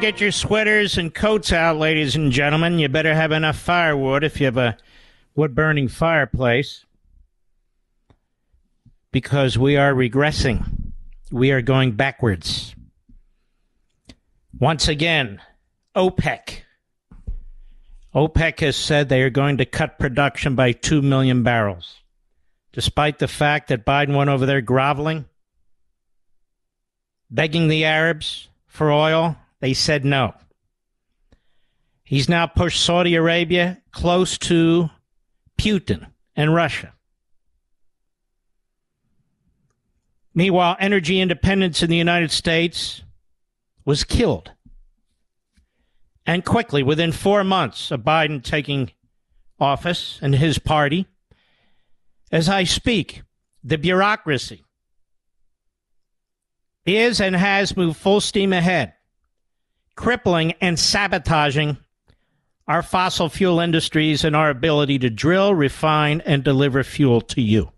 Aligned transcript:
Get 0.00 0.20
your 0.20 0.30
sweaters 0.30 0.96
and 0.96 1.12
coats 1.12 1.52
out, 1.52 1.76
ladies 1.76 2.14
and 2.14 2.30
gentlemen. 2.30 2.78
You 2.78 2.88
better 2.88 3.14
have 3.14 3.32
enough 3.32 3.58
firewood 3.58 4.22
if 4.22 4.40
you 4.40 4.46
have 4.46 4.56
a 4.56 4.76
wood 5.34 5.56
burning 5.56 5.88
fireplace. 5.88 6.86
Because 9.10 9.58
we 9.58 9.76
are 9.76 9.92
regressing, 9.92 10.92
we 11.32 11.50
are 11.50 11.60
going 11.60 11.92
backwards. 11.92 12.76
Once 14.58 14.86
again, 14.86 15.42
OPEC. 15.96 16.60
OPEC 18.14 18.60
has 18.60 18.76
said 18.76 19.08
they 19.08 19.22
are 19.22 19.30
going 19.30 19.58
to 19.58 19.66
cut 19.66 19.98
production 19.98 20.54
by 20.54 20.72
2 20.72 21.02
million 21.02 21.42
barrels. 21.42 21.96
Despite 22.72 23.18
the 23.18 23.28
fact 23.28 23.68
that 23.68 23.84
Biden 23.84 24.16
went 24.16 24.30
over 24.30 24.46
there 24.46 24.60
groveling, 24.60 25.26
begging 27.30 27.66
the 27.66 27.84
Arabs 27.84 28.48
for 28.68 28.92
oil, 28.92 29.36
they 29.60 29.74
said 29.74 30.04
no. 30.04 30.34
He's 32.04 32.28
now 32.28 32.46
pushed 32.46 32.82
Saudi 32.82 33.14
Arabia 33.14 33.82
close 33.92 34.38
to 34.38 34.90
Putin 35.58 36.06
and 36.36 36.54
Russia. 36.54 36.94
Meanwhile, 40.34 40.76
energy 40.78 41.20
independence 41.20 41.82
in 41.82 41.90
the 41.90 41.96
United 41.96 42.30
States 42.30 43.02
was 43.84 44.04
killed. 44.04 44.52
And 46.24 46.44
quickly, 46.44 46.82
within 46.82 47.10
four 47.10 47.42
months 47.42 47.90
of 47.90 48.02
Biden 48.02 48.42
taking 48.42 48.92
office 49.58 50.18
and 50.22 50.34
his 50.34 50.58
party, 50.58 51.06
as 52.30 52.48
I 52.48 52.64
speak, 52.64 53.22
the 53.64 53.78
bureaucracy 53.78 54.64
is 56.86 57.20
and 57.20 57.34
has 57.34 57.76
moved 57.76 57.96
full 57.96 58.20
steam 58.20 58.52
ahead, 58.52 58.94
crippling 59.98 60.52
and 60.60 60.78
sabotaging 60.78 61.76
our 62.68 62.82
fossil 62.82 63.28
fuel 63.28 63.58
industries 63.58 64.22
and 64.22 64.36
our 64.36 64.48
ability 64.48 64.96
to 64.96 65.10
drill, 65.10 65.52
refine, 65.52 66.20
and 66.20 66.44
deliver 66.44 66.84
fuel 66.84 67.20
to 67.20 67.42
you. 67.42 67.72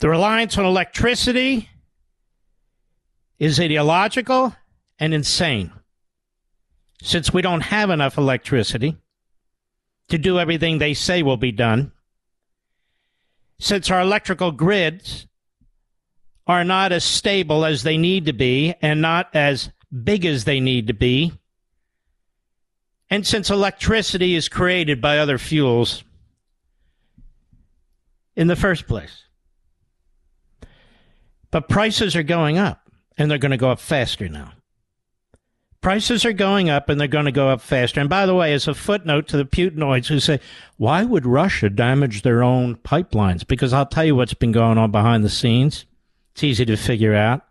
The 0.00 0.08
reliance 0.08 0.58
on 0.58 0.64
electricity 0.64 1.68
is 3.38 3.60
ideological 3.60 4.56
and 4.98 5.14
insane. 5.14 5.70
Since 7.00 7.32
we 7.32 7.40
don't 7.40 7.60
have 7.60 7.88
enough 7.88 8.18
electricity 8.18 8.96
to 10.08 10.18
do 10.18 10.40
everything 10.40 10.78
they 10.78 10.94
say 10.94 11.22
will 11.22 11.36
be 11.36 11.52
done, 11.52 11.92
since 13.60 13.88
our 13.88 14.00
electrical 14.00 14.50
grids 14.50 15.28
are 16.48 16.64
not 16.64 16.90
as 16.90 17.04
stable 17.04 17.64
as 17.64 17.84
they 17.84 17.96
need 17.96 18.26
to 18.26 18.32
be 18.32 18.74
and 18.82 19.00
not 19.00 19.30
as 19.32 19.70
big 19.92 20.24
as 20.24 20.44
they 20.44 20.60
need 20.60 20.86
to 20.86 20.94
be. 20.94 21.32
And 23.10 23.26
since 23.26 23.50
electricity 23.50 24.34
is 24.34 24.48
created 24.48 25.00
by 25.00 25.18
other 25.18 25.36
fuels 25.36 26.02
in 28.34 28.46
the 28.46 28.56
first 28.56 28.86
place. 28.86 29.24
But 31.50 31.68
prices 31.68 32.16
are 32.16 32.22
going 32.22 32.56
up, 32.56 32.90
and 33.18 33.30
they're 33.30 33.36
going 33.36 33.50
to 33.50 33.58
go 33.58 33.70
up 33.70 33.80
faster 33.80 34.28
now. 34.28 34.52
Prices 35.82 36.24
are 36.24 36.32
going 36.32 36.70
up, 36.70 36.88
and 36.88 36.98
they're 36.98 37.08
going 37.08 37.26
to 37.26 37.32
go 37.32 37.50
up 37.50 37.60
faster. 37.60 38.00
And 38.00 38.08
by 38.08 38.24
the 38.24 38.34
way, 38.34 38.54
as 38.54 38.66
a 38.66 38.72
footnote 38.72 39.28
to 39.28 39.36
the 39.36 39.44
Putinoids 39.44 40.06
who 40.06 40.18
say, 40.18 40.40
why 40.78 41.04
would 41.04 41.26
Russia 41.26 41.68
damage 41.68 42.22
their 42.22 42.42
own 42.42 42.76
pipelines? 42.76 43.46
Because 43.46 43.74
I'll 43.74 43.84
tell 43.84 44.04
you 44.04 44.16
what's 44.16 44.32
been 44.32 44.52
going 44.52 44.78
on 44.78 44.90
behind 44.90 45.24
the 45.24 45.28
scenes. 45.28 45.84
It's 46.32 46.44
easy 46.44 46.64
to 46.64 46.76
figure 46.78 47.14
out. 47.14 47.42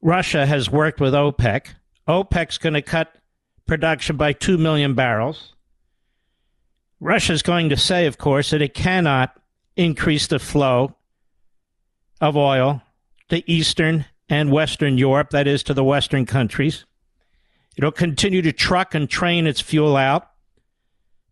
Russia 0.00 0.46
has 0.46 0.70
worked 0.70 1.00
with 1.00 1.14
OPEC. 1.14 1.66
OPEC's 2.06 2.58
going 2.58 2.74
to 2.74 2.82
cut 2.82 3.16
production 3.66 4.16
by 4.16 4.32
2 4.32 4.56
million 4.58 4.94
barrels. 4.94 5.54
Russia's 7.00 7.42
going 7.42 7.68
to 7.68 7.76
say, 7.76 8.06
of 8.06 8.18
course, 8.18 8.50
that 8.50 8.62
it 8.62 8.74
cannot 8.74 9.36
increase 9.76 10.26
the 10.26 10.38
flow 10.38 10.96
of 12.20 12.36
oil 12.36 12.82
to 13.28 13.48
Eastern 13.50 14.06
and 14.28 14.50
Western 14.50 14.98
Europe, 14.98 15.30
that 15.30 15.46
is, 15.46 15.62
to 15.64 15.74
the 15.74 15.84
Western 15.84 16.26
countries. 16.26 16.84
It'll 17.76 17.92
continue 17.92 18.42
to 18.42 18.52
truck 18.52 18.94
and 18.94 19.08
train 19.08 19.46
its 19.46 19.60
fuel 19.60 19.96
out, 19.96 20.28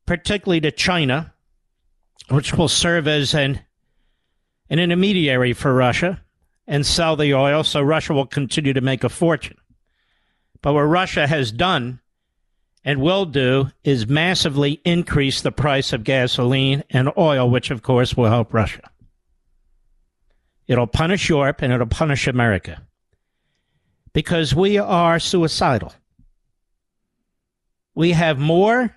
particularly 0.07 0.61
to 0.61 0.71
China, 0.71 1.35
which 2.29 2.55
will 2.55 2.69
serve 2.69 3.09
as 3.09 3.35
an 3.35 3.61
an 4.69 4.81
intermediary 4.81 5.53
for 5.53 5.73
Russia 5.73 6.21
and 6.67 6.85
sell 6.85 7.17
the 7.17 7.35
oil, 7.35 7.63
so 7.63 7.81
Russia 7.81 8.13
will 8.13 8.27
continue 8.27 8.73
to 8.73 8.81
make 8.81 9.05
a 9.05 9.09
fortune. 9.09 9.57
But 10.63 10.75
what 10.75 10.81
Russia 10.81 11.27
has 11.27 11.53
done 11.53 12.01
and 12.85 13.01
will 13.01 13.25
do 13.25 13.71
is 13.85 14.07
massively 14.07 14.81
increase 14.85 15.41
the 15.41 15.53
price 15.53 15.93
of 15.93 16.05
gasoline 16.05 16.85
and 16.91 17.11
oil, 17.17 17.49
which 17.51 17.71
of 17.71 17.83
course 17.83 18.17
will 18.17 18.29
help 18.29 18.55
Russia. 18.55 18.91
It'll 20.67 20.87
punish 20.87 21.29
Europe 21.29 21.63
and 21.63 21.73
it'll 21.73 21.87
punish 21.87 22.27
America 22.27 22.83
because 24.13 24.55
we 24.55 24.79
are 24.79 25.19
suicidal. 25.19 25.93
We 27.95 28.13
have 28.13 28.39
more 28.39 28.97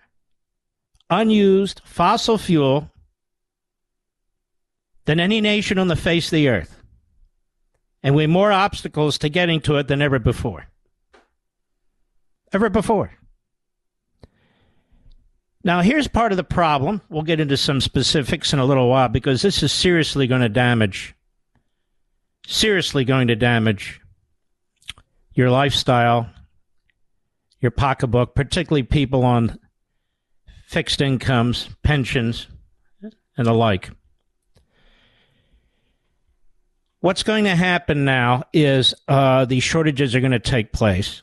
unused 1.09 1.81
fossil 1.83 2.37
fuel 2.37 2.91
than 5.05 5.19
any 5.19 5.41
nation 5.41 5.77
on 5.79 5.87
the 5.87 5.95
face 5.95 6.27
of 6.27 6.31
the 6.31 6.47
earth. 6.47 6.78
And 8.01 8.15
we 8.15 8.23
have 8.23 8.29
more 8.29 8.51
obstacles 8.51 9.17
to 9.19 9.29
getting 9.29 9.61
to 9.61 9.77
it 9.77 9.87
than 9.87 10.01
ever 10.01 10.19
before. 10.19 10.67
Ever 12.53 12.69
before. 12.69 13.11
Now, 15.63 15.81
here's 15.81 16.07
part 16.07 16.31
of 16.31 16.37
the 16.37 16.43
problem. 16.43 17.01
We'll 17.09 17.23
get 17.23 17.41
into 17.41 17.57
some 17.57 17.81
specifics 17.81 18.53
in 18.53 18.59
a 18.59 18.65
little 18.65 18.89
while 18.89 19.09
because 19.09 19.41
this 19.41 19.61
is 19.61 19.71
seriously 19.71 20.25
going 20.25 20.41
to 20.41 20.49
damage 20.49 21.15
seriously 22.49 23.05
going 23.05 23.27
to 23.27 23.35
damage 23.35 24.01
your 25.33 25.51
lifestyle, 25.51 26.29
your 27.59 27.71
pocketbook, 27.71 28.33
particularly 28.33 28.83
people 28.83 29.23
on 29.23 29.59
fixed 30.67 30.99
incomes, 30.99 31.69
pensions, 31.83 32.47
and 33.37 33.45
the 33.45 33.53
like. 33.53 33.91
What's 37.01 37.23
going 37.23 37.45
to 37.45 37.55
happen 37.55 38.03
now 38.03 38.43
is 38.51 38.93
uh, 39.07 39.45
these 39.45 39.63
shortages 39.63 40.15
are 40.15 40.19
going 40.19 40.31
to 40.31 40.39
take 40.39 40.73
place. 40.73 41.21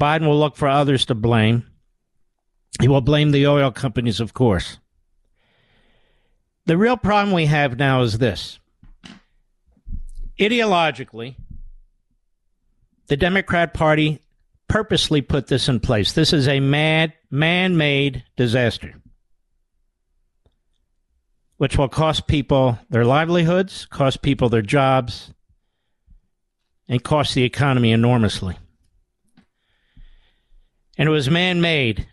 Biden 0.00 0.26
will 0.26 0.38
look 0.38 0.56
for 0.56 0.68
others 0.68 1.04
to 1.06 1.14
blame. 1.14 1.66
He 2.80 2.88
will 2.88 3.02
blame 3.02 3.32
the 3.32 3.46
oil 3.46 3.70
companies, 3.70 4.20
of 4.20 4.32
course. 4.32 4.78
The 6.64 6.78
real 6.78 6.96
problem 6.96 7.34
we 7.34 7.46
have 7.46 7.78
now 7.78 8.02
is 8.02 8.18
this 8.18 8.58
ideologically, 10.38 11.36
the 13.08 13.16
Democrat 13.16 13.74
Party 13.74 14.20
purposely 14.68 15.20
put 15.20 15.48
this 15.48 15.68
in 15.68 15.80
place. 15.80 16.12
This 16.12 16.32
is 16.32 16.46
a 16.46 16.60
mad, 16.60 17.12
man 17.30 17.76
made 17.76 18.24
disaster 18.36 18.94
which 21.58 21.76
will 21.76 21.88
cost 21.88 22.26
people 22.26 22.78
their 22.88 23.04
livelihoods, 23.04 23.84
cost 23.86 24.22
people 24.22 24.48
their 24.48 24.62
jobs, 24.62 25.34
and 26.88 27.04
cost 27.04 27.34
the 27.34 27.44
economy 27.44 27.92
enormously. 27.92 28.56
And 30.96 31.08
it 31.08 31.12
was 31.12 31.28
man 31.28 31.60
made. 31.60 32.08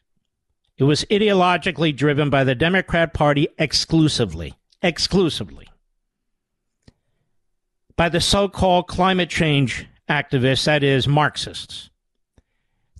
It 0.78 0.84
was 0.84 1.06
ideologically 1.06 1.96
driven 1.96 2.30
by 2.30 2.44
the 2.44 2.56
Democrat 2.56 3.14
Party 3.14 3.48
exclusively. 3.58 4.56
Exclusively. 4.82 5.68
By 7.96 8.10
the 8.10 8.20
so 8.20 8.50
called 8.50 8.88
climate 8.88 9.30
change 9.30 9.88
activists, 10.10 10.66
that 10.66 10.84
is, 10.84 11.08
Marxists. 11.08 11.90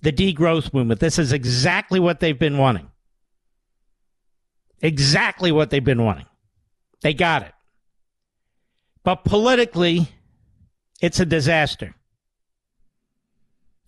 The 0.02 0.12
degrowth 0.12 0.72
movement. 0.72 1.00
This 1.00 1.18
is 1.18 1.32
exactly 1.32 2.00
what 2.00 2.20
they've 2.20 2.38
been 2.38 2.56
wanting. 2.58 2.90
Exactly 4.80 5.52
what 5.52 5.70
they've 5.70 5.84
been 5.84 6.04
wanting. 6.04 6.25
They 7.06 7.14
got 7.14 7.42
it. 7.42 7.52
But 9.04 9.22
politically, 9.22 10.08
it's 11.00 11.20
a 11.20 11.24
disaster. 11.24 11.94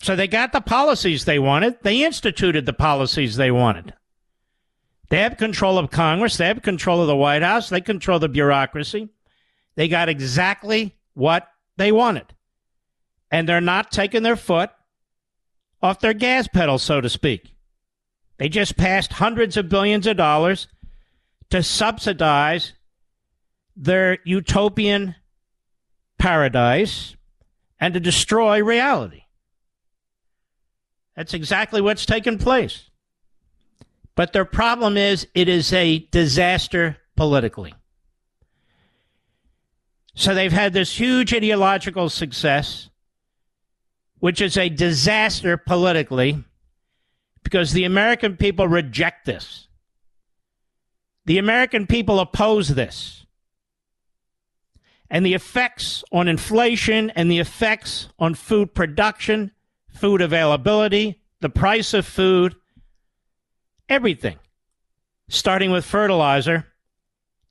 So 0.01 0.15
they 0.15 0.29
got 0.29 0.53
the 0.53 0.61
policies 0.61 1.25
they 1.25 1.41
wanted. 1.41 1.79
They 1.83 2.05
instituted 2.05 2.65
the 2.65 2.73
policies 2.73 3.35
they 3.35 3.51
wanted. 3.51 3.93
They 5.09 5.19
have 5.19 5.37
control 5.37 5.79
of 5.79 5.91
Congress. 5.91 6.37
They 6.37 6.47
have 6.47 6.63
control 6.63 7.01
of 7.01 7.09
the 7.09 7.17
White 7.17 7.43
House. 7.43 7.71
They 7.71 7.81
control 7.81 8.21
the 8.21 8.29
bureaucracy. 8.29 9.09
They 9.75 9.89
got 9.89 10.09
exactly 10.09 10.95
what 11.15 11.49
they 11.77 11.91
wanted. 11.91 12.37
And 13.33 13.49
they're 13.49 13.61
not 13.61 13.91
taking 13.91 14.23
their 14.23 14.37
foot 14.37 14.71
off 15.83 15.99
their 15.99 16.15
gas 16.15 16.47
pedal, 16.47 16.79
so 16.79 17.01
to 17.01 17.09
speak. 17.09 17.53
They 18.37 18.49
just 18.49 18.77
passed 18.77 19.15
hundreds 19.15 19.57
of 19.57 19.69
billions 19.69 20.07
of 20.07 20.17
dollars 20.17 20.69
to 21.51 21.65
subsidize 21.65 22.75
their 23.79 24.19
utopian 24.25 25.15
paradise 26.19 27.17
and 27.79 27.95
to 27.95 28.01
destroy 28.01 28.63
reality. 28.63 29.23
That's 31.17 31.33
exactly 31.33 31.81
what's 31.81 32.05
taken 32.05 32.39
place. 32.39 32.91
But 34.17 34.33
their 34.33 34.45
problem 34.45 34.97
is 34.97 35.29
it 35.33 35.49
is 35.49 35.73
a 35.73 36.01
disaster 36.11 36.99
politically. 37.17 37.73
So 40.15 40.35
they've 40.35 40.53
had 40.53 40.73
this 40.73 40.99
huge 40.99 41.33
ideological 41.33 42.09
success, 42.09 42.91
which 44.19 44.41
is 44.41 44.57
a 44.57 44.69
disaster 44.69 45.57
politically, 45.57 46.43
because 47.45 47.73
the 47.73 47.85
American 47.85 48.37
people 48.37 48.67
reject 48.67 49.25
this. 49.25 49.69
The 51.27 51.39
American 51.39 51.87
people 51.87 52.19
oppose 52.19 52.69
this 52.71 53.27
and 55.11 55.25
the 55.25 55.35
effects 55.35 56.05
on 56.13 56.29
inflation 56.29 57.11
and 57.11 57.31
the 57.31 57.39
effects 57.39 58.09
on 58.19 58.35
food 58.35 58.75
production, 58.75 59.51
food 59.89 60.21
availability, 60.21 61.21
the 61.41 61.49
price 61.49 61.95
of 61.95 62.07
food, 62.07 62.55
everything, 63.89 64.39
starting 65.29 65.71
with 65.71 65.85
fertilizer, 65.85 66.67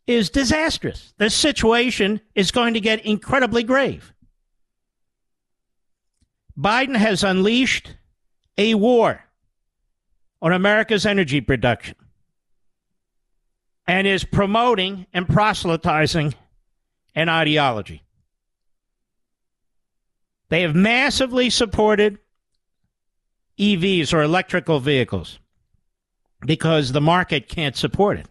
is 0.05 0.29
disastrous. 0.29 1.13
The 1.17 1.29
situation 1.29 2.21
is 2.35 2.51
going 2.51 2.73
to 2.75 2.79
get 2.79 3.05
incredibly 3.05 3.63
grave. 3.63 4.13
Biden 6.57 6.95
has 6.95 7.23
unleashed 7.23 7.95
a 8.57 8.73
war 8.75 9.23
on 10.41 10.53
America's 10.53 11.05
energy 11.05 11.41
production 11.41 11.95
and 13.85 14.07
is 14.07 14.23
promoting 14.23 15.05
and 15.13 15.27
proselytizing 15.27 16.33
and 17.17 17.31
ideology. 17.31 18.03
They 20.49 20.61
have 20.61 20.75
massively 20.75 21.49
supported 21.49 22.19
EVs 23.57 24.13
or 24.13 24.21
electrical 24.21 24.79
vehicles 24.79 25.39
because 26.45 26.91
the 26.91 27.01
market 27.01 27.49
can't 27.49 27.75
support 27.75 28.19
it. 28.19 28.27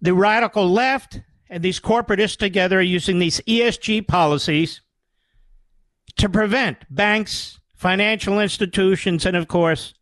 The 0.00 0.14
radical 0.14 0.70
left 0.70 1.20
and 1.50 1.60
these 1.60 1.80
corporatists 1.80 2.36
together 2.36 2.78
are 2.78 2.82
using 2.82 3.18
these 3.18 3.40
ESG 3.40 4.06
policies 4.06 4.80
to 6.18 6.28
prevent 6.28 6.78
banks, 6.88 7.58
financial 7.74 8.38
institutions, 8.38 9.26
and 9.26 9.36
of 9.36 9.48
course, 9.48 9.94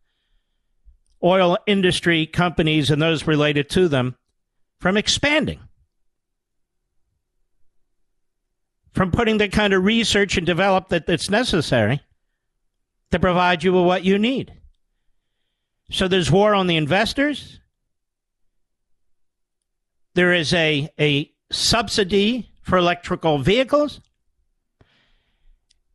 oil 1.24 1.56
industry 1.66 2.26
companies 2.26 2.90
and 2.90 3.00
those 3.00 3.26
related 3.26 3.70
to 3.70 3.88
them 3.88 4.16
from 4.80 4.98
expanding. 4.98 5.60
From 8.92 9.10
putting 9.10 9.38
the 9.38 9.48
kind 9.48 9.72
of 9.72 9.84
research 9.84 10.36
and 10.36 10.46
develop 10.46 10.88
that, 10.88 11.06
that's 11.06 11.30
necessary 11.30 12.00
to 13.10 13.18
provide 13.18 13.62
you 13.62 13.72
with 13.72 13.84
what 13.84 14.04
you 14.04 14.18
need. 14.18 14.52
So 15.90 16.08
there's 16.08 16.30
war 16.30 16.54
on 16.54 16.66
the 16.66 16.76
investors. 16.76 17.60
There 20.14 20.32
is 20.32 20.52
a, 20.52 20.88
a 20.98 21.32
subsidy 21.50 22.50
for 22.62 22.78
electrical 22.78 23.38
vehicles. 23.38 24.00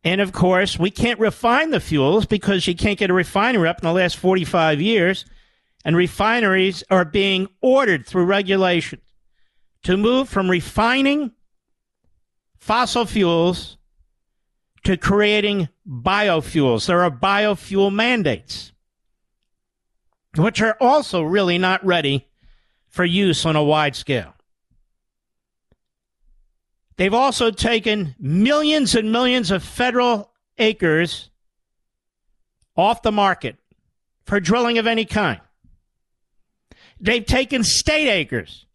And 0.04 0.20
of 0.20 0.32
course, 0.32 0.78
we 0.78 0.90
can't 0.90 1.18
refine 1.18 1.70
the 1.70 1.80
fuels 1.80 2.26
because 2.26 2.66
you 2.66 2.76
can't 2.76 2.98
get 2.98 3.10
a 3.10 3.14
refinery 3.14 3.68
up 3.68 3.78
in 3.82 3.86
the 3.86 3.92
last 3.92 4.16
45 4.16 4.80
years. 4.80 5.24
And 5.84 5.96
refineries 5.96 6.84
are 6.90 7.04
being 7.04 7.48
ordered 7.60 8.06
through 8.06 8.24
regulation 8.24 9.00
to 9.84 9.96
move 9.96 10.28
from 10.28 10.50
refining 10.50 11.32
fossil 12.58 13.06
fuels 13.06 13.76
to 14.84 14.96
creating 14.96 15.68
biofuels. 15.88 16.86
There 16.86 17.02
are 17.02 17.10
biofuel 17.10 17.92
mandates, 17.92 18.72
which 20.36 20.60
are 20.60 20.76
also 20.80 21.22
really 21.22 21.58
not 21.58 21.84
ready 21.84 22.28
for 22.88 23.04
use 23.04 23.44
on 23.44 23.56
a 23.56 23.64
wide 23.64 23.96
scale. 23.96 24.34
They've 26.96 27.12
also 27.12 27.50
taken 27.50 28.14
millions 28.18 28.94
and 28.94 29.12
millions 29.12 29.50
of 29.50 29.62
federal 29.62 30.32
acres 30.56 31.30
off 32.76 33.02
the 33.02 33.12
market 33.12 33.56
for 34.24 34.40
drilling 34.40 34.78
of 34.78 34.86
any 34.86 35.04
kind. 35.04 35.40
They've 37.00 37.26
taken 37.26 37.64
state 37.64 38.08
acres 38.08 38.66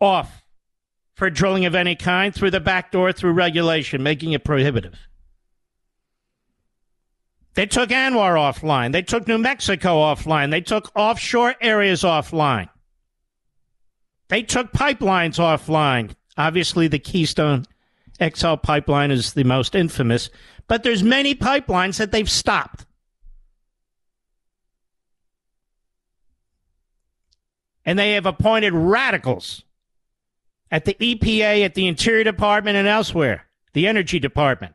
off 0.00 0.41
for 1.22 1.30
drilling 1.30 1.64
of 1.66 1.76
any 1.76 1.94
kind 1.94 2.34
through 2.34 2.50
the 2.50 2.58
back 2.58 2.90
door 2.90 3.12
through 3.12 3.30
regulation, 3.30 4.02
making 4.02 4.32
it 4.32 4.42
prohibitive. 4.42 5.06
They 7.54 7.64
took 7.64 7.90
ANWR 7.90 8.34
offline. 8.34 8.90
They 8.90 9.02
took 9.02 9.28
New 9.28 9.38
Mexico 9.38 9.98
offline. 9.98 10.50
They 10.50 10.62
took 10.62 10.90
offshore 10.96 11.54
areas 11.60 12.02
offline. 12.02 12.70
They 14.30 14.42
took 14.42 14.72
pipelines 14.72 15.38
offline. 15.38 16.16
Obviously, 16.36 16.88
the 16.88 16.98
Keystone 16.98 17.66
XL 18.20 18.54
pipeline 18.54 19.12
is 19.12 19.34
the 19.34 19.44
most 19.44 19.76
infamous, 19.76 20.28
but 20.66 20.82
there's 20.82 21.04
many 21.04 21.36
pipelines 21.36 21.98
that 21.98 22.10
they've 22.10 22.28
stopped. 22.28 22.84
And 27.84 27.96
they 27.96 28.14
have 28.14 28.26
appointed 28.26 28.72
radicals 28.72 29.62
at 30.72 30.86
the 30.86 30.94
EPA, 30.94 31.66
at 31.66 31.74
the 31.74 31.86
Interior 31.86 32.24
Department, 32.24 32.78
and 32.78 32.88
elsewhere, 32.88 33.46
the 33.74 33.86
Energy 33.86 34.18
Department. 34.18 34.74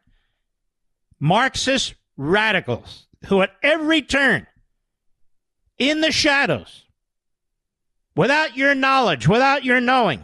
Marxist 1.20 1.96
radicals 2.16 3.08
who, 3.26 3.42
at 3.42 3.52
every 3.64 4.04
turn, 4.04 4.46
in 5.80 6.02
the 6.02 6.12
shadows, 6.12 6.86
without 8.16 8.56
your 8.56 8.76
knowledge, 8.76 9.28
without 9.28 9.66
your 9.66 9.82
knowing, 9.82 10.24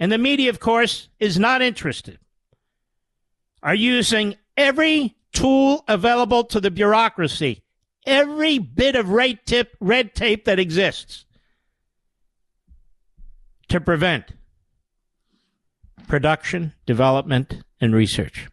and 0.00 0.10
the 0.10 0.18
media, 0.18 0.50
of 0.50 0.58
course, 0.58 1.08
is 1.20 1.38
not 1.38 1.62
interested, 1.62 2.18
are 3.62 3.76
using 3.76 4.36
every 4.56 5.14
tool 5.32 5.84
available 5.86 6.42
to 6.42 6.60
the 6.60 6.70
bureaucracy, 6.70 7.62
every 8.04 8.58
bit 8.58 8.96
of 8.96 9.08
red 9.10 9.46
tape, 9.46 10.44
that 10.44 10.58
exists 10.58 11.24
to 13.68 13.80
prevent 13.80 14.32
production, 16.12 16.74
development, 16.84 17.62
and 17.80 17.94
research. 17.94 18.46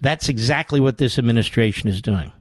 That's 0.00 0.28
exactly 0.28 0.80
what 0.80 0.98
this 0.98 1.16
administration 1.16 1.88
is 1.88 2.02
doing. 2.02 2.32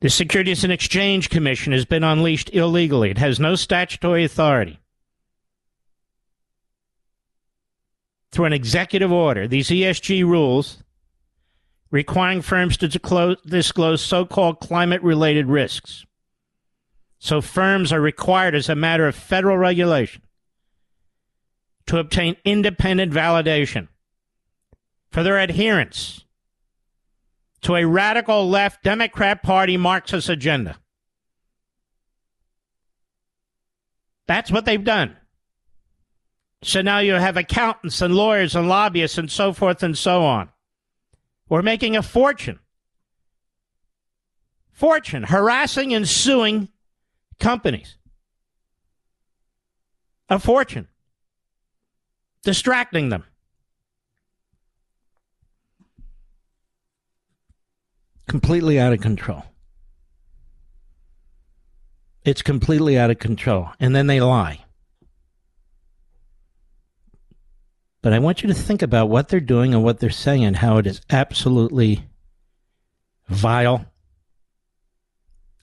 The 0.00 0.08
Securities 0.08 0.64
and 0.64 0.72
Exchange 0.72 1.28
Commission 1.28 1.74
has 1.74 1.84
been 1.84 2.02
unleashed 2.02 2.48
illegally. 2.54 3.10
It 3.10 3.18
has 3.18 3.38
no 3.38 3.54
statutory 3.54 4.24
authority. 4.24 4.80
Through 8.32 8.46
an 8.46 8.54
executive 8.54 9.12
order, 9.12 9.46
these 9.46 9.68
ESG 9.68 10.24
rules 10.24 10.82
requiring 11.90 12.40
firms 12.40 12.78
to 12.78 12.88
disclose 12.88 14.00
so 14.00 14.24
called 14.24 14.60
climate 14.60 15.02
related 15.02 15.48
risks. 15.48 16.06
So 17.18 17.42
firms 17.42 17.92
are 17.92 18.00
required, 18.00 18.54
as 18.54 18.70
a 18.70 18.74
matter 18.74 19.06
of 19.06 19.14
federal 19.14 19.58
regulation, 19.58 20.22
to 21.90 21.98
obtain 21.98 22.36
independent 22.44 23.12
validation 23.12 23.88
for 25.10 25.24
their 25.24 25.40
adherence 25.40 26.24
to 27.62 27.74
a 27.74 27.84
radical 27.84 28.48
left 28.48 28.84
Democrat 28.84 29.42
Party 29.42 29.76
Marxist 29.76 30.28
agenda. 30.28 30.78
That's 34.28 34.52
what 34.52 34.66
they've 34.66 34.84
done. 34.84 35.16
So 36.62 36.80
now 36.80 37.00
you 37.00 37.14
have 37.14 37.36
accountants 37.36 38.00
and 38.00 38.14
lawyers 38.14 38.54
and 38.54 38.68
lobbyists 38.68 39.18
and 39.18 39.28
so 39.28 39.52
forth 39.52 39.82
and 39.82 39.98
so 39.98 40.22
on. 40.22 40.48
We're 41.48 41.60
making 41.60 41.96
a 41.96 42.04
fortune. 42.04 42.60
Fortune 44.70 45.24
harassing 45.24 45.92
and 45.92 46.06
suing 46.06 46.68
companies. 47.40 47.96
A 50.28 50.38
fortune. 50.38 50.86
Distracting 52.42 53.10
them. 53.10 53.24
completely 58.30 58.78
out 58.78 58.92
of 58.92 59.00
control. 59.00 59.42
It's 62.24 62.42
completely 62.42 62.96
out 62.96 63.10
of 63.10 63.18
control. 63.18 63.70
And 63.80 63.92
then 63.92 64.06
they 64.06 64.20
lie. 64.20 64.64
But 68.02 68.12
I 68.12 68.20
want 68.20 68.42
you 68.42 68.46
to 68.46 68.54
think 68.54 68.82
about 68.82 69.08
what 69.08 69.28
they're 69.28 69.40
doing 69.40 69.74
and 69.74 69.82
what 69.82 69.98
they're 69.98 70.10
saying 70.10 70.44
and 70.44 70.56
how 70.56 70.78
it 70.78 70.86
is 70.86 71.00
absolutely 71.10 72.04
vile 73.28 73.84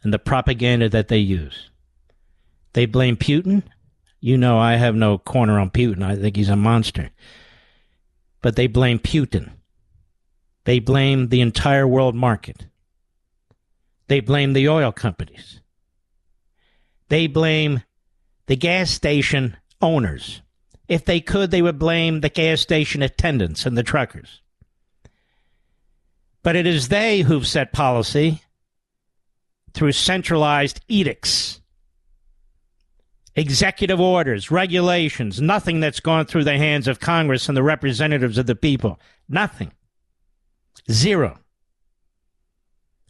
and 0.04 0.12
the 0.14 0.20
propaganda 0.20 0.90
that 0.90 1.08
they 1.08 1.20
use. 1.20 1.70
They 2.74 2.86
blame 2.86 3.16
Putin. 3.16 3.64
You 4.20 4.38
know, 4.38 4.58
I 4.58 4.76
have 4.76 4.96
no 4.96 5.18
corner 5.18 5.60
on 5.60 5.70
Putin. 5.70 6.04
I 6.04 6.16
think 6.16 6.36
he's 6.36 6.50
a 6.50 6.56
monster. 6.56 7.12
But 8.42 8.56
they 8.56 8.68
blame 8.68 9.00
Putin. 9.00 9.52
They 10.66 10.80
blame 10.80 11.30
the 11.30 11.42
entire 11.42 11.88
world 11.88 12.16
market. 12.16 12.66
They 14.08 14.20
blame 14.20 14.54
the 14.54 14.68
oil 14.68 14.92
companies. 14.92 15.62
They 17.10 17.28
blame 17.28 17.84
the 18.48 18.56
gas 18.56 18.90
station 18.90 19.58
owners. 19.82 20.42
If 20.88 21.06
they 21.06 21.20
could, 21.20 21.52
they 21.52 21.62
would 21.62 21.80
blame 21.80 22.22
the 22.22 22.30
gas 22.30 22.62
station 22.62 23.02
attendants 23.02 23.66
and 23.66 23.78
the 23.78 23.84
truckers. 23.84 24.42
But 26.44 26.56
it 26.56 26.66
is 26.66 26.88
they 26.88 27.22
who've 27.22 27.48
set 27.48 27.74
policy 27.74 28.42
through 29.74 29.92
centralized 29.92 30.82
edicts, 30.88 31.60
executive 33.38 34.02
orders, 34.02 34.50
regulations, 34.50 35.40
nothing 35.40 35.80
that's 35.80 36.00
gone 36.00 36.26
through 36.26 36.44
the 36.44 36.58
hands 36.58 36.88
of 36.88 37.00
Congress 37.00 37.48
and 37.48 37.56
the 37.56 37.64
representatives 37.64 38.38
of 38.38 38.48
the 38.48 38.56
people. 38.56 39.00
Nothing. 39.30 39.72
Zero. 40.92 41.38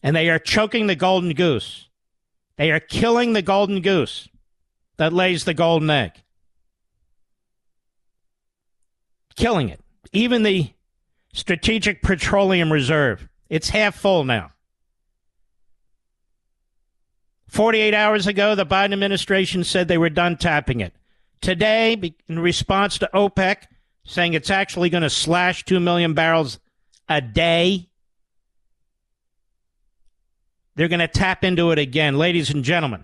And 0.03 0.15
they 0.15 0.29
are 0.29 0.37
choking 0.37 0.87
the 0.87 0.95
golden 0.95 1.33
goose. 1.33 1.89
They 2.57 2.71
are 2.71 2.79
killing 2.79 3.33
the 3.33 3.41
golden 3.41 3.81
goose 3.81 4.27
that 4.97 5.13
lays 5.13 5.45
the 5.45 5.53
golden 5.53 5.89
egg. 5.89 6.11
Killing 9.35 9.69
it. 9.69 9.79
Even 10.11 10.43
the 10.43 10.71
Strategic 11.33 12.01
Petroleum 12.01 12.73
Reserve, 12.73 13.29
it's 13.49 13.69
half 13.69 13.95
full 13.95 14.23
now. 14.23 14.51
48 17.47 17.93
hours 17.93 18.27
ago, 18.27 18.55
the 18.55 18.65
Biden 18.65 18.93
administration 18.93 19.63
said 19.63 19.87
they 19.87 19.97
were 19.97 20.09
done 20.09 20.37
tapping 20.37 20.81
it. 20.81 20.93
Today, 21.41 22.15
in 22.27 22.39
response 22.39 22.97
to 22.99 23.09
OPEC 23.13 23.63
saying 24.07 24.33
it's 24.33 24.49
actually 24.49 24.89
going 24.89 25.03
to 25.03 25.09
slash 25.09 25.63
2 25.65 25.79
million 25.79 26.13
barrels 26.13 26.59
a 27.09 27.21
day. 27.21 27.89
They're 30.75 30.87
going 30.87 30.99
to 30.99 31.07
tap 31.07 31.43
into 31.43 31.71
it 31.71 31.79
again. 31.79 32.17
Ladies 32.17 32.49
and 32.49 32.63
gentlemen, 32.63 33.03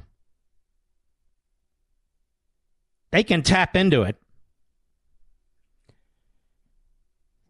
they 3.11 3.23
can 3.23 3.43
tap 3.43 3.75
into 3.75 4.03
it. 4.03 4.15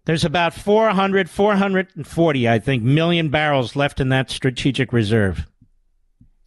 There's 0.06 0.26
about 0.26 0.54
400, 0.54 1.30
440, 1.30 2.50
I 2.50 2.60
think, 2.60 2.84
million 2.84 3.30
barrels 3.30 3.76
left 3.76 4.02
in 4.02 4.10
that 4.10 4.30
strategic 4.30 4.92
reserve. 4.92 5.48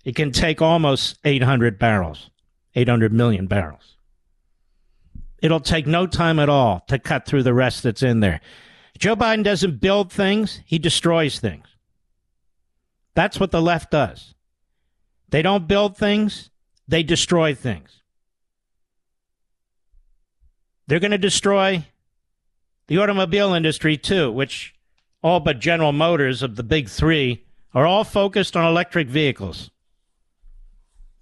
It 0.07 0.15
can 0.15 0.31
take 0.31 0.63
almost 0.63 1.19
800 1.25 1.81
barrels, 1.81 2.31
800 2.77 3.13
million 3.13 3.49
barrels. 3.49 3.97
It'll 5.43 5.59
take 5.59 5.85
no 5.85 6.07
time 6.07 6.39
at 6.39 6.49
all 6.49 6.85
to 6.87 7.01
cut 7.01 7.27
through 7.27 7.43
the 7.43 7.53
rest 7.53 7.83
that's 7.83 8.05
in 8.05 8.21
there. 8.21 8.41
Joe 8.97 9.17
Biden 9.17 9.43
doesn't 9.43 9.81
build 9.81 10.13
things, 10.13 10.61
he 10.65 10.79
destroys 10.79 11.41
things. 11.41 11.67
That's 13.15 13.41
what 13.41 13.51
the 13.51 13.61
left 13.61 13.91
does. 13.91 14.35
They 15.31 15.43
don't 15.43 15.67
build 15.67 15.97
things, 15.97 16.51
they 16.87 17.03
destroy 17.03 17.53
things. 17.53 18.01
They're 20.87 21.01
going 21.01 21.11
to 21.11 21.19
destroy 21.19 21.85
the 22.87 22.99
automobile 22.99 23.55
industry 23.55 23.97
too, 23.97 24.31
which 24.31 24.73
all 25.21 25.41
but 25.41 25.59
General 25.59 25.91
Motors 25.91 26.45
of 26.45 26.55
the 26.55 26.63
big 26.63 26.89
three 26.89 27.45
are 27.75 27.87
all 27.87 28.05
focused 28.05 28.57
on 28.57 28.65
electric 28.65 29.09
vehicles. 29.09 29.73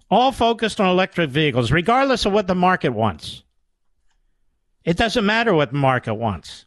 All 0.09 0.31
focused 0.31 0.79
on 0.79 0.87
electric 0.87 1.29
vehicles, 1.29 1.71
regardless 1.71 2.25
of 2.25 2.33
what 2.33 2.47
the 2.47 2.55
market 2.55 2.91
wants. 2.91 3.43
It 4.83 4.97
doesn't 4.97 5.25
matter 5.25 5.53
what 5.53 5.71
the 5.71 5.77
market 5.77 6.13
wants 6.13 6.65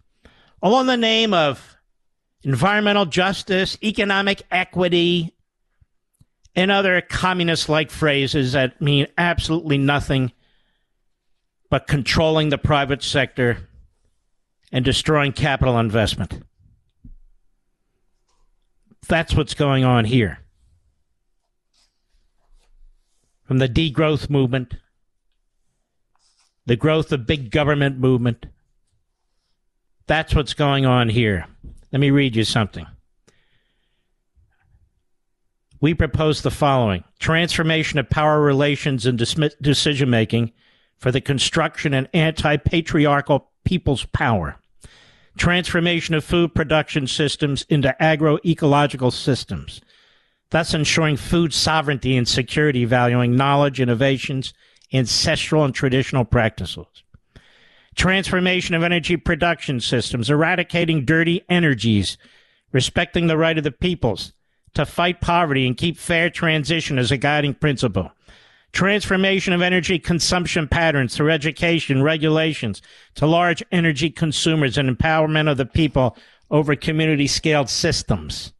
all 0.63 0.81
in 0.81 0.87
the 0.87 0.97
name 0.97 1.33
of 1.33 1.77
environmental 2.43 3.07
justice, 3.07 3.79
economic 3.83 4.43
equity, 4.51 5.35
and 6.55 6.71
other 6.71 7.01
communist 7.01 7.69
like 7.69 7.91
phrases 7.91 8.53
that 8.53 8.81
mean 8.81 9.07
absolutely 9.17 9.79
nothing 9.79 10.33
but 11.71 11.87
controlling 11.87 12.49
the 12.49 12.59
private 12.59 13.03
sector 13.03 13.69
and 14.73 14.85
destroying 14.85 15.33
capital 15.33 15.79
investment. 15.79 16.43
That's 19.07 19.35
what's 19.35 19.55
going 19.55 19.85
on 19.85 20.05
here. 20.05 20.39
From 23.49 23.59
the 23.59 23.69
degrowth 23.69 24.29
movement, 24.29 24.75
the 26.67 26.77
growth 26.77 27.11
of 27.13 27.27
big 27.27 27.51
government 27.51 27.99
movement, 27.99 28.45
that's 30.07 30.35
what's 30.35 30.53
going 30.53 30.85
on 30.85 31.09
here. 31.09 31.47
Let 31.91 32.01
me 32.01 32.11
read 32.11 32.37
you 32.37 32.45
something. 32.45 32.87
We 35.81 35.95
propose 35.95 36.43
the 36.43 36.51
following 36.51 37.05
transformation 37.19 37.99
of 37.99 38.11
power 38.11 38.39
relations 38.39 39.07
and 39.07 39.17
decision 39.17 40.11
making 40.11 40.53
for 40.99 41.11
the 41.11 41.23
construction 41.23 41.95
and 41.95 42.07
anti 42.13 42.59
patriarchal 42.59 43.49
people's 43.65 44.05
power, 44.05 44.57
transformation 45.39 46.15
of 46.15 46.23
food 46.23 46.55
production 46.55 47.07
systems 47.07 47.63
into 47.71 48.03
agro 48.03 48.39
ecological 48.45 49.11
systems, 49.11 49.81
thus 50.51 50.75
ensuring 50.75 51.17
food 51.17 51.53
sovereignty 51.53 52.17
and 52.17 52.27
security, 52.27 52.85
valuing 52.85 53.37
knowledge, 53.37 53.81
innovations, 53.81 54.55
ancestral 54.93 55.65
and 55.65 55.75
traditional 55.75 56.25
practices 56.25 56.87
transformation 57.99 58.77
of 58.77 58.85
energy 58.85 59.17
production 59.17 59.81
systems, 59.81 60.31
eradicating 60.31 61.05
dirty 61.05 61.45
energies, 61.49 62.17
respecting 62.73 63.27
the 63.27 63.37
right 63.37 63.59
of 63.59 63.65
the 63.65 63.73
peoples 63.73 64.33
to 64.75 64.87
fight 64.87 65.21
poverty 65.21 65.67
and 65.67 65.77
keep 65.77 65.99
fair 65.99 66.31
transition 66.31 66.97
as 66.97 67.11
a 67.11 67.17
guiding 67.17 67.53
principle, 67.53 68.13
transformation 68.73 69.53
of 69.53 69.61
energy 69.61 69.99
consumption 69.99 70.69
patterns 70.69 71.17
through 71.17 71.31
education, 71.31 72.03
regulations 72.03 72.81
to 73.17 73.27
large 73.27 73.65
energy 73.73 74.11
consumers 74.11 74.79
and 74.79 74.89
empowerment 74.89 75.51
of 75.51 75.57
the 75.57 75.67
people 75.67 76.17
over 76.53 76.77
community 76.77 77.27
scaled 77.27 77.69
systems. 77.69 78.53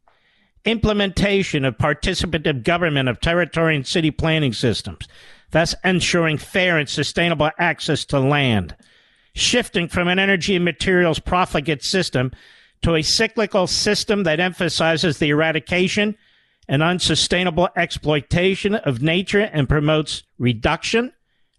Implementation 0.65 1.63
of 1.65 1.77
participative 1.77 2.63
government 2.63 3.07
of 3.09 3.21
territory 3.21 3.75
and 3.75 3.87
city 3.87 4.11
planning 4.11 4.53
systems, 4.53 5.07
thus 5.51 5.73
ensuring 5.83 6.37
fair 6.37 6.77
and 6.77 6.89
sustainable 6.89 7.49
access 7.57 8.05
to 8.05 8.19
land. 8.19 8.75
Shifting 9.33 9.87
from 9.87 10.07
an 10.07 10.19
energy 10.19 10.55
and 10.55 10.65
materials 10.65 11.19
profligate 11.19 11.83
system 11.83 12.31
to 12.81 12.95
a 12.95 13.01
cyclical 13.01 13.67
system 13.67 14.23
that 14.23 14.39
emphasizes 14.39 15.17
the 15.17 15.29
eradication 15.29 16.17
and 16.67 16.83
unsustainable 16.83 17.69
exploitation 17.75 18.75
of 18.75 19.01
nature 19.01 19.41
and 19.41 19.67
promotes 19.67 20.23
reduction, 20.37 21.11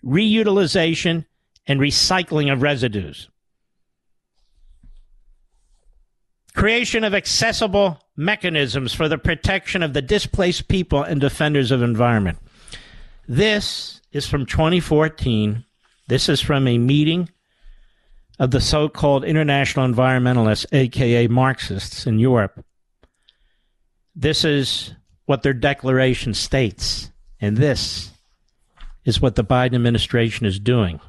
reutilization, 0.05 1.25
and 1.67 1.81
recycling 1.81 2.53
of 2.53 2.63
residues. 2.63 3.29
Creation 6.55 7.05
of 7.05 7.15
accessible 7.15 8.01
mechanisms 8.21 8.93
for 8.93 9.09
the 9.09 9.19
protection 9.19 9.83
of 9.83 9.95
the 9.95 10.03
displaced 10.03 10.69
people 10.69 11.03
and 11.03 11.21
defenders 11.21 11.71
of 11.71 11.83
environment. 11.83 12.39
This 13.27 14.01
is 14.13 14.27
from 14.27 14.45
2014. 14.45 15.65
This 16.07 16.29
is 16.29 16.41
from 16.41 16.69
a 16.69 16.79
meeting 16.79 17.31
of 18.39 18.51
the 18.51 18.61
so 18.61 18.89
called 18.89 19.25
international 19.25 19.89
environmentalists, 19.89 20.67
aka 20.73 21.27
Marxists 21.29 22.07
in 22.07 22.19
Europe. 22.19 22.65
This 24.15 24.45
is 24.45 24.95
what 25.25 25.43
their 25.43 25.55
declaration 25.55 26.35
states. 26.35 27.11
And 27.41 27.57
this 27.57 28.11
is 29.05 29.21
what 29.21 29.35
the 29.35 29.45
Biden 29.45 29.75
administration 29.75 30.45
is 30.45 30.59
doing. 30.59 31.01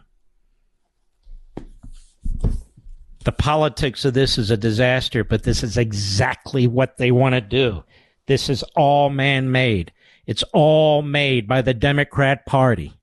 The 3.23 3.31
politics 3.31 4.03
of 4.03 4.13
this 4.13 4.37
is 4.37 4.49
a 4.49 4.57
disaster, 4.57 5.23
but 5.23 5.43
this 5.43 5.61
is 5.61 5.77
exactly 5.77 6.65
what 6.65 6.97
they 6.97 7.11
want 7.11 7.35
to 7.35 7.41
do. 7.41 7.83
This 8.25 8.49
is 8.49 8.63
all 8.75 9.09
man 9.09 9.51
made. 9.51 9.91
It's 10.25 10.43
all 10.53 11.01
made 11.01 11.47
by 11.47 11.61
the 11.61 11.73
Democrat 11.73 12.45
Party. 12.45 12.93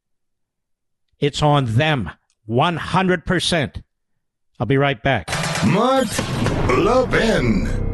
It's 1.20 1.42
on 1.42 1.66
them 1.66 2.10
100%. 2.48 3.82
I'll 4.58 4.66
be 4.66 4.76
right 4.76 5.02
back. 5.02 5.28
Mark 5.66 6.08
Levin. 6.68 7.87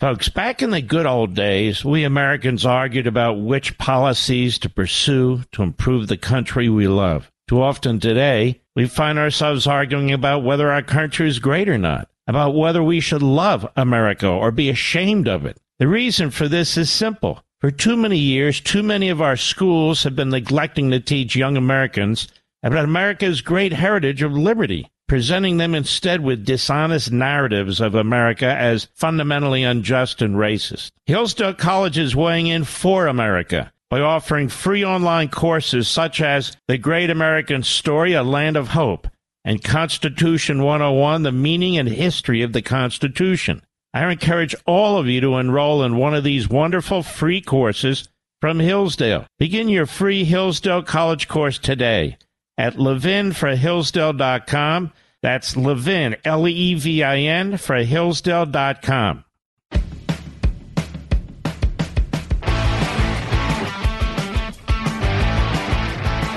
Folks, 0.00 0.28
back 0.28 0.62
in 0.62 0.70
the 0.70 0.80
good 0.80 1.06
old 1.06 1.34
days, 1.34 1.84
we 1.84 2.04
Americans 2.04 2.64
argued 2.64 3.08
about 3.08 3.40
which 3.40 3.76
policies 3.78 4.56
to 4.60 4.70
pursue 4.70 5.42
to 5.50 5.64
improve 5.64 6.06
the 6.06 6.16
country 6.16 6.68
we 6.68 6.86
love. 6.86 7.32
Too 7.48 7.60
often 7.60 7.98
today, 7.98 8.60
we 8.76 8.86
find 8.86 9.18
ourselves 9.18 9.66
arguing 9.66 10.12
about 10.12 10.44
whether 10.44 10.70
our 10.70 10.82
country 10.82 11.26
is 11.26 11.40
great 11.40 11.68
or 11.68 11.78
not, 11.78 12.08
about 12.28 12.54
whether 12.54 12.80
we 12.80 13.00
should 13.00 13.24
love 13.24 13.68
America 13.74 14.28
or 14.28 14.52
be 14.52 14.70
ashamed 14.70 15.26
of 15.26 15.44
it. 15.44 15.58
The 15.80 15.88
reason 15.88 16.30
for 16.30 16.46
this 16.46 16.76
is 16.76 16.88
simple. 16.90 17.42
For 17.60 17.72
too 17.72 17.96
many 17.96 18.18
years, 18.18 18.60
too 18.60 18.84
many 18.84 19.08
of 19.08 19.20
our 19.20 19.36
schools 19.36 20.04
have 20.04 20.14
been 20.14 20.30
neglecting 20.30 20.92
to 20.92 21.00
teach 21.00 21.34
young 21.34 21.56
Americans 21.56 22.28
about 22.62 22.84
America's 22.84 23.40
great 23.40 23.72
heritage 23.72 24.22
of 24.22 24.30
liberty, 24.30 24.92
presenting 25.08 25.56
them 25.56 25.74
instead 25.74 26.20
with 26.20 26.44
dishonest 26.44 27.10
narratives 27.10 27.80
of 27.80 27.94
America 27.94 28.46
as 28.46 28.88
fundamentally 28.94 29.64
unjust 29.64 30.22
and 30.22 30.36
racist. 30.36 30.92
Hillsdale 31.06 31.54
College 31.54 31.98
is 31.98 32.14
weighing 32.14 32.46
in 32.46 32.64
for 32.64 33.06
America 33.06 33.72
by 33.90 34.00
offering 34.00 34.48
free 34.48 34.84
online 34.84 35.28
courses 35.28 35.88
such 35.88 36.20
as 36.20 36.56
The 36.68 36.76
Great 36.76 37.08
American 37.08 37.62
Story, 37.62 38.12
A 38.12 38.22
Land 38.22 38.56
of 38.56 38.68
Hope, 38.68 39.08
and 39.44 39.64
Constitution 39.64 40.62
101, 40.62 41.22
The 41.22 41.32
Meaning 41.32 41.78
and 41.78 41.88
History 41.88 42.42
of 42.42 42.52
the 42.52 42.62
Constitution. 42.62 43.62
I 43.94 44.10
encourage 44.10 44.54
all 44.66 44.98
of 44.98 45.06
you 45.06 45.22
to 45.22 45.36
enroll 45.36 45.82
in 45.82 45.96
one 45.96 46.14
of 46.14 46.22
these 46.22 46.50
wonderful 46.50 47.02
free 47.02 47.40
courses 47.40 48.06
from 48.42 48.60
Hillsdale. 48.60 49.26
Begin 49.38 49.70
your 49.70 49.86
free 49.86 50.24
Hillsdale 50.24 50.82
College 50.82 51.26
course 51.26 51.58
today 51.58 52.18
at 52.58 52.74
levinforhillsdale.com. 52.74 54.92
That's 55.22 55.56
Levin, 55.56 56.16
L 56.24 56.46
E 56.46 56.74
V 56.74 57.02
I 57.02 57.16
N, 57.18 57.56
for 57.56 57.76
Hillsdale.com. 57.76 59.24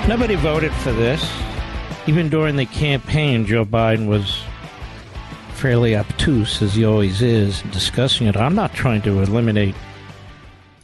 Nobody 0.08 0.34
voted 0.34 0.72
for 0.72 0.92
this. 0.92 1.22
Even 2.08 2.28
during 2.28 2.56
the 2.56 2.66
campaign, 2.66 3.46
Joe 3.46 3.64
Biden 3.64 4.08
was 4.08 4.42
fairly 5.54 5.96
obtuse, 5.96 6.60
as 6.60 6.74
he 6.74 6.84
always 6.84 7.22
is, 7.22 7.62
discussing 7.70 8.26
it. 8.26 8.36
I'm 8.36 8.56
not 8.56 8.74
trying 8.74 9.02
to 9.02 9.22
eliminate 9.22 9.76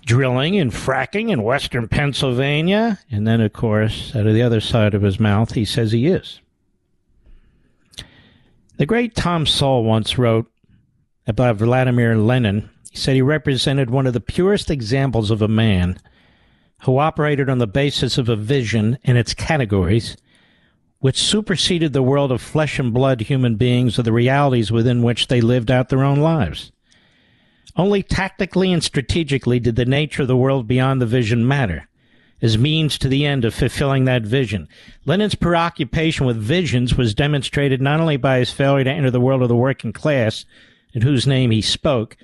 drilling 0.09 0.59
and 0.59 0.73
fracking 0.73 1.31
in 1.31 1.43
western 1.43 1.87
Pennsylvania. 1.87 2.99
And 3.11 3.27
then, 3.27 3.43
of 3.43 3.53
course, 3.53 4.17
out 4.17 4.27
of 4.27 4.33
the 4.33 4.43
other 4.43 4.61
side 4.61 4.95
of 4.95 5.03
his 5.03 5.21
mouth, 5.21 5.53
he 5.53 5.67
says 5.67 5.93
he 5.93 6.07
is. 6.07 6.41
The 8.79 8.87
great 8.87 9.15
Tom 9.15 9.45
Sowell 9.45 9.85
once 9.85 10.17
wrote 10.17 10.51
about 11.27 11.57
Vladimir 11.57 12.17
Lenin. 12.17 12.71
He 12.91 12.97
said 12.97 13.17
he 13.17 13.23
represented 13.23 13.91
one 13.91 14.07
of 14.07 14.15
the 14.15 14.21
purest 14.21 14.71
examples 14.71 15.31
of 15.31 15.43
a 15.43 15.49
man 15.49 16.01
who 16.85 16.99
operated 16.99 17.51
on 17.51 17.59
the 17.59 17.67
basis 17.67 18.17
of 18.17 18.31
a 18.31 18.37
vision 18.37 18.99
and 19.05 19.19
its 19.19 19.35
categories 19.35 20.17
which 21.01 21.23
superseded 21.23 21.93
the 21.93 22.03
world 22.03 22.33
of 22.33 22.41
flesh 22.41 22.79
and 22.79 22.95
blood 22.95 23.21
human 23.21 23.57
beings 23.57 23.99
of 23.99 24.05
the 24.05 24.13
realities 24.13 24.73
within 24.73 25.03
which 25.03 25.29
they 25.29 25.41
lived 25.41 25.71
out 25.71 25.91
their 25.91 26.03
own 26.03 26.19
lives. 26.19 26.73
Only 27.77 28.03
tactically 28.03 28.73
and 28.73 28.83
strategically 28.83 29.61
did 29.61 29.77
the 29.77 29.85
nature 29.85 30.23
of 30.23 30.29
the 30.29 30.37
world 30.37 30.67
beyond 30.67 31.01
the 31.01 31.07
vision 31.07 31.47
matter, 31.47 31.89
as 32.43 32.59
means 32.59 32.99
to 32.99 33.09
the 33.09 33.25
end 33.25 33.45
of 33.45 33.55
fulfilling 33.55 34.05
that 34.05 34.23
vision. 34.23 34.69
Lenin's 35.05 35.35
preoccupation 35.35 36.27
with 36.27 36.37
visions 36.37 36.97
was 36.97 37.15
demonstrated 37.15 37.81
not 37.81 38.01
only 38.01 38.17
by 38.17 38.39
his 38.39 38.51
failure 38.51 38.85
to 38.85 38.91
enter 38.91 39.11
the 39.11 39.21
world 39.21 39.43
of 39.43 39.49
the 39.49 39.57
working 39.57 39.93
class, 39.93 40.45
in 40.93 41.03
whose 41.03 41.27
name 41.27 41.51
he 41.51 41.63
spoke, 41.63 42.17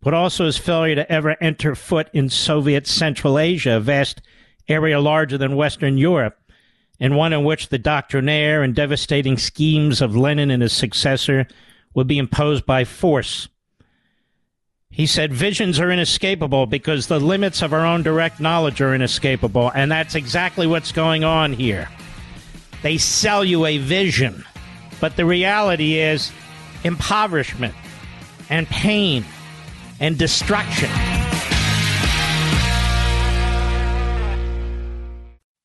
but 0.00 0.14
also 0.14 0.46
his 0.46 0.58
failure 0.58 0.94
to 0.96 1.10
ever 1.10 1.36
enter 1.40 1.74
foot 1.74 2.08
in 2.12 2.28
Soviet 2.28 2.86
Central 2.86 3.38
Asia, 3.38 3.76
a 3.76 3.80
vast 3.80 4.20
area 4.68 5.00
larger 5.00 5.38
than 5.38 5.56
Western 5.56 5.96
Europe, 5.96 6.38
and 7.00 7.16
one 7.16 7.32
in 7.32 7.44
which 7.44 7.68
the 7.68 7.78
doctrinaire 7.78 8.62
and 8.62 8.74
devastating 8.74 9.36
schemes 9.36 10.00
of 10.00 10.16
Lenin 10.16 10.50
and 10.50 10.62
his 10.62 10.72
successor 10.72 11.46
would 11.94 12.06
be 12.06 12.18
imposed 12.18 12.66
by 12.66 12.84
force. 12.84 13.48
He 14.92 15.06
said, 15.06 15.32
Visions 15.32 15.80
are 15.80 15.90
inescapable 15.90 16.66
because 16.66 17.06
the 17.06 17.18
limits 17.18 17.62
of 17.62 17.72
our 17.72 17.84
own 17.84 18.02
direct 18.02 18.40
knowledge 18.40 18.82
are 18.82 18.94
inescapable. 18.94 19.72
And 19.74 19.90
that's 19.90 20.14
exactly 20.14 20.66
what's 20.66 20.92
going 20.92 21.24
on 21.24 21.54
here. 21.54 21.88
They 22.82 22.98
sell 22.98 23.42
you 23.42 23.64
a 23.64 23.78
vision, 23.78 24.44
but 25.00 25.16
the 25.16 25.24
reality 25.24 25.98
is 25.98 26.30
impoverishment 26.84 27.74
and 28.50 28.68
pain 28.68 29.24
and 29.98 30.18
destruction. 30.18 30.90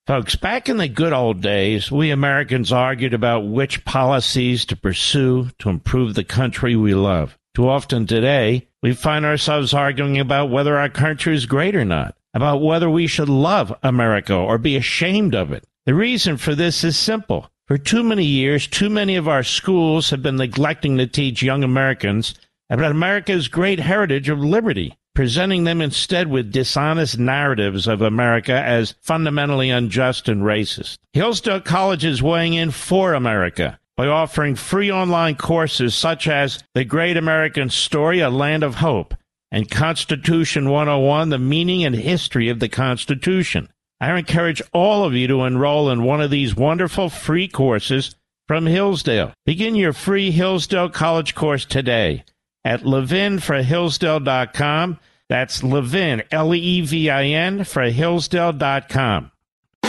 Folks, 0.06 0.38
back 0.38 0.70
in 0.70 0.78
the 0.78 0.88
good 0.88 1.12
old 1.12 1.42
days, 1.42 1.92
we 1.92 2.12
Americans 2.12 2.72
argued 2.72 3.13
about 3.13 3.42
which 3.42 3.84
policies 3.84 4.63
to 4.68 4.78
pursue 4.78 5.50
to 5.60 5.70
improve 5.70 6.13
the 6.13 6.24
country 6.24 6.78
we 6.78 6.94
love. 6.94 7.37
Too 7.58 7.67
often 7.67 8.06
today, 8.06 8.67
we 8.84 8.93
find 8.93 9.26
ourselves 9.26 9.74
arguing 9.74 10.20
about 10.20 10.52
whether 10.52 10.78
our 10.78 10.89
country 10.89 11.34
is 11.34 11.48
great 11.48 11.76
or 11.76 11.84
not, 11.84 12.15
about 12.36 12.62
whether 12.62 12.88
we 12.88 13.08
should 13.08 13.30
love 13.30 13.76
America 13.82 14.36
or 14.36 14.60
be 14.60 14.76
ashamed 14.76 15.34
of 15.34 15.52
it. 15.52 15.63
The 15.88 15.96
reason 15.96 16.38
for 16.38 16.54
this 16.54 16.84
is 16.84 16.96
simple. 16.96 17.50
For 17.65 17.80
too 17.80 18.04
many 18.04 18.26
years, 18.26 18.67
too 18.67 18.91
many 18.91 19.15
of 19.15 19.28
our 19.28 19.41
schools 19.41 20.12
have 20.12 20.22
been 20.22 20.36
neglecting 20.36 21.00
to 21.00 21.08
teach 21.08 21.41
young 21.41 21.63
Americans 21.63 22.36
about 22.70 22.91
America's 22.91 23.48
great 23.48 23.80
heritage 23.80 24.30
of 24.30 24.38
liberty, 24.38 24.96
presenting 25.15 25.63
them 25.63 25.82
instead 25.82 26.28
with 26.28 26.52
dishonest 26.52 27.17
narratives 27.17 27.88
of 27.88 28.04
America 28.04 28.54
as 28.54 28.93
fundamentally 29.02 29.72
unjust 29.72 30.30
and 30.30 30.43
racist. 30.43 31.00
Hillsdale 31.12 31.62
College 31.62 32.06
is 32.06 32.22
weighing 32.22 32.54
in 32.54 32.70
for 32.70 33.15
America 33.15 33.80
by 33.98 34.08
offering 34.08 34.56
free 34.56 34.92
online 34.92 35.36
courses 35.36 35.96
such 35.96 36.28
as 36.28 36.64
The 36.76 36.86
Great 36.86 37.18
American 37.18 37.70
Story, 37.70 38.20
A 38.20 38.30
Land 38.30 38.64
of 38.64 38.76
Hope, 38.76 39.16
and 39.52 39.70
Constitution 39.70 40.70
101, 40.70 41.30
The 41.30 41.40
Meaning 41.40 41.84
and 41.84 41.96
History 41.96 42.48
of 42.50 42.60
the 42.60 42.70
Constitution. 42.70 43.70
I 44.00 44.16
encourage 44.16 44.62
all 44.72 45.04
of 45.04 45.16
you 45.16 45.28
to 45.28 45.44
enroll 45.44 45.90
in 45.90 46.04
one 46.04 46.22
of 46.22 46.30
these 46.30 46.56
wonderful 46.56 47.10
free 47.10 47.48
courses 47.48 48.16
from 48.48 48.68
Hillsdale. 48.68 49.34
Begin 49.46 49.74
your 49.76 49.94
free 49.94 50.30
Hillsdale 50.30 50.90
College 50.90 51.34
course 51.34 51.66
today 51.66 52.24
at 52.64 52.84
levinforhillsdale.com. 52.84 55.00
That's 55.30 55.64
Levin, 55.64 56.22
L 56.32 56.54
E 56.54 56.82
V 56.82 57.10
I 57.10 57.26
N, 57.26 57.64
for 57.64 57.82
Hillsdale.com. 57.82 59.32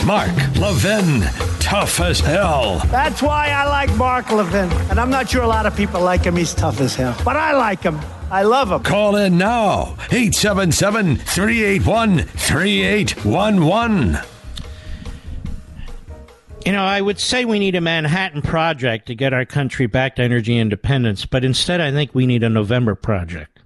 Mark 0.05 0.29
Levin, 0.57 1.21
tough 1.59 1.99
as 1.99 2.19
hell. 2.19 2.79
That's 2.87 3.21
why 3.21 3.49
I 3.49 3.67
like 3.67 3.93
Mark 3.95 4.31
Levin. 4.31 4.71
And 4.89 4.99
I'm 4.99 5.09
not 5.09 5.29
sure 5.29 5.43
a 5.43 5.47
lot 5.47 5.65
of 5.65 5.75
people 5.75 6.01
like 6.01 6.23
him. 6.23 6.35
He's 6.35 6.53
tough 6.53 6.79
as 6.81 6.95
hell. 6.95 7.15
But 7.23 7.35
I 7.35 7.53
like 7.53 7.83
him. 7.83 7.99
I 8.31 8.43
love 8.43 8.71
him. 8.71 8.81
Call 8.83 9.15
in 9.17 9.37
now 9.37 9.95
877 10.11 11.17
381 11.17 12.19
3811. 12.19 14.17
You 16.65 16.71
know, 16.71 16.83
I 16.83 17.01
would 17.01 17.19
say 17.19 17.45
we 17.45 17.59
need 17.59 17.75
a 17.75 17.81
Manhattan 17.81 18.41
Project 18.41 19.07
to 19.07 19.15
get 19.15 19.33
our 19.33 19.45
country 19.45 19.87
back 19.87 20.15
to 20.17 20.23
energy 20.23 20.57
independence, 20.57 21.25
but 21.25 21.43
instead 21.45 21.81
I 21.81 21.91
think 21.91 22.13
we 22.13 22.25
need 22.25 22.43
a 22.43 22.49
November 22.49 22.95
Project. 22.95 23.58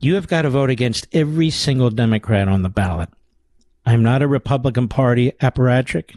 You 0.00 0.14
have 0.14 0.28
got 0.28 0.42
to 0.42 0.50
vote 0.50 0.70
against 0.70 1.08
every 1.12 1.50
single 1.50 1.90
Democrat 1.90 2.48
on 2.48 2.62
the 2.62 2.68
ballot. 2.68 3.08
I'm 3.84 4.02
not 4.02 4.22
a 4.22 4.28
Republican 4.28 4.88
Party 4.88 5.32
apparatchik. 5.40 6.14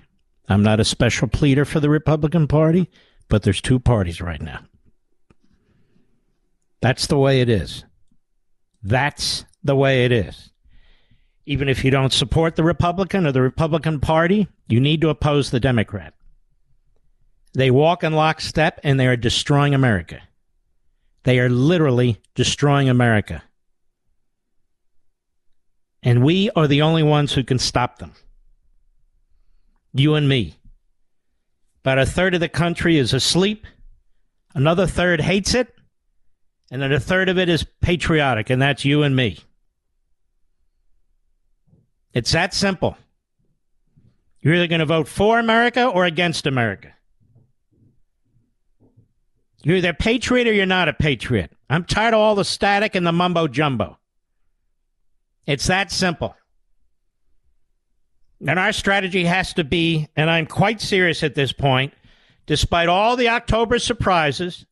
I'm 0.48 0.62
not 0.62 0.80
a 0.80 0.86
special 0.86 1.28
pleader 1.28 1.65
for 1.65 1.80
the 1.80 1.89
Republican 1.89 2.48
Party, 2.48 2.89
but 3.28 3.44
there's 3.44 3.62
two 3.62 3.80
parties 3.80 4.22
right 4.22 4.41
now. 4.41 4.60
That's 6.82 7.08
the 7.08 7.17
way 7.17 7.41
it 7.41 7.50
is. 7.50 7.86
That's 8.84 9.46
the 9.63 9.76
way 9.76 10.06
it 10.06 10.12
is. 10.12 10.52
Even 11.46 11.70
if 11.70 11.84
you 11.84 11.91
don't 11.91 12.13
support 12.13 12.56
the 12.56 12.63
Republican 12.63 13.26
or 13.26 13.32
the 13.32 13.41
Republican 13.41 14.00
Party, 14.00 14.48
you 14.67 14.80
need 14.80 15.02
to 15.02 15.10
oppose 15.10 15.50
the 15.50 15.60
Democrat. 15.60 16.13
They 17.54 17.72
walk 17.72 18.04
in 18.04 18.13
lockstep 18.13 18.80
and 18.84 19.00
they 19.00 19.08
are 19.08 19.17
destroying 19.17 19.74
America. 19.74 20.22
They 21.24 21.39
are 21.39 21.50
literally 21.50 22.22
destroying 22.36 22.89
America. 22.89 23.44
And 26.04 26.24
we 26.24 26.50
are 26.56 26.68
the 26.68 26.82
only 26.82 27.04
ones 27.04 27.34
who 27.34 27.44
can 27.44 27.60
stop 27.60 28.00
them. 28.00 28.14
You 29.94 30.16
and 30.16 30.28
me. 30.28 30.56
About 31.84 32.00
a 32.00 32.06
third 32.06 32.34
of 32.34 32.40
the 32.40 32.50
country 32.50 32.98
is 32.98 33.14
asleep. 33.14 33.66
Another 34.54 34.88
third 34.88 35.22
hates 35.22 35.54
it. 35.54 35.74
And 36.72 36.82
then 36.82 36.92
a 36.92 37.00
third 37.00 37.28
of 37.28 37.38
it 37.38 37.50
is 37.50 37.66
patriotic, 37.82 38.50
and 38.50 38.62
that's 38.62 38.86
you 38.86 39.04
and 39.04 39.16
me. 39.16 39.40
It's 42.14 42.32
that 42.32 42.54
simple. 42.54 42.98
You're 44.40 44.56
either 44.56 44.68
going 44.68 44.80
to 44.80 44.86
vote 44.86 45.08
for 45.08 45.38
America 45.38 45.86
or 45.86 46.06
against 46.06 46.48
America. 46.48 46.94
You're 49.64 49.78
either 49.78 49.90
a 49.90 49.94
patriot 49.94 50.48
or 50.48 50.54
you're 50.54 50.66
not 50.66 50.90
a 50.90 50.94
patriot. 50.94 51.52
I'm 51.70 51.84
tired 51.84 52.14
of 52.14 52.20
all 52.20 52.36
the 52.36 52.46
static 52.46 52.96
and 52.96 53.06
the 53.06 53.12
mumbo 53.12 53.48
jumbo. 53.48 53.98
It's 55.45 55.67
that 55.67 55.91
simple. 55.91 56.36
And 58.45 58.58
our 58.58 58.73
strategy 58.73 59.25
has 59.25 59.54
to 59.54 59.63
be, 59.63 60.08
and 60.15 60.30
I'm 60.30 60.47
quite 60.47 60.82
serious 60.82 61.23
at 61.23 61.36
this 61.36 61.51
point, 61.51 61.93
despite 62.47 62.89
all 62.89 63.15
the 63.15 63.30
October 63.30 63.77
surprises 63.80 64.65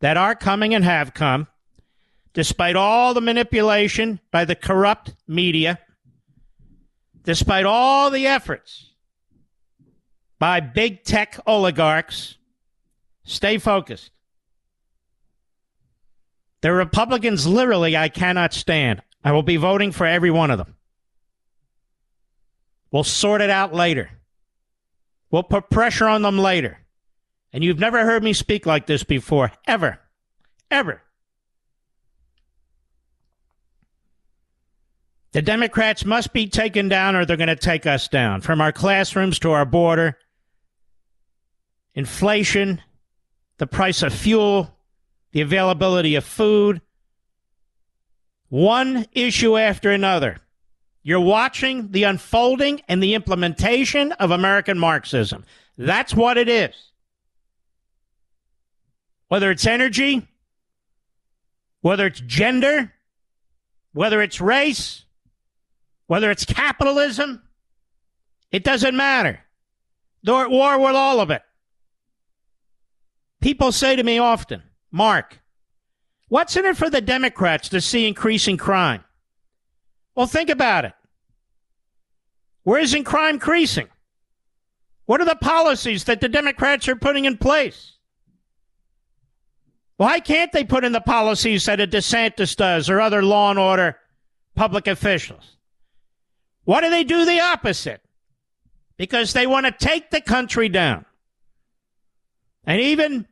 that 0.00 0.16
are 0.16 0.34
coming 0.34 0.74
and 0.74 0.84
have 0.84 1.14
come, 1.14 1.48
despite 2.32 2.76
all 2.76 3.14
the 3.14 3.20
manipulation 3.20 4.20
by 4.30 4.44
the 4.44 4.54
corrupt 4.54 5.14
media, 5.26 5.78
despite 7.24 7.64
all 7.64 8.10
the 8.10 8.26
efforts 8.26 8.90
by 10.38 10.60
big 10.60 11.04
tech 11.04 11.38
oligarchs, 11.46 12.36
stay 13.24 13.58
focused. 13.58 14.10
The 16.60 16.72
Republicans, 16.72 17.46
literally, 17.46 17.96
I 17.96 18.08
cannot 18.08 18.52
stand. 18.52 19.02
I 19.24 19.32
will 19.32 19.42
be 19.42 19.56
voting 19.56 19.90
for 19.90 20.06
every 20.06 20.30
one 20.30 20.50
of 20.50 20.58
them. 20.58 20.76
We'll 22.92 23.04
sort 23.04 23.40
it 23.40 23.50
out 23.50 23.74
later. 23.74 24.10
We'll 25.30 25.42
put 25.42 25.70
pressure 25.70 26.06
on 26.06 26.22
them 26.22 26.38
later. 26.38 26.78
And 27.52 27.64
you've 27.64 27.78
never 27.78 28.04
heard 28.04 28.22
me 28.22 28.34
speak 28.34 28.66
like 28.66 28.86
this 28.86 29.02
before, 29.02 29.50
ever. 29.66 29.98
Ever. 30.70 31.02
The 35.32 35.42
Democrats 35.42 36.04
must 36.04 36.32
be 36.32 36.46
taken 36.46 36.88
down 36.88 37.16
or 37.16 37.24
they're 37.24 37.36
going 37.36 37.48
to 37.48 37.56
take 37.56 37.86
us 37.86 38.06
down. 38.06 38.42
From 38.42 38.60
our 38.60 38.70
classrooms 38.70 39.40
to 39.40 39.50
our 39.50 39.64
border, 39.64 40.16
inflation, 41.94 42.80
the 43.58 43.66
price 43.66 44.02
of 44.02 44.12
fuel, 44.12 44.76
the 45.32 45.40
availability 45.40 46.14
of 46.14 46.24
food, 46.24 46.80
one 48.54 49.04
issue 49.10 49.58
after 49.58 49.90
another. 49.90 50.38
You're 51.02 51.18
watching 51.18 51.90
the 51.90 52.04
unfolding 52.04 52.82
and 52.86 53.02
the 53.02 53.14
implementation 53.14 54.12
of 54.12 54.30
American 54.30 54.78
Marxism. 54.78 55.44
That's 55.76 56.14
what 56.14 56.38
it 56.38 56.48
is. 56.48 56.72
Whether 59.26 59.50
it's 59.50 59.66
energy, 59.66 60.28
whether 61.80 62.06
it's 62.06 62.20
gender, 62.20 62.92
whether 63.92 64.22
it's 64.22 64.40
race, 64.40 65.04
whether 66.06 66.30
it's 66.30 66.44
capitalism, 66.44 67.42
it 68.52 68.62
doesn't 68.62 68.96
matter. 68.96 69.40
They're 70.22 70.44
at 70.44 70.50
war 70.50 70.78
with 70.78 70.94
all 70.94 71.18
of 71.18 71.32
it. 71.32 71.42
People 73.40 73.72
say 73.72 73.96
to 73.96 74.04
me 74.04 74.20
often, 74.20 74.62
Mark, 74.92 75.40
what's 76.28 76.56
in 76.56 76.64
it 76.64 76.76
for 76.76 76.90
the 76.90 77.00
Democrats 77.00 77.68
to 77.70 77.80
see 77.80 78.06
increasing 78.06 78.56
crime? 78.56 79.04
Well, 80.14 80.26
think 80.26 80.50
about 80.50 80.84
it. 80.84 80.92
Where 82.62 82.80
isn't 82.80 83.04
crime 83.04 83.34
increasing? 83.34 83.88
What 85.06 85.20
are 85.20 85.26
the 85.26 85.36
policies 85.36 86.04
that 86.04 86.20
the 86.20 86.28
Democrats 86.28 86.88
are 86.88 86.96
putting 86.96 87.26
in 87.26 87.36
place? 87.36 87.92
Why 89.96 90.18
can't 90.18 90.50
they 90.52 90.64
put 90.64 90.84
in 90.84 90.92
the 90.92 91.00
policies 91.00 91.66
that 91.66 91.80
a 91.80 91.86
DeSantis 91.86 92.56
does 92.56 92.90
or 92.90 93.00
other 93.00 93.22
law 93.22 93.50
and 93.50 93.58
order 93.58 93.96
public 94.54 94.86
officials? 94.86 95.56
Why 96.64 96.80
do 96.80 96.90
they 96.90 97.04
do 97.04 97.24
the 97.24 97.40
opposite? 97.40 98.00
Because 98.96 99.32
they 99.32 99.46
want 99.46 99.66
to 99.66 99.72
take 99.72 100.10
the 100.10 100.20
country 100.20 100.68
down. 100.68 101.04
And 102.64 102.80
even, 102.80 103.26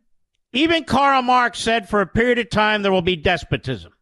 even 0.53 0.85
Karl 0.85 1.23
Marx 1.23 1.59
said 1.59 1.89
for 1.89 2.01
a 2.01 2.07
period 2.07 2.39
of 2.39 2.51
time 2.51 2.83
there 2.83 2.93
will 2.93 3.03
be 3.03 3.17
despotism. 3.17 3.93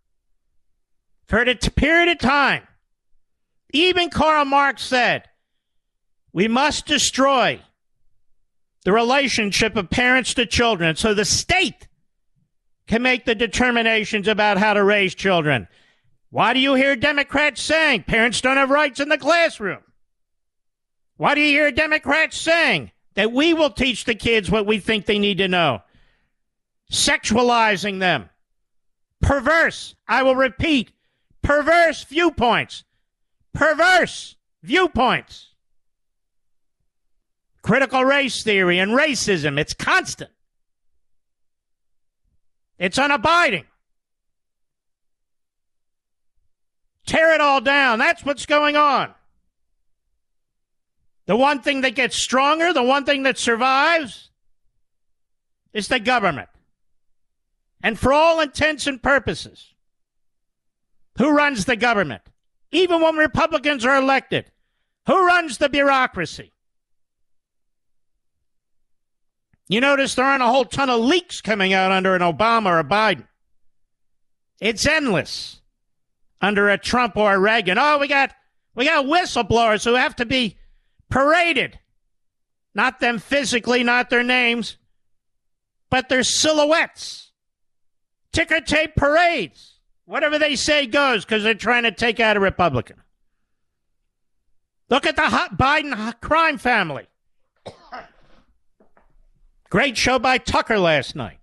For 1.26 1.40
a 1.40 1.54
period 1.54 2.08
of 2.08 2.18
time. 2.18 2.62
Even 3.72 4.10
Karl 4.10 4.44
Marx 4.44 4.82
said 4.82 5.28
we 6.32 6.48
must 6.48 6.86
destroy 6.86 7.60
the 8.84 8.92
relationship 8.92 9.76
of 9.76 9.90
parents 9.90 10.34
to 10.34 10.46
children 10.46 10.96
so 10.96 11.14
the 11.14 11.24
state 11.24 11.86
can 12.86 13.02
make 13.02 13.24
the 13.24 13.34
determinations 13.34 14.26
about 14.26 14.58
how 14.58 14.74
to 14.74 14.82
raise 14.82 15.14
children. 15.14 15.68
Why 16.30 16.52
do 16.52 16.60
you 16.60 16.74
hear 16.74 16.96
Democrats 16.96 17.60
saying 17.60 18.04
parents 18.04 18.40
don't 18.40 18.56
have 18.56 18.70
rights 18.70 18.98
in 18.98 19.08
the 19.08 19.18
classroom? 19.18 19.82
Why 21.16 21.34
do 21.34 21.40
you 21.40 21.48
hear 21.48 21.70
Democrats 21.70 22.36
saying 22.36 22.92
that 23.14 23.30
we 23.30 23.52
will 23.54 23.70
teach 23.70 24.04
the 24.04 24.14
kids 24.14 24.50
what 24.50 24.66
we 24.66 24.78
think 24.78 25.06
they 25.06 25.18
need 25.18 25.38
to 25.38 25.48
know? 25.48 25.82
Sexualizing 26.90 28.00
them. 28.00 28.28
Perverse, 29.20 29.94
I 30.08 30.22
will 30.22 30.34
repeat, 30.34 30.92
perverse 31.42 32.04
viewpoints. 32.04 32.84
Perverse 33.54 34.36
viewpoints. 34.62 35.48
Critical 37.62 38.04
race 38.04 38.42
theory 38.42 38.78
and 38.78 38.92
racism, 38.92 39.58
it's 39.58 39.74
constant. 39.74 40.30
It's 42.78 42.98
unabiding. 42.98 43.64
Tear 47.06 47.34
it 47.34 47.40
all 47.40 47.60
down. 47.60 47.98
That's 47.98 48.24
what's 48.24 48.46
going 48.46 48.76
on. 48.76 49.12
The 51.26 51.36
one 51.36 51.60
thing 51.60 51.82
that 51.82 51.94
gets 51.94 52.16
stronger, 52.16 52.72
the 52.72 52.82
one 52.82 53.04
thing 53.04 53.24
that 53.24 53.36
survives, 53.36 54.30
is 55.72 55.88
the 55.88 56.00
government. 56.00 56.48
And 57.82 57.98
for 57.98 58.12
all 58.12 58.40
intents 58.40 58.86
and 58.86 59.02
purposes, 59.02 59.74
who 61.18 61.30
runs 61.30 61.64
the 61.64 61.76
government? 61.76 62.22
Even 62.72 63.00
when 63.00 63.16
Republicans 63.16 63.84
are 63.84 63.96
elected, 63.96 64.50
who 65.06 65.26
runs 65.26 65.58
the 65.58 65.68
bureaucracy? 65.68 66.52
You 69.68 69.80
notice 69.80 70.14
there 70.14 70.24
aren't 70.24 70.42
a 70.42 70.46
whole 70.46 70.64
ton 70.64 70.90
of 70.90 71.00
leaks 71.00 71.40
coming 71.40 71.72
out 71.72 71.92
under 71.92 72.14
an 72.14 72.22
Obama 72.22 72.66
or 72.66 72.78
a 72.80 72.84
Biden. 72.84 73.26
It's 74.60 74.86
endless 74.86 75.60
under 76.40 76.68
a 76.68 76.78
Trump 76.78 77.16
or 77.16 77.32
a 77.32 77.38
Reagan. 77.38 77.78
Oh, 77.78 77.98
we 77.98 78.08
got 78.08 78.34
we 78.74 78.84
got 78.84 79.06
whistleblowers 79.06 79.84
who 79.84 79.94
have 79.94 80.16
to 80.16 80.26
be 80.26 80.58
paraded. 81.08 81.78
Not 82.74 83.00
them 83.00 83.18
physically, 83.18 83.82
not 83.82 84.10
their 84.10 84.22
names, 84.22 84.76
but 85.88 86.08
their 86.08 86.22
silhouettes. 86.22 87.29
Ticker 88.32 88.60
tape 88.60 88.96
parades. 88.96 89.78
Whatever 90.04 90.38
they 90.38 90.56
say 90.56 90.86
goes 90.86 91.24
because 91.24 91.42
they're 91.42 91.54
trying 91.54 91.84
to 91.84 91.92
take 91.92 92.20
out 92.20 92.36
a 92.36 92.40
Republican. 92.40 92.96
Look 94.88 95.06
at 95.06 95.16
the 95.16 95.22
Biden 95.22 96.20
crime 96.20 96.58
family. 96.58 97.06
Great 99.70 99.96
show 99.96 100.18
by 100.18 100.38
Tucker 100.38 100.78
last 100.78 101.14
night. 101.14 101.38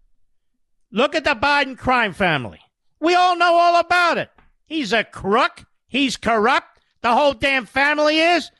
Look 0.91 1.15
at 1.15 1.23
the 1.23 1.35
Biden 1.35 1.77
crime 1.77 2.13
family. 2.13 2.59
We 2.99 3.15
all 3.15 3.37
know 3.37 3.55
all 3.55 3.79
about 3.79 4.17
it. 4.17 4.29
He's 4.65 4.91
a 4.91 5.05
crook. 5.05 5.65
He's 5.87 6.17
corrupt. 6.17 6.81
The 7.01 7.13
whole 7.13 7.33
damn 7.33 7.65
family 7.65 8.19
is. 8.19 8.51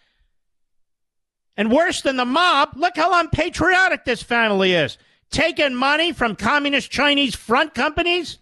And 1.57 1.71
worse 1.71 2.01
than 2.01 2.15
the 2.15 2.25
mob, 2.25 2.69
look 2.75 2.95
how 2.95 3.19
unpatriotic 3.19 4.05
this 4.05 4.23
family 4.23 4.73
is. 4.73 4.97
Taking 5.29 5.75
money 5.75 6.13
from 6.13 6.35
communist 6.35 6.89
Chinese 6.89 7.35
front 7.35 7.73
companies, 7.73 8.37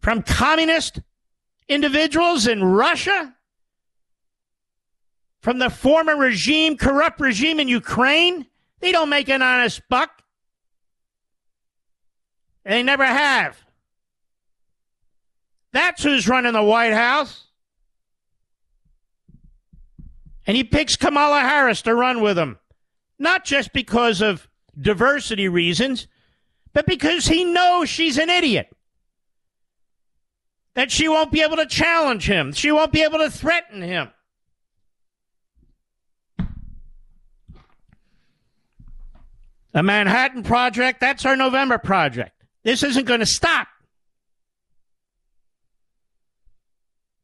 from 0.00 0.22
communist 0.22 1.00
individuals 1.68 2.46
in 2.46 2.62
Russia, 2.62 3.34
from 5.40 5.58
the 5.58 5.70
former 5.70 6.16
regime, 6.16 6.76
corrupt 6.76 7.20
regime 7.20 7.60
in 7.60 7.68
Ukraine. 7.68 8.46
They 8.80 8.92
don't 8.92 9.08
make 9.08 9.28
an 9.28 9.42
honest 9.42 9.82
buck. 9.88 10.22
They 12.64 12.82
never 12.82 13.04
have. 13.04 13.62
That's 15.72 16.02
who's 16.02 16.28
running 16.28 16.52
the 16.52 16.62
White 16.62 16.94
House. 16.94 17.44
And 20.46 20.56
he 20.56 20.64
picks 20.64 20.96
Kamala 20.96 21.40
Harris 21.40 21.82
to 21.82 21.94
run 21.94 22.20
with 22.20 22.38
him, 22.38 22.58
not 23.24 23.44
just 23.44 23.72
because 23.72 24.20
of 24.20 24.48
diversity 24.80 25.48
reasons, 25.48 26.06
but 26.72 26.86
because 26.86 27.26
he 27.26 27.44
knows 27.44 27.88
she's 27.88 28.18
an 28.18 28.30
idiot. 28.30 28.68
That 30.74 30.92
she 30.92 31.08
won't 31.08 31.32
be 31.32 31.40
able 31.40 31.56
to 31.56 31.66
challenge 31.66 32.28
him, 32.28 32.52
she 32.52 32.70
won't 32.70 32.92
be 32.92 33.02
able 33.02 33.18
to 33.18 33.30
threaten 33.30 33.82
him. 33.82 34.10
The 39.72 39.82
Manhattan 39.82 40.44
Project, 40.44 41.00
that's 41.00 41.26
our 41.26 41.34
November 41.34 41.78
project. 41.78 42.44
This 42.62 42.84
isn't 42.84 43.06
going 43.06 43.20
to 43.20 43.26
stop. 43.26 43.66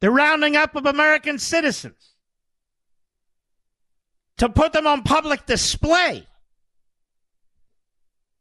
The 0.00 0.10
rounding 0.10 0.56
up 0.56 0.74
of 0.74 0.86
American 0.86 1.38
citizens 1.38 2.09
to 4.40 4.48
put 4.48 4.72
them 4.72 4.86
on 4.86 5.02
public 5.02 5.44
display. 5.44 6.26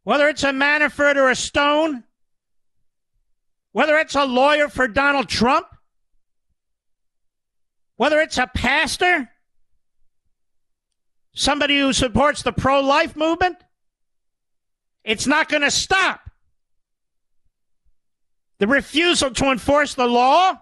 Whether 0.04 0.30
it's 0.30 0.44
a 0.44 0.52
Manafort 0.52 1.18
or 1.18 1.30
a 1.30 1.36
Stone, 1.36 2.06
whether 3.74 3.98
it's 3.98 4.16
a 4.16 4.24
lawyer 4.24 4.70
for 4.70 4.88
Donald 4.88 5.28
Trump, 5.28 5.68
whether 7.98 8.22
it's 8.22 8.38
a 8.38 8.48
pastor, 8.48 9.30
somebody 11.34 11.78
who 11.78 11.92
supports 11.92 12.44
the 12.44 12.54
pro 12.54 12.80
life 12.80 13.18
movement, 13.18 13.58
it's 15.04 15.28
not 15.28 15.50
going 15.50 15.64
to 15.64 15.72
stop. 15.72 16.22
The 18.60 18.68
refusal 18.68 19.32
to 19.32 19.52
enforce 19.52 19.96
the 19.96 20.08
law 20.08 20.62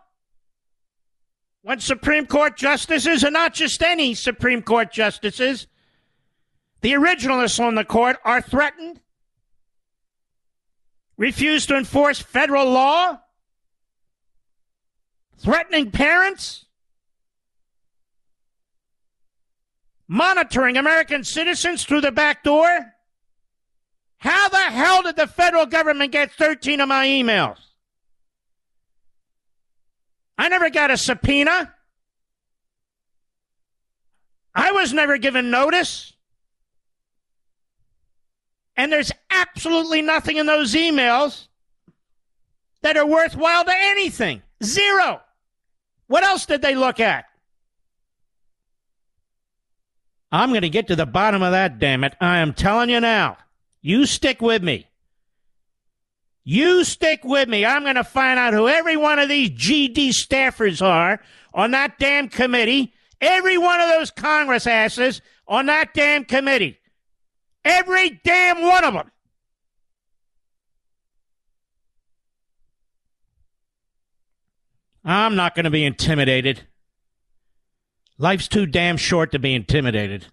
when 1.68 1.82
Supreme 1.82 2.26
Court 2.26 2.56
justices, 2.56 3.26
and 3.26 3.34
not 3.34 3.54
just 3.54 3.84
any 3.84 4.14
Supreme 4.14 4.62
Court 4.62 4.90
justices, 4.90 5.68
the 6.80 6.94
originalists 6.94 7.62
on 7.62 7.76
the 7.76 7.84
court 7.84 8.16
are 8.24 8.42
threatened, 8.42 9.02
refuse 11.18 11.66
to 11.66 11.76
enforce 11.76 12.22
federal 12.22 12.70
law, 12.70 13.20
threatening 15.40 15.92
parents, 15.92 16.68
monitoring 20.08 20.78
American 20.78 21.26
citizens 21.26 21.84
through 21.84 22.00
the 22.00 22.14
back 22.14 22.46
door. 22.46 22.94
How 24.20 24.48
the 24.48 24.58
hell 24.58 25.04
did 25.04 25.18
the 25.18 25.28
federal 25.28 25.66
government 25.66 26.14
get 26.14 26.32
13 26.32 26.80
of 26.80 26.88
my 26.88 27.06
emails? 27.06 27.67
I 30.38 30.50
never 30.50 30.70
got 30.70 30.92
a 30.92 30.98
subpoena. 30.98 31.74
I 34.54 34.72
was 34.72 34.94
never 34.94 35.18
given 35.18 35.50
notice. 35.50 36.14
And 38.76 38.92
there's 38.92 39.12
absolutely 39.32 40.02
nothing 40.02 40.38
in 40.38 40.46
those 40.46 40.74
emails 40.74 41.48
that 42.82 42.98
are 42.98 43.06
worthwhile 43.06 43.66
to 43.66 43.74
anything. 43.74 44.42
Zero. 44.64 45.22
What 46.08 46.24
else 46.24 46.46
did 46.46 46.62
they 46.62 46.76
look 46.76 47.00
at? 47.00 47.26
I'm 50.32 50.50
going 50.50 50.62
to 50.62 50.70
get 50.70 50.88
to 50.88 50.96
the 50.96 51.06
bottom 51.06 51.42
of 51.42 51.52
that, 51.52 51.80
damn 51.80 52.04
it. 52.04 52.16
I 52.20 52.40
am 52.40 52.54
telling 52.54 52.90
you 52.90 53.00
now. 53.00 53.38
You 53.82 54.06
stick 54.06 54.42
with 54.42 54.64
me. 54.64 54.88
You 56.50 56.86
stick 56.86 57.26
with 57.26 57.50
me. 57.50 57.66
I'm 57.66 57.84
going 57.84 57.96
to 57.96 58.06
find 58.06 58.40
out 58.40 58.54
who 58.54 58.70
every 58.70 58.96
one 58.96 59.20
of 59.20 59.28
these 59.28 59.50
GD 59.50 60.12
staffers 60.12 60.82
are 60.82 61.20
on 61.54 61.72
that 61.72 62.00
damn 62.00 62.30
committee. 62.30 62.94
Every 63.20 63.58
one 63.58 63.82
of 63.82 63.90
those 63.90 64.12
Congress 64.12 64.66
asses 64.66 65.22
on 65.46 65.66
that 65.66 65.94
damn 65.94 66.24
committee. 66.24 66.80
Every 67.66 68.22
damn 68.24 68.62
one 68.62 68.86
of 68.86 68.94
them. 68.94 69.12
I'm 75.04 75.36
not 75.36 75.54
going 75.54 75.66
to 75.66 75.70
be 75.70 75.84
intimidated. 75.84 76.62
Life's 78.18 78.48
too 78.48 78.66
damn 78.66 78.96
short 78.96 79.34
to 79.34 79.40
be 79.40 79.54
intimidated. 79.54 80.28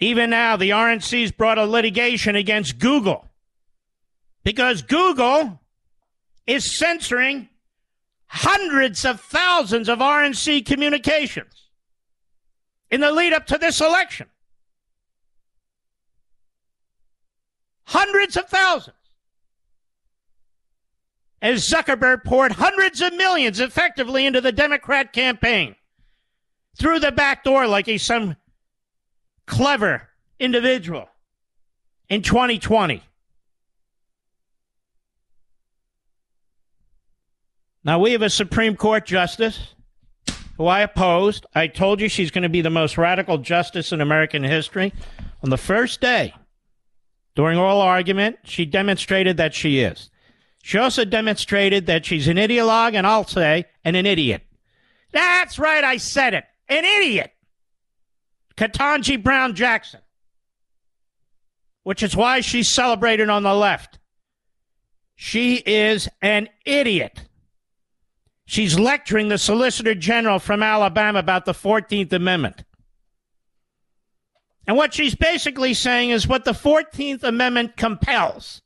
Even 0.00 0.30
now, 0.30 0.56
the 0.56 0.70
RNC's 0.70 1.30
brought 1.30 1.58
a 1.58 1.66
litigation 1.66 2.34
against 2.34 2.80
Google 2.80 3.28
because 4.44 4.82
Google 4.82 5.60
is 6.46 6.70
censoring 6.76 7.48
hundreds 8.26 9.04
of 9.04 9.20
thousands 9.20 9.88
of 9.88 9.98
RNC 9.98 10.66
communications 10.66 11.70
in 12.90 13.00
the 13.00 13.10
lead 13.10 13.32
up 13.32 13.46
to 13.46 13.58
this 13.58 13.80
election. 13.80 14.26
Hundreds 17.86 18.36
of 18.36 18.46
thousands. 18.46 18.96
As 21.40 21.68
Zuckerberg 21.68 22.24
poured 22.24 22.52
hundreds 22.52 23.00
of 23.00 23.12
millions 23.14 23.60
effectively 23.60 24.24
into 24.24 24.40
the 24.40 24.52
Democrat 24.52 25.12
campaign 25.12 25.76
through 26.78 27.00
the 27.00 27.12
back 27.12 27.44
door 27.44 27.66
like 27.66 27.86
he's 27.86 28.02
some 28.02 28.36
clever 29.46 30.08
individual 30.38 31.08
in 32.08 32.22
2020. 32.22 33.02
Now, 37.84 37.98
we 37.98 38.12
have 38.12 38.22
a 38.22 38.30
Supreme 38.30 38.76
Court 38.76 39.04
justice 39.04 39.74
who 40.56 40.66
I 40.66 40.80
opposed. 40.80 41.44
I 41.54 41.66
told 41.66 42.00
you 42.00 42.08
she's 42.08 42.30
going 42.30 42.42
to 42.42 42.48
be 42.48 42.62
the 42.62 42.70
most 42.70 42.96
radical 42.96 43.38
justice 43.38 43.92
in 43.92 44.00
American 44.00 44.42
history. 44.42 44.92
On 45.42 45.50
the 45.50 45.58
first 45.58 46.00
day, 46.00 46.34
during 47.34 47.58
oral 47.58 47.80
argument, 47.80 48.38
she 48.44 48.64
demonstrated 48.64 49.36
that 49.36 49.54
she 49.54 49.80
is. 49.80 50.10
She 50.62 50.78
also 50.78 51.04
demonstrated 51.04 51.86
that 51.86 52.06
she's 52.06 52.26
an 52.26 52.38
ideologue, 52.38 52.94
and 52.94 53.06
I'll 53.06 53.26
say, 53.26 53.66
and 53.84 53.96
an 53.96 54.06
idiot. 54.06 54.42
That's 55.12 55.58
right, 55.58 55.84
I 55.84 55.98
said 55.98 56.32
it. 56.32 56.44
An 56.68 56.84
idiot. 56.84 57.32
Ketanji 58.56 59.22
Brown 59.22 59.54
Jackson. 59.54 60.00
Which 61.82 62.02
is 62.02 62.16
why 62.16 62.40
she's 62.40 62.70
celebrated 62.70 63.28
on 63.28 63.42
the 63.42 63.52
left. 63.52 63.98
She 65.16 65.56
is 65.56 66.08
an 66.22 66.48
idiot. 66.64 67.20
She's 68.46 68.78
lecturing 68.78 69.28
the 69.28 69.38
Solicitor 69.38 69.94
General 69.94 70.38
from 70.38 70.62
Alabama 70.62 71.18
about 71.18 71.44
the 71.44 71.54
14th 71.54 72.12
Amendment. 72.12 72.64
And 74.66 74.76
what 74.76 74.94
she's 74.94 75.14
basically 75.14 75.74
saying 75.74 76.10
is 76.10 76.26
what 76.26 76.44
the 76.44 76.52
14th 76.52 77.22
Amendment 77.22 77.76
compels 77.76 78.62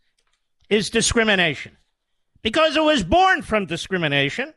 is 0.69 0.91
discrimination. 0.91 1.77
Because 2.43 2.77
it 2.77 2.83
was 2.83 3.03
born 3.03 3.43
from 3.43 3.67
discrimination. 3.67 4.55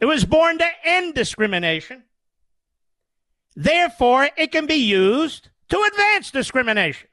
It 0.00 0.06
was 0.06 0.24
born 0.24 0.58
to 0.58 0.68
end 0.84 1.14
discrimination. 1.14 2.04
Therefore, 3.54 4.28
it 4.36 4.52
can 4.52 4.66
be 4.66 4.76
used 4.76 5.50
to 5.68 5.82
advance 5.92 6.30
discrimination. 6.30 7.08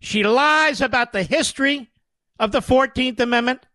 She 0.00 0.22
lies 0.22 0.80
about 0.80 1.12
the 1.12 1.22
history 1.22 1.88
of 2.38 2.52
the 2.52 2.60
14th 2.60 3.18
Amendment 3.20 3.66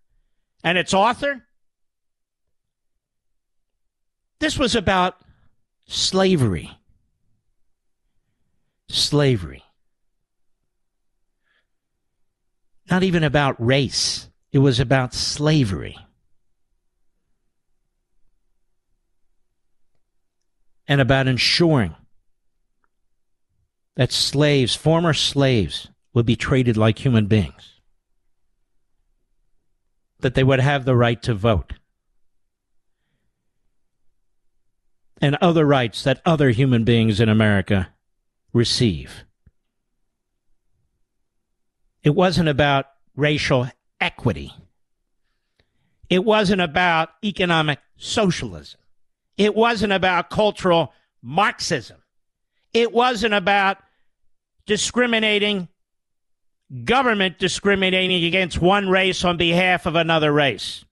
and 0.63 0.77
its 0.77 0.93
author? 0.93 1.45
This 4.39 4.57
was 4.57 4.75
about 4.75 5.21
slavery. 5.85 6.71
Slavery. 8.89 9.63
Not 12.89 13.03
even 13.03 13.23
about 13.23 13.55
race, 13.63 14.29
it 14.51 14.59
was 14.59 14.79
about 14.79 15.13
slavery. 15.13 15.97
And 20.87 20.99
about 20.99 21.27
ensuring 21.27 21.95
that 23.95 24.11
slaves, 24.11 24.75
former 24.75 25.13
slaves, 25.13 25.87
would 26.13 26.25
be 26.25 26.35
treated 26.35 26.75
like 26.77 26.99
human 26.99 27.27
beings 27.27 27.72
that 30.23 30.33
they 30.33 30.43
would 30.43 30.59
have 30.59 30.83
the 30.83 30.95
right 30.95 31.21
to 31.21 31.33
vote, 31.33 31.73
and 35.21 35.35
other 35.35 35.65
rights 35.65 36.03
that 36.03 36.21
other 36.25 36.49
human 36.49 36.83
beings 36.83 37.19
in 37.19 37.29
America 37.29 37.89
receive. 38.51 39.23
It 42.01 42.15
wasn't 42.15 42.49
about 42.49 42.87
racial 43.15 43.69
equity. 44.01 44.53
It 46.09 46.25
wasn't 46.25 46.61
about 46.61 47.09
economic 47.23 47.79
socialism. 47.95 48.79
It 49.37 49.55
wasn't 49.55 49.93
about 49.93 50.29
cultural 50.29 50.93
Marxism. 51.21 51.97
It 52.73 52.91
wasn't 52.91 53.33
about 53.33 53.77
discriminating, 54.65 55.69
government 56.83 57.37
discriminating 57.39 58.23
against 58.23 58.59
one 58.59 58.89
race 58.89 59.23
on 59.23 59.37
behalf 59.37 59.85
of 59.85 59.95
another 59.95 60.31
race. 60.31 60.83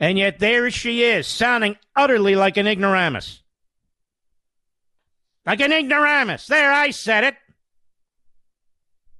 And 0.00 0.18
yet 0.18 0.38
there 0.38 0.70
she 0.70 1.04
is, 1.04 1.26
sounding 1.26 1.76
utterly 1.94 2.34
like 2.34 2.56
an 2.56 2.66
ignoramus. 2.66 3.42
Like 5.46 5.60
an 5.60 5.72
ignoramus. 5.72 6.46
There, 6.46 6.72
I 6.72 6.90
said 6.90 7.24
it. 7.24 7.36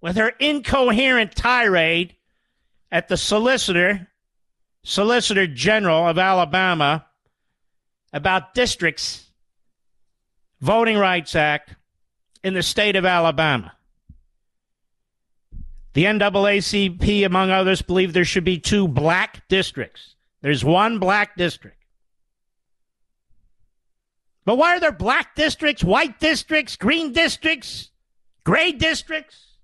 With 0.00 0.16
her 0.16 0.32
incoherent 0.40 1.34
tirade 1.34 2.16
at 2.90 3.08
the 3.08 3.16
solicitor, 3.16 4.08
Solicitor 4.82 5.46
General 5.46 6.06
of 6.08 6.18
Alabama, 6.18 7.06
about 8.12 8.52
districts, 8.52 9.30
Voting 10.60 10.98
Rights 10.98 11.34
Act 11.34 11.74
in 12.42 12.54
the 12.54 12.62
state 12.62 12.96
of 12.96 13.06
Alabama. 13.06 13.72
The 15.94 16.04
NAACP, 16.04 17.24
among 17.24 17.50
others, 17.50 17.80
believe 17.80 18.12
there 18.12 18.24
should 18.24 18.44
be 18.44 18.58
two 18.58 18.86
black 18.86 19.48
districts. 19.48 20.16
There's 20.42 20.64
one 20.64 20.98
black 20.98 21.36
district. 21.36 21.78
But 24.44 24.58
why 24.58 24.76
are 24.76 24.80
there 24.80 24.92
black 24.92 25.34
districts, 25.34 25.82
white 25.82 26.20
districts, 26.20 26.76
green 26.76 27.12
districts, 27.12 27.90
gray 28.42 28.72
districts? 28.72 29.56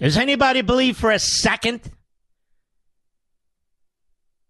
Does 0.00 0.16
anybody 0.16 0.62
believe 0.62 0.96
for 0.96 1.12
a 1.12 1.18
second 1.18 1.80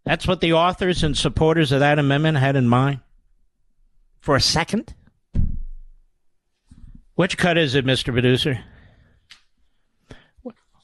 that's 0.04 0.28
what 0.28 0.40
the 0.40 0.52
authors 0.52 1.02
and 1.02 1.16
supporters 1.16 1.72
of 1.72 1.80
that 1.80 1.98
amendment 1.98 2.37
had 2.38 2.57
in 2.57 2.68
mind? 2.68 3.00
For 4.20 4.37
a 4.37 4.40
second? 4.40 4.94
Which 7.14 7.38
cut 7.38 7.57
is 7.57 7.74
it, 7.74 7.87
Mr. 7.87 8.12
Producer? 8.12 8.62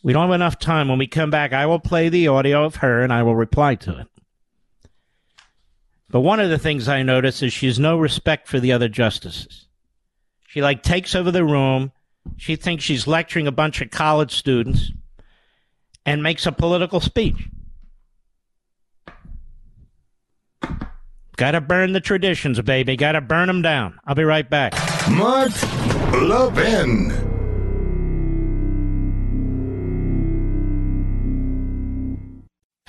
We 0.02 0.12
don't 0.12 0.28
have 0.28 0.34
enough 0.34 0.58
time. 0.58 0.88
When 0.88 0.98
we 0.98 1.06
come 1.06 1.30
back, 1.30 1.52
I 1.52 1.66
will 1.66 1.78
play 1.78 2.08
the 2.08 2.28
audio 2.28 2.64
of 2.64 2.76
her 2.76 3.02
and 3.02 3.12
I 3.12 3.22
will 3.22 3.36
reply 3.36 3.74
to 3.76 3.98
it. 3.98 4.06
But 6.08 6.20
one 6.20 6.40
of 6.40 6.50
the 6.50 6.58
things 6.58 6.88
I 6.88 7.02
notice 7.02 7.42
is 7.42 7.52
she 7.52 7.66
has 7.66 7.78
no 7.78 7.98
respect 7.98 8.48
for 8.48 8.58
the 8.58 8.72
other 8.72 8.88
justices. 8.88 9.68
She 10.48 10.62
like 10.62 10.82
takes 10.82 11.14
over 11.14 11.30
the 11.30 11.44
room. 11.44 11.92
She 12.36 12.56
thinks 12.56 12.82
she's 12.82 13.06
lecturing 13.06 13.46
a 13.46 13.52
bunch 13.52 13.80
of 13.80 13.90
college 13.90 14.34
students 14.34 14.90
and 16.04 16.22
makes 16.22 16.46
a 16.46 16.52
political 16.52 17.00
speech. 17.00 17.36
Gotta 21.36 21.60
burn 21.60 21.92
the 21.92 22.00
traditions, 22.00 22.60
baby. 22.60 22.96
Gotta 22.96 23.20
burn 23.20 23.46
them 23.46 23.62
down. 23.62 23.98
I'll 24.04 24.14
be 24.14 24.24
right 24.24 24.48
back. 24.48 24.74
Mark 25.08 25.52
Levin. 26.12 27.29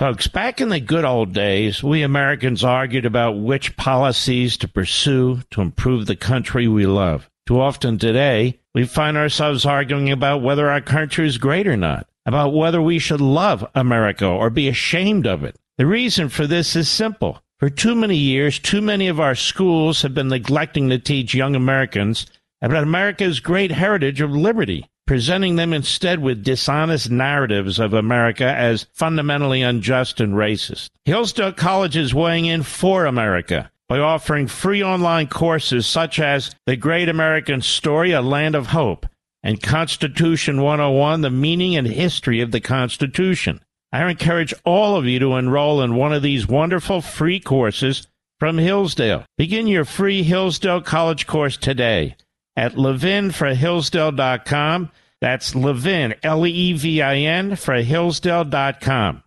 Folks, 0.02 0.26
back 0.26 0.60
in 0.60 0.68
the 0.68 0.80
good 0.80 1.04
old 1.04 1.32
days, 1.32 1.80
we 1.80 2.02
Americans 2.02 2.64
argued 2.64 3.06
about 3.06 3.38
which 3.38 3.76
policies 3.76 4.56
to 4.56 4.66
pursue 4.66 5.42
to 5.52 5.60
improve 5.60 6.06
the 6.06 6.16
country 6.16 6.66
we 6.66 6.86
love. 6.86 7.30
Too 7.46 7.60
often 7.60 7.98
today, 7.98 8.58
we 8.74 8.84
find 8.84 9.16
ourselves 9.16 9.64
arguing 9.64 10.10
about 10.10 10.42
whether 10.42 10.68
our 10.68 10.80
country 10.80 11.24
is 11.24 11.38
great 11.38 11.68
or 11.68 11.76
not, 11.76 12.08
about 12.26 12.52
whether 12.52 12.82
we 12.82 12.98
should 12.98 13.20
love 13.20 13.64
America 13.76 14.26
or 14.26 14.50
be 14.50 14.66
ashamed 14.66 15.24
of 15.24 15.44
it. 15.44 15.54
The 15.78 15.86
reason 15.86 16.28
for 16.28 16.48
this 16.48 16.74
is 16.74 16.88
simple. 16.88 17.40
For 17.60 17.70
too 17.70 17.94
many 17.94 18.16
years, 18.16 18.58
too 18.58 18.82
many 18.82 19.06
of 19.06 19.20
our 19.20 19.36
schools 19.36 20.02
have 20.02 20.14
been 20.14 20.30
neglecting 20.30 20.90
to 20.90 20.98
teach 20.98 21.32
young 21.32 21.54
Americans 21.54 22.26
about 22.60 22.82
America's 22.82 23.38
great 23.38 23.70
heritage 23.70 24.20
of 24.20 24.32
liberty, 24.32 24.84
presenting 25.12 25.56
them 25.56 25.74
instead 25.74 26.20
with 26.20 26.42
dishonest 26.42 27.10
narratives 27.10 27.78
of 27.78 27.92
America 27.92 28.46
as 28.46 28.86
fundamentally 28.94 29.60
unjust 29.60 30.22
and 30.22 30.32
racist. 30.32 30.88
Hillsdale 31.04 31.52
College 31.52 31.98
is 31.98 32.14
weighing 32.14 32.46
in 32.46 32.62
for 32.62 33.04
America 33.04 33.70
by 33.90 33.98
offering 33.98 34.46
free 34.46 34.82
online 34.82 35.26
courses 35.26 35.86
such 35.86 36.18
as 36.18 36.54
The 36.64 36.76
Great 36.76 37.10
American 37.10 37.60
Story, 37.60 38.12
A 38.12 38.22
Land 38.22 38.54
of 38.54 38.68
Hope, 38.68 39.06
and 39.42 39.62
Constitution 39.62 40.62
101, 40.62 41.20
The 41.20 41.28
Meaning 41.28 41.76
and 41.76 41.88
History 41.88 42.40
of 42.40 42.50
the 42.50 42.60
Constitution. 42.60 43.60
I 43.92 44.08
encourage 44.08 44.54
all 44.64 44.96
of 44.96 45.04
you 45.04 45.18
to 45.18 45.34
enroll 45.34 45.82
in 45.82 45.94
one 45.94 46.14
of 46.14 46.22
these 46.22 46.48
wonderful 46.48 47.02
free 47.02 47.38
courses 47.38 48.06
from 48.40 48.56
Hillsdale. 48.56 49.26
Begin 49.36 49.66
your 49.66 49.84
free 49.84 50.22
Hillsdale 50.22 50.80
College 50.80 51.26
course 51.26 51.58
today 51.58 52.16
at 52.56 52.76
levinforhillsdale.com. 52.76 54.90
That's 55.22 55.54
Levin, 55.54 56.16
L 56.24 56.44
E 56.44 56.72
V 56.72 57.00
I 57.00 57.18
N, 57.18 57.54
for 57.54 57.74
Hillsdale.com. 57.74 59.22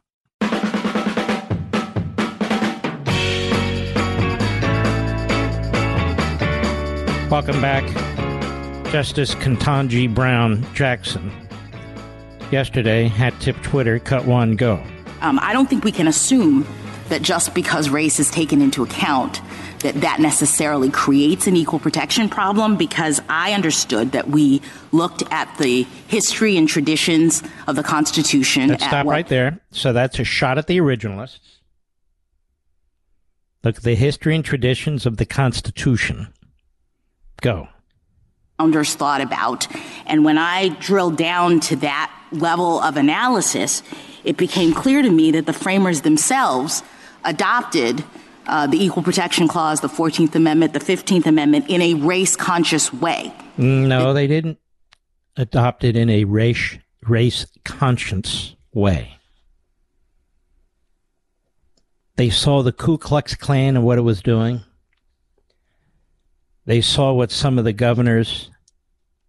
Welcome 7.31 7.62
back. 7.62 7.86
Justice 8.91 9.36
Ketanji 9.36 10.13
Brown 10.13 10.65
Jackson 10.73 11.31
yesterday 12.51 13.08
hat 13.08 13.34
tip 13.39 13.55
Twitter 13.63 13.97
cut 13.97 14.25
one 14.25 14.58
go. 14.58 14.84
Um, 15.21 15.39
I 15.41 15.53
don't 15.53 15.69
think 15.69 15.86
we 15.86 15.93
can 15.93 16.10
assume 16.10 16.67
that 17.08 17.21
just 17.21 17.53
because 17.53 17.88
race 17.88 18.19
is 18.19 18.29
taken 18.29 18.62
into 18.62 18.84
account 18.84 19.41
that 19.79 20.01
that 20.01 20.19
necessarily 20.19 20.89
creates 20.89 21.47
an 21.47 21.55
equal 21.55 21.79
protection 21.79 22.29
problem 22.29 22.75
because 22.75 23.21
I 23.29 23.53
understood 23.53 24.11
that 24.13 24.29
we 24.29 24.61
looked 24.91 25.23
at 25.31 25.57
the 25.57 25.83
history 26.07 26.57
and 26.57 26.67
traditions 26.67 27.43
of 27.67 27.75
the 27.75 27.83
Constitution. 27.83 28.69
Let's 28.69 28.83
stop 28.83 29.05
what- 29.05 29.11
right 29.13 29.27
there. 29.27 29.59
So 29.71 29.93
that's 29.93 30.19
a 30.19 30.23
shot 30.23 30.57
at 30.57 30.67
the 30.67 30.77
originalists. 30.77 31.39
Look 33.63 33.77
at 33.77 33.83
the 33.83 33.95
history 33.95 34.35
and 34.35 34.45
traditions 34.45 35.05
of 35.05 35.17
the 35.17 35.25
Constitution. 35.25 36.27
Go. 37.41 37.67
Founders 38.59 38.93
thought 38.93 39.21
about. 39.21 39.67
And 40.05 40.23
when 40.23 40.38
I 40.38 40.69
drilled 40.69 41.17
down 41.17 41.59
to 41.61 41.75
that 41.77 42.11
level 42.31 42.79
of 42.79 42.95
analysis, 42.95 43.81
it 44.23 44.38
became 44.38 44.73
clear 44.73 45.01
to 45.01 45.09
me 45.09 45.31
that 45.31 45.45
the 45.45 45.53
framers 45.53 46.01
themselves 46.01 46.83
adopted 47.23 48.04
Uh, 48.48 48.67
the 48.67 48.83
Equal 48.83 49.04
Protection 49.04 49.48
Clause, 49.48 49.81
the 49.81 49.87
14th 49.87 50.35
Amendment, 50.35 50.73
the 50.73 50.79
15th 50.79 51.25
Amendment 51.25 51.65
in 51.67 51.81
a 51.81 51.96
race 51.96 52.35
conscious 52.35 52.93
way. 52.93 53.33
Mm, 53.58 53.87
no, 53.87 54.13
they 54.13 54.27
didn't 54.27 54.60
adopt 55.37 55.83
it 55.83 55.96
in 55.96 56.10
a 56.10 56.23
race 56.25 56.77
race 57.08 57.46
conscious 57.63 58.56
way. 58.73 59.17
They 62.15 62.29
saw 62.29 62.63
the 62.63 62.71
Ku 62.71 62.98
Klux 62.98 63.35
Klan 63.35 63.75
and 63.75 63.85
what 63.85 63.98
it 63.98 64.02
was 64.02 64.21
doing. 64.21 64.62
They 66.65 66.81
saw 66.81 67.13
what 67.13 67.31
some 67.31 67.58
of 67.58 67.65
the 67.65 67.73
governors 67.73 68.50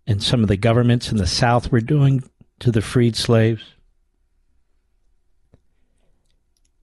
and 0.06 0.22
some 0.22 0.42
of 0.42 0.48
the 0.48 0.56
governments 0.56 1.10
in 1.10 1.18
the 1.18 1.26
South 1.26 1.72
were 1.72 1.80
doing 1.80 2.22
to 2.60 2.70
the 2.70 2.80
freed 2.80 3.16
slaves. 3.16 3.62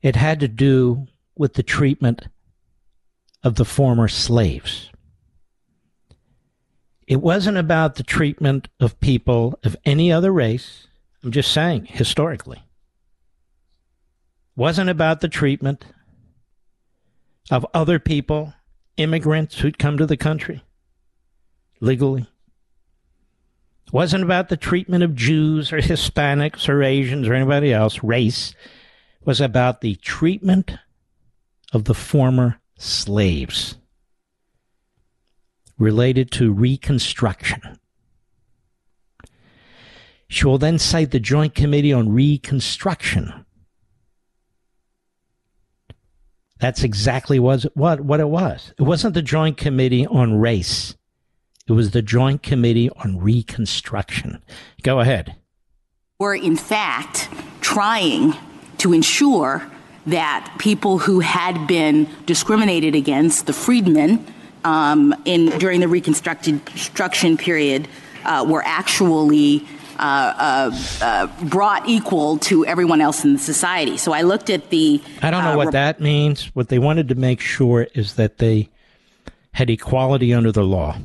It 0.01 0.15
had 0.15 0.41
to 0.41 0.47
do 0.47 1.07
with 1.36 1.53
the 1.53 1.63
treatment 1.63 2.27
of 3.43 3.55
the 3.55 3.65
former 3.65 4.07
slaves. 4.07 4.89
It 7.07 7.21
wasn't 7.21 7.57
about 7.57 7.95
the 7.95 8.03
treatment 8.03 8.69
of 8.79 8.99
people 8.99 9.59
of 9.63 9.75
any 9.86 10.11
other 10.11 10.31
race. 10.31 10.88
I'm 11.23 11.31
just 11.31 11.51
saying, 11.51 11.86
historically. 11.86 12.63
Wasn't 14.55 14.89
about 14.89 15.21
the 15.21 15.27
treatment 15.27 15.86
of 17.51 17.65
other 17.73 17.99
people, 17.99 18.53
immigrants 18.97 19.59
who'd 19.59 19.79
come 19.79 19.97
to 19.97 20.05
the 20.05 20.17
country 20.17 20.63
legally 21.84 22.25
It 23.88 23.93
wasn't 23.93 24.23
about 24.23 24.49
the 24.49 24.57
treatment 24.57 25.03
of 25.03 25.15
Jews 25.15 25.73
or 25.73 25.79
Hispanics 25.79 26.69
or 26.69 26.81
Asians 26.81 27.27
or 27.27 27.34
anybody 27.34 27.73
else. 27.73 28.01
Race 28.03 28.55
was 29.25 29.41
about 29.41 29.81
the 29.81 29.95
treatment 29.95 30.77
of 31.74 31.86
the 31.86 31.93
former 31.93 32.59
slaves 32.78 33.76
related 35.78 36.32
to 36.32 36.53
Reconstruction. 36.53 37.80
She 40.28 40.45
will 40.45 40.57
then 40.57 40.80
cite 40.80 41.11
the 41.11 41.19
Joint 41.19 41.55
Committee 41.55 41.91
on 41.93 42.09
Reconstruction. 42.09 43.45
That's 46.59 46.84
exactly 46.84 47.39
what, 47.39 47.63
what, 47.76 48.19
it 48.19 48.30
was. 48.30 48.74
It 48.80 48.84
wasn't 48.84 49.15
the 49.15 49.21
Joint 49.21 49.57
Committee 49.57 50.07
on 50.07 50.36
Race. 50.39 50.95
It 51.67 51.74
was 51.74 51.91
the 51.91 52.01
Joint 52.01 52.41
Committee 52.41 52.89
on 52.89 53.19
Reconstruction. 53.19 54.41
Go 54.82 54.99
ahead. 55.01 55.36
We're, 56.19 56.36
in 56.36 56.55
fact, 56.55 57.30
trying 57.61 58.34
to 58.78 58.93
ensure 58.93 59.69
that 60.05 60.55
people 60.59 60.97
who 60.97 61.19
had 61.19 61.67
been 61.67 62.07
discriminated 62.25 62.95
against, 62.95 63.45
the 63.45 63.53
freedmen, 63.53 64.25
um, 64.63 65.15
in 65.25 65.47
during 65.59 65.79
the 65.79 65.87
Reconstruction 65.87 67.37
period, 67.37 67.87
uh, 68.25 68.45
were 68.47 68.63
actually 68.65 69.65
uh, 69.99 70.71
uh, 70.71 70.77
uh, 71.01 71.45
brought 71.45 71.87
equal 71.87 72.37
to 72.39 72.65
everyone 72.65 73.01
else 73.01 73.23
in 73.23 73.33
the 73.33 73.39
society. 73.39 73.97
So 73.97 74.11
I 74.11 74.23
looked 74.23 74.49
at 74.49 74.69
the. 74.69 75.01
I 75.21 75.31
don't 75.31 75.43
know 75.43 75.57
what 75.57 75.67
rep- 75.67 75.73
that 75.73 76.01
means. 76.01 76.47
What 76.55 76.69
they 76.69 76.79
wanted 76.79 77.07
to 77.09 77.15
make 77.15 77.39
sure 77.39 77.87
is 77.93 78.15
that 78.15 78.39
they 78.39 78.69
had 79.53 79.69
equality 79.69 80.33
under 80.33 80.51
the 80.51 80.63
law. 80.63 80.97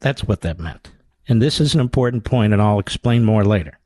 That's 0.00 0.24
what 0.24 0.42
that 0.42 0.58
meant. 0.58 0.90
And 1.26 1.40
this 1.40 1.60
is 1.60 1.74
an 1.74 1.80
important 1.80 2.24
point, 2.24 2.52
and 2.52 2.60
I'll 2.60 2.78
explain 2.78 3.24
more 3.24 3.44
later. 3.44 3.78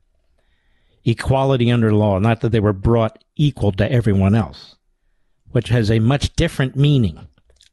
Equality 1.05 1.71
under 1.71 1.93
law, 1.93 2.19
not 2.19 2.41
that 2.41 2.51
they 2.51 2.59
were 2.59 2.73
brought 2.73 3.23
equal 3.35 3.71
to 3.73 3.91
everyone 3.91 4.35
else, 4.35 4.75
which 5.51 5.69
has 5.69 5.89
a 5.89 5.99
much 5.99 6.35
different 6.35 6.75
meaning. 6.75 7.27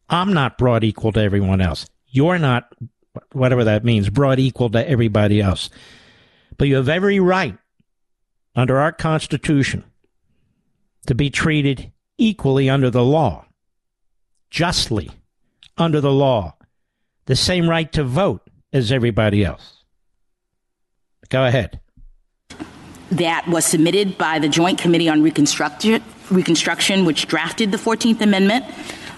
I'm 0.09 0.33
not 0.33 0.59
brought 0.59 0.85
equal 0.85 1.13
to 1.13 1.21
everyone 1.21 1.61
else. 1.61 1.87
You're 2.07 2.39
not, 2.39 2.73
whatever 3.33 3.65
that 3.65 3.85
means, 3.85 4.09
brought 4.09 4.39
equal 4.39 4.71
to 4.71 4.89
everybody 4.89 5.41
else. 5.41 5.69
But 6.57 6.69
you 6.69 6.77
have 6.77 6.89
every 6.89 7.21
right 7.21 7.59
under 8.55 8.79
our 8.79 8.93
Constitution 8.93 9.85
to 11.07 11.15
be 11.15 11.31
treated 11.31 11.93
equally 12.19 12.71
under 12.71 12.91
the 12.91 13.05
law, 13.05 13.45
justly 14.51 15.11
under 15.77 16.01
the 16.01 16.13
law, 16.13 16.55
the 17.27 17.37
same 17.37 17.69
right 17.69 17.93
to 17.93 18.05
vote 18.05 18.49
as 18.73 18.93
everybody 18.93 19.45
else. 19.45 19.85
Go 21.29 21.45
ahead. 21.45 21.81
That 23.13 23.47
was 23.49 23.65
submitted 23.65 24.19
by 24.19 24.39
the 24.39 24.49
Joint 24.49 24.79
Committee 24.79 25.09
on 25.09 25.23
Reconstruction, 25.23 26.03
Reconstruction 26.31 27.05
which 27.05 27.29
drafted 27.29 27.71
the 27.71 27.79
14th 27.79 28.21
Amendment. 28.21 28.65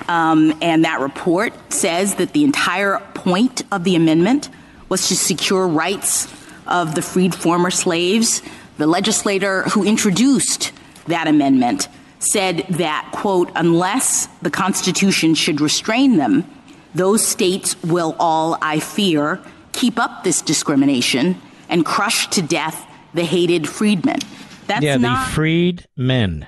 Um, 0.08 0.56
and 0.62 0.84
that 0.84 1.00
report 1.00 1.52
says 1.72 2.16
that 2.16 2.32
the 2.32 2.44
entire 2.44 2.98
point 3.14 3.62
of 3.72 3.84
the 3.84 3.94
amendment 3.96 4.48
was 4.88 5.08
to 5.08 5.16
secure 5.16 5.66
rights 5.66 6.32
of 6.66 6.94
the 6.94 7.02
freed 7.02 7.34
former 7.34 7.70
slaves. 7.70 8.42
The 8.78 8.86
legislator 8.86 9.62
who 9.64 9.84
introduced 9.84 10.72
that 11.06 11.26
amendment 11.26 11.88
said 12.20 12.66
that, 12.70 13.10
quote, 13.12 13.50
unless 13.54 14.26
the 14.42 14.50
Constitution 14.50 15.34
should 15.34 15.60
restrain 15.60 16.16
them, 16.16 16.44
those 16.94 17.26
states 17.26 17.80
will 17.82 18.16
all, 18.18 18.56
I 18.60 18.80
fear, 18.80 19.40
keep 19.72 19.98
up 19.98 20.24
this 20.24 20.42
discrimination 20.42 21.40
and 21.68 21.84
crush 21.84 22.28
to 22.28 22.42
death 22.42 22.86
the 23.18 23.24
hated 23.24 23.68
freedmen. 23.68 24.20
That's 24.66 24.84
yeah, 24.84 24.96
not- 24.96 25.26
the 25.26 25.32
freed 25.32 25.86
men 25.96 26.46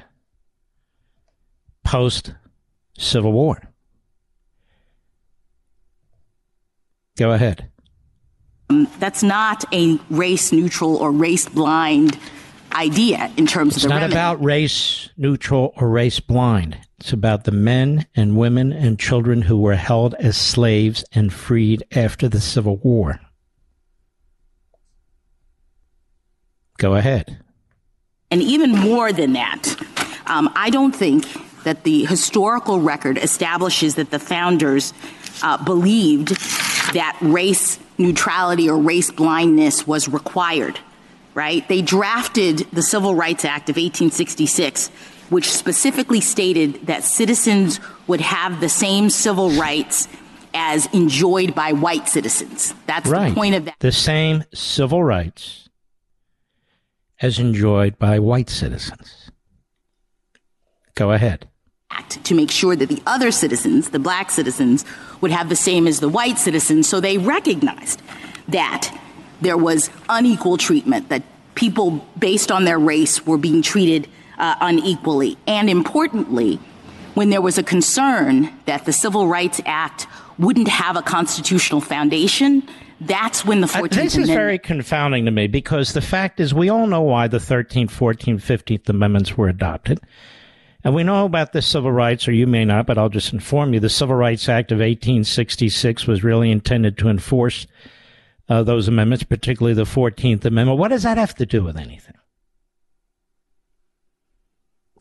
post 1.84 2.34
Civil 2.96 3.32
War. 3.32 3.60
Go 7.18 7.32
ahead. 7.32 7.68
Um, 8.70 8.88
that's 8.98 9.22
not 9.22 9.64
a 9.74 9.98
race 10.10 10.52
neutral 10.52 10.96
or 10.96 11.10
race 11.10 11.48
blind 11.48 12.18
idea 12.72 13.30
in 13.36 13.46
terms 13.46 13.74
it's 13.74 13.84
of 13.84 13.90
the 13.90 13.96
It's 13.96 14.02
not 14.02 14.10
about 14.10 14.42
race 14.42 15.10
neutral 15.16 15.72
or 15.76 15.90
race 15.90 16.20
blind. 16.20 16.78
It's 17.00 17.12
about 17.12 17.44
the 17.44 17.50
men 17.50 18.06
and 18.14 18.36
women 18.36 18.72
and 18.72 18.98
children 18.98 19.42
who 19.42 19.58
were 19.58 19.74
held 19.74 20.14
as 20.14 20.36
slaves 20.36 21.04
and 21.12 21.32
freed 21.32 21.82
after 21.90 22.28
the 22.28 22.40
Civil 22.40 22.76
War. 22.76 23.18
Go 26.80 26.94
ahead. 26.94 27.36
And 28.30 28.40
even 28.42 28.72
more 28.72 29.12
than 29.12 29.34
that, 29.34 29.76
um, 30.26 30.50
I 30.56 30.70
don't 30.70 30.96
think 30.96 31.26
that 31.64 31.84
the 31.84 32.06
historical 32.06 32.80
record 32.80 33.18
establishes 33.18 33.96
that 33.96 34.10
the 34.10 34.18
founders 34.18 34.94
uh, 35.42 35.62
believed 35.62 36.28
that 36.94 37.18
race 37.20 37.78
neutrality 37.98 38.70
or 38.70 38.78
race 38.78 39.10
blindness 39.10 39.86
was 39.86 40.08
required, 40.08 40.80
right? 41.34 41.68
They 41.68 41.82
drafted 41.82 42.60
the 42.72 42.82
Civil 42.82 43.14
Rights 43.14 43.44
Act 43.44 43.68
of 43.68 43.76
1866, 43.76 44.88
which 45.28 45.52
specifically 45.52 46.22
stated 46.22 46.86
that 46.86 47.04
citizens 47.04 47.78
would 48.06 48.22
have 48.22 48.60
the 48.60 48.70
same 48.70 49.10
civil 49.10 49.50
rights 49.50 50.08
as 50.54 50.86
enjoyed 50.94 51.54
by 51.54 51.74
white 51.74 52.08
citizens. 52.08 52.72
That's 52.86 53.08
right. 53.10 53.28
the 53.28 53.34
point 53.34 53.54
of 53.54 53.66
that. 53.66 53.78
The 53.80 53.92
same 53.92 54.44
civil 54.54 55.04
rights 55.04 55.68
as 57.20 57.38
enjoyed 57.38 57.98
by 57.98 58.18
white 58.18 58.50
citizens. 58.50 59.30
Go 60.94 61.12
ahead. 61.12 61.48
To 62.24 62.34
make 62.34 62.50
sure 62.50 62.76
that 62.76 62.88
the 62.88 63.02
other 63.06 63.30
citizens, 63.30 63.90
the 63.90 63.98
black 63.98 64.30
citizens, 64.30 64.84
would 65.20 65.30
have 65.30 65.48
the 65.48 65.56
same 65.56 65.86
as 65.86 66.00
the 66.00 66.08
white 66.08 66.38
citizens. 66.38 66.88
So 66.88 67.00
they 67.00 67.18
recognized 67.18 68.00
that 68.48 68.96
there 69.40 69.56
was 69.56 69.90
unequal 70.08 70.56
treatment, 70.56 71.08
that 71.08 71.22
people 71.54 72.04
based 72.18 72.50
on 72.50 72.64
their 72.64 72.78
race 72.78 73.26
were 73.26 73.38
being 73.38 73.62
treated 73.62 74.08
uh, 74.38 74.54
unequally. 74.60 75.36
And 75.46 75.68
importantly, 75.68 76.58
when 77.14 77.30
there 77.30 77.42
was 77.42 77.58
a 77.58 77.62
concern 77.62 78.50
that 78.66 78.86
the 78.86 78.92
Civil 78.92 79.26
Rights 79.26 79.60
Act 79.66 80.06
wouldn't 80.38 80.68
have 80.68 80.96
a 80.96 81.02
constitutional 81.02 81.80
foundation, 81.80 82.66
that's 83.00 83.44
when 83.44 83.60
the 83.60 83.66
14th 83.66 83.76
uh, 83.76 83.82
This 83.82 83.94
Amendment- 84.14 84.22
is 84.22 84.28
very 84.28 84.58
confounding 84.58 85.24
to 85.24 85.30
me 85.30 85.46
because 85.46 85.92
the 85.92 86.00
fact 86.00 86.40
is 86.40 86.52
we 86.52 86.68
all 86.68 86.86
know 86.86 87.02
why 87.02 87.28
the 87.28 87.38
13th, 87.38 87.90
14th, 87.90 88.42
15th 88.42 88.88
Amendments 88.88 89.36
were 89.36 89.48
adopted. 89.48 90.00
And 90.82 90.94
we 90.94 91.02
know 91.02 91.26
about 91.26 91.52
the 91.52 91.60
civil 91.60 91.92
rights, 91.92 92.26
or 92.26 92.32
you 92.32 92.46
may 92.46 92.64
not, 92.64 92.86
but 92.86 92.96
I'll 92.96 93.10
just 93.10 93.34
inform 93.34 93.74
you. 93.74 93.80
The 93.80 93.90
Civil 93.90 94.16
Rights 94.16 94.48
Act 94.48 94.72
of 94.72 94.78
1866 94.78 96.06
was 96.06 96.24
really 96.24 96.50
intended 96.50 96.96
to 96.98 97.10
enforce 97.10 97.66
uh, 98.48 98.62
those 98.62 98.88
amendments, 98.88 99.24
particularly 99.24 99.74
the 99.74 99.84
14th 99.84 100.44
Amendment. 100.46 100.78
What 100.78 100.88
does 100.88 101.02
that 101.02 101.18
have 101.18 101.34
to 101.34 101.44
do 101.44 101.62
with 101.62 101.76
anything? 101.76 102.14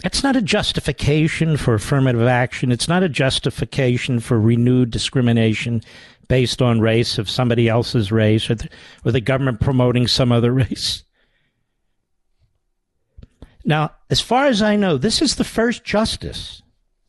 It's 0.03 0.23
not 0.23 0.37
a 0.37 0.41
justification 0.41 1.57
for 1.57 1.73
affirmative 1.73 2.25
action. 2.25 2.71
It's 2.71 2.87
not 2.87 3.03
a 3.03 3.09
justification 3.09 4.21
for 4.21 4.39
renewed 4.39 4.91
discrimination 4.91 5.81
based 6.29 6.61
on 6.61 6.79
race 6.79 7.17
of 7.17 7.29
somebody 7.29 7.67
else's 7.67 8.11
race 8.11 8.49
or 8.49 8.55
the, 8.55 8.69
or 9.03 9.11
the 9.11 9.19
government 9.19 9.59
promoting 9.59 10.07
some 10.07 10.31
other 10.31 10.53
race. 10.53 11.03
Now, 13.65 13.91
as 14.09 14.21
far 14.21 14.45
as 14.45 14.61
I 14.61 14.77
know, 14.77 14.97
this 14.97 15.21
is 15.21 15.35
the 15.35 15.43
first 15.43 15.83
justice 15.83 16.61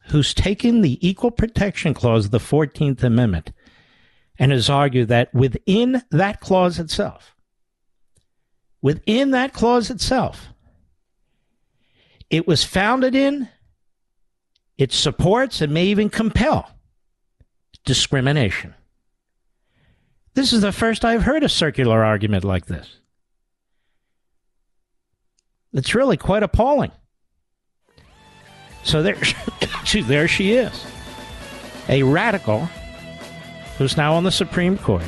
who's 0.09 0.35
taken 0.35 0.81
the 0.81 0.99
Equal 1.07 1.31
Protection 1.31 1.95
Clause 1.95 2.25
of 2.27 2.31
the 2.33 2.39
14th 2.39 3.05
Amendment 3.05 3.53
and 4.37 4.51
has 4.51 4.69
argued 4.69 5.09
that 5.09 5.33
within 5.33 6.03
that 6.11 6.41
clause 6.41 6.81
itself, 6.81 7.37
within 8.83 9.31
that 9.31 9.53
clause 9.53 9.91
itself, 9.91 10.50
it 12.31 12.47
was 12.47 12.65
founded 12.65 13.15
in, 13.15 13.49
it 14.79 14.93
supports, 14.93 15.61
and 15.61 15.75
may 15.75 15.87
even 15.87 16.09
compel 16.09 16.71
discrimination. 17.85 18.75
This 20.35 20.53
is 20.53 20.63
the 20.63 20.73
first 20.73 21.05
I've 21.05 21.23
heard 21.23 21.43
a 21.43 21.49
circular 21.49 22.05
argument 22.05 22.45
like 22.45 22.67
this. 22.67 22.97
It's 25.73 25.95
really 25.95 26.17
quite 26.17 26.43
appalling. 26.43 26.93
So 28.85 29.03
there, 29.03 29.19
there 30.05 30.29
she 30.29 30.53
is, 30.53 30.87
a 31.89 32.03
radical 32.03 32.69
who's 33.77 33.97
now 33.97 34.15
on 34.15 34.25
the 34.25 34.33
Supreme 34.33 34.79
Court, 34.79 35.05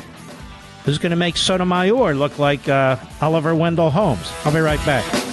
who's 0.83 0.97
going 0.97 1.11
to 1.11 1.15
make 1.15 1.37
Sotomayor 1.37 2.15
look 2.15 2.37
like 2.37 2.67
uh, 2.67 2.97
Oliver 3.21 3.55
Wendell 3.55 3.91
Holmes. 3.91 4.31
I'll 4.45 4.53
be 4.53 4.59
right 4.59 4.83
back. 4.85 5.32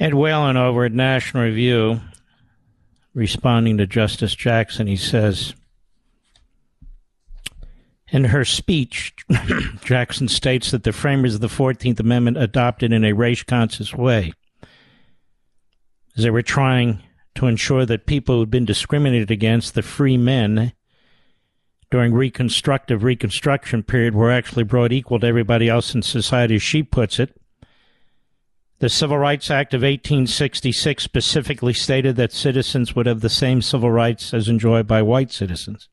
Ed 0.00 0.14
Whelan 0.14 0.56
over 0.56 0.84
at 0.84 0.92
National 0.92 1.44
Review, 1.44 2.00
responding 3.14 3.78
to 3.78 3.86
Justice 3.86 4.34
Jackson, 4.34 4.86
he 4.86 4.96
says, 4.96 5.54
in 8.08 8.24
her 8.24 8.44
speech, 8.44 9.14
Jackson 9.84 10.28
states 10.28 10.70
that 10.70 10.84
the 10.84 10.92
framers 10.92 11.34
of 11.34 11.40
the 11.40 11.48
14th 11.48 12.00
Amendment 12.00 12.36
adopted 12.36 12.92
in 12.92 13.04
a 13.04 13.12
race 13.12 13.42
conscious 13.42 13.94
way 13.94 14.32
as 16.16 16.22
they 16.22 16.30
were 16.30 16.42
trying 16.42 17.02
to 17.34 17.46
ensure 17.46 17.84
that 17.84 18.06
people 18.06 18.36
who'd 18.36 18.50
been 18.50 18.64
discriminated 18.64 19.30
against, 19.30 19.74
the 19.74 19.82
free 19.82 20.16
men, 20.16 20.72
during 21.90 22.12
reconstructive 22.12 23.02
reconstruction 23.02 23.82
period 23.82 24.14
were 24.14 24.30
actually 24.30 24.64
brought 24.64 24.92
equal 24.92 25.18
to 25.20 25.26
everybody 25.26 25.68
else 25.68 25.94
in 25.94 26.02
society, 26.02 26.56
as 26.56 26.62
she 26.62 26.82
puts 26.82 27.18
it. 27.18 27.36
The 28.80 28.88
Civil 28.88 29.18
Rights 29.18 29.50
Act 29.50 29.72
of 29.72 29.82
1866 29.82 31.02
specifically 31.02 31.72
stated 31.72 32.16
that 32.16 32.32
citizens 32.32 32.96
would 32.96 33.06
have 33.06 33.20
the 33.20 33.30
same 33.30 33.62
civil 33.62 33.90
rights 33.90 34.34
as 34.34 34.48
enjoyed 34.48 34.86
by 34.86 35.00
white 35.00 35.30
citizens. 35.30 35.88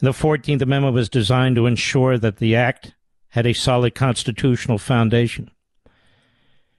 The 0.00 0.12
14th 0.12 0.60
Amendment 0.60 0.94
was 0.94 1.08
designed 1.08 1.56
to 1.56 1.66
ensure 1.66 2.18
that 2.18 2.36
the 2.36 2.54
act 2.54 2.94
had 3.28 3.46
a 3.46 3.54
solid 3.54 3.94
constitutional 3.94 4.76
foundation. 4.76 5.50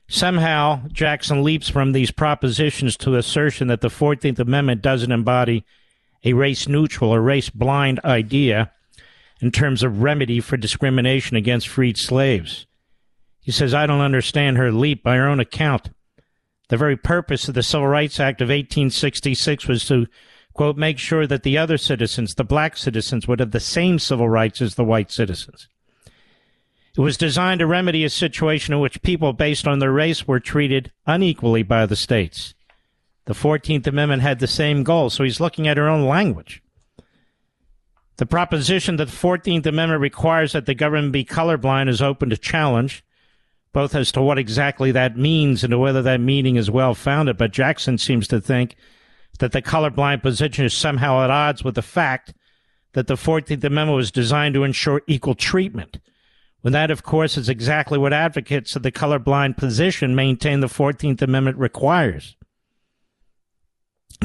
Somehow, 0.07 0.88
Jackson 0.93 1.43
leaps 1.43 1.67
from 1.67 1.91
these 1.91 2.11
propositions 2.11 2.95
to 2.97 3.15
assertion 3.15 3.67
that 3.67 3.82
the 3.82 3.89
14th 3.89 4.38
Amendment 4.38 4.84
doesn't 4.84 5.11
embody 5.11 5.65
a 6.23 6.34
race 6.34 6.67
neutral 6.67 7.13
or 7.13 7.21
race 7.21 7.49
blind 7.49 7.99
idea 8.05 8.71
in 9.41 9.51
terms 9.51 9.82
of 9.82 10.03
remedy 10.03 10.39
for 10.39 10.55
discrimination 10.55 11.36
against 11.36 11.67
freed 11.67 11.97
slaves. 11.97 12.66
He 13.48 13.54
says, 13.54 13.74
I 13.74 13.86
don't 13.86 14.02
understand 14.02 14.58
her 14.58 14.74
leap 14.74 15.04
by 15.04 15.16
her 15.16 15.26
own 15.26 15.39
account. 15.39 15.91
The 16.68 16.76
very 16.76 16.98
purpose 16.98 17.48
of 17.48 17.54
the 17.54 17.64
Civil 17.64 17.88
Rights 17.88 18.20
Act 18.20 18.41
of 18.41 18.50
1866 18.50 19.70
was 19.70 19.86
to, 19.86 20.08
quote, 20.52 20.76
make 20.76 21.00
sure 21.00 21.26
that 21.26 21.43
the 21.43 21.58
other 21.58 21.78
citizens, 21.78 22.36
the 22.36 22.43
black 22.43 22.76
citizens, 22.76 23.26
would 23.26 23.39
have 23.39 23.52
the 23.52 23.62
same 23.62 24.00
civil 24.00 24.28
rights 24.28 24.62
as 24.62 24.76
the 24.76 24.84
white 24.84 25.12
citizens. 25.12 25.70
It 26.98 27.00
was 27.00 27.16
designed 27.16 27.60
to 27.60 27.68
remedy 27.68 28.04
a 28.04 28.10
situation 28.10 28.74
in 28.74 28.82
which 28.82 29.02
people 29.02 29.32
based 29.32 29.66
on 29.66 29.80
their 29.80 29.93
race 29.93 30.28
were 30.28 30.41
treated 30.41 30.91
unequally 31.06 31.64
by 31.64 31.86
the 31.86 31.95
states. 31.95 32.54
The 33.28 33.34
14th 33.34 33.88
Amendment 33.88 34.24
had 34.24 34.39
the 34.39 34.48
same 34.48 34.84
goal, 34.84 35.10
so 35.10 35.24
he's 35.24 35.39
looking 35.39 35.70
at 35.70 35.78
her 35.78 35.88
own 35.88 36.06
language. 36.06 36.62
The 38.18 38.26
proposition 38.26 38.98
that 38.98 39.06
the 39.06 39.16
14th 39.16 39.66
Amendment 39.66 40.02
requires 40.02 40.52
that 40.52 40.66
the 40.66 40.76
government 40.76 41.14
be 41.14 41.24
colorblind 41.24 41.88
is 41.88 42.02
open 42.02 42.30
to 42.30 42.38
challenge, 42.38 43.06
both 43.78 43.93
as 43.93 44.11
to 44.11 44.19
what 44.19 44.39
exactly 44.39 44.91
that 44.91 45.17
means 45.17 45.63
and 45.63 45.69
to 45.69 45.78
whether 45.78 46.01
that 46.01 46.19
meaning 46.19 46.55
is 46.55 46.71
well 46.71 46.95
founded. 46.95 47.38
But 47.38 47.51
Jackson 47.51 47.99
seems 47.99 48.28
to 48.30 48.41
think 48.41 48.75
that 49.38 49.51
the 49.51 49.61
colorblind 49.61 50.23
position 50.23 50.65
is 50.65 50.73
somehow 50.73 51.23
at 51.23 51.30
odds 51.30 51.63
with 51.63 51.75
the 51.75 51.84
fact 51.84 52.34
that 52.93 53.05
the 53.05 53.13
14th 53.13 53.63
Amendment 53.63 53.95
was 53.95 54.09
designed 54.09 54.55
to 54.55 54.63
ensure 54.63 55.03
equal 55.05 55.36
treatment 55.36 55.99
when 56.61 56.73
that, 56.73 56.89
of 56.89 57.03
course, 57.03 57.38
is 57.38 57.49
exactly 57.49 57.99
what 57.99 58.13
advocates 58.13 58.75
of 58.75 58.82
the 58.82 58.91
colorblind 58.91 59.57
position 59.57 60.15
maintain 60.15 60.59
the 60.59 60.65
14th 60.65 61.21
Amendment 61.21 61.59
requires. 61.59 62.36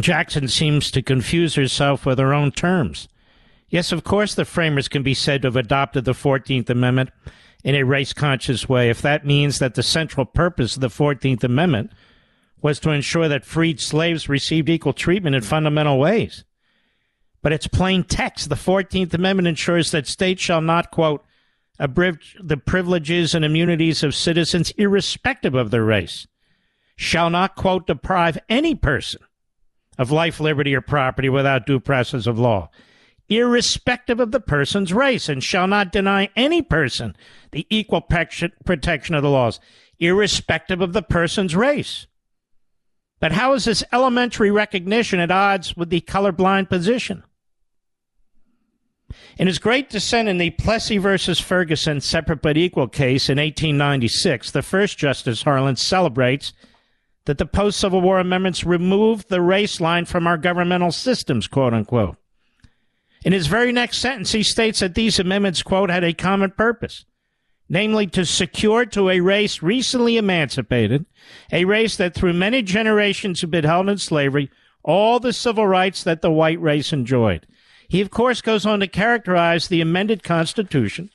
Jackson 0.01 0.49
seems 0.49 0.91
to 0.91 1.03
confuse 1.03 1.57
herself 1.57 2.07
with 2.07 2.19
her 2.19 2.33
own 2.33 2.53
terms. 2.53 3.07
Yes, 3.69 3.93
of 3.93 4.03
course, 4.03 4.35
the 4.35 4.47
framers 4.47 4.89
can 4.89 5.03
be 5.03 5.13
said 5.13 5.43
to 5.43 5.49
have 5.49 5.57
adopted 5.57 6.07
the 6.07 6.13
14th 6.13 6.71
Amendment 6.71 7.11
in 7.65 7.75
a 7.75 7.85
race 7.85 8.13
conscious 8.13 8.69
way 8.69 8.91
if 8.91 9.03
that 9.03 9.27
means 9.27 9.59
that 9.59 9.75
the 9.75 9.83
central 9.83 10.27
purpose 10.27 10.75
of 10.75 10.81
the 10.81 10.89
14th 10.89 11.45
Amendment 11.45 11.93
was 12.61 12.79
to 12.81 12.91
ensure 12.91 13.29
that 13.29 13.45
freed 13.45 13.81
slaves 13.81 14.29
received 14.29 14.69
equal 14.69 14.93
treatment 14.93 15.35
in 15.35 15.43
fundamental 15.43 15.99
ways. 15.99 16.45
But 17.43 17.53
it's 17.53 17.67
plain 17.67 18.05
text. 18.05 18.49
The 18.49 18.55
14th 18.55 19.13
Amendment 19.13 19.49
ensures 19.49 19.91
that 19.91 20.07
states 20.07 20.41
shall 20.41 20.61
not, 20.61 20.93
quote, 20.93 21.25
abridge 21.79 22.37
the 22.41 22.57
privileges 22.57 23.35
and 23.35 23.45
immunities 23.45 24.05
of 24.05 24.15
citizens 24.15 24.71
irrespective 24.79 25.55
of 25.55 25.73
their 25.73 25.85
race, 25.85 26.29
shall 26.97 27.31
not, 27.31 27.57
quote, 27.57 27.89
deprive 27.89 28.39
any 28.49 28.77
person 28.77 29.21
of 29.99 30.13
life, 30.13 30.39
liberty, 30.39 30.75
or 30.75 30.81
property 30.81 31.29
without 31.29 31.67
due 31.67 31.81
process 31.81 32.27
of 32.27 32.39
law, 32.39 32.71
irrespective 33.29 34.21
of 34.21 34.31
the 34.33 34.41
person's 34.41 34.93
race, 34.93 35.29
and 35.29 35.43
shall 35.43 35.67
not 35.67 35.93
deny 35.93 36.29
any 36.37 36.63
person 36.63 37.17
the 37.51 37.67
equal 37.71 38.01
protection 38.01 39.15
of 39.15 39.23
the 39.23 39.31
laws, 39.31 39.61
irrespective 39.99 40.81
of 40.81 40.93
the 40.93 41.03
person's 41.03 41.57
race. 41.57 42.07
But 43.21 43.33
how 43.33 43.55
is 43.55 43.67
this 43.67 43.85
elementary 43.93 44.51
recognition 44.51 45.21
at 45.21 45.31
odds 45.31 45.77
with 45.77 45.91
the 45.91 46.01
colorblind 46.01 46.69
position? 46.69 47.23
In 49.39 49.47
his 49.47 49.59
great 49.59 49.91
dissent 49.91 50.29
in 50.29 50.39
the 50.39 50.51
Plessy 50.51 50.99
versus 50.99 51.39
Ferguson 51.39 52.01
separate 52.01 52.43
but 52.43 52.57
equal 52.57 52.89
case 52.89 53.29
in 53.29 53.39
1896, 53.39 54.51
the 54.51 54.63
first 54.63 54.99
Justice 54.99 55.43
Harlan 55.43 55.77
celebrates 55.77 56.53
that 57.27 57.39
the 57.39 57.47
post 57.47 57.79
Civil 57.79 58.01
War 58.01 58.19
amendments 58.19 58.65
removed 58.65 59.29
the 59.29 59.41
race 59.41 59.81
line 59.81 60.05
from 60.05 60.27
our 60.27 60.37
governmental 60.37 60.91
systems, 60.91 61.47
quote 61.47 61.73
unquote. 61.73 62.17
In 63.25 63.33
his 63.33 63.47
very 63.47 63.73
next 63.73 63.99
sentence, 63.99 64.33
he 64.33 64.43
states 64.43 64.81
that 64.81 64.95
these 64.95 65.19
amendments, 65.19 65.63
quote, 65.63 65.91
had 65.91 66.05
a 66.05 66.13
common 66.13 66.51
purpose, 66.51 67.05
namely 67.69 68.07
to 68.09 68.27
secure 68.27 68.85
to 68.87 69.11
a 69.11 69.21
race 69.21 69.63
recently 69.63 70.17
emancipated, 70.17 71.07
a 71.53 71.65
race 71.65 71.97
that 71.97 72.15
through 72.15 72.33
many 72.33 72.63
generations 72.63 73.41
had 73.41 73.51
been 73.51 73.65
held 73.65 73.89
in 73.89 73.99
slavery, 73.99 74.51
all 74.83 75.21
the 75.21 75.33
civil 75.33 75.67
rights 75.67 76.03
that 76.03 76.23
the 76.23 76.31
white 76.31 76.61
race 76.61 76.93
enjoyed. 76.93 77.47
He, 77.89 78.01
of 78.01 78.11
course, 78.11 78.41
goes 78.41 78.67
on 78.67 78.81
to 78.81 78.89
characterize 78.89 79.69
the 79.69 79.81
amended 79.81 80.23
Constitution 80.23 81.11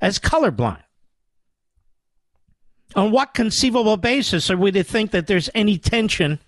as 0.00 0.18
colorblind. 0.18 0.82
On 2.94 3.10
what 3.10 3.34
conceivable 3.34 3.96
basis 3.96 4.50
are 4.50 4.56
we 4.56 4.70
to 4.72 4.82
think 4.82 5.10
that 5.12 5.26
there's 5.26 5.50
any 5.54 5.78
tension 5.78 6.40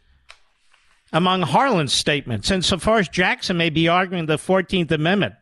among 1.12 1.42
Harlan's 1.42 1.92
statements? 1.92 2.50
And 2.50 2.64
so 2.64 2.78
far 2.78 2.98
as 2.98 3.08
Jackson 3.08 3.56
may 3.56 3.70
be 3.70 3.88
arguing 3.88 4.26
the 4.26 4.36
14th 4.36 4.90
Amendment 4.90 5.34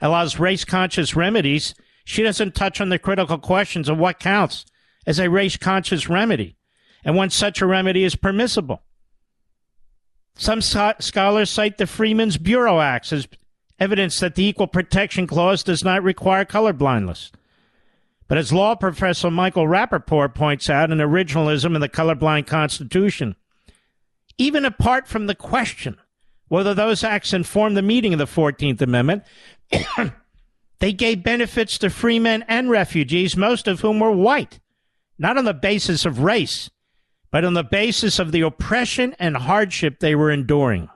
allows 0.00 0.38
race 0.38 0.64
conscious 0.64 1.16
remedies, 1.16 1.74
she 2.04 2.22
doesn't 2.22 2.54
touch 2.54 2.80
on 2.80 2.88
the 2.88 2.98
critical 2.98 3.38
questions 3.38 3.88
of 3.88 3.98
what 3.98 4.20
counts 4.20 4.64
as 5.06 5.18
a 5.18 5.28
race 5.30 5.56
conscious 5.56 6.08
remedy 6.08 6.56
and 7.04 7.16
when 7.16 7.30
such 7.30 7.60
a 7.60 7.66
remedy 7.66 8.04
is 8.04 8.16
permissible. 8.16 8.82
Some 10.36 10.60
scholars 10.60 11.50
cite 11.50 11.78
the 11.78 11.86
Freedmen's 11.86 12.38
Bureau 12.38 12.80
Acts 12.80 13.12
as 13.12 13.26
evidence 13.80 14.20
that 14.20 14.36
the 14.36 14.44
Equal 14.44 14.68
Protection 14.68 15.26
Clause 15.26 15.62
does 15.62 15.82
not 15.82 16.02
require 16.02 16.44
colorblindness. 16.44 17.32
But 18.28 18.38
as 18.38 18.52
law 18.52 18.74
professor 18.74 19.30
Michael 19.30 19.66
Rappaport 19.66 20.34
points 20.34 20.68
out 20.68 20.90
in 20.90 20.98
Originalism 20.98 21.74
in 21.74 21.80
the 21.80 21.88
Colorblind 21.88 22.46
Constitution, 22.46 23.36
even 24.38 24.64
apart 24.64 25.06
from 25.06 25.26
the 25.26 25.34
question 25.34 25.98
whether 26.48 26.72
those 26.72 27.04
acts 27.04 27.32
inform 27.32 27.74
the 27.74 27.82
meaning 27.82 28.14
of 28.14 28.18
the 28.18 28.24
14th 28.24 28.80
Amendment, 28.80 29.22
they 30.78 30.92
gave 30.92 31.22
benefits 31.22 31.78
to 31.78 31.90
free 31.90 32.18
men 32.18 32.44
and 32.48 32.70
refugees, 32.70 33.36
most 33.36 33.68
of 33.68 33.80
whom 33.80 34.00
were 34.00 34.12
white, 34.12 34.58
not 35.18 35.36
on 35.36 35.44
the 35.44 35.54
basis 35.54 36.06
of 36.06 36.20
race, 36.20 36.70
but 37.30 37.44
on 37.44 37.54
the 37.54 37.64
basis 37.64 38.18
of 38.18 38.32
the 38.32 38.40
oppression 38.40 39.14
and 39.18 39.36
hardship 39.36 40.00
they 40.00 40.14
were 40.14 40.30
enduring. 40.30 40.88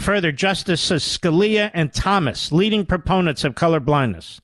Further, 0.00 0.32
Justices 0.32 1.04
Scalia 1.04 1.70
and 1.74 1.92
Thomas, 1.92 2.50
leading 2.50 2.86
proponents 2.86 3.44
of 3.44 3.54
color 3.54 3.78
blindness, 3.78 4.40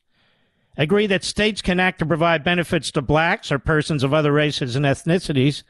agree 0.76 1.08
that 1.08 1.24
states 1.24 1.62
can 1.62 1.80
act 1.80 1.98
to 1.98 2.06
provide 2.06 2.44
benefits 2.44 2.92
to 2.92 3.02
blacks 3.02 3.50
or 3.50 3.58
persons 3.58 4.04
of 4.04 4.14
other 4.14 4.30
races 4.30 4.76
and 4.76 4.84
ethnicities 4.84 5.64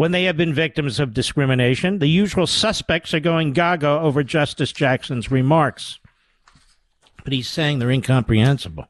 when 0.00 0.12
they 0.12 0.24
have 0.24 0.36
been 0.38 0.54
victims 0.54 0.98
of 0.98 1.12
discrimination. 1.12 1.98
The 1.98 2.06
usual 2.06 2.46
suspects 2.46 3.12
are 3.12 3.20
going 3.20 3.52
gaga 3.52 3.86
over 3.86 4.22
Justice 4.22 4.72
Jackson's 4.72 5.30
remarks. 5.30 5.98
But 7.22 7.34
he's 7.34 7.48
saying 7.48 7.80
they're 7.80 7.90
incomprehensible. 7.90 8.88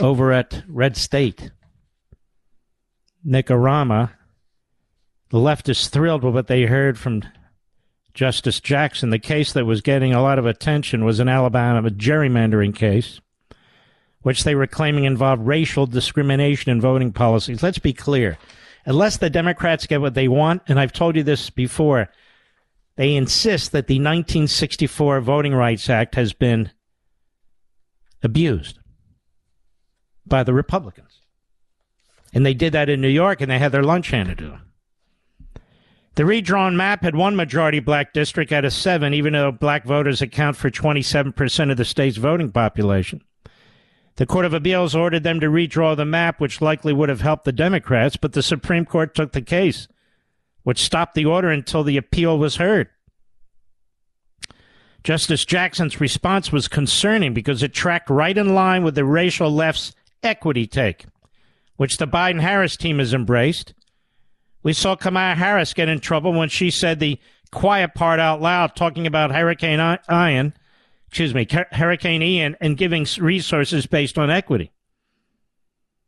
Over 0.00 0.32
at 0.32 0.62
Red 0.66 0.96
State, 0.96 1.50
Nick 3.22 3.48
Arama, 3.48 4.12
the 5.28 5.38
left 5.38 5.68
is 5.68 5.88
thrilled 5.88 6.24
with 6.24 6.32
what 6.32 6.46
they 6.46 6.62
heard 6.62 6.98
from 6.98 7.24
Justice 8.14 8.58
Jackson. 8.58 9.10
The 9.10 9.18
case 9.18 9.52
that 9.52 9.66
was 9.66 9.82
getting 9.82 10.14
a 10.14 10.22
lot 10.22 10.38
of 10.38 10.46
attention 10.46 11.04
was 11.04 11.20
an 11.20 11.28
Alabama 11.28 11.90
gerrymandering 11.90 12.74
case, 12.74 13.20
which 14.22 14.44
they 14.44 14.54
were 14.54 14.66
claiming 14.66 15.04
involved 15.04 15.46
racial 15.46 15.86
discrimination 15.86 16.70
in 16.70 16.80
voting 16.80 17.12
policies. 17.12 17.62
Let's 17.62 17.78
be 17.78 17.92
clear. 17.92 18.38
Unless 18.84 19.18
the 19.18 19.30
Democrats 19.30 19.86
get 19.86 20.00
what 20.00 20.14
they 20.14 20.28
want, 20.28 20.62
and 20.66 20.80
I've 20.80 20.92
told 20.92 21.16
you 21.16 21.22
this 21.22 21.50
before, 21.50 22.08
they 22.96 23.14
insist 23.14 23.72
that 23.72 23.86
the 23.86 23.96
1964 23.96 25.20
Voting 25.20 25.54
Rights 25.54 25.88
Act 25.88 26.14
has 26.16 26.32
been 26.32 26.70
abused 28.22 28.78
by 30.26 30.42
the 30.42 30.54
Republicans. 30.54 31.20
And 32.34 32.44
they 32.44 32.54
did 32.54 32.72
that 32.72 32.88
in 32.88 33.00
New 33.00 33.08
York, 33.08 33.40
and 33.40 33.50
they 33.50 33.58
had 33.58 33.72
their 33.72 33.82
lunch 33.82 34.10
handed 34.10 34.38
to 34.38 34.48
them. 34.48 34.72
The 36.16 36.26
redrawn 36.26 36.76
map 36.76 37.04
had 37.04 37.14
one 37.14 37.36
majority 37.36 37.78
black 37.78 38.12
district 38.12 38.50
out 38.50 38.64
of 38.64 38.72
seven, 38.72 39.14
even 39.14 39.34
though 39.34 39.52
black 39.52 39.84
voters 39.84 40.20
account 40.20 40.56
for 40.56 40.68
27% 40.68 41.70
of 41.70 41.76
the 41.76 41.84
state's 41.84 42.16
voting 42.16 42.50
population. 42.50 43.22
The 44.18 44.26
Court 44.26 44.44
of 44.44 44.52
Appeals 44.52 44.94
ordered 44.94 45.22
them 45.22 45.40
to 45.40 45.46
redraw 45.46 45.96
the 45.96 46.04
map, 46.04 46.40
which 46.40 46.60
likely 46.60 46.92
would 46.92 47.08
have 47.08 47.22
helped 47.22 47.44
the 47.44 47.52
Democrats, 47.52 48.16
but 48.16 48.34
the 48.34 48.42
Supreme 48.42 48.84
Court 48.84 49.14
took 49.14 49.32
the 49.32 49.40
case, 49.40 49.88
which 50.62 50.82
stopped 50.82 51.14
the 51.14 51.24
order 51.24 51.48
until 51.48 51.82
the 51.82 51.96
appeal 51.96 52.38
was 52.38 52.56
heard. 52.56 52.88
Justice 55.02 55.44
Jackson's 55.44 56.00
response 56.00 56.52
was 56.52 56.68
concerning 56.68 57.32
because 57.32 57.62
it 57.62 57.72
tracked 57.72 58.10
right 58.10 58.36
in 58.36 58.54
line 58.54 58.84
with 58.84 58.94
the 58.94 59.04
racial 59.04 59.50
left's 59.50 59.94
equity 60.22 60.66
take, 60.66 61.06
which 61.76 61.96
the 61.96 62.06
Biden 62.06 62.40
Harris 62.40 62.76
team 62.76 62.98
has 62.98 63.14
embraced 63.14 63.72
we 64.62 64.72
saw 64.72 64.96
Kamala 64.96 65.34
Harris 65.34 65.72
get 65.72 65.88
in 65.88 66.00
trouble 66.00 66.32
when 66.32 66.48
she 66.48 66.70
said 66.70 66.98
the 66.98 67.18
quiet 67.52 67.94
part 67.94 68.20
out 68.20 68.42
loud, 68.42 68.74
talking 68.74 69.06
about 69.06 69.30
Hurricane 69.30 69.80
Ian, 70.10 70.52
excuse 71.08 71.34
me, 71.34 71.46
Hurricane 71.72 72.22
Ian, 72.22 72.56
and 72.60 72.76
giving 72.76 73.06
resources 73.18 73.86
based 73.86 74.18
on 74.18 74.30
equity. 74.30 74.72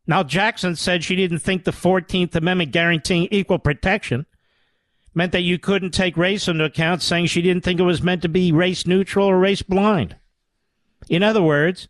Now, 0.07 0.22
Jackson 0.22 0.76
said 0.76 1.05
she 1.05 1.16
didn't 1.16 1.38
think 1.38 1.64
the 1.64 1.70
14th 1.70 2.34
Amendment 2.34 2.72
guaranteeing 2.72 3.28
equal 3.30 3.59
protection 3.59 4.26
meant 5.14 5.32
that 5.32 5.42
you 5.42 5.59
couldn't 5.59 5.90
take 5.92 6.16
race 6.16 6.48
into 6.48 6.64
account, 6.64 7.03
saying 7.03 7.26
she 7.26 7.42
didn't 7.42 7.64
think 7.64 7.80
it 7.80 7.84
was 7.84 8.03
meant 8.03 8.22
to 8.22 8.28
be 8.28 8.53
race 8.53 8.86
neutral 8.86 9.26
or 9.26 9.38
race 9.38 9.62
blind. 9.62 10.16
In 11.09 11.22
other 11.22 11.42
words, 11.42 11.88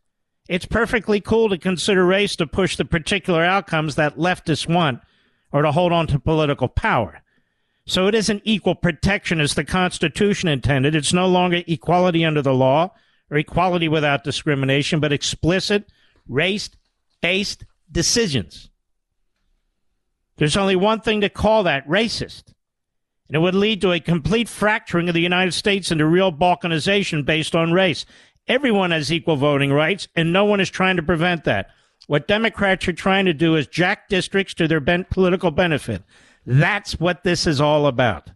it's 0.48 0.66
perfectly 0.66 1.20
cool 1.20 1.48
to 1.48 1.58
consider 1.58 2.04
race 2.04 2.36
to 2.36 2.46
push 2.46 2.76
the 2.76 2.84
particular 2.84 3.44
outcomes 3.44 3.96
that 3.96 4.16
leftists 4.16 4.72
want 4.72 5.00
or 5.52 5.62
to 5.62 5.72
hold 5.72 5.92
on 5.92 6.06
to 6.08 6.18
political 6.18 6.68
power. 6.68 7.22
So 7.90 8.06
it 8.06 8.14
isn't 8.14 8.42
equal 8.44 8.76
protection 8.76 9.40
as 9.40 9.54
the 9.54 9.64
Constitution 9.64 10.48
intended. 10.48 10.94
It's 10.94 11.12
no 11.12 11.26
longer 11.26 11.64
equality 11.66 12.24
under 12.24 12.40
the 12.40 12.54
law 12.54 12.92
or 13.28 13.36
equality 13.36 13.88
without 13.88 14.22
discrimination, 14.22 15.00
but 15.00 15.12
explicit 15.12 15.90
race 16.28 16.70
based 17.20 17.64
decisions. 17.90 18.70
There's 20.36 20.56
only 20.56 20.76
one 20.76 21.00
thing 21.00 21.20
to 21.22 21.28
call 21.28 21.64
that 21.64 21.84
racist. 21.88 22.54
And 23.26 23.34
it 23.34 23.40
would 23.40 23.56
lead 23.56 23.80
to 23.80 23.90
a 23.90 23.98
complete 23.98 24.48
fracturing 24.48 25.08
of 25.08 25.14
the 25.14 25.20
United 25.20 25.52
States 25.52 25.90
into 25.90 26.06
real 26.06 26.30
balkanization 26.30 27.24
based 27.24 27.56
on 27.56 27.72
race. 27.72 28.06
Everyone 28.46 28.92
has 28.92 29.12
equal 29.12 29.34
voting 29.34 29.72
rights, 29.72 30.06
and 30.14 30.32
no 30.32 30.44
one 30.44 30.60
is 30.60 30.70
trying 30.70 30.94
to 30.94 31.02
prevent 31.02 31.42
that. 31.42 31.70
What 32.06 32.28
Democrats 32.28 32.86
are 32.86 32.92
trying 32.92 33.24
to 33.24 33.34
do 33.34 33.56
is 33.56 33.66
jack 33.66 34.08
districts 34.08 34.54
to 34.54 34.68
their 34.68 34.80
political 34.80 35.50
benefit. 35.50 36.04
That's 36.46 36.98
what 36.98 37.24
this 37.24 37.46
is 37.46 37.60
all 37.60 37.86
about. 37.86 38.30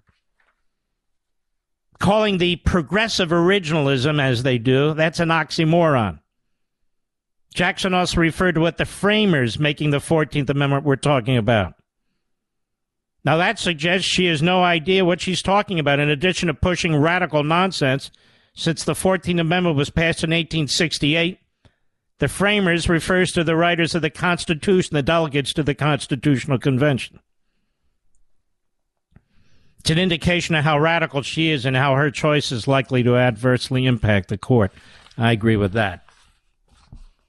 Calling 1.99 2.39
the 2.39 2.57
progressive 2.57 3.31
originalism 3.31 4.21
as 4.21 4.43
they 4.43 4.59
do, 4.59 4.95
that's 4.95 5.21
an 5.21 5.29
oxymoron. 5.29 6.21
Jackson 7.55 7.95
also 7.95 8.21
referred 8.21 8.57
to 8.57 8.61
what 8.61 8.79
the 8.79 8.85
framers 8.85 9.59
making 9.59 9.91
the 9.91 9.99
14th 9.99 10.51
Amendment 10.51 10.85
were 10.85 10.97
talking 10.97 11.37
about. 11.37 11.75
Now, 13.25 13.37
that 13.39 13.59
suggests 13.59 14.07
she 14.07 14.27
has 14.27 14.43
no 14.43 14.63
idea 14.63 15.05
what 15.05 15.21
she's 15.21 15.41
talking 15.41 15.79
about, 15.79 16.01
in 16.01 16.11
addition 16.11 16.49
to 16.49 16.55
pushing 16.55 16.97
radical 16.97 17.43
nonsense 17.43 18.11
since 18.55 18.85
the 18.85 18.93
14th 18.93 19.41
Amendment 19.41 19.77
was 19.77 19.89
passed 19.89 20.25
in 20.25 20.31
1868 20.31 21.39
the 22.19 22.29
framers 22.29 22.89
refers 22.89 23.33
to 23.33 23.45
the 23.45 23.57
writers 23.57 23.95
of 23.95 24.03
the 24.03 24.11
Constitution, 24.11 24.95
the 24.95 25.03
delegates 25.03 25.53
to 25.55 25.63
the 25.63 25.75
Constitutional 25.75 26.59
Convention. 26.59 27.21
It's 29.85 29.91
an 29.91 29.99
indication 29.99 30.55
of 30.55 30.65
how 30.65 30.79
radical 30.79 31.21
she 31.21 31.51
is 31.51 31.67
and 31.67 31.77
how 31.77 31.95
her 31.95 32.11
choice 32.11 32.51
is 32.51 32.67
likely 32.67 33.03
to 33.03 33.19
adversely 33.19 33.85
impact 33.85 34.31
the 34.31 34.39
court. 34.39 34.73
I 35.19 35.31
agree 35.31 35.57
with 35.57 35.75
that 35.75 36.07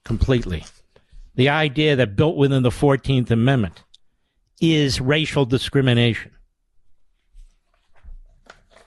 completely. 0.06 0.64
The 1.36 1.50
idea 1.50 1.98
that 1.98 2.16
built 2.16 2.38
within 2.38 2.64
the 2.64 2.70
14th 2.70 3.30
Amendment 3.30 3.84
is 4.62 5.02
racial 5.02 5.46
discrimination. 5.46 6.32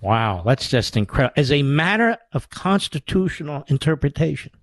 Wow, 0.00 0.44
that's 0.46 0.70
just 0.70 0.96
incredible. 0.96 1.34
As 1.36 1.52
a 1.52 1.62
matter 1.62 2.16
of 2.32 2.48
constitutional 2.48 3.64
interpretation, 3.66 4.52
I 4.54 4.60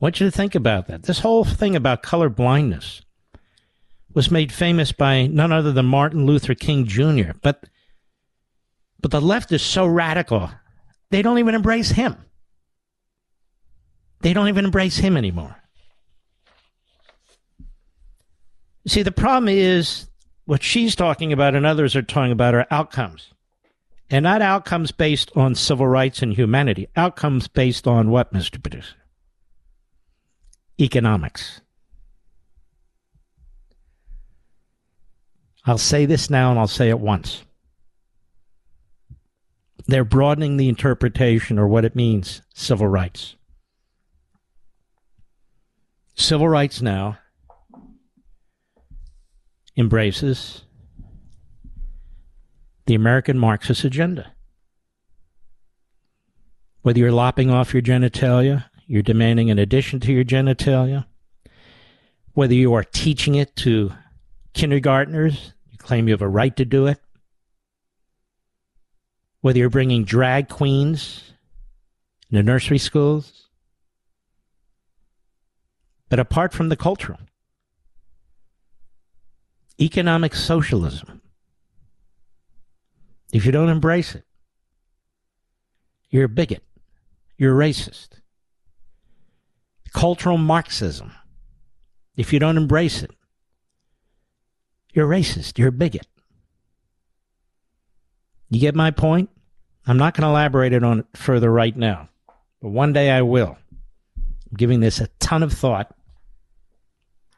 want 0.00 0.20
you 0.20 0.26
to 0.26 0.34
think 0.34 0.54
about 0.54 0.86
that. 0.86 1.02
This 1.02 1.18
whole 1.18 1.44
thing 1.44 1.76
about 1.76 2.02
color 2.02 2.30
blindness 2.30 3.01
was 4.14 4.30
made 4.30 4.52
famous 4.52 4.92
by 4.92 5.26
none 5.26 5.52
other 5.52 5.72
than 5.72 5.86
Martin 5.86 6.26
Luther 6.26 6.54
King 6.54 6.86
Jr. 6.86 7.32
But 7.42 7.64
but 9.00 9.10
the 9.10 9.20
left 9.20 9.50
is 9.50 9.62
so 9.62 9.84
radical, 9.84 10.50
they 11.10 11.22
don't 11.22 11.38
even 11.38 11.54
embrace 11.54 11.90
him. 11.90 12.16
They 14.20 14.32
don't 14.32 14.48
even 14.48 14.66
embrace 14.66 14.96
him 14.98 15.16
anymore. 15.16 15.56
See, 18.86 19.02
the 19.02 19.10
problem 19.10 19.48
is 19.48 20.06
what 20.44 20.62
she's 20.62 20.94
talking 20.94 21.32
about 21.32 21.56
and 21.56 21.66
others 21.66 21.96
are 21.96 22.02
talking 22.02 22.30
about 22.30 22.54
are 22.54 22.66
outcomes. 22.70 23.32
And 24.08 24.24
not 24.24 24.42
outcomes 24.42 24.92
based 24.92 25.32
on 25.34 25.54
civil 25.54 25.86
rights 25.86 26.22
and 26.22 26.34
humanity. 26.34 26.86
Outcomes 26.94 27.48
based 27.48 27.88
on 27.88 28.10
what, 28.10 28.32
Mr. 28.32 28.62
Producer? 28.62 28.94
economics. 30.80 31.60
I'll 35.64 35.78
say 35.78 36.06
this 36.06 36.28
now 36.28 36.50
and 36.50 36.58
I'll 36.58 36.66
say 36.66 36.88
it 36.88 36.98
once. 36.98 37.44
They're 39.86 40.04
broadening 40.04 40.56
the 40.56 40.68
interpretation 40.68 41.58
or 41.58 41.66
what 41.66 41.84
it 41.84 41.96
means 41.96 42.42
civil 42.54 42.88
rights. 42.88 43.36
Civil 46.14 46.48
rights 46.48 46.82
now 46.82 47.18
embraces 49.76 50.64
the 52.86 52.94
American 52.94 53.38
Marxist 53.38 53.84
agenda. 53.84 54.32
Whether 56.82 56.98
you're 56.98 57.12
lopping 57.12 57.50
off 57.50 57.72
your 57.72 57.82
genitalia 57.82 58.64
you're 58.92 59.02
demanding 59.02 59.50
an 59.50 59.58
addition 59.58 60.00
to 60.00 60.12
your 60.12 60.22
genitalia. 60.22 61.06
Whether 62.34 62.52
you 62.52 62.74
are 62.74 62.84
teaching 62.84 63.36
it 63.36 63.56
to 63.56 63.92
kindergartners, 64.52 65.51
claim 65.82 66.08
you 66.08 66.14
have 66.14 66.22
a 66.22 66.28
right 66.28 66.54
to 66.56 66.64
do 66.64 66.86
it. 66.86 66.98
Whether 69.40 69.58
you're 69.58 69.70
bringing 69.70 70.04
drag 70.04 70.48
queens 70.48 71.32
into 72.30 72.42
nursery 72.42 72.78
schools. 72.78 73.48
But 76.08 76.18
apart 76.18 76.52
from 76.52 76.68
the 76.68 76.76
cultural, 76.76 77.18
economic 79.80 80.34
socialism, 80.34 81.22
if 83.32 83.46
you 83.46 83.52
don't 83.52 83.70
embrace 83.70 84.14
it, 84.14 84.24
you're 86.10 86.24
a 86.24 86.28
bigot. 86.28 86.62
You're 87.38 87.60
a 87.60 87.66
racist 87.66 88.20
cultural 89.92 90.38
Marxism. 90.38 91.12
If 92.16 92.32
you 92.32 92.38
don't 92.38 92.56
embrace 92.56 93.02
it, 93.02 93.10
you're 94.92 95.08
racist, 95.08 95.58
you're 95.58 95.68
a 95.68 95.72
bigot. 95.72 96.06
You 98.50 98.60
get 98.60 98.74
my 98.74 98.90
point? 98.90 99.30
I'm 99.86 99.96
not 99.96 100.14
going 100.14 100.22
to 100.22 100.28
elaborate 100.28 100.72
it 100.72 100.84
on 100.84 101.00
it 101.00 101.06
further 101.14 101.50
right 101.50 101.76
now, 101.76 102.08
but 102.60 102.68
one 102.68 102.92
day 102.92 103.10
I 103.10 103.22
will. 103.22 103.56
I'm 104.16 104.56
giving 104.56 104.80
this 104.80 105.00
a 105.00 105.08
ton 105.18 105.42
of 105.42 105.52
thought, 105.52 105.94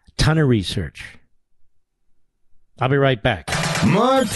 a 0.09 0.11
ton 0.17 0.39
of 0.39 0.49
research. 0.49 1.19
I'll 2.81 2.89
be 2.89 2.97
right 2.97 3.23
back. 3.23 3.49
Mark 3.87 4.27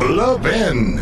Levin. 0.00 0.96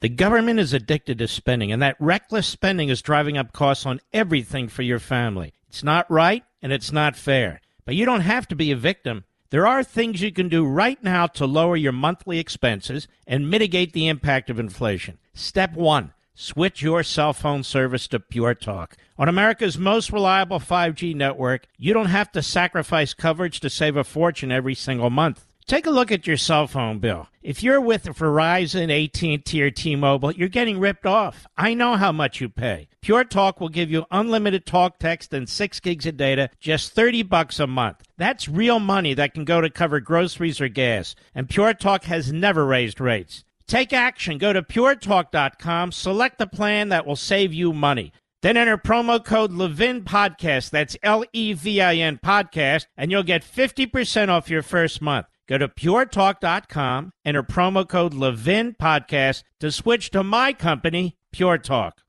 The 0.00 0.08
government 0.08 0.58
is 0.58 0.72
addicted 0.72 1.18
to 1.18 1.28
spending, 1.28 1.70
and 1.70 1.80
that 1.82 1.96
reckless 2.00 2.46
spending 2.46 2.88
is 2.88 3.02
driving 3.02 3.38
up 3.38 3.52
costs 3.52 3.86
on 3.86 4.00
everything 4.12 4.66
for 4.66 4.82
your 4.82 4.98
family. 4.98 5.52
It's 5.72 5.82
not 5.82 6.10
right 6.10 6.44
and 6.60 6.70
it's 6.70 6.92
not 6.92 7.16
fair. 7.16 7.62
But 7.86 7.94
you 7.94 8.04
don't 8.04 8.20
have 8.20 8.46
to 8.48 8.54
be 8.54 8.70
a 8.72 8.76
victim. 8.76 9.24
There 9.48 9.66
are 9.66 9.82
things 9.82 10.20
you 10.20 10.30
can 10.30 10.50
do 10.50 10.66
right 10.66 11.02
now 11.02 11.26
to 11.28 11.46
lower 11.46 11.76
your 11.76 11.92
monthly 11.92 12.38
expenses 12.38 13.08
and 13.26 13.50
mitigate 13.50 13.94
the 13.94 14.06
impact 14.06 14.50
of 14.50 14.58
inflation. 14.58 15.16
Step 15.32 15.72
one 15.72 16.12
switch 16.34 16.82
your 16.82 17.02
cell 17.02 17.32
phone 17.32 17.62
service 17.62 18.06
to 18.08 18.20
Pure 18.20 18.56
Talk. 18.56 18.98
On 19.18 19.30
America's 19.30 19.78
most 19.78 20.12
reliable 20.12 20.60
5G 20.60 21.14
network, 21.14 21.66
you 21.78 21.94
don't 21.94 22.06
have 22.06 22.30
to 22.32 22.42
sacrifice 22.42 23.14
coverage 23.14 23.60
to 23.60 23.70
save 23.70 23.96
a 23.96 24.04
fortune 24.04 24.52
every 24.52 24.74
single 24.74 25.08
month. 25.08 25.46
Take 25.66 25.86
a 25.86 25.90
look 25.90 26.12
at 26.12 26.26
your 26.26 26.36
cell 26.36 26.66
phone 26.66 26.98
bill. 26.98 27.28
If 27.42 27.62
you're 27.62 27.80
with 27.80 28.04
Verizon, 28.04 28.90
AT&T, 28.90 29.62
or 29.62 29.70
T-Mobile, 29.70 30.32
you're 30.32 30.48
getting 30.48 30.78
ripped 30.78 31.06
off. 31.06 31.46
I 31.56 31.72
know 31.72 31.96
how 31.96 32.12
much 32.12 32.42
you 32.42 32.50
pay. 32.50 32.88
Pure 33.02 33.24
Talk 33.24 33.60
will 33.60 33.68
give 33.68 33.90
you 33.90 34.06
unlimited 34.12 34.64
talk, 34.64 35.00
text, 35.00 35.34
and 35.34 35.48
six 35.48 35.80
gigs 35.80 36.06
of 36.06 36.16
data, 36.16 36.48
just 36.60 36.92
30 36.92 37.24
bucks 37.24 37.58
a 37.58 37.66
month. 37.66 37.96
That's 38.16 38.48
real 38.48 38.78
money 38.78 39.12
that 39.14 39.34
can 39.34 39.44
go 39.44 39.60
to 39.60 39.68
cover 39.68 39.98
groceries 39.98 40.60
or 40.60 40.68
gas. 40.68 41.16
And 41.34 41.50
Pure 41.50 41.74
Talk 41.74 42.04
has 42.04 42.32
never 42.32 42.64
raised 42.64 43.00
rates. 43.00 43.42
Take 43.66 43.92
action. 43.92 44.38
Go 44.38 44.52
to 44.52 44.62
puretalk.com, 44.62 45.90
select 45.90 46.38
the 46.38 46.46
plan 46.46 46.90
that 46.90 47.04
will 47.04 47.16
save 47.16 47.52
you 47.52 47.72
money. 47.72 48.12
Then 48.40 48.56
enter 48.56 48.78
promo 48.78 49.24
code 49.24 49.52
Levin 49.52 50.02
Podcast. 50.02 50.70
That's 50.70 50.96
L 51.02 51.24
E 51.32 51.54
V 51.54 51.80
I 51.80 51.96
N 51.96 52.20
Podcast, 52.24 52.86
and 52.96 53.10
you'll 53.10 53.22
get 53.24 53.44
50% 53.44 54.28
off 54.28 54.50
your 54.50 54.62
first 54.62 55.02
month. 55.02 55.26
Go 55.48 55.58
to 55.58 55.68
puretalk.com, 55.68 57.12
enter 57.24 57.42
promo 57.42 57.88
code 57.88 58.14
Levin 58.14 58.74
Podcast 58.80 59.42
to 59.58 59.72
switch 59.72 60.10
to 60.10 60.22
my 60.22 60.52
company, 60.52 61.16
Pure 61.32 61.58
Talk. 61.58 62.00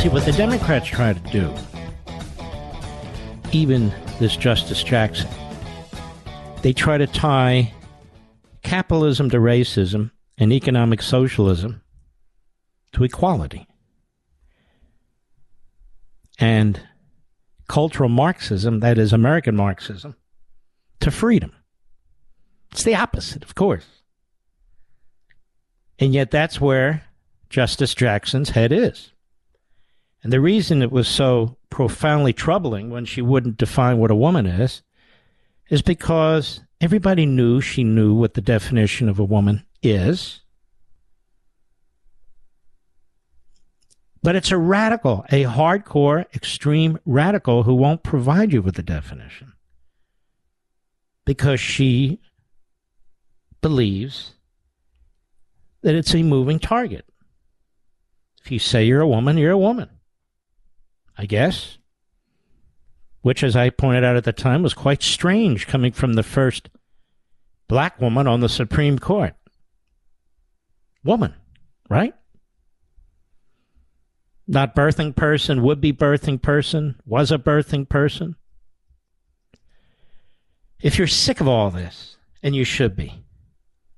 See, 0.00 0.08
what 0.08 0.24
the 0.24 0.32
Democrats 0.32 0.88
try 0.88 1.12
to 1.12 1.20
do, 1.30 1.54
even 3.52 3.92
this 4.18 4.34
Justice 4.34 4.82
Jackson, 4.82 5.28
they 6.62 6.72
try 6.72 6.96
to 6.96 7.06
tie 7.06 7.74
capitalism 8.62 9.28
to 9.28 9.36
racism 9.36 10.10
and 10.38 10.54
economic 10.54 11.02
socialism 11.02 11.82
to 12.94 13.04
equality. 13.04 13.66
And 16.38 16.80
cultural 17.68 18.08
Marxism, 18.08 18.80
that 18.80 18.96
is 18.96 19.12
American 19.12 19.54
Marxism, 19.54 20.16
to 21.00 21.10
freedom. 21.10 21.52
It's 22.72 22.84
the 22.84 22.94
opposite, 22.94 23.44
of 23.44 23.54
course. 23.54 23.84
And 25.98 26.14
yet 26.14 26.30
that's 26.30 26.58
where 26.58 27.04
Justice 27.50 27.94
Jackson's 27.94 28.48
head 28.48 28.72
is. 28.72 29.12
And 30.22 30.32
the 30.32 30.40
reason 30.40 30.82
it 30.82 30.92
was 30.92 31.08
so 31.08 31.56
profoundly 31.70 32.32
troubling 32.32 32.90
when 32.90 33.04
she 33.04 33.22
wouldn't 33.22 33.56
define 33.56 33.98
what 33.98 34.10
a 34.10 34.16
woman 34.16 34.46
is 34.46 34.82
is 35.70 35.82
because 35.82 36.60
everybody 36.80 37.24
knew 37.24 37.60
she 37.60 37.84
knew 37.84 38.14
what 38.14 38.34
the 38.34 38.40
definition 38.40 39.08
of 39.08 39.18
a 39.18 39.24
woman 39.24 39.64
is. 39.82 40.40
But 44.22 44.36
it's 44.36 44.50
a 44.50 44.58
radical, 44.58 45.24
a 45.30 45.44
hardcore, 45.44 46.26
extreme 46.34 46.98
radical 47.06 47.62
who 47.62 47.74
won't 47.74 48.02
provide 48.02 48.52
you 48.52 48.60
with 48.60 48.74
the 48.74 48.82
definition. 48.82 49.54
Because 51.24 51.60
she 51.60 52.20
believes 53.62 54.34
that 55.82 55.94
it's 55.94 56.14
a 56.14 56.22
moving 56.22 56.58
target. 56.58 57.06
If 58.44 58.50
you 58.50 58.58
say 58.58 58.84
you're 58.84 59.00
a 59.00 59.08
woman, 59.08 59.38
you're 59.38 59.52
a 59.52 59.58
woman. 59.58 59.88
I 61.20 61.26
guess. 61.26 61.76
Which, 63.20 63.44
as 63.44 63.54
I 63.54 63.68
pointed 63.68 64.04
out 64.04 64.16
at 64.16 64.24
the 64.24 64.32
time, 64.32 64.62
was 64.62 64.72
quite 64.72 65.02
strange 65.02 65.66
coming 65.66 65.92
from 65.92 66.14
the 66.14 66.22
first 66.22 66.70
black 67.68 68.00
woman 68.00 68.26
on 68.26 68.40
the 68.40 68.48
Supreme 68.48 68.98
Court. 68.98 69.34
Woman, 71.04 71.34
right? 71.90 72.14
not 74.50 74.74
birthing 74.74 75.14
person, 75.14 75.62
would 75.62 75.80
be 75.80 75.92
birthing 75.92 76.42
person, 76.42 76.96
was 77.06 77.30
a 77.30 77.38
birthing 77.38 77.88
person. 77.88 78.34
If 80.80 80.98
you're 80.98 81.06
sick 81.06 81.40
of 81.40 81.46
all 81.46 81.70
this, 81.70 82.16
and 82.42 82.56
you 82.56 82.64
should 82.64 82.96
be, 82.96 83.22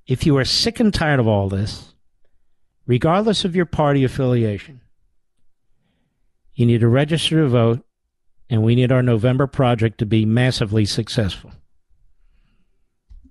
if 0.06 0.26
you 0.26 0.36
are 0.36 0.44
sick 0.44 0.78
and 0.78 0.92
tired 0.92 1.20
of 1.20 1.26
all 1.26 1.48
this, 1.48 1.94
regardless 2.86 3.46
of 3.46 3.56
your 3.56 3.64
party 3.64 4.04
affiliation, 4.04 4.81
you 6.54 6.66
need 6.66 6.80
to 6.80 6.88
register 6.88 7.42
to 7.42 7.48
vote, 7.48 7.84
and 8.50 8.62
we 8.62 8.74
need 8.74 8.92
our 8.92 9.02
November 9.02 9.46
project 9.46 9.98
to 9.98 10.06
be 10.06 10.24
massively 10.24 10.84
successful. 10.84 11.52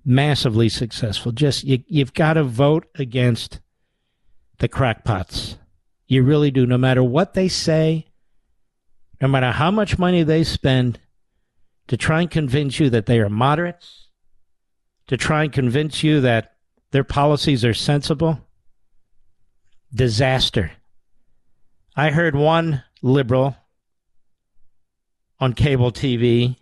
Massively 0.04 0.68
successful. 0.68 1.32
Just 1.32 1.64
you, 1.64 1.84
you've 1.86 2.14
got 2.14 2.34
to 2.34 2.42
vote 2.42 2.86
against 2.96 3.60
the 4.58 4.68
crackpots 4.68 5.56
you 6.12 6.22
really 6.22 6.50
do. 6.50 6.66
No 6.66 6.76
matter 6.76 7.02
what 7.02 7.34
they 7.34 7.48
say, 7.48 8.06
no 9.20 9.28
matter 9.28 9.52
how 9.52 9.70
much 9.70 9.98
money 9.98 10.22
they 10.22 10.44
spend 10.44 10.98
to 11.86 11.96
try 11.96 12.20
and 12.20 12.30
convince 12.30 12.78
you 12.78 12.90
that 12.90 13.06
they 13.06 13.18
are 13.18 13.30
moderates, 13.30 14.08
to 15.06 15.16
try 15.16 15.44
and 15.44 15.52
convince 15.52 16.02
you 16.02 16.20
that 16.20 16.52
their 16.90 17.04
policies 17.04 17.64
are 17.64 17.74
sensible, 17.74 18.40
disaster. 19.94 20.72
I 21.96 22.10
heard 22.10 22.36
one 22.36 22.82
liberal 23.02 23.56
on 25.40 25.52
cable 25.52 25.92
TV 25.92 26.56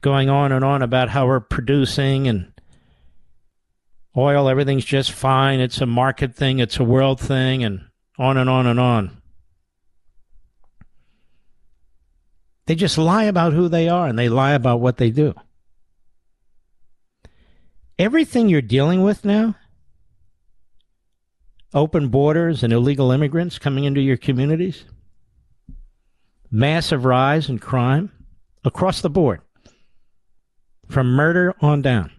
going 0.00 0.28
on 0.28 0.50
and 0.50 0.64
on 0.64 0.82
about 0.82 1.10
how 1.10 1.26
we're 1.26 1.40
producing 1.40 2.26
and 2.26 2.52
oil, 4.16 4.48
everything's 4.48 4.84
just 4.84 5.12
fine. 5.12 5.60
It's 5.60 5.80
a 5.80 5.86
market 5.86 6.34
thing, 6.34 6.58
it's 6.58 6.78
a 6.78 6.84
world 6.84 7.20
thing, 7.20 7.62
and 7.64 7.86
on 8.18 8.36
and 8.36 8.50
on 8.50 8.66
and 8.66 8.80
on. 8.80 9.22
They 12.66 12.74
just 12.74 12.98
lie 12.98 13.24
about 13.24 13.52
who 13.52 13.68
they 13.68 13.88
are 13.88 14.06
and 14.06 14.18
they 14.18 14.28
lie 14.28 14.52
about 14.52 14.80
what 14.80 14.96
they 14.96 15.10
do. 15.10 15.34
Everything 17.98 18.48
you're 18.48 18.62
dealing 18.62 19.02
with 19.02 19.24
now 19.24 19.56
open 21.74 22.08
borders 22.08 22.62
and 22.62 22.72
illegal 22.72 23.10
immigrants 23.10 23.58
coming 23.58 23.84
into 23.84 24.00
your 24.00 24.16
communities, 24.16 24.84
massive 26.52 27.06
rise 27.06 27.48
in 27.48 27.58
crime 27.58 28.12
across 28.62 29.00
the 29.00 29.10
board, 29.10 29.40
from 30.88 31.08
murder 31.08 31.54
on 31.60 31.80
down. 31.82 32.12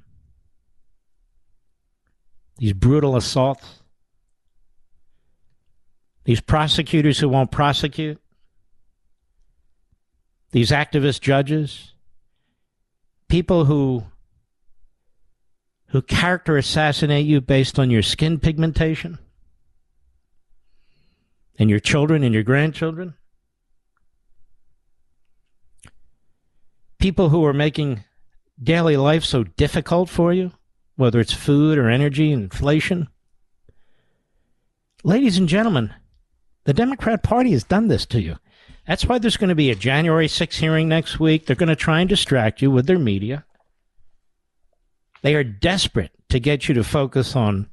These 2.57 2.73
brutal 2.73 3.15
assaults, 3.15 3.81
these 6.25 6.41
prosecutors 6.41 7.19
who 7.19 7.29
won't 7.29 7.51
prosecute, 7.51 8.19
these 10.51 10.71
activist 10.71 11.21
judges, 11.21 11.93
people 13.27 13.65
who 13.65 14.03
who 15.87 16.01
character 16.01 16.57
assassinate 16.57 17.25
you 17.25 17.39
based 17.39 17.77
on 17.77 17.91
your 17.91 18.01
skin 18.01 18.39
pigmentation 18.39 19.19
and 21.59 21.69
your 21.69 21.79
children 21.79 22.23
and 22.23 22.33
your 22.33 22.41
grandchildren. 22.41 23.13
People 27.03 27.27
who 27.27 27.43
are 27.43 27.51
making 27.51 28.05
daily 28.63 28.95
life 28.95 29.25
so 29.25 29.43
difficult 29.43 30.07
for 30.07 30.31
you, 30.31 30.53
whether 30.95 31.19
it's 31.19 31.33
food 31.33 31.77
or 31.77 31.89
energy, 31.89 32.31
and 32.31 32.43
inflation. 32.43 33.09
Ladies 35.03 35.37
and 35.37 35.49
gentlemen, 35.49 35.93
the 36.63 36.73
Democrat 36.73 37.21
Party 37.21 37.51
has 37.51 37.65
done 37.65 37.89
this 37.89 38.05
to 38.05 38.21
you. 38.21 38.37
That's 38.87 39.05
why 39.05 39.19
there's 39.19 39.35
going 39.35 39.49
to 39.49 39.53
be 39.53 39.69
a 39.69 39.75
January 39.75 40.29
6 40.29 40.57
hearing 40.57 40.87
next 40.87 41.19
week. 41.19 41.45
They're 41.45 41.57
going 41.57 41.67
to 41.67 41.75
try 41.75 41.99
and 41.99 42.07
distract 42.07 42.61
you 42.61 42.71
with 42.71 42.87
their 42.87 42.99
media. 42.99 43.43
They 45.23 45.35
are 45.35 45.43
desperate 45.43 46.11
to 46.29 46.39
get 46.39 46.69
you 46.69 46.73
to 46.75 46.85
focus 46.85 47.35
on 47.35 47.67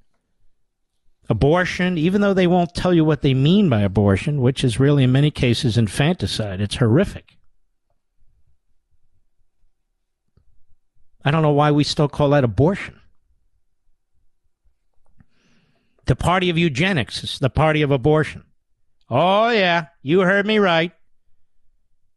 abortion, 1.29 1.97
even 1.99 2.21
though 2.21 2.35
they 2.35 2.49
won't 2.49 2.75
tell 2.75 2.93
you 2.93 3.05
what 3.05 3.23
they 3.23 3.35
mean 3.35 3.69
by 3.69 3.83
abortion, 3.83 4.41
which 4.41 4.65
is 4.65 4.81
really, 4.81 5.05
in 5.05 5.13
many 5.13 5.31
cases, 5.31 5.79
infanticide. 5.79 6.61
It's 6.61 6.75
horrific. 6.75 7.37
I 11.25 11.31
don't 11.31 11.43
know 11.43 11.51
why 11.51 11.71
we 11.71 11.85
still 11.85 12.09
call 12.09 12.31
that 12.31 12.45
abortion. 12.45 13.01
The 16.07 16.17
party 16.17 16.51
of 16.51 16.59
eugenics 16.59 17.23
is 17.23 17.39
the 17.39 17.51
party 17.51 17.83
of 17.83 17.91
abortion. 17.91 18.45
Oh, 19.09 19.51
yeah, 19.51 19.87
you 20.03 20.21
heard 20.21 20.47
me 20.47 20.59
right. 20.59 20.93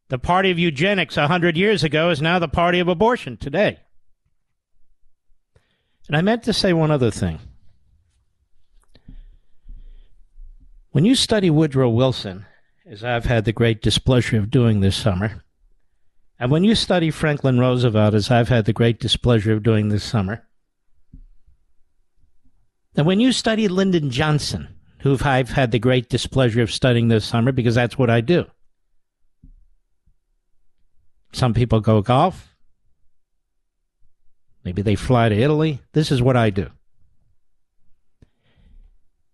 The 0.09 0.19
party 0.19 0.51
of 0.51 0.59
eugenics 0.59 1.17
a 1.17 1.27
hundred 1.27 1.57
years 1.57 1.83
ago 1.83 2.09
is 2.09 2.21
now 2.21 2.39
the 2.39 2.47
party 2.47 2.79
of 2.79 2.87
abortion 2.87 3.37
today. 3.37 3.79
And 6.07 6.17
I 6.17 6.21
meant 6.21 6.43
to 6.43 6.53
say 6.53 6.73
one 6.73 6.91
other 6.91 7.11
thing. 7.11 7.39
When 10.91 11.05
you 11.05 11.15
study 11.15 11.49
Woodrow 11.49 11.89
Wilson, 11.89 12.45
as 12.85 13.03
I've 13.03 13.25
had 13.25 13.45
the 13.45 13.53
great 13.53 13.81
displeasure 13.81 14.37
of 14.37 14.51
doing 14.51 14.79
this 14.79 14.95
summer, 14.95 15.42
and 16.39 16.51
when 16.51 16.63
you 16.63 16.75
study 16.75 17.11
Franklin 17.11 17.59
Roosevelt, 17.59 18.13
as 18.13 18.31
I've 18.31 18.49
had 18.49 18.65
the 18.65 18.73
great 18.73 18.99
displeasure 18.99 19.53
of 19.53 19.63
doing 19.63 19.89
this 19.89 20.03
summer, 20.03 20.45
and 22.95 23.07
when 23.07 23.19
you 23.19 23.31
study 23.31 23.67
Lyndon 23.67 24.09
Johnson, 24.09 24.67
who 24.99 25.17
I've 25.21 25.49
had 25.49 25.71
the 25.71 25.79
great 25.79 26.09
displeasure 26.09 26.61
of 26.61 26.71
studying 26.71 27.07
this 27.07 27.25
summer 27.25 27.51
because 27.51 27.75
that's 27.75 27.97
what 27.97 28.09
I 28.09 28.21
do. 28.21 28.45
Some 31.33 31.53
people 31.53 31.79
go 31.79 32.01
golf. 32.01 32.55
Maybe 34.63 34.81
they 34.81 34.95
fly 34.95 35.29
to 35.29 35.35
Italy. 35.35 35.81
This 35.91 36.11
is 36.11 36.21
what 36.21 36.37
I 36.37 36.51
do. 36.51 36.69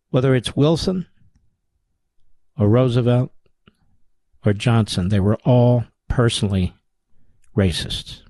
Whether 0.10 0.34
it's 0.34 0.56
Wilson 0.56 1.06
or 2.58 2.68
Roosevelt 2.68 3.32
or 4.44 4.54
Johnson, 4.54 5.10
they 5.10 5.20
were 5.20 5.38
all 5.46 5.84
personally 6.08 6.74
racists. 7.56 8.22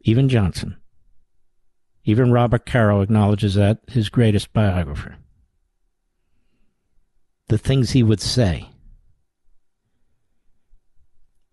Even 0.00 0.28
Johnson. 0.28 0.76
Even 2.04 2.32
Robert 2.32 2.64
Caro 2.64 3.02
acknowledges 3.02 3.54
that, 3.54 3.80
his 3.88 4.08
greatest 4.08 4.52
biographer. 4.52 5.16
The 7.48 7.58
things 7.58 7.90
he 7.90 8.02
would 8.02 8.20
say, 8.20 8.68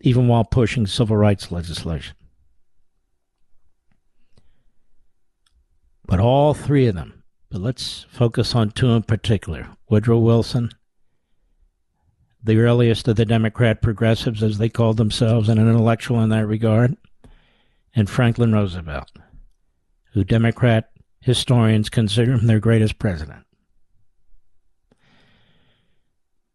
even 0.01 0.27
while 0.27 0.43
pushing 0.43 0.85
civil 0.87 1.17
rights 1.17 1.51
legislation. 1.51 2.15
But 6.07 6.19
all 6.19 6.53
three 6.53 6.87
of 6.87 6.95
them, 6.95 7.23
but 7.49 7.61
let's 7.61 8.05
focus 8.09 8.53
on 8.53 8.71
two 8.71 8.91
in 8.91 9.03
particular 9.03 9.69
Woodrow 9.89 10.19
Wilson, 10.19 10.69
the 12.45 12.59
earliest 12.59 13.07
of 13.07 13.15
the 13.15 13.25
Democrat 13.25 13.81
progressives, 13.81 14.41
as 14.41 14.57
they 14.57 14.69
called 14.69 14.97
themselves, 14.97 15.49
and 15.49 15.59
an 15.59 15.67
intellectual 15.67 16.21
in 16.21 16.29
that 16.29 16.45
regard, 16.45 16.95
and 17.95 18.09
Franklin 18.09 18.53
Roosevelt 18.53 19.11
who 20.15 20.23
Democrat 20.23 20.91
historians 21.19 21.89
consider 21.89 22.31
him 22.31 22.47
their 22.47 22.61
greatest 22.61 22.97
president. 22.97 23.45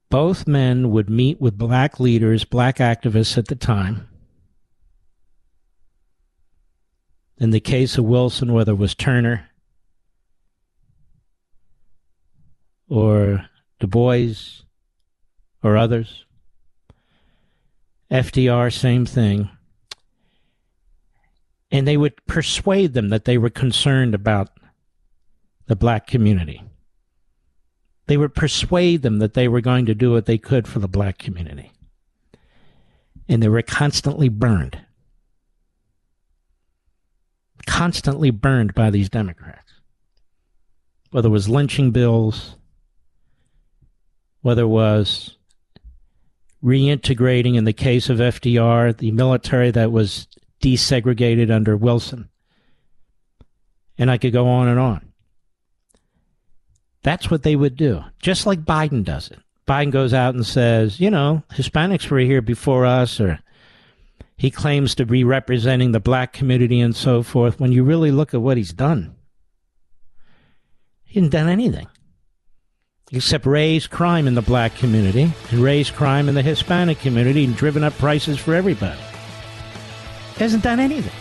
Both 0.09 0.49
men 0.49 0.91
would 0.91 1.11
meet 1.11 1.41
with 1.41 1.59
black 1.59 2.01
leaders, 2.01 2.45
black 2.45 2.79
activists 2.79 3.37
at 3.37 3.49
the 3.49 3.55
time. 3.55 4.09
In 7.37 7.51
the 7.51 7.61
case 7.61 7.99
of 7.99 8.07
Wilson, 8.07 8.55
whether 8.55 8.73
it 8.73 8.77
was 8.77 8.95
Turner 8.95 9.47
or 12.89 13.45
Du 13.79 13.87
Bois 13.87 14.63
or 15.63 15.77
others, 15.77 16.25
FDR, 18.11 18.73
same 18.73 19.07
thing 19.07 19.51
and 21.71 21.87
they 21.87 21.97
would 21.97 22.25
persuade 22.27 22.95
them 22.95 23.11
that 23.11 23.25
they 23.25 23.39
were 23.39 23.51
concerned 23.51 24.15
about 24.15 24.51
the 25.67 25.77
black 25.77 26.07
community. 26.07 26.63
They 28.07 28.17
would 28.17 28.35
persuade 28.35 29.03
them 29.03 29.19
that 29.21 29.35
they 29.35 29.47
were 29.47 29.61
going 29.61 29.87
to 29.87 29.95
do 29.95 30.11
what 30.11 30.27
they 30.27 30.39
could 30.39 30.67
for 30.67 30.81
the 30.81 30.89
black 30.89 31.19
community. 31.19 31.71
And 33.29 33.41
they 33.41 33.49
were 33.49 33.63
constantly 33.63 34.29
burned. 34.29 34.81
Constantly 37.67 38.31
burned 38.31 38.75
by 38.75 38.91
these 38.91 39.09
Democrats. 39.09 39.75
Whether 41.13 41.29
it 41.29 41.33
was 41.33 41.49
lynching 41.49 41.93
bills, 41.93 42.57
whether 44.41 44.63
it 44.63 44.69
was 44.69 45.37
reintegrating, 46.63 47.57
in 47.57 47.65
the 47.65 47.73
case 47.73 48.09
of 48.09 48.19
FDR, 48.19 48.97
the 48.97 49.13
military 49.13 49.71
that 49.71 49.93
was 49.93 50.29
desegregated 50.61 51.51
under 51.51 51.77
Wilson. 51.77 52.29
And 53.99 54.11
I 54.11 54.19
could 54.19 54.33
go 54.33 54.47
on 54.47 54.69
and 54.69 54.79
on. 54.79 55.13
That's 57.03 57.31
what 57.31 57.43
they 57.43 57.57
would 57.57 57.77
do, 57.77 58.05
just 58.21 58.47
like 58.47 58.61
Biden 58.65 59.05
does 59.05 59.31
it. 59.31 59.39
Biden 59.67 59.91
goes 59.91 60.13
out 60.13 60.35
and 60.35 60.45
says, 60.45 61.01
you 61.01 61.11
know, 61.11 61.43
Hispanics 61.53 62.11
were 62.11 62.19
here 62.19 62.43
before 62.43 62.85
us, 62.85 63.21
or 63.21 63.39
he 64.37 64.51
claims 64.51 64.95
to 64.97 65.07
be 65.07 65.25
representing 65.25 65.93
the 65.93 66.01
black 66.01 66.33
community 66.33 66.81
and 66.81 66.95
so 66.95 67.23
forth. 67.23 67.61
When 67.61 67.73
you 67.73 67.85
really 67.85 68.11
look 68.11 68.35
at 68.35 68.43
what 68.43 68.57
he's 68.57 68.73
done, 68.73 69.15
he 71.05 71.21
hasn't 71.21 71.33
done 71.33 71.49
anything 71.49 71.89
except 73.13 73.47
raise 73.47 73.87
crime 73.87 74.27
in 74.27 74.35
the 74.35 74.43
black 74.43 74.75
community 74.77 75.33
and 75.51 75.61
raise 75.61 75.91
crime 75.91 76.29
in 76.29 76.35
the 76.35 76.43
Hispanic 76.43 76.99
community 76.99 77.45
and 77.45 77.57
driven 77.57 77.85
up 77.85 77.93
prices 77.95 78.39
for 78.39 78.55
everybody 78.55 79.01
hasn't 80.41 80.63
done 80.63 80.81
anything. 80.81 81.13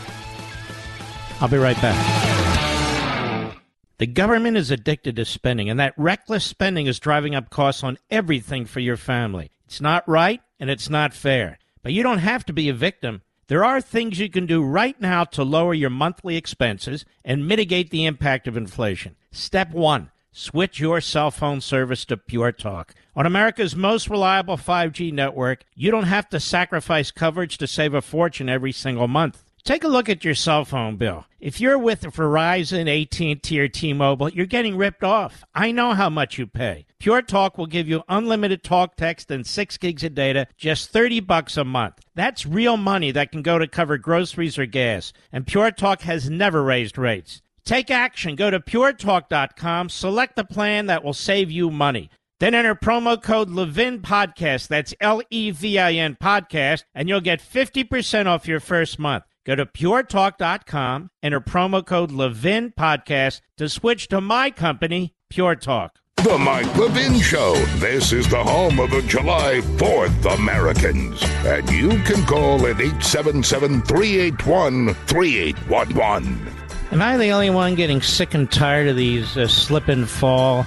I'll 1.41 1.49
be 1.49 1.57
right 1.57 1.79
back. 1.81 3.55
The 3.97 4.07
government 4.07 4.55
is 4.55 4.71
addicted 4.71 5.17
to 5.17 5.25
spending, 5.25 5.69
and 5.69 5.77
that 5.79 5.93
reckless 5.97 6.45
spending 6.45 6.87
is 6.87 6.99
driving 6.99 7.35
up 7.35 7.49
costs 7.49 7.83
on 7.83 7.97
everything 8.09 8.65
for 8.65 8.79
your 8.79 8.95
family. 8.95 9.51
It's 9.65 9.81
not 9.81 10.07
right 10.07 10.41
and 10.57 10.69
it's 10.69 10.89
not 10.89 11.13
fair. 11.13 11.59
But 11.83 11.91
you 11.91 12.01
don't 12.01 12.19
have 12.19 12.45
to 12.45 12.53
be 12.53 12.69
a 12.69 12.73
victim. 12.73 13.21
There 13.47 13.65
are 13.65 13.81
things 13.81 14.19
you 14.19 14.29
can 14.29 14.45
do 14.45 14.63
right 14.63 14.99
now 15.01 15.25
to 15.25 15.43
lower 15.43 15.73
your 15.73 15.89
monthly 15.89 16.37
expenses 16.37 17.03
and 17.25 17.47
mitigate 17.47 17.89
the 17.89 18.05
impact 18.05 18.47
of 18.47 18.55
inflation. 18.55 19.17
Step 19.31 19.71
one 19.71 20.11
switch 20.31 20.79
your 20.79 21.01
cell 21.01 21.31
phone 21.31 21.61
service 21.61 22.05
to 22.05 22.17
Pure 22.17 22.53
Talk. 22.53 22.93
On 23.15 23.25
America's 23.25 23.75
most 23.75 24.09
reliable 24.09 24.57
5G 24.57 25.11
network, 25.11 25.63
you 25.75 25.91
don't 25.91 26.03
have 26.03 26.29
to 26.29 26.39
sacrifice 26.39 27.11
coverage 27.11 27.57
to 27.57 27.67
save 27.67 27.93
a 27.93 28.01
fortune 28.01 28.49
every 28.49 28.71
single 28.71 29.07
month. 29.07 29.43
Take 29.63 29.83
a 29.83 29.89
look 29.89 30.09
at 30.09 30.23
your 30.23 30.35
cell 30.35 30.65
phone 30.65 30.95
bill. 30.95 31.25
If 31.39 31.59
you're 31.61 31.77
with 31.77 32.01
Verizon, 32.01 32.87
AT&T, 32.89 33.59
or 33.59 33.67
T-Mobile, 33.67 34.29
you're 34.29 34.45
getting 34.45 34.77
ripped 34.77 35.03
off. 35.03 35.43
I 35.53 35.71
know 35.71 35.93
how 35.93 36.09
much 36.09 36.37
you 36.37 36.47
pay. 36.47 36.85
Pure 36.97 37.23
Talk 37.23 37.57
will 37.57 37.65
give 37.65 37.87
you 37.87 38.03
unlimited 38.09 38.63
talk, 38.63 38.95
text, 38.95 39.29
and 39.31 39.45
six 39.45 39.77
gigs 39.77 40.03
of 40.03 40.15
data, 40.15 40.47
just 40.57 40.91
30 40.91 41.19
bucks 41.21 41.55
a 41.55 41.63
month. 41.63 41.95
That's 42.15 42.45
real 42.45 42.77
money 42.77 43.11
that 43.11 43.31
can 43.31 43.41
go 43.41 43.59
to 43.59 43.67
cover 43.67 43.97
groceries 43.97 44.57
or 44.57 44.65
gas. 44.65 45.13
And 45.31 45.45
Pure 45.45 45.71
Talk 45.71 46.01
has 46.01 46.29
never 46.29 46.63
raised 46.63 46.97
rates. 46.97 47.41
Take 47.69 47.91
action. 47.91 48.35
Go 48.35 48.49
to 48.49 48.59
puretalk.com, 48.59 49.89
select 49.89 50.35
the 50.35 50.43
plan 50.43 50.87
that 50.87 51.03
will 51.03 51.13
save 51.13 51.51
you 51.51 51.69
money. 51.69 52.09
Then 52.39 52.55
enter 52.55 52.73
promo 52.73 53.21
code 53.21 53.51
Levin 53.51 54.01
Podcast. 54.01 54.69
That's 54.69 54.95
L 54.99 55.21
E 55.29 55.51
V 55.51 55.77
I 55.77 55.93
N 55.93 56.17
Podcast, 56.19 56.85
and 56.95 57.07
you'll 57.07 57.21
get 57.21 57.39
50% 57.39 58.25
off 58.25 58.47
your 58.47 58.59
first 58.59 58.97
month. 58.97 59.25
Go 59.45 59.53
to 59.53 59.67
puretalk.com, 59.67 61.11
enter 61.21 61.39
promo 61.39 61.85
code 61.85 62.09
Levin 62.09 62.73
Podcast 62.75 63.41
to 63.57 63.69
switch 63.69 64.07
to 64.07 64.19
my 64.19 64.49
company, 64.49 65.13
Pure 65.29 65.57
Talk. 65.57 65.99
The 66.15 66.39
Mike 66.39 66.75
Levin 66.75 67.19
Show. 67.19 67.53
This 67.75 68.11
is 68.13 68.27
the 68.27 68.43
home 68.43 68.79
of 68.79 68.89
the 68.89 69.03
July 69.03 69.61
4th 69.77 70.39
Americans. 70.39 71.21
And 71.45 71.69
you 71.69 71.89
can 72.01 72.25
call 72.25 72.65
at 72.65 72.81
877 72.81 73.83
381 73.83 74.95
3811. 75.05 76.58
Am 76.91 77.03
I 77.03 77.17
the 77.17 77.29
only 77.29 77.51
one 77.51 77.75
getting 77.75 78.01
sick 78.01 78.33
and 78.33 78.51
tired 78.51 78.87
of 78.87 78.95
these 78.95 79.37
uh, 79.37 79.47
slip 79.47 79.89
and 79.89 80.09
fall 80.09 80.65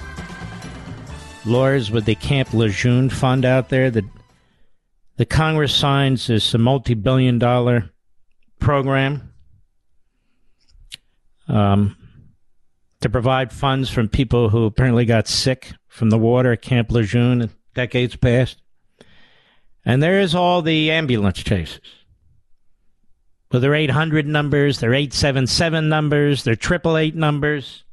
lawyers 1.45 1.91
with 1.91 2.05
the 2.05 2.15
Camp 2.15 2.53
Lejeune 2.53 3.09
fund 3.09 3.43
out 3.43 3.67
there 3.67 3.91
that 3.91 4.05
the 5.17 5.25
Congress 5.25 5.75
signs 5.75 6.27
this 6.27 6.53
multi 6.53 6.93
billion 6.93 7.39
dollar 7.39 7.91
program 8.59 9.33
um, 11.49 11.97
to 13.01 13.09
provide 13.09 13.51
funds 13.51 13.89
from 13.89 14.07
people 14.07 14.47
who 14.47 14.63
apparently 14.63 15.03
got 15.03 15.27
sick 15.27 15.73
from 15.89 16.09
the 16.09 16.17
water 16.17 16.53
at 16.53 16.61
Camp 16.61 16.89
Lejeune 16.89 17.49
decades 17.73 18.15
past? 18.15 18.61
And 19.83 20.01
there's 20.01 20.33
all 20.33 20.61
the 20.61 20.89
ambulance 20.89 21.43
chases 21.43 21.81
with 23.53 23.61
their 23.61 23.75
800 23.75 24.25
numbers, 24.25 24.79
their 24.79 24.95
877 24.95 25.87
numbers, 25.87 26.43
their 26.43 26.55
888 26.55 27.15
numbers. 27.15 27.83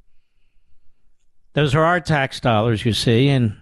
Those 1.53 1.75
are 1.75 1.85
our 1.85 2.01
tax 2.01 2.41
dollars, 2.41 2.85
you 2.85 2.95
see, 2.95 3.29
and 3.29 3.57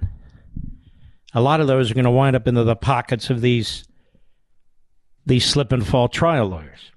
a 1.34 1.40
lot 1.40 1.61
of 1.61 1.66
those 1.66 1.90
are 1.90 1.94
going 1.94 2.05
to 2.05 2.11
wind 2.11 2.36
up 2.36 2.46
into 2.46 2.62
the 2.62 2.76
pockets 2.76 3.30
of 3.30 3.40
these 3.40 3.84
these 5.26 5.44
slip 5.44 5.72
and 5.72 5.86
fall 5.86 6.09
trial 6.09 6.46
lawyers. 6.46 6.90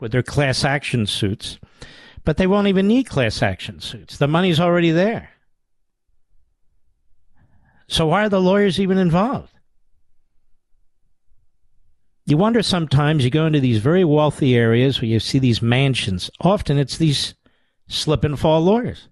with 0.00 0.10
their 0.10 0.22
class 0.22 0.64
action 0.64 1.06
suits, 1.06 1.58
but 2.24 2.36
they 2.36 2.46
won't 2.46 2.66
even 2.66 2.88
need 2.88 3.04
class 3.04 3.42
action 3.42 3.78
suits. 3.80 4.18
The 4.18 4.26
money's 4.26 4.58
already 4.58 4.90
there. 4.90 5.30
So 7.86 8.06
why 8.06 8.24
are 8.24 8.28
the 8.28 8.40
lawyers 8.40 8.80
even 8.80 8.98
involved? 8.98 9.55
You 12.26 12.36
wonder 12.36 12.60
sometimes 12.60 13.24
you 13.24 13.30
go 13.30 13.46
into 13.46 13.60
these 13.60 13.78
very 13.78 14.04
wealthy 14.04 14.56
areas 14.56 15.00
where 15.00 15.08
you 15.08 15.20
see 15.20 15.38
these 15.38 15.62
mansions. 15.62 16.28
Often 16.40 16.78
it's 16.78 16.98
these 16.98 17.34
slip 17.86 18.24
and 18.24 18.38
fall 18.38 18.60
lawyers. 18.60 19.08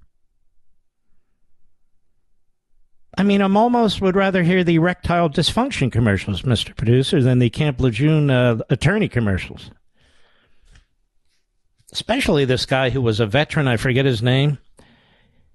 I 3.16 3.22
mean, 3.22 3.40
I'm 3.40 3.56
almost 3.56 4.00
would 4.00 4.16
rather 4.16 4.42
hear 4.42 4.64
the 4.64 4.74
erectile 4.74 5.30
dysfunction 5.30 5.92
commercials, 5.92 6.42
Mr. 6.42 6.76
Producer, 6.76 7.22
than 7.22 7.38
the 7.38 7.50
Camp 7.50 7.80
Lejeune 7.80 8.28
uh, 8.30 8.58
attorney 8.68 9.08
commercials. 9.08 9.70
Especially 11.92 12.44
this 12.44 12.66
guy 12.66 12.90
who 12.90 13.00
was 13.00 13.20
a 13.20 13.26
veteran, 13.26 13.68
I 13.68 13.76
forget 13.76 14.04
his 14.04 14.20
name. 14.20 14.58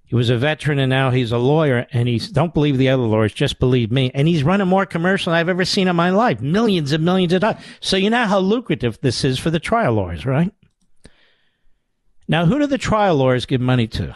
He 0.09 0.15
was 0.15 0.31
a 0.31 0.37
veteran 0.37 0.79
and 0.79 0.89
now 0.89 1.11
he's 1.11 1.31
a 1.31 1.37
lawyer 1.37 1.85
and 1.91 2.07
he's 2.07 2.29
don't 2.29 2.51
believe 2.51 2.79
the 2.79 2.89
other 2.89 3.03
lawyers, 3.03 3.31
just 3.31 3.59
believe 3.59 3.91
me. 3.91 4.09
And 4.15 4.27
he's 4.27 4.41
running 4.41 4.67
more 4.67 4.87
commercial 4.87 5.29
than 5.29 5.39
I've 5.39 5.49
ever 5.49 5.65
seen 5.65 5.87
in 5.87 5.95
my 5.95 6.09
life. 6.09 6.41
Millions 6.41 6.91
and 6.91 7.05
millions 7.05 7.31
of 7.31 7.41
dollars. 7.41 7.61
So 7.79 7.95
you 7.95 8.09
know 8.09 8.25
how 8.25 8.39
lucrative 8.39 8.99
this 9.01 9.23
is 9.23 9.37
for 9.37 9.51
the 9.51 9.59
trial 9.59 9.93
lawyers, 9.93 10.25
right? 10.25 10.51
Now, 12.27 12.47
who 12.47 12.57
do 12.57 12.65
the 12.65 12.79
trial 12.79 13.17
lawyers 13.17 13.45
give 13.45 13.61
money 13.61 13.85
to? 13.87 14.15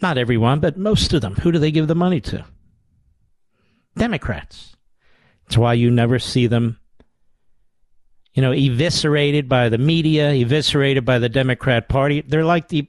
Not 0.00 0.16
everyone, 0.16 0.60
but 0.60 0.76
most 0.76 1.12
of 1.12 1.22
them. 1.22 1.34
Who 1.34 1.50
do 1.50 1.58
they 1.58 1.72
give 1.72 1.88
the 1.88 1.96
money 1.96 2.20
to? 2.20 2.44
Democrats. 3.96 4.76
That's 5.44 5.58
why 5.58 5.74
you 5.74 5.90
never 5.90 6.20
see 6.20 6.46
them, 6.46 6.78
you 8.34 8.42
know, 8.42 8.52
eviscerated 8.52 9.48
by 9.48 9.68
the 9.68 9.78
media, 9.78 10.30
eviscerated 10.30 11.04
by 11.04 11.18
the 11.18 11.28
Democrat 11.28 11.88
Party. 11.88 12.22
They're 12.22 12.44
like 12.44 12.68
the 12.68 12.88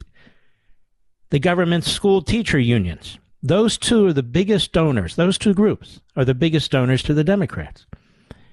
the 1.29 1.39
government 1.39 1.83
school 1.83 2.21
teacher 2.21 2.59
unions. 2.59 3.17
Those 3.41 3.77
two 3.77 4.05
are 4.07 4.13
the 4.13 4.23
biggest 4.23 4.71
donors. 4.71 5.15
Those 5.15 5.37
two 5.37 5.53
groups 5.53 5.99
are 6.15 6.23
the 6.23 6.35
biggest 6.35 6.71
donors 6.71 7.03
to 7.03 7.13
the 7.13 7.23
Democrats. 7.23 7.85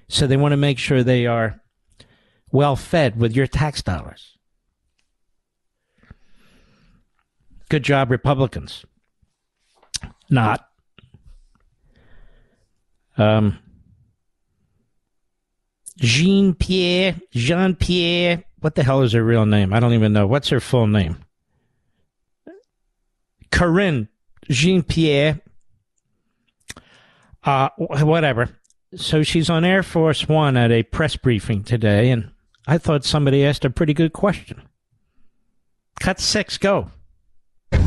So 0.09 0.27
they 0.27 0.35
want 0.35 0.51
to 0.51 0.57
make 0.57 0.77
sure 0.77 1.03
they 1.03 1.25
are 1.27 1.61
well 2.51 2.75
fed 2.75 3.17
with 3.17 3.33
your 3.33 3.47
tax 3.47 3.81
dollars. 3.81 4.37
Good 7.69 7.83
job, 7.83 8.11
Republicans. 8.11 8.83
Not. 10.29 10.67
Um, 13.17 13.59
Jean 16.01 16.55
Pierre, 16.55 17.15
Jean 17.31 17.75
Pierre, 17.75 18.43
what 18.59 18.75
the 18.75 18.83
hell 18.83 19.03
is 19.03 19.13
her 19.13 19.23
real 19.23 19.45
name? 19.45 19.71
I 19.71 19.79
don't 19.79 19.93
even 19.93 20.13
know. 20.13 20.25
What's 20.25 20.49
her 20.49 20.59
full 20.59 20.87
name? 20.87 21.17
Karine 23.51 24.07
Jean 24.49 24.81
Pierre. 24.81 25.39
Uh, 27.43 27.69
whatever. 27.77 28.49
So 28.95 29.23
she's 29.23 29.49
on 29.49 29.63
Air 29.63 29.83
Force 29.83 30.27
One 30.27 30.57
at 30.57 30.71
a 30.71 30.83
press 30.83 31.15
briefing 31.15 31.63
today, 31.63 32.09
and 32.11 32.31
I 32.67 32.77
thought 32.77 33.05
somebody 33.05 33.45
asked 33.45 33.63
a 33.63 33.69
pretty 33.69 33.93
good 33.93 34.11
question. 34.11 34.61
Cut 35.99 36.19
six, 36.19 36.57
go. 36.57 36.91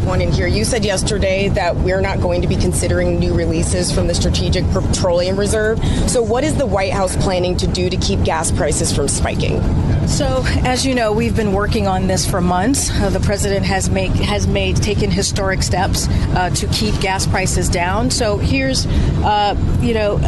One 0.05 0.21
in 0.21 0.31
here. 0.31 0.47
You 0.47 0.65
said 0.65 0.85
yesterday 0.85 1.49
that 1.51 1.75
we're 1.77 2.01
not 2.01 2.21
going 2.21 2.43
to 2.43 2.49
be 2.49 2.57
considering 2.57 3.19
new 3.19 3.35
releases 3.35 3.91
from 3.91 4.07
the 4.07 4.15
Strategic 4.15 4.65
Petroleum 4.71 5.39
Reserve. 5.39 5.83
So, 6.09 6.23
what 6.23 6.45
is 6.45 6.55
the 6.57 6.67
White 6.67 6.93
House 6.93 7.17
planning 7.17 7.57
to 7.57 7.67
do 7.67 7.89
to 7.89 7.97
keep 7.97 8.23
gas 8.23 8.51
prices 8.51 8.95
from 8.95 9.09
spiking? 9.09 9.63
So, 10.07 10.43
as 10.65 10.85
you 10.85 10.95
know, 10.95 11.13
we've 11.13 11.35
been 11.35 11.53
working 11.53 11.87
on 11.87 12.07
this 12.07 12.29
for 12.29 12.41
months. 12.41 12.91
Uh, 12.91 13.09
the 13.09 13.21
president 13.21 13.65
has 13.65 13.89
make 13.89 14.13
has 14.13 14.47
made 14.47 14.77
taken 14.77 15.11
historic 15.11 15.63
steps 15.63 16.07
uh, 16.09 16.51
to 16.51 16.67
keep 16.69 17.01
gas 17.01 17.27
prices 17.27 17.69
down. 17.69 18.11
So 18.11 18.37
here's, 18.37 18.87
uh, 19.25 19.57
you 19.81 19.95
know, 19.95 20.19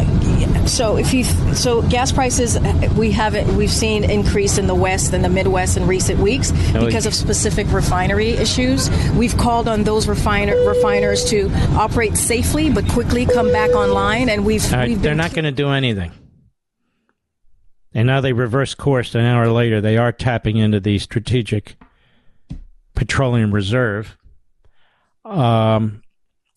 so 0.67 0.97
if 0.97 1.13
you 1.15 1.25
so 1.55 1.83
gas 1.83 2.11
prices 2.11 2.59
we 2.97 3.13
haven't 3.13 3.57
we've 3.57 3.71
seen 3.71 4.03
increase 4.05 4.59
in 4.59 4.67
the 4.67 4.75
West 4.75 5.13
and 5.13 5.25
the 5.25 5.29
Midwest 5.29 5.77
in 5.77 5.87
recent 5.87 6.19
weeks 6.21 6.51
because 6.73 7.07
of 7.07 7.15
specific 7.15 7.71
refinery 7.71 8.31
issues. 8.31 8.91
We've 9.11 9.37
called 9.37 9.66
on 9.67 9.85
those 9.85 10.07
refiner, 10.07 10.57
refiners 10.67 11.25
to 11.31 11.51
operate 11.75 12.17
safely 12.17 12.71
but 12.71 12.89
quickly 12.89 13.27
come 13.27 13.51
back 13.53 13.71
online, 13.71 14.29
and 14.29 14.45
we've, 14.45 14.71
right, 14.73 14.89
we've 14.89 15.03
they're 15.03 15.15
not 15.15 15.33
going 15.33 15.45
to 15.45 15.53
do 15.53 15.71
anything. 15.71 16.13
And 17.95 18.07
now 18.07 18.21
they 18.21 18.33
reverse 18.33 18.75
course 18.75 19.15
an 19.15 19.23
hour 19.23 19.49
later. 19.49 19.81
They 19.81 19.97
are 19.97 20.13
tapping 20.13 20.59
into 20.59 20.81
the 20.81 20.99
strategic 20.99 21.77
petroleum 22.95 23.53
reserve 23.55 24.17
um, 25.25 26.03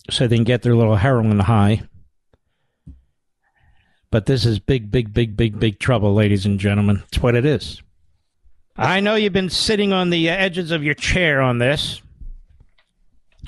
so 0.10 0.28
they 0.28 0.36
can 0.36 0.44
get 0.44 0.64
their 0.64 0.76
little 0.76 0.98
heroin 0.98 1.40
high. 1.40 1.84
But 4.12 4.26
this 4.26 4.46
is 4.46 4.60
big, 4.60 4.92
big, 4.92 5.14
big, 5.14 5.38
big, 5.38 5.60
big 5.60 5.80
trouble, 5.80 6.14
ladies 6.14 6.46
and 6.46 6.60
gentlemen. 6.60 7.04
It's 7.08 7.22
what 7.22 7.36
it 7.36 7.46
is. 7.46 7.82
I 8.76 9.02
know 9.02 9.16
you've 9.16 9.34
been 9.34 9.50
sitting 9.50 9.94
on 9.94 10.10
the 10.10 10.30
edges 10.30 10.72
of 10.72 10.84
your 10.84 10.94
chair 10.94 11.42
on 11.42 11.58
this. 11.60 12.02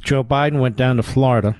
Joe 0.02 0.24
Biden 0.24 0.60
went 0.60 0.76
down 0.76 0.98
to 0.98 1.04
Florida. 1.04 1.56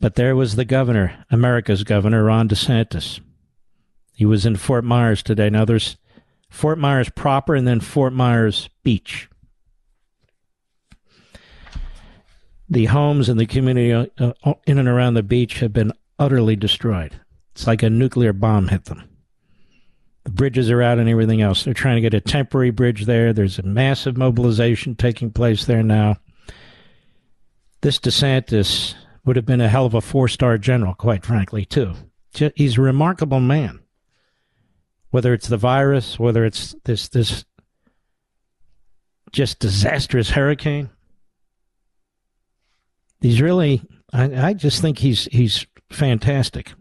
But 0.00 0.14
there 0.14 0.36
was 0.36 0.54
the 0.54 0.64
governor, 0.64 1.24
America's 1.30 1.82
governor, 1.82 2.24
Ron 2.24 2.48
DeSantis. 2.48 3.20
He 4.12 4.24
was 4.24 4.46
in 4.46 4.56
Fort 4.56 4.84
Myers 4.84 5.22
today. 5.22 5.50
Now 5.50 5.64
there's 5.64 5.96
Fort 6.50 6.78
Myers 6.78 7.08
proper 7.10 7.54
and 7.54 7.66
then 7.66 7.80
Fort 7.80 8.12
Myers 8.12 8.68
Beach. 8.84 9.28
The 12.68 12.86
homes 12.86 13.28
in 13.28 13.38
the 13.38 13.46
community 13.46 13.92
uh, 13.92 14.06
uh, 14.18 14.54
in 14.66 14.78
and 14.78 14.88
around 14.88 15.14
the 15.14 15.22
beach 15.22 15.60
have 15.60 15.72
been 15.72 15.92
utterly 16.18 16.54
destroyed. 16.54 17.18
It's 17.52 17.66
like 17.66 17.82
a 17.82 17.90
nuclear 17.90 18.32
bomb 18.32 18.68
hit 18.68 18.84
them. 18.84 19.08
Bridges 20.28 20.70
are 20.70 20.82
out 20.82 20.98
and 20.98 21.08
everything 21.08 21.42
else. 21.42 21.64
They're 21.64 21.74
trying 21.74 21.96
to 21.96 22.00
get 22.00 22.14
a 22.14 22.20
temporary 22.20 22.70
bridge 22.70 23.06
there. 23.06 23.32
There's 23.32 23.58
a 23.58 23.62
massive 23.62 24.16
mobilization 24.16 24.94
taking 24.94 25.30
place 25.30 25.64
there 25.64 25.82
now. 25.82 26.16
This 27.80 27.98
DeSantis 27.98 28.94
would 29.24 29.36
have 29.36 29.46
been 29.46 29.60
a 29.60 29.68
hell 29.68 29.86
of 29.86 29.94
a 29.94 30.00
four 30.00 30.28
star 30.28 30.58
general, 30.58 30.94
quite 30.94 31.24
frankly, 31.24 31.64
too. 31.64 31.94
He's 32.54 32.78
a 32.78 32.82
remarkable 32.82 33.40
man. 33.40 33.80
Whether 35.10 35.32
it's 35.32 35.48
the 35.48 35.56
virus, 35.56 36.18
whether 36.18 36.44
it's 36.44 36.74
this 36.84 37.08
this 37.08 37.44
just 39.32 39.58
disastrous 39.58 40.30
hurricane, 40.30 40.90
he's 43.20 43.40
really. 43.40 43.82
I, 44.12 44.48
I 44.48 44.52
just 44.54 44.82
think 44.82 44.98
he's 44.98 45.24
he's 45.32 45.66
fantastic. 45.90 46.72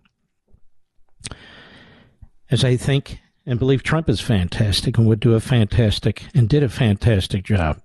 As 2.50 2.64
I 2.64 2.78
think 2.78 3.20
and 3.48 3.58
believe 3.58 3.82
Trump 3.82 4.10
is 4.10 4.20
fantastic 4.20 4.98
and 4.98 5.08
would 5.08 5.22
do 5.22 5.34
a 5.34 5.40
fantastic 5.40 6.26
and 6.36 6.50
did 6.50 6.62
a 6.62 6.70
fantastic 6.70 7.46
job. 7.46 7.82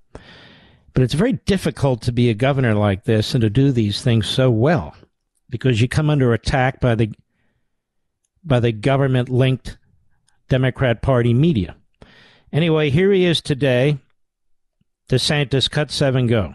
But 0.93 1.05
it's 1.05 1.15
very 1.15 1.35
difficult 1.35 2.03
to 2.03 2.13
be 2.13 2.29
a 2.29 2.35
governor 2.35 2.75
like 2.75 3.05
this 3.05 3.35
and 3.35 3.41
to 3.41 3.49
do 3.49 3.71
these 3.71 4.03
things 4.03 4.27
so 4.27 4.51
well 4.51 4.95
because 5.49 5.81
you 5.81 5.89
come 5.89 6.11
under 6.11 6.35
attack 6.35 6.81
by 6.81 6.97
the 6.97 7.15
by 8.45 8.59
the 8.59 8.73
government 8.73 9.29
linked 9.29 9.79
Democrat 10.49 11.01
Party 11.01 11.33
media. 11.33 11.77
Anyway, 12.53 12.91
here 12.91 13.13
he 13.13 13.25
is 13.25 13.41
today. 13.41 13.99
DeSantis 15.09 15.71
cut 15.71 15.91
seven 15.93 16.27
go. 16.27 16.55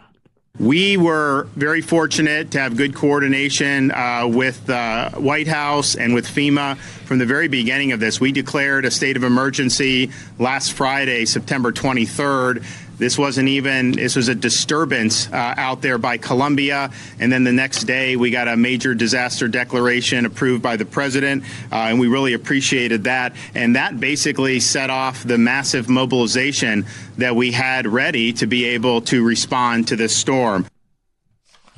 We 0.56 0.96
were 0.96 1.44
very 1.54 1.82
fortunate 1.82 2.50
to 2.52 2.60
have 2.60 2.76
good 2.76 2.92
coordination 2.92 3.92
uh, 3.92 4.26
with 4.26 4.66
the 4.66 4.76
uh, 4.76 5.10
White 5.12 5.46
House 5.46 5.94
and 5.94 6.14
with 6.14 6.26
FEMA 6.26 6.76
from 6.78 7.18
the 7.18 7.26
very 7.26 7.46
beginning 7.46 7.92
of 7.92 8.00
this. 8.00 8.20
We 8.20 8.32
declared 8.32 8.84
a 8.84 8.90
state 8.90 9.16
of 9.16 9.22
emergency 9.22 10.10
last 10.40 10.72
Friday, 10.72 11.26
September 11.26 11.70
23rd. 11.70 12.64
This 12.98 13.16
wasn't 13.16 13.48
even, 13.48 13.92
this 13.92 14.16
was 14.16 14.28
a 14.28 14.34
disturbance 14.34 15.32
uh, 15.32 15.54
out 15.56 15.82
there 15.82 15.98
by 15.98 16.18
Colombia. 16.18 16.90
And 17.20 17.32
then 17.32 17.44
the 17.44 17.52
next 17.52 17.84
day, 17.84 18.16
we 18.16 18.30
got 18.30 18.48
a 18.48 18.56
major 18.56 18.92
disaster 18.92 19.46
declaration 19.46 20.26
approved 20.26 20.62
by 20.62 20.76
the 20.76 20.84
president. 20.84 21.44
Uh, 21.70 21.76
and 21.76 22.00
we 22.00 22.08
really 22.08 22.32
appreciated 22.32 23.04
that. 23.04 23.34
And 23.54 23.76
that 23.76 24.00
basically 24.00 24.58
set 24.58 24.90
off 24.90 25.22
the 25.22 25.38
massive 25.38 25.88
mobilization 25.88 26.86
that 27.18 27.36
we 27.36 27.52
had 27.52 27.86
ready 27.86 28.32
to 28.34 28.46
be 28.46 28.64
able 28.64 29.00
to 29.02 29.24
respond 29.24 29.88
to 29.88 29.96
this 29.96 30.14
storm. 30.14 30.66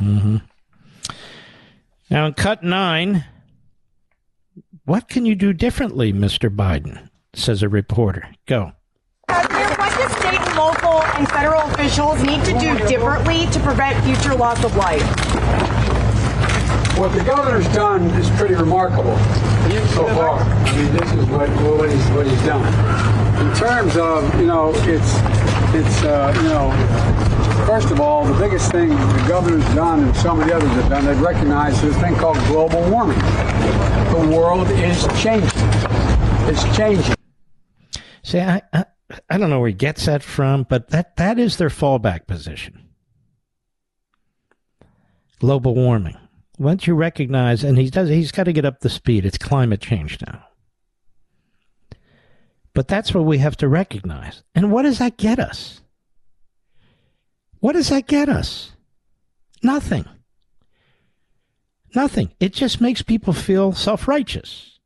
Mm-hmm. 0.00 0.38
Now, 2.08 2.26
in 2.26 2.34
cut 2.34 2.64
nine, 2.64 3.26
what 4.86 5.08
can 5.08 5.26
you 5.26 5.34
do 5.34 5.52
differently, 5.52 6.12
Mr. 6.12 6.48
Biden? 6.54 7.08
Says 7.34 7.62
a 7.62 7.68
reporter. 7.68 8.34
Go 8.46 8.72
local 10.56 11.02
and 11.16 11.28
federal 11.28 11.62
officials 11.70 12.22
need 12.22 12.44
to 12.44 12.52
do 12.58 12.76
differently 12.86 13.46
to 13.46 13.60
prevent 13.60 14.02
future 14.04 14.34
loss 14.34 14.62
of 14.64 14.76
life? 14.76 15.02
What 16.98 17.12
the 17.12 17.24
governor's 17.24 17.66
done 17.68 18.04
is 18.20 18.28
pretty 18.38 18.54
remarkable. 18.54 19.16
so 19.94 20.06
far. 20.14 20.38
I 20.40 20.76
mean, 20.76 20.92
this 20.96 21.12
is 21.12 21.26
what, 21.26 21.48
what, 21.48 21.90
he's, 21.90 22.10
what 22.10 22.26
he's 22.26 22.42
done. 22.42 22.66
In 23.40 23.56
terms 23.56 23.96
of, 23.96 24.38
you 24.38 24.46
know, 24.46 24.72
it's, 24.74 25.14
it's 25.74 26.02
uh, 26.04 26.32
you 26.36 26.48
know, 26.50 26.70
first 27.66 27.90
of 27.90 28.00
all, 28.00 28.24
the 28.24 28.38
biggest 28.38 28.70
thing 28.70 28.90
the 28.90 29.24
governor's 29.28 29.64
done 29.74 30.04
and 30.04 30.16
some 30.16 30.40
of 30.40 30.46
the 30.46 30.54
others 30.54 30.70
have 30.70 30.90
done, 30.90 31.06
they've 31.06 31.20
recognized 31.20 31.80
this 31.82 31.96
thing 31.98 32.14
called 32.16 32.36
global 32.48 32.82
warming. 32.90 33.18
The 33.18 34.36
world 34.36 34.68
is 34.70 35.06
changing. 35.22 35.48
It's 36.48 36.76
changing. 36.76 37.14
See, 38.22 38.40
I, 38.40 38.60
I, 38.72 38.84
I 39.28 39.38
don't 39.38 39.50
know 39.50 39.58
where 39.60 39.68
he 39.68 39.74
gets 39.74 40.06
that 40.06 40.22
from, 40.22 40.64
but 40.68 40.88
that, 40.90 41.16
that 41.16 41.38
is 41.38 41.56
their 41.56 41.68
fallback 41.68 42.26
position. 42.26 42.88
Global 45.40 45.74
warming. 45.74 46.16
Once 46.58 46.86
you 46.86 46.94
recognize, 46.94 47.64
and 47.64 47.78
he 47.78 47.88
does, 47.88 48.08
he's 48.08 48.32
got 48.32 48.44
to 48.44 48.52
get 48.52 48.64
up 48.64 48.80
the 48.80 48.90
speed. 48.90 49.24
It's 49.24 49.38
climate 49.38 49.80
change 49.80 50.18
now. 50.26 50.44
But 52.74 52.86
that's 52.86 53.14
what 53.14 53.24
we 53.24 53.38
have 53.38 53.56
to 53.58 53.68
recognize. 53.68 54.42
And 54.54 54.70
what 54.70 54.82
does 54.82 54.98
that 54.98 55.16
get 55.16 55.38
us? 55.38 55.80
What 57.58 57.72
does 57.72 57.88
that 57.88 58.06
get 58.06 58.28
us? 58.28 58.72
Nothing. 59.62 60.06
Nothing. 61.94 62.32
It 62.38 62.52
just 62.52 62.80
makes 62.80 63.02
people 63.02 63.32
feel 63.32 63.72
self 63.72 64.06
righteous 64.06 64.78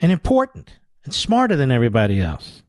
and 0.00 0.10
important 0.10 0.78
and 1.04 1.12
smarter 1.14 1.56
than 1.56 1.70
everybody 1.70 2.20
else. 2.20 2.62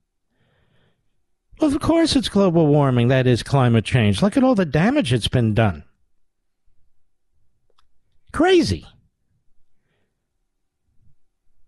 Well, 1.59 1.73
of 1.73 1.81
course 1.81 2.15
it's 2.15 2.29
global 2.29 2.67
warming. 2.67 3.07
That 3.07 3.25
is 3.27 3.41
climate 3.43 3.85
change. 3.85 4.21
Look 4.21 4.37
at 4.37 4.43
all 4.43 4.55
the 4.55 4.65
damage 4.65 5.11
that's 5.11 5.27
been 5.27 5.53
done. 5.53 5.83
Crazy. 8.31 8.85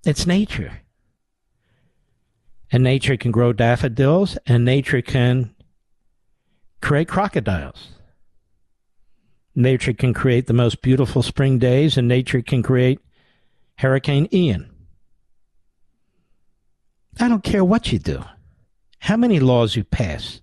It's 0.05 0.27
nature. 0.27 0.81
And 2.71 2.83
nature 2.83 3.17
can 3.17 3.31
grow 3.31 3.51
daffodils, 3.51 4.37
and 4.45 4.63
nature 4.63 5.01
can 5.01 5.55
create 6.81 7.07
crocodiles. 7.07 7.89
Nature 9.55 9.93
can 9.93 10.13
create 10.13 10.45
the 10.45 10.53
most 10.53 10.81
beautiful 10.83 11.23
spring 11.23 11.57
days, 11.57 11.97
and 11.97 12.07
nature 12.07 12.43
can 12.43 12.61
create 12.61 12.99
Hurricane 13.79 14.29
Ian. 14.31 14.69
I 17.19 17.27
don't 17.27 17.43
care 17.43 17.65
what 17.65 17.91
you 17.91 17.97
do, 17.97 18.23
how 18.99 19.17
many 19.17 19.39
laws 19.39 19.75
you 19.75 19.83
pass. 19.83 20.41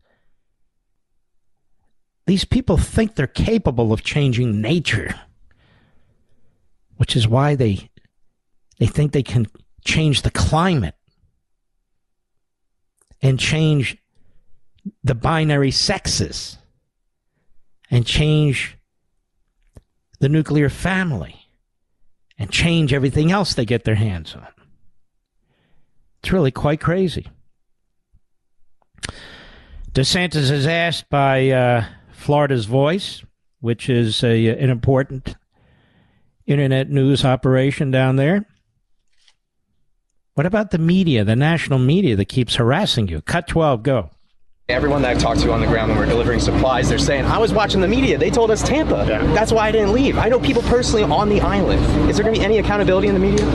These 2.27 2.45
people 2.45 2.77
think 2.77 3.15
they're 3.15 3.27
capable 3.27 3.93
of 3.93 4.03
changing 4.03 4.61
nature, 4.61 5.15
which 6.97 7.15
is 7.15 7.29
why 7.29 7.55
they 7.55 7.91
they 8.79 8.87
think 8.87 9.13
they 9.13 9.23
can 9.23 9.47
change 9.85 10.23
the 10.23 10.31
climate 10.31 10.97
and 13.23 13.39
change 13.39 13.97
the 15.03 15.15
binary 15.15 15.71
sexes 15.71 16.59
and 17.91 18.05
change 18.05 18.77
the 20.19 20.29
nuclear 20.29 20.69
family 20.69 21.37
and 22.39 22.51
change 22.51 22.93
everything 22.93 23.33
else 23.33 23.55
they 23.55 23.65
get 23.65 23.85
their 23.85 23.95
hands 23.95 24.35
on. 24.35 24.47
It's 26.23 26.33
really 26.33 26.51
quite 26.51 26.81
crazy. 26.81 27.29
DeSantis 29.97 30.51
is 30.51 30.67
asked 30.67 31.09
by 31.09 31.49
uh, 31.49 31.87
Florida's 32.13 32.67
Voice, 32.67 33.25
which 33.61 33.89
is 33.89 34.23
a, 34.23 34.49
an 34.49 34.69
important 34.69 35.37
internet 36.45 36.91
news 36.91 37.25
operation 37.25 37.91
down 37.91 38.17
there. 38.17 38.45
What 40.35 40.45
about 40.45 40.71
the 40.71 40.77
media, 40.77 41.25
the 41.25 41.35
national 41.35 41.79
media 41.79 42.15
that 42.15 42.27
keeps 42.27 42.57
harassing 42.57 43.09
you? 43.09 43.23
Cut 43.23 43.49
12, 43.49 43.83
go. 43.83 44.11
Everyone 44.69 45.01
that 45.03 45.13
I've 45.13 45.23
talked 45.23 45.39
to 45.43 45.53
on 45.53 45.61
the 45.61 45.67
ground 45.69 45.93
when 45.93 45.99
we're 46.01 46.07
delivering 46.07 46.41
supplies, 46.41 46.89
they're 46.89 46.99
saying, 46.99 47.25
I 47.27 47.39
was 47.39 47.53
watching 47.53 47.81
the 47.81 47.87
media. 47.87 48.19
They 48.19 48.31
told 48.31 48.51
us 48.51 48.65
Tampa. 48.65 49.07
Yeah. 49.09 49.23
That's 49.33 49.53
why 49.53 49.69
I 49.69 49.71
didn't 49.71 49.93
leave. 49.93 50.19
I 50.19 50.29
know 50.29 50.41
people 50.41 50.63
personally 50.63 51.05
on 51.05 51.29
the 51.29 51.41
island. 51.41 51.81
Is 52.11 52.17
there 52.17 52.25
going 52.25 52.35
to 52.35 52.41
be 52.41 52.45
any 52.45 52.59
accountability 52.59 53.07
in 53.07 53.15
the 53.15 53.21
media? 53.21 53.47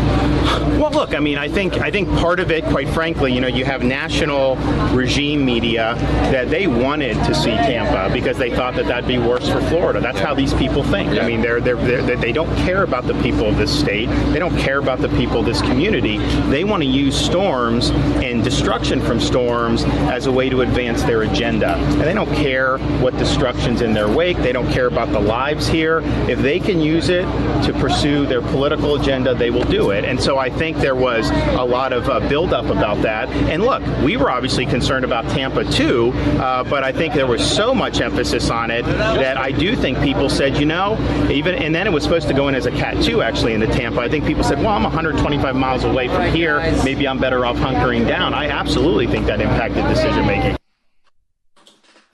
Well, 0.79 0.89
look, 0.89 1.13
I 1.13 1.19
mean, 1.19 1.37
I 1.37 1.49
think 1.49 1.81
I 1.81 1.91
think 1.91 2.07
part 2.19 2.39
of 2.39 2.49
it, 2.49 2.63
quite 2.63 2.87
frankly, 2.87 3.33
you 3.33 3.41
know, 3.41 3.49
you 3.49 3.65
have 3.65 3.83
national 3.83 4.55
regime 4.95 5.43
media 5.43 5.95
that 6.31 6.49
they 6.49 6.65
wanted 6.65 7.15
to 7.25 7.35
see 7.35 7.51
Tampa 7.51 8.11
because 8.13 8.37
they 8.37 8.49
thought 8.49 8.75
that 8.75 8.87
that'd 8.87 9.05
be 9.05 9.17
worse 9.17 9.49
for 9.49 9.59
Florida. 9.63 9.99
That's 9.99 10.19
how 10.19 10.33
these 10.33 10.53
people 10.53 10.81
think. 10.81 11.13
Yeah. 11.13 11.25
I 11.25 11.27
mean, 11.27 11.41
they're, 11.41 11.59
they're, 11.59 11.75
they're, 11.75 12.15
they 12.15 12.31
don't 12.31 12.55
care 12.59 12.83
about 12.83 13.05
the 13.05 13.21
people 13.21 13.47
of 13.47 13.57
this 13.57 13.77
state. 13.77 14.07
They 14.31 14.39
don't 14.39 14.57
care 14.57 14.79
about 14.79 14.99
the 14.99 15.09
people 15.09 15.41
of 15.41 15.45
this 15.45 15.61
community. 15.61 16.19
They 16.49 16.63
want 16.63 16.83
to 16.83 16.89
use 16.89 17.19
storms 17.19 17.89
and 17.89 18.41
destruction 18.41 19.01
from 19.01 19.19
storms 19.19 19.83
as 19.83 20.25
a 20.27 20.31
way 20.31 20.49
to 20.49 20.61
advance 20.61 21.00
their 21.03 21.23
agenda. 21.23 21.75
And 21.75 22.01
they 22.01 22.13
don't 22.13 22.33
care 22.35 22.77
what 22.99 23.17
destruction's 23.17 23.81
in 23.81 23.93
their 23.93 24.07
wake. 24.07 24.37
They 24.37 24.51
don't 24.51 24.71
care 24.71 24.87
about 24.87 25.11
the 25.11 25.19
lives 25.19 25.67
here. 25.67 25.99
If 26.29 26.39
they 26.39 26.59
can 26.59 26.79
use 26.79 27.09
it 27.09 27.23
to 27.65 27.73
pursue 27.79 28.25
their 28.25 28.41
political 28.41 28.95
agenda, 28.95 29.33
they 29.33 29.49
will 29.49 29.65
do 29.65 29.91
it. 29.91 30.05
And 30.05 30.21
so 30.21 30.37
I 30.37 30.49
think 30.49 30.77
there 30.77 30.95
was 30.95 31.29
a 31.29 31.63
lot 31.63 31.93
of 31.93 32.09
uh, 32.09 32.19
buildup 32.27 32.65
about 32.65 33.01
that. 33.01 33.29
And 33.29 33.63
look, 33.63 33.83
we 34.03 34.17
were 34.17 34.29
obviously 34.29 34.65
concerned 34.65 35.05
about 35.05 35.25
Tampa 35.29 35.63
too, 35.71 36.11
uh, 36.39 36.63
but 36.63 36.83
I 36.83 36.91
think 36.91 37.13
there 37.13 37.27
was 37.27 37.45
so 37.45 37.73
much 37.73 38.01
emphasis 38.01 38.49
on 38.49 38.71
it 38.71 38.85
that 38.85 39.37
I 39.37 39.51
do 39.51 39.75
think 39.75 39.99
people 40.01 40.29
said, 40.29 40.57
you 40.57 40.65
know, 40.65 40.97
even 41.31 41.55
and 41.55 41.73
then 41.73 41.87
it 41.87 41.93
was 41.93 42.03
supposed 42.03 42.27
to 42.27 42.33
go 42.33 42.47
in 42.47 42.55
as 42.55 42.65
a 42.65 42.71
Cat 42.71 43.01
2 43.03 43.21
actually 43.21 43.53
in 43.53 43.59
the 43.59 43.67
Tampa. 43.67 44.01
I 44.01 44.09
think 44.09 44.25
people 44.25 44.43
said, 44.43 44.59
well, 44.59 44.69
I'm 44.69 44.83
125 44.83 45.55
miles 45.55 45.83
away 45.83 46.07
from 46.07 46.33
here. 46.33 46.59
Maybe 46.83 47.07
I'm 47.07 47.19
better 47.19 47.45
off 47.45 47.57
hunkering 47.57 48.07
down. 48.07 48.33
I 48.33 48.47
absolutely 48.47 49.07
think 49.07 49.25
that 49.27 49.41
impacted 49.41 49.85
decision 49.87 50.25
making. 50.25 50.60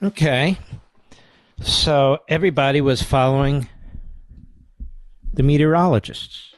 Okay. 0.02 0.58
So 1.60 2.18
everybody 2.28 2.80
was 2.80 3.02
following 3.02 3.68
the 5.32 5.42
meteorologists, 5.42 6.54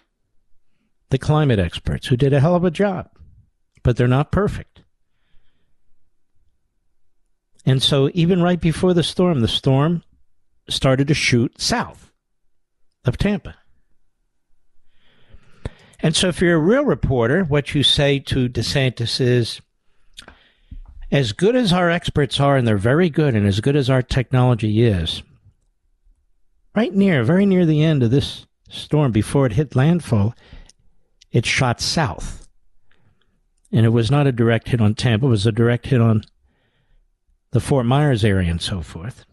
the 1.09 1.19
climate 1.19 1.59
experts, 1.59 2.07
who 2.07 2.17
did 2.17 2.33
a 2.33 2.41
hell 2.41 2.55
of 2.55 2.65
a 2.65 2.71
job, 2.71 3.09
but 3.83 3.97
they're 3.97 4.07
not 4.07 4.31
perfect. 4.31 4.83
And 7.67 7.83
so, 7.83 8.11
even 8.15 8.43
right 8.43 8.61
before 8.61 8.95
the 8.95 9.03
storm, 9.03 9.41
the 9.41 9.49
storm 9.49 10.03
started 10.69 11.09
to 11.09 11.15
shoot 11.15 11.61
south 11.61 12.11
of 13.05 13.19
Tampa. 13.19 13.57
And 16.01 16.17
so, 16.17 16.29
if 16.29 16.41
you're 16.41 16.57
a 16.57 16.59
real 16.59 16.85
reporter, 16.85 17.45
what 17.45 17.75
you 17.75 17.83
say 17.83 18.19
to 18.21 18.49
DeSantis 18.49 19.21
is, 19.21 19.61
as 21.11 21.33
good 21.33 21.57
as 21.57 21.73
our 21.73 21.91
experts 21.91 22.39
are, 22.39 22.57
and 22.57 22.67
they're 22.67 22.77
very 22.77 23.11
good, 23.11 23.35
and 23.35 23.47
as 23.47 23.61
good 23.61 23.77
as 23.77 23.91
our 23.91 24.03
technology 24.03 24.83
is, 24.83 25.23
right 26.75 26.95
near, 26.95 27.25
very 27.25 27.47
near 27.47 27.67
the 27.67 27.83
end 27.83 28.03
of 28.03 28.11
this 28.11 28.47
storm, 28.69 29.13
before 29.13 29.47
it 29.47 29.53
hit 29.53 29.75
landfall, 29.75 30.35
it 31.33 31.45
shot 31.45 31.81
south. 31.81 32.49
And 33.73 33.87
it 33.87 33.91
was 33.91 34.11
not 34.11 34.27
a 34.27 34.33
direct 34.33 34.69
hit 34.69 34.81
on 34.81 34.95
Tampa, 34.95 35.27
it 35.27 35.31
was 35.31 35.47
a 35.47 35.53
direct 35.53 35.87
hit 35.87 36.01
on 36.01 36.23
the 37.53 37.61
Fort 37.61 37.87
Myers 37.87 38.25
area 38.25 38.51
and 38.51 38.63
so 38.63 38.81
forth. 38.81 39.25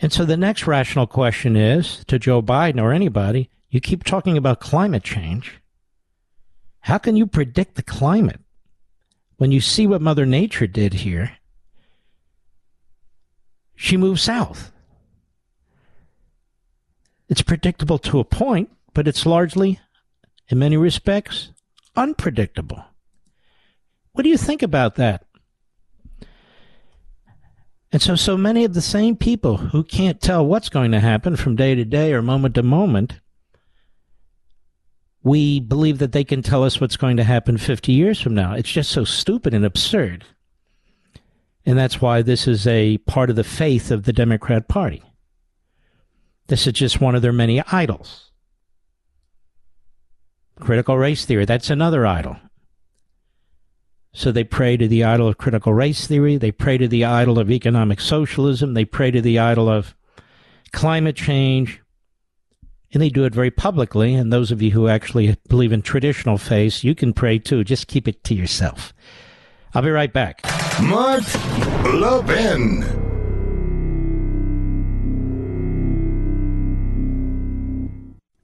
And 0.00 0.12
so 0.12 0.24
the 0.24 0.36
next 0.36 0.66
rational 0.66 1.06
question 1.06 1.56
is 1.56 2.04
to 2.06 2.18
Joe 2.18 2.40
Biden 2.40 2.80
or 2.80 2.92
anybody 2.92 3.50
you 3.70 3.80
keep 3.80 4.04
talking 4.04 4.36
about 4.36 4.60
climate 4.60 5.02
change. 5.02 5.60
How 6.80 6.98
can 6.98 7.16
you 7.16 7.26
predict 7.26 7.74
the 7.74 7.82
climate? 7.82 8.40
When 9.38 9.52
you 9.52 9.60
see 9.60 9.86
what 9.86 10.02
Mother 10.02 10.26
Nature 10.26 10.66
did 10.66 10.92
here, 10.92 11.38
she 13.74 13.96
moved 13.96 14.20
south. 14.20 14.72
It's 17.28 17.42
predictable 17.42 17.98
to 18.00 18.18
a 18.18 18.24
point, 18.24 18.70
but 18.94 19.06
it's 19.06 19.24
largely, 19.24 19.78
in 20.48 20.58
many 20.58 20.76
respects, 20.76 21.52
unpredictable. 21.94 22.84
What 24.12 24.24
do 24.24 24.28
you 24.28 24.36
think 24.36 24.62
about 24.62 24.96
that? 24.96 25.24
And 27.92 28.02
so, 28.02 28.16
so 28.16 28.36
many 28.36 28.64
of 28.64 28.74
the 28.74 28.82
same 28.82 29.16
people 29.16 29.56
who 29.56 29.84
can't 29.84 30.20
tell 30.20 30.44
what's 30.44 30.68
going 30.68 30.90
to 30.90 31.00
happen 31.00 31.36
from 31.36 31.56
day 31.56 31.74
to 31.74 31.84
day 31.84 32.12
or 32.12 32.20
moment 32.20 32.56
to 32.56 32.62
moment 32.62 33.20
we 35.28 35.60
believe 35.60 35.98
that 35.98 36.12
they 36.12 36.24
can 36.24 36.42
tell 36.42 36.64
us 36.64 36.80
what's 36.80 36.96
going 36.96 37.18
to 37.18 37.24
happen 37.24 37.58
50 37.58 37.92
years 37.92 38.18
from 38.18 38.34
now. 38.34 38.54
It's 38.54 38.72
just 38.72 38.90
so 38.90 39.04
stupid 39.04 39.52
and 39.52 39.64
absurd. 39.64 40.24
And 41.66 41.78
that's 41.78 42.00
why 42.00 42.22
this 42.22 42.48
is 42.48 42.66
a 42.66 42.96
part 42.98 43.28
of 43.28 43.36
the 43.36 43.44
faith 43.44 43.90
of 43.90 44.04
the 44.04 44.12
Democrat 44.12 44.68
Party. 44.68 45.02
This 46.46 46.66
is 46.66 46.72
just 46.72 47.02
one 47.02 47.14
of 47.14 47.20
their 47.20 47.32
many 47.32 47.62
idols. 47.70 48.30
Critical 50.58 50.96
race 50.96 51.26
theory, 51.26 51.44
that's 51.44 51.68
another 51.68 52.06
idol. 52.06 52.38
So 54.14 54.32
they 54.32 54.44
pray 54.44 54.78
to 54.78 54.88
the 54.88 55.04
idol 55.04 55.28
of 55.28 55.36
critical 55.36 55.74
race 55.74 56.06
theory, 56.06 56.38
they 56.38 56.50
pray 56.50 56.78
to 56.78 56.88
the 56.88 57.04
idol 57.04 57.38
of 57.38 57.50
economic 57.50 58.00
socialism, 58.00 58.72
they 58.72 58.86
pray 58.86 59.10
to 59.10 59.20
the 59.20 59.38
idol 59.38 59.68
of 59.68 59.94
climate 60.72 61.16
change, 61.16 61.82
And 62.92 63.02
they 63.02 63.10
do 63.10 63.24
it 63.24 63.34
very 63.34 63.50
publicly. 63.50 64.14
And 64.14 64.32
those 64.32 64.50
of 64.50 64.62
you 64.62 64.70
who 64.70 64.88
actually 64.88 65.36
believe 65.48 65.72
in 65.72 65.82
traditional 65.82 66.38
faith, 66.38 66.82
you 66.82 66.94
can 66.94 67.12
pray 67.12 67.38
too. 67.38 67.64
Just 67.64 67.86
keep 67.86 68.08
it 68.08 68.24
to 68.24 68.34
yourself. 68.34 68.94
I'll 69.74 69.82
be 69.82 69.90
right 69.90 70.12
back. 70.12 70.42
Mark 70.82 71.22
Levin. 71.92 73.08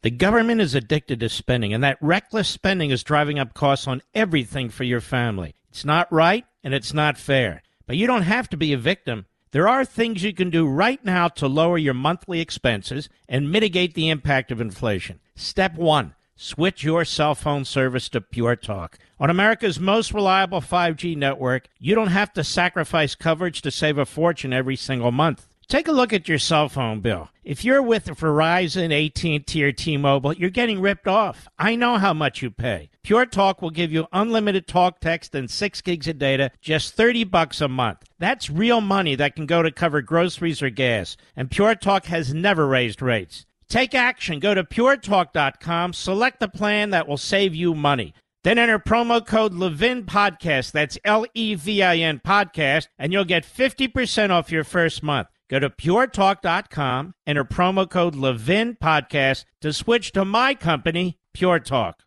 The 0.03 0.11
government 0.11 0.61
is 0.61 0.75
addicted 0.75 1.21
to 1.21 1.31
spending, 1.31 1.73
and 1.73 1.83
that 1.83 1.97
reckless 2.03 2.47
spending 2.47 2.91
is 2.91 3.03
driving 3.03 3.39
up 3.39 3.55
costs 3.55 3.89
on 3.89 4.03
everything 4.15 4.69
for 4.69 4.85
your 4.85 5.01
family. 5.01 5.55
It's 5.71 5.87
not 5.87 6.13
right 6.13 6.45
and 6.63 6.75
it's 6.75 6.93
not 6.93 7.17
fair. 7.17 7.63
But 7.87 7.97
you 7.97 8.07
don't 8.07 8.23
have 8.23 8.49
to 8.51 8.59
be 8.59 8.75
a 8.75 8.79
victim. 8.79 9.25
There 9.55 9.69
are 9.69 9.85
things 9.85 10.25
you 10.25 10.35
can 10.35 10.51
do 10.51 10.67
right 10.67 10.99
now 11.05 11.29
to 11.29 11.47
lower 11.47 11.79
your 11.79 11.95
monthly 11.95 12.41
expenses 12.41 13.09
and 13.29 13.53
mitigate 13.53 13.95
the 13.95 14.09
impact 14.09 14.51
of 14.51 14.61
inflation. 14.61 15.21
Step 15.37 15.77
one 15.77 16.17
switch 16.35 16.83
your 16.83 17.05
cell 17.05 17.37
phone 17.37 17.65
service 17.65 18.09
to 18.09 18.21
Pure 18.21 18.57
Talk. 18.57 18.99
On 19.21 19.31
America's 19.31 19.79
most 19.79 20.13
reliable 20.13 20.61
5G 20.61 21.17
network, 21.17 21.69
you 21.79 21.95
don't 21.95 22.09
have 22.09 22.33
to 22.33 22.43
sacrifice 22.43 23.15
coverage 23.15 23.63
to 23.63 23.71
save 23.71 23.97
a 23.97 24.05
fortune 24.05 24.53
every 24.53 24.75
single 24.75 25.13
month. 25.13 25.47
Take 25.69 25.89
a 25.89 25.93
look 25.93 26.13
at 26.13 26.29
your 26.29 26.39
cell 26.39 26.69
phone 26.69 27.01
bill. 27.01 27.31
If 27.43 27.65
you're 27.65 27.83
with 27.83 28.07
Verizon, 28.07 28.93
AT&T, 28.93 29.65
or 29.65 29.73
T-Mobile, 29.73 30.35
you're 30.35 30.51
getting 30.51 30.81
ripped 30.81 31.09
off. 31.09 31.49
I 31.59 31.75
know 31.75 31.99
how 31.99 32.13
much 32.13 32.43
you 32.43 32.51
pay. 32.51 32.91
Pure 33.03 33.27
Talk 33.27 33.63
will 33.63 33.71
give 33.71 33.93
you 33.93 34.07
unlimited 34.13 34.67
talk, 34.67 35.01
text, 35.01 35.35
and 35.35 35.51
six 35.51 35.81
gigs 35.81 36.09
of 36.09 36.19
data, 36.19 36.51
just 36.61 36.95
30 36.95 37.25
bucks 37.25 37.61
a 37.61 37.69
month. 37.69 38.05
That's 38.19 38.51
real 38.51 38.81
money 38.81 39.15
that 39.17 39.37
can 39.37 39.47
go 39.47 39.63
to 39.63 39.71
cover 39.71 40.03
groceries 40.03 40.63
or 40.63 40.71
gas. 40.71 41.17
And 41.35 41.51
Pure 41.51 41.77
Talk 41.77 42.07
has 42.07 42.33
never 42.33 42.67
raised 42.67 43.03
rates. 43.03 43.47
Take 43.69 43.95
action. 43.95 44.41
Go 44.41 44.55
to 44.55 44.65
puretalk.com, 44.65 45.93
select 45.93 46.41
the 46.41 46.49
plan 46.49 46.91
that 46.91 47.09
will 47.09 47.17
save 47.17 47.55
you 47.55 47.75
money. 47.75 48.15
Then 48.43 48.59
enter 48.59 48.79
promo 48.79 49.27
code 49.27 49.55
Levin 49.55 50.05
Podcast. 50.05 50.73
That's 50.73 50.99
L 51.03 51.25
E 51.33 51.55
V 51.55 51.83
I 51.83 51.97
N 51.97 52.21
Podcast, 52.25 52.89
and 52.99 53.11
you'll 53.11 53.25
get 53.25 53.47
50% 53.47 54.29
off 54.29 54.53
your 54.53 54.65
first 54.65 55.03
month. 55.03 55.29
Go 55.51 55.59
to 55.59 55.69
puretalk.com, 55.69 57.15
enter 57.27 57.45
promo 57.45 57.89
code 57.89 58.15
Levin 58.15 58.77
Podcast 58.83 59.45
to 59.61 59.73
switch 59.73 60.13
to 60.13 60.25
my 60.25 60.55
company, 60.55 61.19
Pure 61.35 61.61
Talk. 61.61 62.03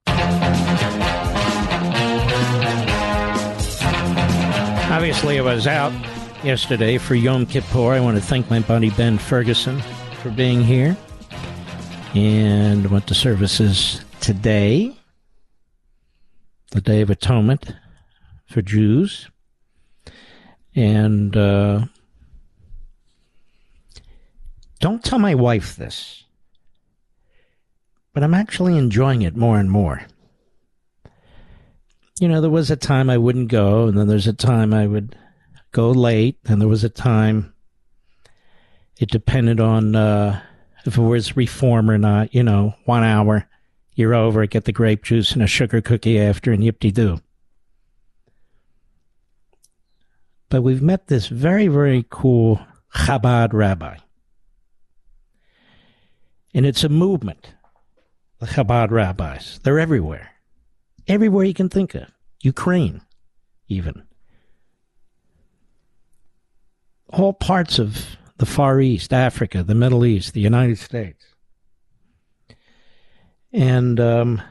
Obviously, 4.89 5.37
I 5.37 5.41
was 5.41 5.67
out 5.67 5.93
yesterday 6.43 6.97
for 6.97 7.13
Yom 7.13 7.45
Kippur. 7.45 7.93
I 7.93 7.99
want 7.99 8.17
to 8.17 8.23
thank 8.23 8.49
my 8.49 8.59
buddy 8.59 8.89
Ben 8.89 9.17
Ferguson 9.17 9.81
for 10.21 10.31
being 10.31 10.63
here. 10.63 10.97
And 12.15 12.89
went 12.89 13.05
to 13.07 13.13
services 13.13 14.03
today, 14.21 14.97
the 16.71 16.81
Day 16.81 17.01
of 17.01 17.11
Atonement 17.11 17.75
for 18.47 18.63
Jews. 18.63 19.29
And 20.73 21.35
uh, 21.37 21.85
don't 24.79 25.03
tell 25.03 25.19
my 25.19 25.35
wife 25.35 25.75
this, 25.75 26.23
but 28.13 28.23
I'm 28.23 28.33
actually 28.33 28.77
enjoying 28.77 29.21
it 29.21 29.35
more 29.35 29.59
and 29.59 29.69
more. 29.69 30.01
You 32.19 32.27
know, 32.27 32.41
there 32.41 32.49
was 32.49 32.71
a 32.71 32.75
time 32.75 33.09
I 33.09 33.17
wouldn't 33.17 33.49
go, 33.49 33.87
and 33.87 33.97
then 33.97 34.07
there's 34.07 34.27
a 34.27 34.33
time 34.33 34.73
I 34.73 34.87
would 34.87 35.15
go 35.71 35.91
late, 35.91 36.37
and 36.45 36.59
there 36.59 36.67
was 36.67 36.83
a 36.83 36.89
time 36.89 37.53
it 38.99 39.11
depended 39.11 39.59
on 39.59 39.95
uh, 39.95 40.41
if 40.85 40.97
it 40.97 41.01
was 41.01 41.37
reform 41.37 41.89
or 41.89 41.97
not. 41.97 42.33
You 42.33 42.43
know, 42.43 42.73
one 42.85 43.03
hour, 43.03 43.47
you're 43.93 44.15
over, 44.15 44.45
get 44.47 44.65
the 44.65 44.71
grape 44.71 45.03
juice 45.03 45.31
and 45.33 45.43
a 45.43 45.47
sugar 45.47 45.81
cookie 45.81 46.19
after, 46.19 46.51
and 46.51 46.63
yip 46.63 46.79
de 46.79 46.91
doo. 46.91 47.19
But 50.49 50.61
we've 50.61 50.81
met 50.81 51.07
this 51.07 51.27
very, 51.27 51.67
very 51.67 52.05
cool 52.09 52.59
Chabad 52.95 53.53
rabbi. 53.53 53.97
And 56.53 56.65
it's 56.65 56.83
a 56.83 56.89
movement. 56.89 57.53
The 58.39 58.47
Chabad 58.47 58.91
rabbis. 58.91 59.59
They're 59.63 59.79
everywhere. 59.79 60.31
Everywhere 61.07 61.45
you 61.45 61.53
can 61.53 61.69
think 61.69 61.95
of. 61.95 62.07
Ukraine, 62.41 63.01
even. 63.67 64.03
All 67.09 67.33
parts 67.33 67.79
of 67.79 68.17
the 68.37 68.45
Far 68.45 68.79
East, 68.79 69.13
Africa, 69.13 69.63
the 69.63 69.75
Middle 69.75 70.05
East, 70.05 70.33
the 70.33 70.41
United 70.41 70.77
States. 70.77 71.25
And 73.51 73.99
um, 73.99 74.41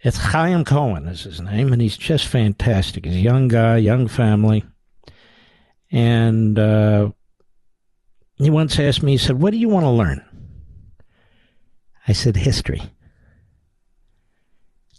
it's 0.00 0.18
Chaim 0.18 0.64
Cohen 0.64 1.08
is 1.08 1.24
his 1.24 1.40
name, 1.40 1.72
and 1.72 1.82
he's 1.82 1.96
just 1.96 2.26
fantastic. 2.28 3.04
He's 3.04 3.16
a 3.16 3.20
young 3.20 3.48
guy, 3.48 3.78
young 3.78 4.06
family. 4.06 4.64
And 5.90 6.58
uh, 6.58 7.10
he 8.38 8.50
once 8.50 8.78
asked 8.78 9.02
me, 9.02 9.12
he 9.12 9.18
said, 9.18 9.40
What 9.40 9.52
do 9.52 9.58
you 9.58 9.68
want 9.68 9.84
to 9.84 9.90
learn? 9.90 10.24
I 12.06 12.12
said, 12.12 12.36
History. 12.36 12.82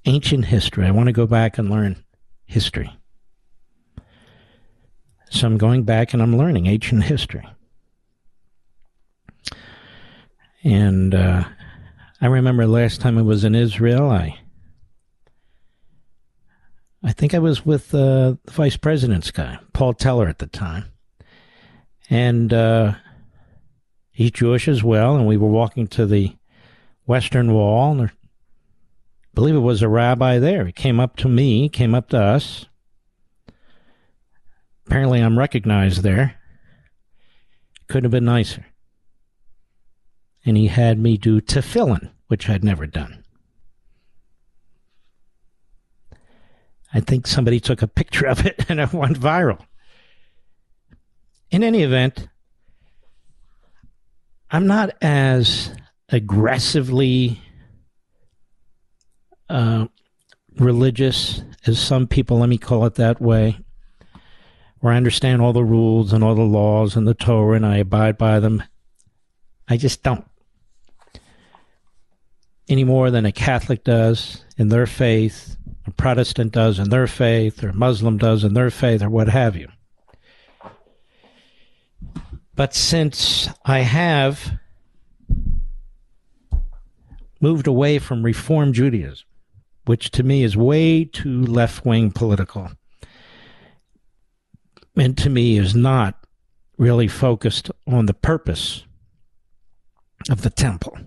Ancient 0.05 0.45
history. 0.45 0.85
I 0.85 0.91
want 0.91 1.07
to 1.07 1.13
go 1.13 1.27
back 1.27 1.57
and 1.57 1.69
learn 1.69 2.03
history. 2.45 2.97
So 5.29 5.45
I'm 5.45 5.57
going 5.57 5.83
back 5.83 6.13
and 6.13 6.21
I'm 6.21 6.37
learning 6.37 6.67
ancient 6.67 7.03
history. 7.03 7.45
And 10.63 11.13
uh, 11.13 11.43
I 12.21 12.25
remember 12.27 12.65
last 12.65 13.01
time 13.01 13.17
I 13.17 13.21
was 13.21 13.43
in 13.43 13.53
Israel, 13.53 14.09
I 14.09 14.39
I 17.03 17.11
think 17.13 17.33
I 17.33 17.39
was 17.39 17.65
with 17.65 17.93
uh, 17.93 18.35
the 18.43 18.51
vice 18.51 18.75
president's 18.75 19.31
guy, 19.31 19.59
Paul 19.71 19.93
Teller 19.93 20.27
at 20.27 20.39
the 20.39 20.47
time. 20.47 20.85
And 22.09 22.51
uh, 22.51 22.95
he's 24.17 24.31
Jewish 24.31 24.67
as 24.67 24.83
well. 24.83 25.15
And 25.15 25.27
we 25.27 25.37
were 25.37 25.47
walking 25.47 25.85
to 25.89 26.07
the 26.07 26.35
Western 27.05 27.53
Wall. 27.53 27.91
And 27.91 28.09
I 28.09 28.11
believe 29.35 29.53
it 29.53 29.59
was 29.59 29.83
a 29.83 29.87
rabbi 29.87 30.39
there. 30.39 30.65
He 30.65 30.71
came 30.71 30.99
up 30.99 31.17
to 31.17 31.29
me, 31.29 31.69
came 31.69 31.93
up 31.93 32.09
to 32.09 32.19
us. 32.19 32.65
Apparently, 34.87 35.19
I'm 35.19 35.37
recognized 35.37 36.01
there. 36.01 36.35
Couldn't 37.87 38.05
have 38.05 38.11
been 38.11 38.25
nicer. 38.25 38.65
And 40.43 40.57
he 40.57 40.67
had 40.67 40.97
me 40.97 41.17
do 41.17 41.39
tefillin, 41.39 42.09
which 42.27 42.49
I'd 42.49 42.63
never 42.63 42.87
done. 42.87 43.23
I 46.91 47.01
think 47.01 47.27
somebody 47.27 47.59
took 47.59 47.83
a 47.83 47.87
picture 47.87 48.25
of 48.25 48.47
it 48.47 48.65
and 48.69 48.79
it 48.79 48.93
went 48.93 49.19
viral. 49.19 49.63
In 51.51 51.61
any 51.61 51.83
event, 51.83 52.29
I'm 54.49 54.65
not 54.65 54.95
as 55.01 55.75
aggressively 56.09 57.41
uh, 59.49 59.87
religious 60.55 61.41
as 61.65 61.79
some 61.79 62.07
people, 62.07 62.39
let 62.39 62.49
me 62.49 62.57
call 62.57 62.85
it 62.85 62.95
that 62.95 63.21
way, 63.21 63.57
where 64.79 64.93
I 64.93 64.97
understand 64.97 65.41
all 65.41 65.51
the 65.51 65.63
rules 65.63 66.13
and 66.13 66.23
all 66.23 66.35
the 66.35 66.43
laws 66.43 66.95
and 66.95 67.05
the 67.05 67.13
Torah 67.13 67.57
and 67.57 67.65
I 67.65 67.77
abide 67.77 68.17
by 68.17 68.39
them. 68.39 68.63
I 69.67 69.75
just 69.75 70.01
don't. 70.01 70.25
Any 72.69 72.85
more 72.85 73.11
than 73.11 73.25
a 73.25 73.31
Catholic 73.31 73.83
does 73.83 74.45
in 74.57 74.69
their 74.69 74.85
faith, 74.85 75.57
a 75.85 75.91
Protestant 75.91 76.53
does 76.53 76.79
in 76.79 76.89
their 76.89 77.07
faith, 77.07 77.63
or 77.63 77.69
a 77.69 77.73
Muslim 77.73 78.17
does 78.17 78.43
in 78.43 78.53
their 78.53 78.69
faith, 78.69 79.01
or 79.01 79.09
what 79.09 79.29
have 79.29 79.55
you. 79.55 79.67
But 82.57 82.73
since 82.73 83.47
I 83.65 83.81
have 83.81 84.57
moved 87.39 87.67
away 87.67 87.99
from 87.99 88.23
Reform 88.23 88.73
Judaism, 88.73 89.27
which 89.85 90.09
to 90.11 90.23
me 90.23 90.43
is 90.43 90.57
way 90.57 91.05
too 91.05 91.45
left 91.45 91.85
wing 91.85 92.09
political, 92.09 92.71
and 94.95 95.15
to 95.19 95.29
me 95.29 95.59
is 95.59 95.75
not 95.75 96.25
really 96.79 97.07
focused 97.07 97.69
on 97.85 98.07
the 98.07 98.15
purpose 98.15 98.85
of 100.27 100.41
the 100.41 100.49
temple. 100.49 100.97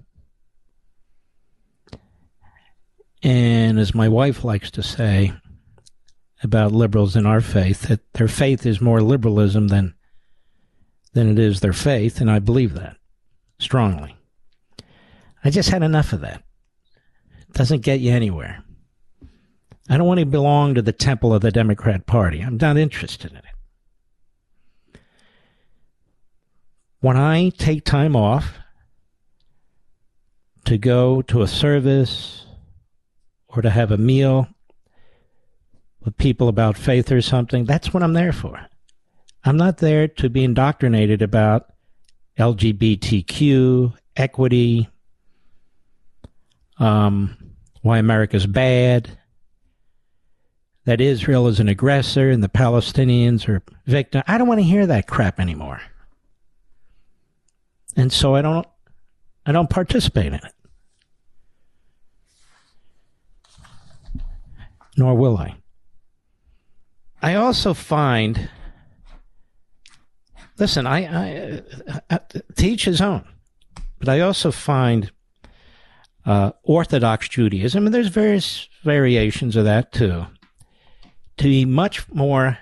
And 3.24 3.81
as 3.81 3.93
my 3.93 4.09
wife 4.09 4.44
likes 4.44 4.70
to 4.70 4.85
say 4.85 5.32
about 6.44 6.70
liberals 6.70 7.16
in 7.16 7.27
our 7.27 7.40
faith, 7.40 7.82
that 7.89 8.12
their 8.12 8.28
faith 8.28 8.64
is 8.64 8.81
more 8.81 9.02
liberalism 9.02 9.66
than 9.66 9.94
than 11.12 11.31
it 11.31 11.39
is 11.39 11.61
their 11.61 11.73
faith, 11.73 12.20
and 12.20 12.31
I 12.31 12.39
believe 12.39 12.74
that 12.74 12.97
strongly. 13.59 14.16
I 15.45 15.51
just 15.51 15.70
had 15.70 15.82
enough 15.82 16.12
of 16.12 16.20
that. 16.20 16.43
It 17.49 17.55
doesn't 17.55 17.82
get 17.82 18.01
you 18.01 18.12
anywhere. 18.12 18.62
I 19.89 19.97
don't 19.97 20.07
want 20.07 20.20
to 20.20 20.27
belong 20.27 20.74
to 20.74 20.82
the 20.82 20.93
temple 20.93 21.35
of 21.35 21.43
the 21.43 21.51
Democrat 21.51 22.07
Party. 22.07 22.41
I'm 22.41 22.57
not 22.57 22.77
interested 22.77 23.32
in 23.32 23.39
it. 23.39 23.45
When 27.01 27.16
I 27.16 27.49
take 27.49 27.85
time 27.85 28.15
off 28.15 28.59
to 30.66 30.78
go 30.78 31.23
to 31.23 31.43
a 31.43 31.49
service 31.49 32.47
or 33.49 33.62
to 33.62 33.70
have 33.70 33.91
a 33.91 33.97
meal 33.97 34.49
with 36.05 36.16
people 36.19 36.49
about 36.49 36.77
faith 36.77 37.11
or 37.11 37.20
something, 37.20 37.65
that's 37.65 37.93
what 37.93 38.03
I'm 38.03 38.12
there 38.12 38.32
for. 38.32 38.66
I'm 39.44 39.56
not 39.56 39.78
there 39.78 40.08
to 40.08 40.28
be 40.28 40.44
indoctrinated 40.44 41.22
about 41.22 41.72
LGBTQ, 42.38 43.94
equity, 44.16 44.88
um, 46.78 47.36
why 47.82 47.98
America's 47.98 48.46
bad, 48.46 49.10
that 50.84 51.00
Israel 51.00 51.46
is 51.46 51.60
an 51.60 51.68
aggressor 51.68 52.30
and 52.30 52.42
the 52.42 52.48
Palestinians 52.48 53.48
are 53.48 53.62
victims. 53.86 54.24
I 54.26 54.38
don't 54.38 54.48
want 54.48 54.60
to 54.60 54.64
hear 54.64 54.86
that 54.86 55.06
crap 55.06 55.38
anymore. 55.40 55.80
And 57.96 58.12
so 58.12 58.34
I 58.34 58.42
don't 58.42 58.66
I 59.46 59.52
don't 59.52 59.70
participate 59.70 60.26
in 60.26 60.34
it. 60.34 60.54
Nor 64.96 65.14
will 65.14 65.38
I. 65.38 65.56
I 67.22 67.34
also 67.34 67.74
find 67.74 68.50
listen, 70.61 70.87
I, 70.87 70.99
I, 71.07 71.62
I 72.11 72.20
teach 72.55 72.85
his 72.85 73.01
own, 73.01 73.24
but 73.99 74.09
I 74.09 74.20
also 74.20 74.53
find 74.53 75.11
uh, 76.27 76.53
Orthodox 76.62 77.28
Judaism, 77.28 77.87
and 77.87 77.95
there's 77.95 78.09
various 78.09 78.69
variations 78.85 79.57
of 79.57 79.65
that 79.65 79.91
too, 79.91 80.27
to 81.39 81.45
be 81.45 81.65
much 81.65 82.07
more, 82.12 82.59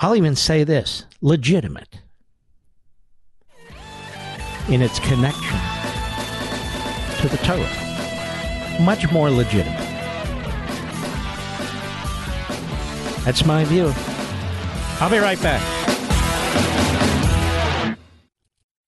I'll 0.00 0.14
even 0.14 0.36
say 0.36 0.64
this, 0.64 1.06
legitimate 1.22 2.00
in 4.68 4.82
its 4.82 4.98
connection 5.00 5.58
to 7.20 7.28
the 7.28 7.38
Torah. 7.42 8.80
Much 8.82 9.10
more 9.10 9.30
legitimate. 9.30 9.78
That's 13.24 13.46
my 13.46 13.64
view. 13.64 13.94
I'll 15.00 15.10
be 15.10 15.18
right 15.18 15.40
back. 15.42 15.62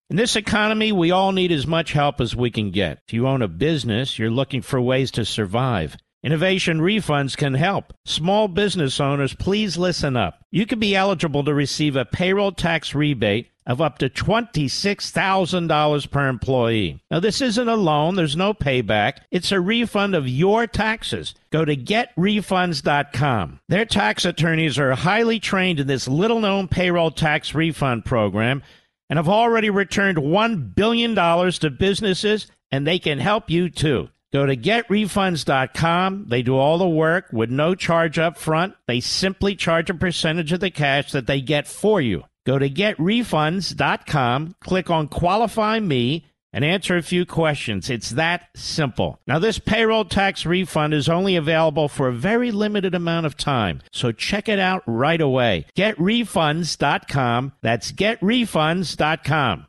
In 0.09 0.17
this 0.17 0.37
economy, 0.37 0.93
we 0.93 1.11
all 1.11 1.33
need 1.33 1.51
as 1.51 1.67
much 1.67 1.93
help 1.93 2.21
as 2.21 2.37
we 2.37 2.51
can 2.51 2.71
get. 2.71 3.01
If 3.09 3.13
you 3.13 3.27
own 3.27 3.43
a 3.43 3.49
business, 3.49 4.19
you're 4.19 4.31
looking 4.31 4.63
for 4.63 4.81
ways 4.81 5.11
to 5.13 5.25
survive. 5.25 5.97
Innovation 6.23 6.81
refunds 6.81 7.37
can 7.37 7.55
help. 7.55 7.93
Small 8.05 8.49
business 8.49 9.01
owners, 9.01 9.35
please 9.35 9.77
listen 9.77 10.17
up. 10.17 10.43
You 10.51 10.65
could 10.65 10.81
be 10.81 10.97
eligible 10.97 11.45
to 11.45 11.55
receive 11.55 11.97
a 11.97 12.05
payroll 12.05 12.53
tax 12.53 12.95
rebate 12.95 13.51
of 13.67 13.81
up 13.81 13.99
to 13.99 14.09
$26,000 14.09 16.11
per 16.11 16.29
employee. 16.29 17.01
Now, 17.11 17.21
this 17.21 17.41
isn't 17.41 17.69
a 17.69 17.77
loan, 17.77 18.15
there's 18.15 18.37
no 18.37 18.55
payback. 18.55 19.19
It's 19.31 19.53
a 19.53 19.61
refund 19.61 20.15
of 20.15 20.29
your 20.29 20.67
taxes. 20.67 21.35
Go 21.51 21.65
to 21.65 21.77
getrefunds.com. 21.77 23.61
Their 23.69 23.85
tax 23.85 24.25
attorneys 24.25 24.79
are 24.79 24.95
highly 24.95 25.41
trained 25.41 25.81
in 25.81 25.87
this 25.87 26.07
little 26.07 26.41
known 26.41 26.69
payroll 26.69 27.11
tax 27.11 27.55
refund 27.55 28.05
program 28.05 28.63
and 29.09 29.19
have 29.19 29.29
already 29.29 29.71
returned 29.71 30.19
$1 30.19 30.75
billion 30.75 31.15
to 31.15 31.71
businesses, 31.71 32.47
and 32.71 32.87
they 32.87 32.99
can 32.99 33.19
help 33.19 33.51
you 33.51 33.71
too. 33.71 34.09
Go 34.33 34.47
to 34.47 34.57
getrefunds.com. 34.57 36.27
They 36.29 36.43
do 36.43 36.57
all 36.57 36.79
the 36.79 36.89
work 36.89 37.27
with 37.33 37.51
no 37.51 37.75
charge 37.75 38.19
up 38.19 38.37
front. 38.37 38.75
They 38.87 39.01
simply 39.01 39.55
charge 39.55 39.89
a 39.89 39.95
percentage 39.95 40.53
of 40.53 40.61
the 40.61 40.71
cash 40.71 41.13
that 41.13 41.27
they 41.27 41.41
get 41.41 41.67
for 41.67 42.01
you. 42.01 42.25
Go 42.47 42.59
to 42.59 42.71
getrefunds.com, 42.71 44.55
click 44.61 44.89
on 44.89 45.09
Qualify 45.09 45.81
Me, 45.81 46.27
and 46.53 46.65
answer 46.65 46.97
a 46.97 47.03
few 47.03 47.27
questions. 47.27 47.91
It's 47.91 48.11
that 48.11 48.49
simple. 48.55 49.21
Now, 49.27 49.39
this 49.39 49.59
payroll 49.59 50.05
tax 50.07 50.47
refund 50.47 50.95
is 50.95 51.09
only 51.09 51.37
available 51.37 51.89
for 51.89 52.09
a 52.09 52.15
very 52.15 52.51
limited 52.53 52.95
amount 52.95 53.27
of 53.27 53.37
time, 53.37 53.83
so 53.93 54.13
check 54.13 54.49
it 54.49 54.59
out 54.59 54.83
right 54.87 55.21
away. 55.21 55.67
GetRefunds.com. 55.77 57.53
That's 57.61 57.93
GetRefunds.com. 57.93 59.67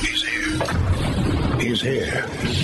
He's 0.00 0.22
here. 0.24 1.58
He's 1.58 1.80
here. 1.80 2.61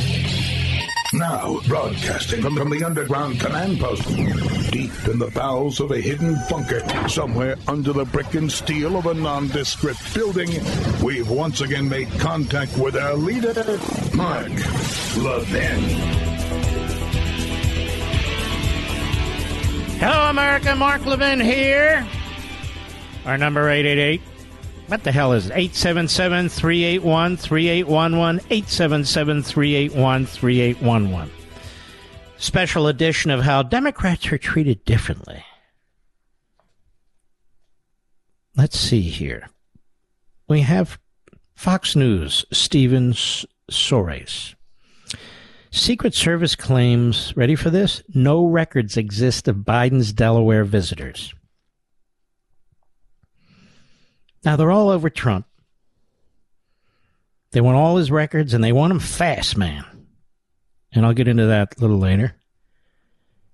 Now, 1.15 1.59
broadcasting 1.67 2.43
from, 2.43 2.57
from 2.57 2.69
the 2.69 2.85
underground 2.85 3.41
command 3.41 3.81
post, 3.81 4.07
deep 4.71 4.93
in 5.09 5.19
the 5.19 5.31
bowels 5.35 5.81
of 5.81 5.91
a 5.91 5.99
hidden 5.99 6.37
bunker, 6.51 6.83
somewhere 7.09 7.57
under 7.67 7.95
the 7.95 8.05
brick 8.05 8.35
and 8.35 8.53
steel 8.53 8.97
of 8.97 9.07
a 9.07 9.15
nondescript 9.15 10.15
building, 10.15 10.51
we've 11.03 11.31
once 11.31 11.63
again 11.63 11.89
made 11.89 12.11
contact 12.19 12.77
with 12.77 12.95
our 12.95 13.15
leader, 13.15 13.55
Mark 14.15 14.53
Levin. 15.17 15.83
Hello, 19.99 20.29
America. 20.29 20.77
Mark 20.77 21.07
Levin 21.07 21.41
here. 21.41 22.07
Our 23.25 23.39
number 23.39 23.71
888 23.71 24.21
what 24.89 25.05
the 25.05 25.13
hell 25.13 25.33
is 25.33 25.47
it? 25.47 25.53
877 25.53 26.49
381 26.49 27.37
3811. 27.37 28.41
877 28.51 29.43
381 29.43 30.27
3811. 30.27 31.31
Special 32.39 32.87
edition 32.87 33.31
of 33.31 33.43
how 33.43 33.63
Democrats 33.63 34.33
are 34.33 34.39
treated 34.39 34.85
differently. 34.85 35.45
Let's 38.57 38.79
see 38.79 39.03
here. 39.03 39.49
We 40.49 40.63
have 40.63 40.99
Fox 41.55 41.95
News, 41.95 42.47
Steven 42.51 43.13
Sorace. 43.13 44.55
Secret 45.71 46.15
Service 46.15 46.57
claims, 46.57 47.37
ready 47.37 47.55
for 47.55 47.69
this? 47.69 48.03
No 48.15 48.47
records 48.47 48.97
exist 48.97 49.49
of 49.49 49.57
Biden's 49.57 50.13
Delaware 50.13 50.65
visitors. 50.65 51.35
Now 54.45 54.57
they're 54.57 54.71
all 54.71 54.91
over 54.91 55.11
Trump. 55.11 55.47
They 57.53 57.61
want 57.61 57.77
all 57.77 57.97
his 57.97 58.11
records 58.11 58.55
and 58.55 58.63
they 58.63 58.73
want 58.73 58.93
him 58.93 59.01
fast, 59.01 59.57
man. 59.57 59.85
And 60.93 61.05
I'll 61.05 61.15
get 61.15 61.29
into 61.29 61.47
that 61.47 61.77
a 61.77 61.81
little 61.81 61.99
later. 61.99 62.35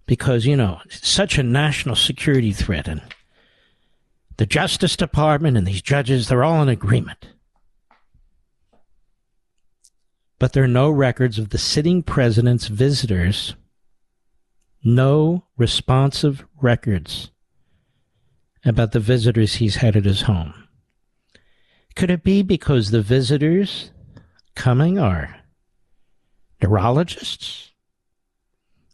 Because, 0.06 0.44
you 0.44 0.56
know, 0.56 0.80
such 0.88 1.38
a 1.38 1.42
national 1.42 1.96
security 1.96 2.52
threat. 2.52 2.88
And 2.88 3.02
the 4.36 4.46
Justice 4.46 4.96
Department 4.96 5.56
and 5.56 5.66
these 5.66 5.82
judges, 5.82 6.28
they're 6.28 6.44
all 6.44 6.62
in 6.62 6.68
agreement. 6.68 7.28
But 10.38 10.52
there 10.52 10.64
are 10.64 10.68
no 10.68 10.90
records 10.90 11.38
of 11.38 11.50
the 11.50 11.58
sitting 11.58 12.02
president's 12.02 12.66
visitors. 12.66 13.54
No 14.82 15.44
responsive 15.56 16.44
records 16.60 17.30
about 18.64 18.92
the 18.92 19.00
visitors 19.00 19.54
he's 19.54 19.76
had 19.76 19.96
at 19.96 20.04
his 20.04 20.22
home. 20.22 20.63
Could 21.96 22.10
it 22.10 22.24
be 22.24 22.42
because 22.42 22.90
the 22.90 23.02
visitors 23.02 23.90
coming 24.54 24.98
are 24.98 25.36
neurologists? 26.62 27.72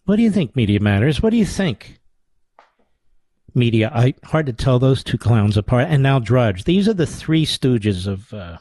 What 0.04 0.16
do 0.16 0.22
you 0.22 0.30
think, 0.30 0.54
Media 0.54 0.80
Matters? 0.80 1.22
What 1.22 1.30
do 1.30 1.36
you 1.36 1.46
think? 1.46 1.98
Media, 3.54 3.90
I, 3.94 4.14
hard 4.24 4.46
to 4.46 4.52
tell 4.52 4.78
those 4.78 5.02
two 5.02 5.18
clowns 5.18 5.56
apart. 5.56 5.86
And 5.88 6.02
now 6.02 6.18
Drudge. 6.18 6.64
These 6.64 6.88
are 6.88 6.94
the 6.94 7.06
three 7.06 7.46
stooges 7.46 8.06
of 8.06 8.32
uh, 8.32 8.58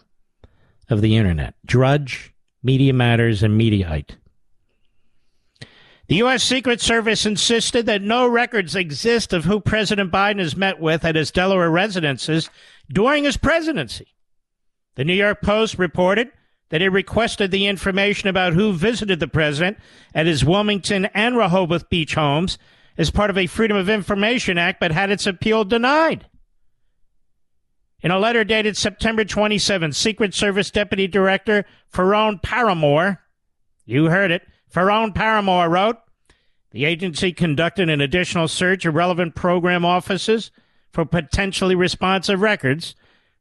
of 0.90 1.02
the 1.02 1.16
internet: 1.16 1.54
Drudge, 1.66 2.34
Media 2.64 2.94
Matters, 2.94 3.44
and 3.44 3.60
Mediaite. 3.60 4.16
The 6.08 6.16
U.S. 6.16 6.44
Secret 6.44 6.82
Service 6.82 7.28
insisted 7.28 7.86
that 7.86 8.02
no 8.02 8.28
records 8.28 8.76
exist 8.76 9.32
of 9.32 9.46
who 9.46 9.60
President 9.60 10.12
Biden 10.12 10.40
has 10.40 10.56
met 10.56 10.80
with 10.80 11.06
at 11.06 11.16
his 11.16 11.30
Delaware 11.30 11.70
residences 11.70 12.50
during 12.92 13.26
his 13.26 13.38
presidency. 13.38 14.08
The 14.96 15.06
New 15.06 15.14
York 15.14 15.42
Post 15.42 15.78
reported 15.78 16.30
that 16.70 16.82
it 16.82 16.90
requested 16.90 17.52
the 17.52 17.68
information 17.68 18.30
about 18.30 18.54
who 18.54 18.74
visited 18.74 19.20
the 19.20 19.28
president 19.28 19.78
at 20.14 20.26
his 20.26 20.46
Wilmington 20.46 21.06
and 21.14 21.38
Rehoboth 21.38 21.90
Beach 21.90 22.16
homes 22.16 22.58
as 22.98 23.10
part 23.10 23.30
of 23.30 23.38
a 23.38 23.48
Freedom 23.48 23.78
of 23.78 23.90
Information 23.90 24.58
Act, 24.58 24.80
but 24.80 24.92
had 24.92 25.10
its 25.10 25.26
appeal 25.26 25.64
denied. 25.64 26.28
In 28.02 28.12
a 28.12 28.20
letter 28.20 28.44
dated 28.44 28.78
September 28.78 29.26
27, 29.26 29.92
Secret 29.94 30.34
Service 30.34 30.72
Deputy 30.72 31.08
Director 31.08 31.66
Faron 31.94 32.42
Paramore, 32.42 33.22
you 33.86 34.06
heard 34.06 34.32
it, 34.32 34.48
Faron 34.74 35.14
Paramore 35.14 35.70
wrote, 35.70 35.98
the 36.72 36.86
agency 36.86 37.34
conducted 37.34 37.90
an 37.90 38.00
additional 38.00 38.48
search 38.48 38.86
of 38.86 38.94
relevant 38.94 39.34
program 39.36 39.84
offices 39.84 40.52
for 40.92 41.04
potentially 41.04 41.76
responsive 41.76 42.42
records 42.42 42.96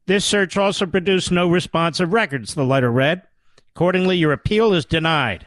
this 0.09 0.25
search 0.25 0.57
also 0.57 0.87
produced 0.87 1.31
no 1.31 1.47
responsive 1.47 2.11
records, 2.11 2.55
the 2.55 2.65
letter 2.65 2.91
read. 2.91 3.21
Accordingly, 3.75 4.17
your 4.17 4.31
appeal 4.31 4.73
is 4.73 4.83
denied. 4.83 5.45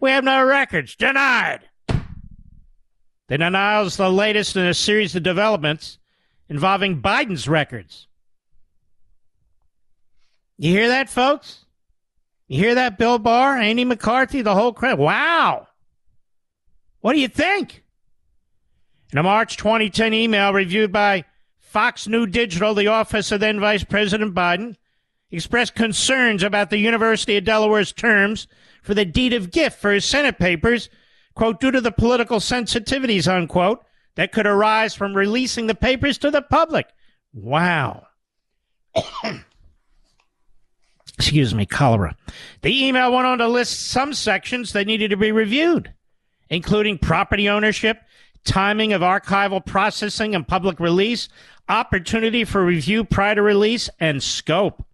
We 0.00 0.10
have 0.10 0.24
no 0.24 0.44
records. 0.44 0.96
Denied. 0.96 1.60
The 1.86 3.38
denial 3.38 3.86
is 3.86 3.96
the 3.96 4.10
latest 4.10 4.56
in 4.56 4.66
a 4.66 4.74
series 4.74 5.14
of 5.14 5.22
developments 5.22 5.98
involving 6.48 7.00
Biden's 7.00 7.46
records. 7.46 8.08
You 10.58 10.72
hear 10.72 10.88
that, 10.88 11.08
folks? 11.08 11.64
You 12.48 12.58
hear 12.58 12.74
that, 12.74 12.98
Bill 12.98 13.20
Barr, 13.20 13.56
Andy 13.56 13.84
McCarthy, 13.84 14.42
the 14.42 14.56
whole 14.56 14.72
crowd? 14.72 14.98
Wow. 14.98 15.68
What 17.00 17.12
do 17.12 17.20
you 17.20 17.28
think? 17.28 17.84
In 19.12 19.18
a 19.18 19.22
March 19.22 19.56
2010 19.56 20.12
email 20.14 20.52
reviewed 20.52 20.90
by 20.90 21.26
Fox 21.74 22.06
New 22.06 22.24
Digital, 22.24 22.72
the 22.72 22.86
office 22.86 23.32
of 23.32 23.40
then 23.40 23.58
Vice 23.58 23.82
President 23.82 24.32
Biden 24.32 24.76
expressed 25.32 25.74
concerns 25.74 26.44
about 26.44 26.70
the 26.70 26.78
University 26.78 27.36
of 27.36 27.42
Delaware's 27.42 27.92
terms 27.92 28.46
for 28.84 28.94
the 28.94 29.04
deed 29.04 29.32
of 29.32 29.50
gift 29.50 29.80
for 29.80 29.90
his 29.90 30.04
Senate 30.04 30.38
papers, 30.38 30.88
quote, 31.34 31.58
due 31.58 31.72
to 31.72 31.80
the 31.80 31.90
political 31.90 32.38
sensitivities, 32.38 33.26
unquote, 33.26 33.84
that 34.14 34.30
could 34.30 34.46
arise 34.46 34.94
from 34.94 35.14
releasing 35.14 35.66
the 35.66 35.74
papers 35.74 36.16
to 36.18 36.30
the 36.30 36.42
public. 36.42 36.86
Wow. 37.32 38.06
Excuse 41.18 41.56
me, 41.56 41.66
cholera. 41.66 42.14
The 42.62 42.84
email 42.86 43.12
went 43.12 43.26
on 43.26 43.38
to 43.38 43.48
list 43.48 43.88
some 43.88 44.14
sections 44.14 44.72
that 44.74 44.86
needed 44.86 45.10
to 45.10 45.16
be 45.16 45.32
reviewed, 45.32 45.92
including 46.48 46.98
property 46.98 47.48
ownership, 47.48 47.98
timing 48.44 48.92
of 48.92 49.02
archival 49.02 49.64
processing 49.64 50.34
and 50.34 50.46
public 50.46 50.78
release, 50.78 51.28
opportunity 51.68 52.44
for 52.44 52.64
review 52.64 53.04
prior 53.04 53.34
to 53.34 53.42
release, 53.42 53.88
and 54.00 54.22
scope. 54.22 54.84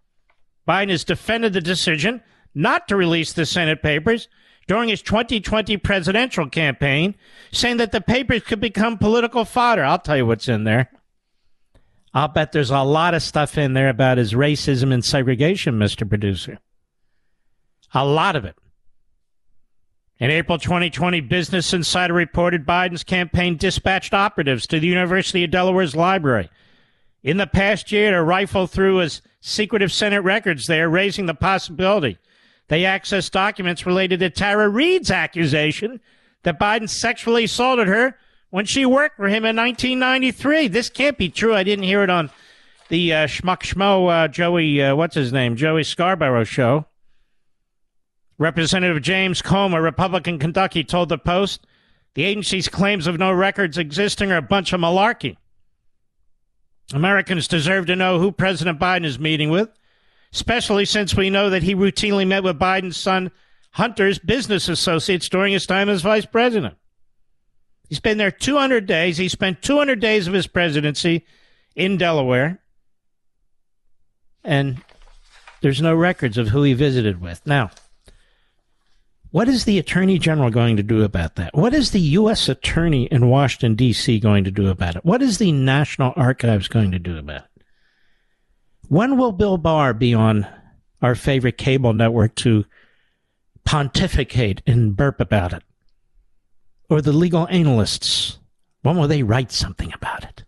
Biden 0.67 0.91
has 0.91 1.05
defended 1.05 1.53
the 1.53 1.61
decision 1.61 2.23
not 2.55 2.89
to 2.89 2.97
release 2.97 3.33
the 3.33 3.47
Senate 3.47 3.83
papers 3.83 4.29
during 4.67 4.89
his 4.89 5.03
2020 5.03 5.77
presidential 5.79 6.49
campaign, 6.49 7.15
saying 7.51 7.79
that 7.79 7.93
the 7.93 8.01
papers 8.01 8.43
could 8.43 8.61
become 8.61 8.99
political 8.99 9.45
fodder. 9.45 9.85
I'll 9.85 9.99
tell 9.99 10.17
you 10.17 10.27
what's 10.27 10.49
in 10.49 10.65
there. 10.65 10.91
I'll 12.13 12.29
bet 12.29 12.53
there's 12.53 12.71
a 12.71 12.83
lot 12.83 13.15
of 13.15 13.23
stuff 13.23 13.57
in 13.57 13.73
there 13.73 13.89
about 13.89 14.19
his 14.19 14.33
racism 14.33 14.93
and 14.93 15.05
segregation, 15.05 15.79
Mr. 15.79 16.09
Producer. 16.09 16.59
A 17.95 18.05
lot 18.05 18.37
of 18.37 18.45
it. 18.45 18.57
In 20.21 20.31
April 20.31 20.59
2020, 20.59 21.23
Business 21.23 21.73
Insider 21.73 22.13
reported 22.13 22.67
Biden's 22.67 23.03
campaign 23.03 23.57
dispatched 23.57 24.13
operatives 24.13 24.67
to 24.67 24.79
the 24.79 24.87
University 24.87 25.45
of 25.45 25.51
Delaware's 25.51 25.97
library 25.97 26.51
in 27.23 27.39
the 27.39 27.47
past 27.47 27.91
year 27.91 28.11
to 28.11 28.23
rifle 28.23 28.67
through 28.67 28.97
his 28.97 29.23
secretive 29.41 29.91
Senate 29.91 30.21
records 30.21 30.67
there, 30.67 30.91
raising 30.91 31.25
the 31.25 31.33
possibility 31.33 32.19
they 32.69 32.83
accessed 32.83 33.31
documents 33.31 33.87
related 33.87 34.21
to 34.21 34.29
Tara 34.29 34.69
Reade's 34.69 35.11
accusation 35.11 36.01
that 36.43 36.61
Biden 36.61 36.89
sexually 36.89 37.45
assaulted 37.45 37.89
her 37.89 38.19
when 38.51 38.67
she 38.67 38.85
worked 38.85 39.17
for 39.17 39.27
him 39.27 39.47
in 39.47 39.57
1993. 39.57 40.69
This 40.69 40.91
can't 40.91 41.17
be 41.17 41.31
true. 41.31 41.55
I 41.55 41.65
didn't 41.65 41.87
hear 41.87 42.03
it 42.03 42.11
on 42.11 42.31
the 42.91 43.15
uh, 43.15 43.27
Schmuck 43.27 43.63
Schmo 43.63 44.25
uh, 44.25 44.29
Joey, 44.29 44.83
uh, 44.83 44.95
what's 44.95 45.15
his 45.15 45.33
name, 45.33 45.57
Joey 45.57 45.83
Scarborough 45.83 46.45
show. 46.45 46.85
Representative 48.41 49.03
James 49.03 49.43
Comer, 49.43 49.79
a 49.79 49.83
Republican 49.83 50.39
Kentucky, 50.39 50.83
told 50.83 51.11
the 51.11 51.19
Post 51.19 51.67
the 52.15 52.25
agency's 52.25 52.69
claims 52.69 53.07
of 53.07 53.19
no 53.19 53.31
records 53.31 53.77
existing 53.77 54.33
are 54.33 54.39
a 54.39 54.43
bunch 54.43 54.73
of 54.73 54.81
malarkey. 54.81 55.37
Americans 56.95 57.47
deserve 57.47 57.85
to 57.87 57.95
know 57.95 58.19
who 58.19 58.33
President 58.33 58.81
Biden 58.81 59.05
is 59.05 59.19
meeting 59.19 59.51
with, 59.51 59.69
especially 60.33 60.87
since 60.87 61.15
we 61.15 61.29
know 61.29 61.51
that 61.51 61.63
he 61.63 61.75
routinely 61.75 62.27
met 62.27 62.43
with 62.43 62.59
Biden's 62.59 62.97
son 62.97 63.31
Hunter's 63.73 64.19
business 64.19 64.71
associates 64.71 65.29
during 65.29 65.53
his 65.53 65.67
time 65.67 65.91
as 65.91 66.01
vice 66.01 66.25
president. 66.25 66.77
He's 67.91 68.01
been 68.01 68.17
there 68.17 68.31
200 68.31 68.87
days. 68.87 69.19
He 69.19 69.29
spent 69.29 69.61
200 69.61 70.01
days 70.01 70.27
of 70.27 70.33
his 70.33 70.47
presidency 70.47 71.27
in 71.77 71.99
Delaware. 71.99 72.63
And 74.43 74.83
there's 75.61 75.83
no 75.83 75.95
records 75.95 76.39
of 76.39 76.49
who 76.49 76.63
he 76.63 76.73
visited 76.73 77.21
with. 77.21 77.47
Now, 77.47 77.71
what 79.31 79.49
is 79.49 79.65
the 79.65 79.79
Attorney 79.79 80.19
General 80.19 80.51
going 80.51 80.77
to 80.77 80.83
do 80.83 81.05
about 81.05 81.37
that? 81.37 81.55
What 81.55 81.73
is 81.73 81.93
the 81.93 82.01
U.S. 82.01 82.49
Attorney 82.49 83.05
in 83.05 83.29
Washington, 83.29 83.77
D.C. 83.77 84.19
going 84.19 84.45
to 84.45 84.51
do 84.51 84.69
about 84.69 84.97
it? 84.97 85.05
What 85.05 85.23
is 85.23 85.39
the 85.39 85.53
National 85.53 86.13
Archives 86.17 86.69
going 86.69 86.91
to 86.91 86.99
do 86.99 87.17
about 87.17 87.43
it? 87.45 87.65
When 88.89 89.17
will 89.17 89.33
Bill 89.33 89.57
Barr 89.57 89.95
be 89.95 90.15
on 90.15 90.49
our 91.01 91.15
favorite 91.15 91.59
cable 91.59 91.93
network 91.93 92.35
to 92.37 92.65
pontificate 93.65 94.63
and 94.67 94.97
burp 94.97 95.21
about 95.21 95.53
it? 95.53 95.63
Or 96.89 97.01
the 97.01 97.13
legal 97.13 97.47
analysts? 97.49 98.39
When 98.83 98.97
will 98.97 99.07
they 99.07 99.23
write 99.23 99.53
something 99.53 99.93
about 99.93 100.25
it? 100.25 100.43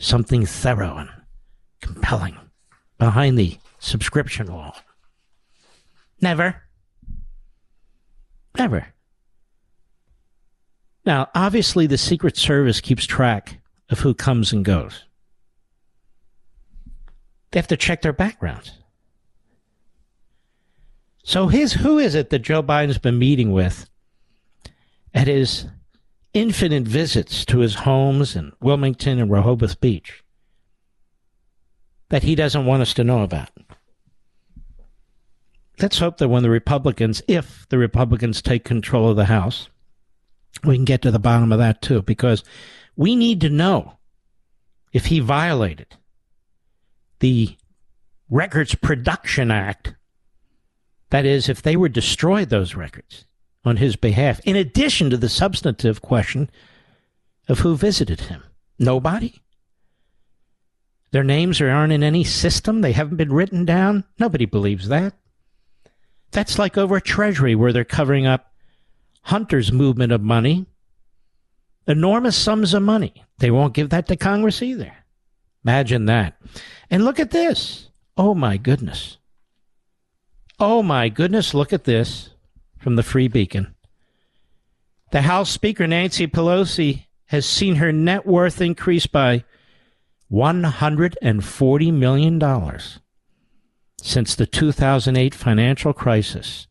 Something 0.00 0.46
thorough 0.46 0.96
and 0.96 1.10
compelling 1.82 2.38
behind 2.98 3.38
the 3.38 3.58
subscription 3.78 4.50
wall? 4.50 4.74
Never. 6.22 6.63
Never. 8.56 8.86
Now, 11.04 11.28
obviously, 11.34 11.86
the 11.86 11.98
Secret 11.98 12.36
Service 12.36 12.80
keeps 12.80 13.04
track 13.04 13.60
of 13.90 14.00
who 14.00 14.14
comes 14.14 14.52
and 14.52 14.64
goes. 14.64 15.04
They 17.50 17.58
have 17.58 17.68
to 17.68 17.76
check 17.76 18.02
their 18.02 18.12
backgrounds. 18.12 18.72
So, 21.24 21.48
his 21.48 21.72
who 21.72 21.98
is 21.98 22.14
it 22.14 22.30
that 22.30 22.40
Joe 22.40 22.62
Biden's 22.62 22.98
been 22.98 23.18
meeting 23.18 23.52
with 23.52 23.88
at 25.12 25.26
his 25.26 25.66
infinite 26.32 26.84
visits 26.84 27.44
to 27.46 27.60
his 27.60 27.74
homes 27.76 28.34
in 28.36 28.52
Wilmington 28.60 29.18
and 29.18 29.30
Rehoboth 29.30 29.80
Beach 29.80 30.22
that 32.10 32.22
he 32.22 32.34
doesn't 32.34 32.66
want 32.66 32.82
us 32.82 32.94
to 32.94 33.04
know 33.04 33.22
about? 33.22 33.50
Let's 35.80 35.98
hope 35.98 36.18
that 36.18 36.28
when 36.28 36.42
the 36.42 36.50
Republicans, 36.50 37.22
if 37.28 37.66
the 37.68 37.78
Republicans 37.78 38.40
take 38.40 38.64
control 38.64 39.10
of 39.10 39.16
the 39.16 39.26
House, 39.26 39.68
we 40.62 40.76
can 40.76 40.84
get 40.84 41.02
to 41.02 41.10
the 41.10 41.18
bottom 41.18 41.52
of 41.52 41.58
that 41.58 41.82
too, 41.82 42.02
because 42.02 42.44
we 42.96 43.16
need 43.16 43.40
to 43.40 43.50
know 43.50 43.98
if 44.92 45.06
he 45.06 45.20
violated 45.20 45.96
the 47.18 47.56
Records 48.30 48.74
Production 48.74 49.50
Act. 49.50 49.94
That 51.10 51.24
is, 51.24 51.48
if 51.48 51.62
they 51.62 51.76
were 51.76 51.88
destroyed, 51.88 52.48
those 52.48 52.74
records 52.74 53.26
on 53.64 53.76
his 53.76 53.96
behalf, 53.96 54.40
in 54.40 54.56
addition 54.56 55.10
to 55.10 55.16
the 55.16 55.28
substantive 55.28 56.02
question 56.02 56.50
of 57.48 57.60
who 57.60 57.76
visited 57.76 58.22
him. 58.22 58.42
Nobody? 58.78 59.40
Their 61.12 61.24
names 61.24 61.60
aren't 61.60 61.92
in 61.92 62.02
any 62.02 62.24
system? 62.24 62.80
They 62.80 62.92
haven't 62.92 63.16
been 63.16 63.32
written 63.32 63.64
down? 63.64 64.04
Nobody 64.18 64.46
believes 64.46 64.88
that. 64.88 65.14
That's 66.34 66.58
like 66.58 66.76
over 66.76 66.96
at 66.96 67.04
Treasury 67.04 67.54
where 67.54 67.72
they're 67.72 67.84
covering 67.84 68.26
up 68.26 68.52
Hunter's 69.22 69.70
movement 69.70 70.10
of 70.10 70.20
money. 70.20 70.66
Enormous 71.86 72.36
sums 72.36 72.74
of 72.74 72.82
money. 72.82 73.24
They 73.38 73.52
won't 73.52 73.72
give 73.72 73.90
that 73.90 74.08
to 74.08 74.16
Congress 74.16 74.60
either. 74.60 74.92
Imagine 75.64 76.06
that. 76.06 76.34
And 76.90 77.04
look 77.04 77.20
at 77.20 77.30
this. 77.30 77.88
Oh 78.16 78.34
my 78.34 78.56
goodness. 78.56 79.18
Oh 80.58 80.82
my 80.82 81.08
goodness, 81.08 81.54
look 81.54 81.72
at 81.72 81.84
this 81.84 82.30
from 82.78 82.96
the 82.96 83.04
Free 83.04 83.28
Beacon. 83.28 83.72
The 85.12 85.22
House 85.22 85.50
Speaker, 85.50 85.86
Nancy 85.86 86.26
Pelosi, 86.26 87.04
has 87.26 87.46
seen 87.46 87.76
her 87.76 87.92
net 87.92 88.26
worth 88.26 88.60
increase 88.60 89.06
by 89.06 89.44
$140 90.32 91.92
million 91.92 92.38
since 94.04 94.34
the 94.34 94.44
2008 94.44 95.34
financial 95.34 95.94
crisis, 95.94 96.66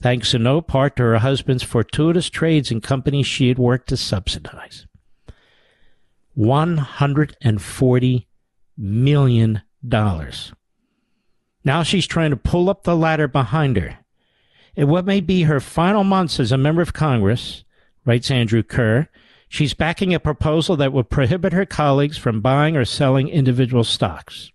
thanks 0.00 0.32
in 0.32 0.44
no 0.44 0.60
part 0.60 0.94
to 0.94 1.02
her 1.02 1.18
husband's 1.18 1.64
fortuitous 1.64 2.30
trades 2.30 2.70
in 2.70 2.80
companies 2.80 3.26
she 3.26 3.48
had 3.48 3.58
worked 3.58 3.88
to 3.88 3.96
subsidize. 3.96 4.86
$140 6.38 8.26
million. 8.78 9.62
Now 11.64 11.82
she's 11.82 12.06
trying 12.06 12.30
to 12.30 12.36
pull 12.36 12.70
up 12.70 12.84
the 12.84 12.96
ladder 12.96 13.26
behind 13.26 13.76
her. 13.76 13.98
In 14.76 14.86
what 14.86 15.04
may 15.04 15.20
be 15.20 15.42
her 15.42 15.58
final 15.58 16.04
months 16.04 16.38
as 16.38 16.52
a 16.52 16.56
member 16.56 16.82
of 16.82 16.92
Congress, 16.92 17.64
writes 18.04 18.30
Andrew 18.30 18.62
Kerr, 18.62 19.08
she's 19.48 19.74
backing 19.74 20.14
a 20.14 20.20
proposal 20.20 20.76
that 20.76 20.92
would 20.92 21.10
prohibit 21.10 21.52
her 21.52 21.66
colleagues 21.66 22.16
from 22.16 22.40
buying 22.40 22.76
or 22.76 22.84
selling 22.84 23.28
individual 23.28 23.82
stocks. 23.82 24.52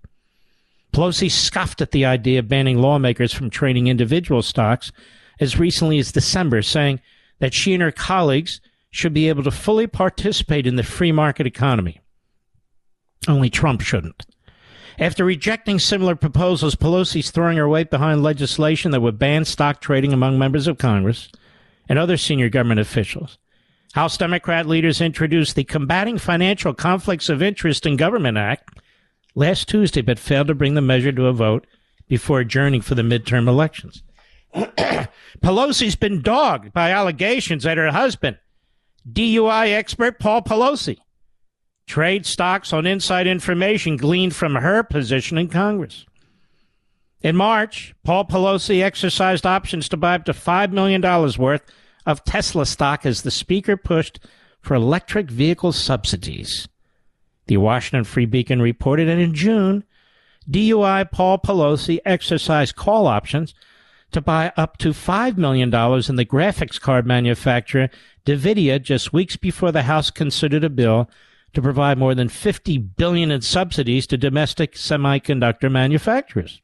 Pelosi 0.95 1.29
scoffed 1.29 1.81
at 1.81 1.91
the 1.91 2.05
idea 2.05 2.39
of 2.39 2.47
banning 2.47 2.79
lawmakers 2.79 3.33
from 3.33 3.49
trading 3.49 3.87
individual 3.87 4.41
stocks 4.41 4.93
as 5.41 5.59
recently 5.59 5.99
as 5.99 6.13
December, 6.13 6.61
saying 6.61 7.01
that 7.39 7.53
she 7.53 7.73
and 7.73 7.83
her 7.83 7.91
colleagues 7.91 8.61
should 8.91 9.13
be 9.13 9.27
able 9.27 9.43
to 9.43 9.51
fully 9.51 9.87
participate 9.87 10.65
in 10.65 10.77
the 10.77 10.83
free 10.83 11.11
market 11.11 11.45
economy. 11.45 11.99
Only 13.27 13.49
Trump 13.49 13.81
shouldn't. 13.81 14.25
After 14.97 15.25
rejecting 15.25 15.79
similar 15.79 16.15
proposals, 16.15 16.75
Pelosi's 16.75 17.29
throwing 17.29 17.57
her 17.57 17.67
weight 17.67 17.89
behind 17.89 18.23
legislation 18.23 18.91
that 18.91 19.01
would 19.01 19.19
ban 19.19 19.43
stock 19.43 19.81
trading 19.81 20.13
among 20.13 20.39
members 20.39 20.65
of 20.65 20.77
Congress 20.77 21.29
and 21.89 21.99
other 21.99 22.15
senior 22.15 22.47
government 22.47 22.79
officials. 22.79 23.37
House 23.95 24.15
Democrat 24.15 24.65
leaders 24.65 25.01
introduced 25.01 25.57
the 25.57 25.65
Combating 25.65 26.17
Financial 26.17 26.73
Conflicts 26.73 27.27
of 27.27 27.43
Interest 27.43 27.85
in 27.85 27.97
Government 27.97 28.37
Act 28.37 28.79
last 29.35 29.67
Tuesday, 29.67 30.01
but 30.01 30.17
failed 30.17 30.47
to 30.47 30.55
bring 30.55 30.73
the 30.73 30.81
measure 30.81 31.11
to 31.11 31.27
a 31.27 31.33
vote 31.33 31.67
before 32.07 32.39
adjourning 32.39 32.81
for 32.81 32.95
the 32.95 33.01
midterm 33.01 33.47
elections. 33.47 34.03
Pelosi's 34.55 35.95
been 35.95 36.21
dogged 36.21 36.73
by 36.73 36.91
allegations 36.91 37.63
that 37.63 37.77
her 37.77 37.91
husband, 37.91 38.37
DUI 39.11 39.73
expert 39.73 40.19
Paul 40.19 40.41
Pelosi, 40.41 40.97
trade 41.87 42.25
stocks 42.25 42.73
on 42.73 42.87
inside 42.87 43.27
information 43.27 43.97
gleaned 43.97 44.35
from 44.35 44.55
her 44.55 44.81
position 44.83 45.37
in 45.37 45.49
Congress. 45.49 46.05
In 47.21 47.35
March, 47.35 47.93
Paul 48.03 48.25
Pelosi 48.25 48.81
exercised 48.81 49.45
options 49.45 49.89
to 49.89 49.97
buy 49.97 50.15
up 50.15 50.25
to 50.25 50.33
$5 50.33 50.71
million 50.71 51.01
worth 51.37 51.63
of 52.05 52.23
Tesla 52.23 52.65
stock 52.65 53.05
as 53.05 53.23
the 53.23 53.31
Speaker 53.31 53.75
pushed 53.75 54.19
for 54.61 54.75
electric 54.75 55.29
vehicle 55.29 55.71
subsidies. 55.71 56.67
The 57.47 57.57
Washington 57.57 58.03
Free 58.03 58.25
Beacon 58.25 58.61
reported 58.61 59.07
that 59.07 59.19
in 59.19 59.33
June, 59.33 59.83
DUI 60.49 61.11
Paul 61.11 61.39
Pelosi 61.39 61.99
exercised 62.05 62.75
call 62.75 63.07
options 63.07 63.53
to 64.11 64.21
buy 64.21 64.51
up 64.55 64.77
to 64.77 64.89
$5 64.89 65.37
million 65.37 65.67
in 65.67 66.15
the 66.15 66.25
graphics 66.25 66.79
card 66.79 67.05
manufacturer 67.05 67.89
NVIDIA 68.25 68.81
just 68.81 69.13
weeks 69.13 69.35
before 69.35 69.71
the 69.71 69.83
House 69.83 70.09
considered 70.09 70.63
a 70.63 70.69
bill 70.69 71.09
to 71.53 71.61
provide 71.61 71.97
more 71.97 72.15
than 72.15 72.29
50 72.29 72.77
billion 72.77 73.31
in 73.31 73.41
subsidies 73.41 74.07
to 74.07 74.17
domestic 74.17 74.73
semiconductor 74.73 75.71
manufacturers. 75.71 76.61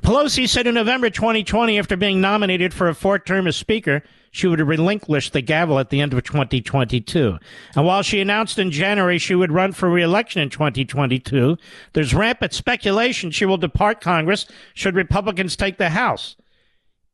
Pelosi 0.00 0.48
said 0.48 0.66
in 0.66 0.74
November 0.74 1.10
2020, 1.10 1.78
after 1.78 1.96
being 1.96 2.20
nominated 2.20 2.74
for 2.74 2.88
a 2.88 2.94
fourth 2.94 3.24
term 3.24 3.46
as 3.46 3.56
Speaker, 3.56 4.02
she 4.30 4.46
would 4.46 4.60
relinquish 4.60 5.30
the 5.30 5.40
gavel 5.40 5.78
at 5.78 5.90
the 5.90 6.00
end 6.00 6.12
of 6.12 6.22
2022. 6.22 7.38
And 7.74 7.84
while 7.84 8.02
she 8.02 8.20
announced 8.20 8.58
in 8.58 8.70
January 8.70 9.18
she 9.18 9.34
would 9.34 9.52
run 9.52 9.72
for 9.72 9.90
reelection 9.90 10.40
in 10.40 10.50
2022, 10.50 11.56
there's 11.92 12.14
rampant 12.14 12.52
speculation 12.52 13.30
she 13.30 13.44
will 13.44 13.56
depart 13.56 14.00
Congress 14.00 14.46
should 14.74 14.94
Republicans 14.94 15.56
take 15.56 15.78
the 15.78 15.90
House. 15.90 16.36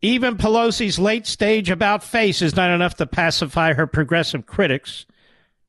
Even 0.03 0.37
Pelosi's 0.37 0.99
late 0.99 1.27
stage 1.27 1.71
about 1.71 2.05
face 2.05 2.43
is 2.43 2.55
not 2.55 2.71
enough 2.71 2.97
to 2.97 3.07
pacify 3.07 3.73
her 3.73 3.87
progressive 3.87 4.45
critics. 4.45 5.07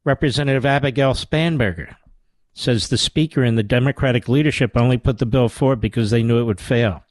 Representative 0.04 0.66
Abigail 0.66 1.14
Spanberger 1.14 1.96
says 2.54 2.90
the 2.90 2.98
Speaker 2.98 3.44
and 3.44 3.58
the 3.58 3.64
Democratic 3.64 4.28
leadership 4.28 4.76
only 4.76 4.98
put 4.98 5.20
the 5.20 5.26
bill 5.26 5.48
forward 5.48 5.80
because 5.80 6.12
they 6.12 6.24
knew 6.24 6.40
it 6.40 6.44
would 6.44 6.60
fail. 6.60 7.04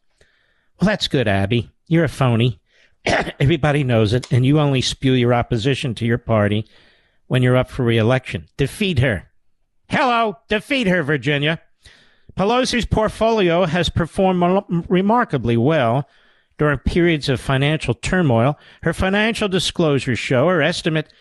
Well, 0.78 0.86
that's 0.88 1.08
good, 1.08 1.26
Abby. 1.26 1.70
You're 1.86 2.04
a 2.04 2.08
phony. 2.08 2.60
Everybody 3.40 3.84
knows 3.84 4.12
it, 4.12 4.30
and 4.32 4.44
you 4.44 4.58
only 4.58 4.80
spew 4.80 5.12
your 5.12 5.34
opposition 5.34 5.94
to 5.96 6.04
your 6.04 6.18
party 6.18 6.66
when 7.26 7.42
you're 7.42 7.56
up 7.56 7.70
for 7.70 7.84
reelection. 7.84 8.48
Defeat 8.56 8.98
her. 8.98 9.30
Hello, 9.88 10.38
defeat 10.48 10.86
her, 10.86 11.02
Virginia. 11.02 11.60
Pelosi's 12.36 12.84
portfolio 12.84 13.64
has 13.64 13.88
performed 13.88 14.64
remarkably 14.88 15.56
well 15.56 16.08
during 16.58 16.78
periods 16.78 17.28
of 17.28 17.40
financial 17.40 17.94
turmoil. 17.94 18.58
Her 18.82 18.92
financial 18.92 19.48
disclosures 19.48 20.18
show 20.18 20.48
her 20.48 20.60
estimate 20.60 21.12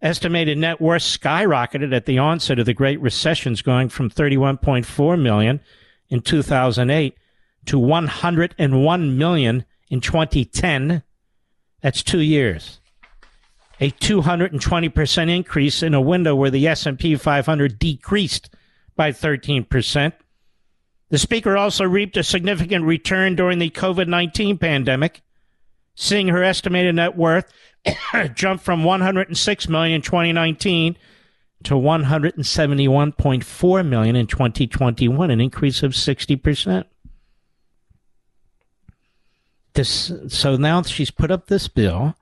estimated 0.00 0.58
net 0.58 0.80
worth 0.80 1.02
skyrocketed 1.02 1.94
at 1.94 2.06
the 2.06 2.18
onset 2.18 2.58
of 2.58 2.66
the 2.66 2.74
Great 2.74 3.00
Recessions, 3.00 3.62
going 3.62 3.88
from 3.88 4.10
31.4 4.10 5.20
million 5.20 5.60
in 6.08 6.20
2008 6.20 7.16
to 7.66 7.78
101 7.78 9.18
million 9.18 9.64
in 9.88 10.00
2010. 10.00 11.02
That's 11.82 12.02
two 12.02 12.20
years. 12.20 12.80
A 13.80 13.90
220% 13.90 15.28
increase 15.28 15.82
in 15.82 15.92
a 15.92 16.00
window 16.00 16.36
where 16.36 16.50
the 16.50 16.68
S&P 16.68 17.16
500 17.16 17.78
decreased 17.78 18.48
by 18.94 19.10
13%. 19.10 20.12
The 21.08 21.18
speaker 21.18 21.56
also 21.56 21.84
reaped 21.84 22.16
a 22.16 22.22
significant 22.22 22.84
return 22.84 23.34
during 23.34 23.58
the 23.58 23.70
COVID-19 23.70 24.60
pandemic, 24.60 25.22
seeing 25.94 26.28
her 26.28 26.42
estimated 26.42 26.94
net 26.94 27.16
worth 27.16 27.52
jump 28.34 28.62
from 28.62 28.84
106 28.84 29.68
million 29.68 29.96
in 29.96 30.02
2019 30.02 30.96
to 31.64 31.74
171.4 31.74 33.86
million 33.86 34.16
in 34.16 34.26
2021, 34.26 35.30
an 35.30 35.40
increase 35.40 35.82
of 35.82 35.92
60%. 35.92 36.84
This, 39.74 40.12
so 40.28 40.56
now 40.56 40.82
she's 40.82 41.10
put 41.10 41.30
up 41.30 41.46
this 41.46 41.68
bill. 41.68 42.14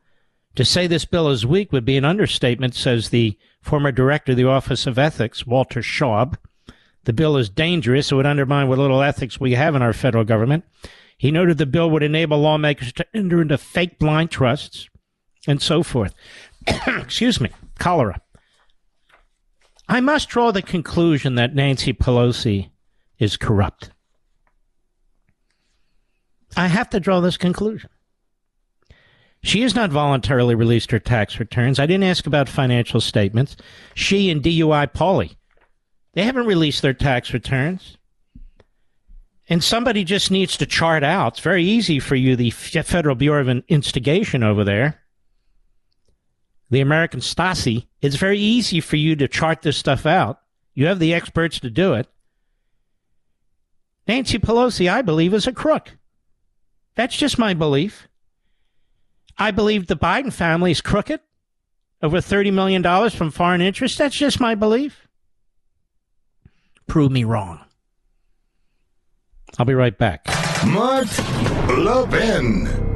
To 0.57 0.65
say 0.65 0.87
this 0.87 1.05
bill 1.05 1.29
is 1.29 1.47
weak 1.47 1.73
would 1.73 1.85
be 1.85 1.97
an 1.97 2.05
understatement, 2.05 2.75
says 2.75 3.09
the 3.09 3.39
former 3.61 3.93
director 3.93 4.33
of 4.33 4.37
the 4.37 4.49
Office 4.49 4.87
of 4.87 4.99
Ethics, 4.99 5.47
Walter 5.47 5.81
Shaub. 5.81 6.37
The 7.05 7.13
bill 7.13 7.37
is 7.37 7.49
dangerous. 7.49 8.11
It 8.11 8.15
would 8.15 8.27
undermine 8.27 8.69
what 8.69 8.79
little 8.79 9.03
ethics 9.03 9.41
we 9.41 9.55
have 9.55 9.75
in 9.75 9.83
our 9.83 9.93
federal 9.93 10.25
government. 10.25 10.65
He 11.17 11.31
noted 11.31 11.59
the 11.59 11.67
bill 11.67 11.91
would 11.91 12.03
enable 12.03 12.39
lawmakers 12.39 12.93
to 12.95 13.07
enter 13.15 13.43
into 13.43 13.59
fake 13.59 13.99
blind 13.99 14.31
trusts 14.31 14.89
and 15.47 15.61
so 15.61 15.83
forth. 15.83 16.15
Excuse 16.87 17.41
me, 17.41 17.51
cholera. 17.79 18.21
I 19.89 20.01
must 20.01 20.29
draw 20.29 20.51
the 20.51 20.63
conclusion 20.63 21.35
that 21.35 21.55
Nancy 21.55 21.93
Pelosi 21.93 22.71
is 23.19 23.37
corrupt. 23.37 23.91
I 26.57 26.67
have 26.67 26.91
to 26.91 27.01
draw 27.01 27.21
this 27.21 27.37
conclusion. 27.37 27.91
She 29.43 29.63
has 29.63 29.75
not 29.75 29.91
voluntarily 29.91 30.55
released 30.55 30.91
her 30.91 30.99
tax 30.99 31.39
returns. 31.39 31.79
I 31.79 31.87
didn't 31.87 32.05
ask 32.05 32.27
about 32.27 32.49
financial 32.49 33.01
statements. 33.01 33.57
She 33.95 34.29
and 34.31 34.43
DUI 34.43 34.93
Pauly, 34.93 35.37
they 36.13 36.25
haven't 36.25 36.47
released 36.47 36.83
their 36.83 36.93
tax 36.93 37.33
returns. 37.33 37.97
And 39.49 39.65
somebody 39.65 40.05
just 40.05 40.31
needs 40.31 40.57
to 40.59 40.67
chart 40.67 41.03
out. 41.03 41.35
It's 41.35 41.41
very 41.41 41.65
easy 41.65 41.99
for 41.99 42.17
you, 42.17 42.37
the 42.37 42.51
Federal 42.51 43.15
Bureau 43.15 43.49
of 43.49 43.65
Instigation 43.69 44.43
over 44.43 44.63
there, 44.63 45.01
the 46.71 46.81
American 46.81 47.21
Stasi, 47.21 47.87
it's 48.01 48.17
very 48.17 48.39
easy 48.39 48.81
for 48.81 48.97
you 48.97 49.17
to 49.17 49.27
chart 49.27 49.63
this 49.63 49.77
stuff 49.77 50.07
out. 50.07 50.41
You 50.75 50.87
have 50.87 51.01
the 51.01 51.13
experts 51.15 51.59
to 51.61 51.71
do 51.71 51.95
it. 51.95 52.07
Nancy 54.07 54.39
Pelosi, 54.39 54.91
I 54.91 55.03
believe, 55.03 55.35
is 55.35 55.47
a 55.47 55.53
crook. 55.53 55.97
That's 57.01 57.17
just 57.17 57.39
my 57.39 57.55
belief. 57.55 58.09
I 59.39 59.53
believe 59.53 59.87
the 59.87 59.97
Biden 59.97 60.31
family 60.31 60.71
is 60.71 60.83
crooked. 60.83 61.21
Over 62.03 62.19
$30 62.19 62.53
million 62.53 63.09
from 63.09 63.31
foreign 63.31 63.63
interests. 63.63 63.97
That's 63.97 64.15
just 64.15 64.39
my 64.39 64.55
belief. 64.55 65.09
Prove 66.87 67.11
me 67.11 67.25
wrong. 67.25 67.65
I'll 69.59 69.65
be 69.65 69.73
right 69.73 69.97
back. 69.97 70.27
Mark 70.67 71.09
Levin. 71.79 72.90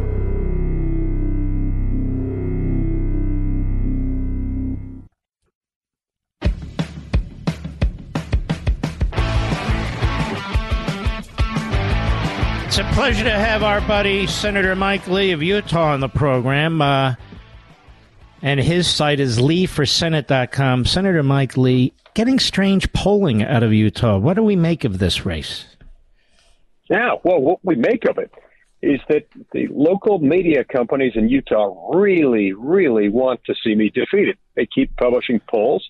Pleasure 12.95 13.25
to 13.25 13.31
have 13.31 13.65
our 13.65 13.81
buddy 13.81 14.25
Senator 14.25 14.77
Mike 14.77 15.09
Lee 15.09 15.33
of 15.33 15.43
Utah 15.43 15.95
on 15.95 15.99
the 15.99 16.09
program. 16.09 16.81
Uh, 16.81 17.16
and 18.41 18.61
his 18.61 18.87
site 18.87 19.19
is 19.19 19.39
leeforsenate.com. 19.39 20.85
Senator 20.85 21.25
Mike 21.25 21.57
Lee, 21.57 21.93
getting 22.15 22.39
strange 22.39 22.93
polling 22.93 23.43
out 23.43 23.65
of 23.65 23.73
Utah. 23.73 24.16
What 24.16 24.35
do 24.35 24.45
we 24.45 24.55
make 24.55 24.85
of 24.85 25.01
this 25.01 25.27
race? 25.27 25.66
Yeah, 26.89 27.16
well, 27.25 27.41
what 27.41 27.59
we 27.65 27.75
make 27.75 28.09
of 28.09 28.16
it 28.19 28.31
is 28.81 29.01
that 29.09 29.27
the 29.51 29.66
local 29.73 30.21
media 30.21 30.62
companies 30.62 31.15
in 31.16 31.29
Utah 31.29 31.75
really, 31.93 32.53
really 32.53 33.09
want 33.09 33.41
to 33.47 33.57
see 33.65 33.75
me 33.75 33.91
defeated. 33.91 34.39
They 34.55 34.66
keep 34.73 34.97
publishing 34.97 35.41
polls 35.51 35.85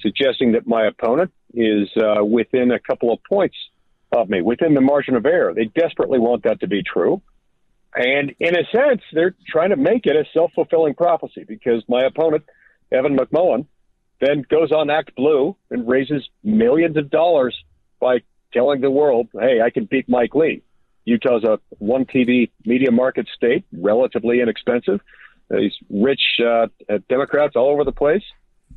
suggesting 0.00 0.52
that 0.52 0.66
my 0.66 0.86
opponent 0.86 1.32
is 1.52 1.90
uh, 1.98 2.24
within 2.24 2.70
a 2.70 2.78
couple 2.78 3.12
of 3.12 3.18
points 3.28 3.56
of 4.12 4.28
me 4.28 4.42
within 4.42 4.74
the 4.74 4.80
margin 4.80 5.16
of 5.16 5.26
error. 5.26 5.52
They 5.54 5.64
desperately 5.64 6.18
want 6.18 6.44
that 6.44 6.60
to 6.60 6.68
be 6.68 6.82
true. 6.82 7.22
And 7.94 8.34
in 8.38 8.54
a 8.54 8.64
sense, 8.70 9.02
they're 9.12 9.34
trying 9.48 9.70
to 9.70 9.76
make 9.76 10.06
it 10.06 10.16
a 10.16 10.24
self 10.32 10.52
fulfilling 10.54 10.94
prophecy 10.94 11.44
because 11.46 11.82
my 11.88 12.04
opponent, 12.04 12.44
Evan 12.92 13.16
McMullin, 13.16 13.66
then 14.20 14.44
goes 14.48 14.70
on 14.70 14.90
Act 14.90 15.14
Blue 15.16 15.56
and 15.70 15.88
raises 15.88 16.28
millions 16.44 16.96
of 16.96 17.10
dollars 17.10 17.56
by 18.00 18.18
telling 18.52 18.80
the 18.80 18.90
world, 18.90 19.28
hey, 19.32 19.60
I 19.60 19.70
can 19.70 19.86
beat 19.86 20.08
Mike 20.08 20.34
Lee. 20.34 20.62
Utah's 21.04 21.44
a 21.44 21.58
one 21.78 22.04
TV 22.04 22.50
media 22.64 22.90
market 22.90 23.28
state, 23.34 23.64
relatively 23.72 24.40
inexpensive. 24.40 25.00
These 25.50 25.74
rich 25.88 26.40
uh, 26.44 26.66
Democrats 27.08 27.54
all 27.56 27.70
over 27.70 27.84
the 27.84 27.92
place 27.92 28.24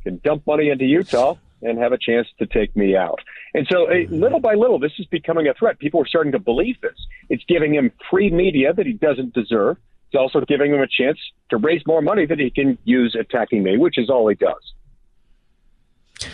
can 0.02 0.20
dump 0.22 0.46
money 0.46 0.70
into 0.70 0.84
Utah 0.84 1.34
and 1.62 1.78
have 1.78 1.92
a 1.92 1.98
chance 1.98 2.26
to 2.38 2.46
take 2.46 2.74
me 2.76 2.96
out. 2.96 3.20
And 3.54 3.66
so, 3.70 3.90
uh, 3.90 4.06
little 4.10 4.40
by 4.40 4.54
little, 4.54 4.78
this 4.78 4.92
is 4.98 5.06
becoming 5.06 5.48
a 5.48 5.54
threat. 5.54 5.78
People 5.78 6.00
are 6.00 6.06
starting 6.06 6.32
to 6.32 6.38
believe 6.38 6.80
this. 6.80 6.96
It's 7.28 7.44
giving 7.48 7.74
him 7.74 7.92
free 8.10 8.30
media 8.30 8.72
that 8.72 8.86
he 8.86 8.92
doesn't 8.92 9.34
deserve. 9.34 9.76
It's 10.08 10.18
also 10.18 10.40
giving 10.40 10.72
him 10.72 10.80
a 10.80 10.88
chance 10.88 11.18
to 11.50 11.56
raise 11.56 11.82
more 11.86 12.02
money 12.02 12.26
that 12.26 12.38
he 12.38 12.50
can 12.50 12.78
use 12.84 13.16
attacking 13.18 13.62
me, 13.62 13.76
which 13.76 13.98
is 13.98 14.10
all 14.10 14.26
he 14.28 14.34
does. 14.34 16.30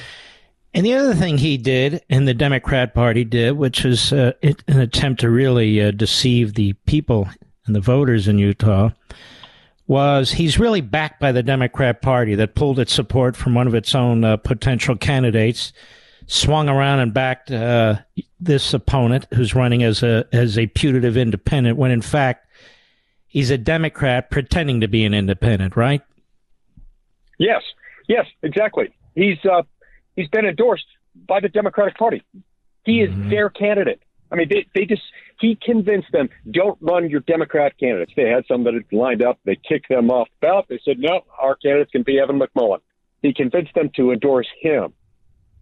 And 0.73 0.85
the 0.85 0.95
other 0.95 1.15
thing 1.15 1.39
he 1.39 1.57
did, 1.57 2.03
and 2.11 2.29
the 2.29 2.35
Democrat 2.35 2.93
Party 2.93 3.25
did, 3.25 3.53
which 3.53 3.85
was 3.85 4.13
uh, 4.13 4.33
an 4.43 4.79
attempt 4.79 5.23
to 5.23 5.31
really 5.31 5.81
uh, 5.81 5.91
deceive 5.91 6.55
the 6.55 6.75
people 6.85 7.29
and 7.67 7.75
the 7.75 7.81
voters 7.81 8.29
in 8.29 8.39
Utah, 8.39 8.91
was 9.87 10.33
he's 10.33 10.59
really 10.59 10.81
backed 10.81 11.21
by 11.21 11.33
the 11.33 11.43
Democrat 11.43 12.03
Party 12.03 12.35
that 12.35 12.55
pulled 12.55 12.79
its 12.79 12.93
support 12.93 13.37
from 13.37 13.55
one 13.55 13.67
of 13.67 13.75
its 13.75 13.95
own 13.95 14.25
uh, 14.25 14.37
potential 14.37 14.97
candidates, 14.97 15.73
swung 16.27 16.69
around 16.69 16.99
and 17.01 17.15
backed 17.15 17.51
uh, 17.51 17.97
this 18.41 18.75
opponent 18.75 19.27
who's 19.35 19.55
running 19.55 19.83
as 19.83 20.03
a 20.03 20.27
as 20.33 20.59
a 20.59 20.67
putative 20.67 21.17
independent, 21.17 21.77
when 21.77 21.91
in 21.91 22.03
fact 22.03 22.49
he's 23.27 23.51
a 23.51 23.59
Democrat 23.59 24.31
pretending 24.31 24.81
to 24.81 24.89
be 24.89 25.05
an 25.05 25.15
independent, 25.15 25.77
right? 25.77 26.03
Yes, 27.39 27.63
yes, 28.09 28.27
exactly. 28.43 28.95
He's 29.15 29.39
uh, 29.45 29.63
he's 30.17 30.29
been 30.29 30.47
endorsed 30.47 30.87
by 31.27 31.41
the 31.41 31.49
Democratic 31.49 31.97
Party. 31.97 32.23
He 32.85 33.03
is 33.03 33.11
mm-hmm. 33.11 33.31
their 33.31 33.51
candidate. 33.51 34.01
I 34.31 34.37
mean, 34.37 34.49
they, 34.49 34.67
they 34.75 34.85
just, 34.85 35.03
he 35.39 35.59
convinced 35.61 36.09
them, 36.13 36.29
don't 36.51 36.79
run 36.81 37.11
your 37.11 37.21
Democrat 37.21 37.79
candidates. 37.79 38.13
They 38.17 38.29
had 38.29 38.45
somebody 38.49 38.79
lined 38.91 39.23
up. 39.23 39.39
They 39.45 39.57
kicked 39.57 39.89
them 39.89 40.11
off 40.11 40.29
the 40.41 40.47
ballot. 40.47 40.67
They 40.69 40.81
said, 40.85 40.99
no, 40.99 41.23
our 41.39 41.57
candidates 41.57 41.91
can 41.91 42.03
be 42.03 42.19
Evan 42.19 42.41
McMullin. 42.41 42.81
He 43.23 43.35
convinced 43.35 43.75
them 43.75 43.91
to 43.97 44.13
endorse 44.13 44.47
him. 44.61 44.93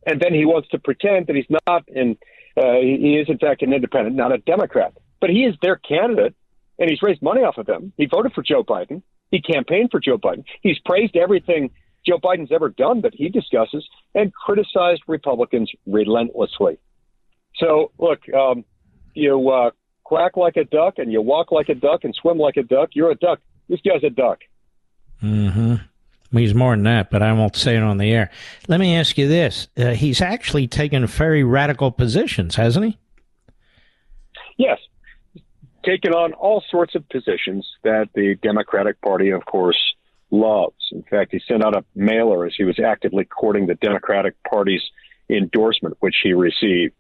And 0.07 0.21
then 0.21 0.35
he 0.35 0.45
wants 0.45 0.69
to 0.69 0.79
pretend 0.79 1.27
that 1.27 1.37
he's 1.37 1.47
not, 1.67 1.85
and 1.89 2.17
uh, 2.57 2.75
he 2.81 3.19
is, 3.21 3.29
in 3.29 3.39
fact, 3.39 3.63
an 3.63 3.73
independent, 3.73 4.17
not 4.17 4.33
a 4.33 4.39
Democrat. 4.39 4.93
But 5.21 5.31
he 5.31 5.45
is 5.45 5.55
their 5.63 5.77
candidate, 5.77 6.35
and 6.79 6.91
he's 6.91 7.03
raised 7.03 7.23
money 7.23 7.41
off 7.41 7.59
of 7.59 7.67
them. 7.67 7.93
He 7.97 8.07
voted 8.07 8.33
for 8.35 8.43
Joe 8.43 8.63
Biden. 8.63 9.03
He 9.31 9.41
campaigned 9.41 9.91
for 9.91 9.99
Joe 9.99 10.19
Biden. 10.19 10.45
He's 10.61 10.79
praised 10.85 11.17
everything 11.17 11.71
Joe 12.07 12.19
Biden's 12.19 12.53
ever 12.53 12.69
done 12.69 13.01
that 13.01 13.15
he 13.15 13.31
discusses 13.31 13.89
and 14.15 14.33
criticized 14.33 15.03
Republicans 15.09 15.73
relentlessly. 15.87 16.79
So, 17.57 17.93
look, 17.99 18.21
um, 18.35 18.65
you 19.15 19.51
uh, 19.51 19.71
quack 20.05 20.37
like 20.37 20.57
a 20.57 20.65
duck 20.65 20.99
and 20.99 21.11
you 21.13 21.23
walk 21.23 21.53
like 21.53 21.69
a 21.69 21.75
duck 21.75 22.05
and 22.05 22.15
swim 22.15 22.39
like 22.39 22.57
a 22.57 22.63
duck. 22.63 22.91
You're 22.93 23.11
a 23.11 23.17
duck. 23.17 23.41
This 23.69 23.81
guy's 23.81 24.05
a 24.05 24.11
duck. 24.11 24.41
Mm-hmm. 25.23 25.77
He's 26.37 26.55
more 26.55 26.75
than 26.75 26.83
that, 26.85 27.11
but 27.11 27.23
I 27.23 27.33
won't 27.33 27.55
say 27.55 27.77
it 27.77 27.83
on 27.83 27.99
the 27.99 28.11
air. 28.11 28.31
Let 28.67 28.81
me 28.81 28.97
ask 28.97 29.17
you 29.17 29.29
this: 29.29 29.69
uh, 29.77 29.91
He's 29.91 30.21
actually 30.21 30.67
taken 30.67 31.07
very 31.07 31.45
radical 31.45 31.93
positions, 31.93 32.57
hasn't 32.57 32.87
he? 32.87 32.99
Yes, 34.57 34.79
taken 35.85 36.13
on 36.13 36.33
all 36.33 36.63
sorts 36.71 36.95
of 36.95 37.09
positions 37.09 37.69
that 37.85 38.09
the 38.15 38.37
Democratic 38.43 39.01
Party, 39.01 39.31
of 39.31 39.45
course, 39.45 39.79
loves. 40.31 40.75
In 40.93 41.03
fact, 41.03 41.33
he 41.33 41.41
sent 41.47 41.65
out 41.65 41.77
a 41.77 41.85
mailer 41.95 42.47
as 42.47 42.55
he 42.57 42.65
was 42.65 42.79
actively 42.81 43.25
courting 43.25 43.67
the 43.67 43.75
Democratic 43.77 44.35
Party's 44.49 44.83
endorsement, 45.29 45.97
which 46.01 46.17
he 46.23 46.33
received. 46.33 46.95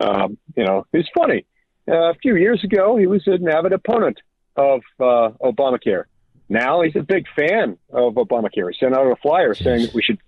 Um, 0.00 0.36
you 0.56 0.64
know, 0.64 0.86
it's 0.92 1.08
funny. 1.16 1.46
Uh, 1.86 2.10
a 2.10 2.14
few 2.14 2.36
years 2.36 2.62
ago, 2.64 2.96
he 2.96 3.06
was 3.06 3.22
an 3.26 3.48
avid 3.48 3.72
opponent 3.72 4.18
of 4.56 4.80
uh, 5.00 5.30
Obamacare. 5.42 6.04
Now 6.48 6.82
he's 6.82 6.96
a 6.96 7.02
big 7.02 7.26
fan 7.36 7.78
of 7.90 8.14
Obamacare. 8.14 8.70
He 8.70 8.76
sent 8.78 8.94
out 8.94 9.06
a 9.06 9.16
flyer 9.16 9.54
saying 9.54 9.86
that 9.86 9.94
we 9.94 10.02
should 10.02 10.18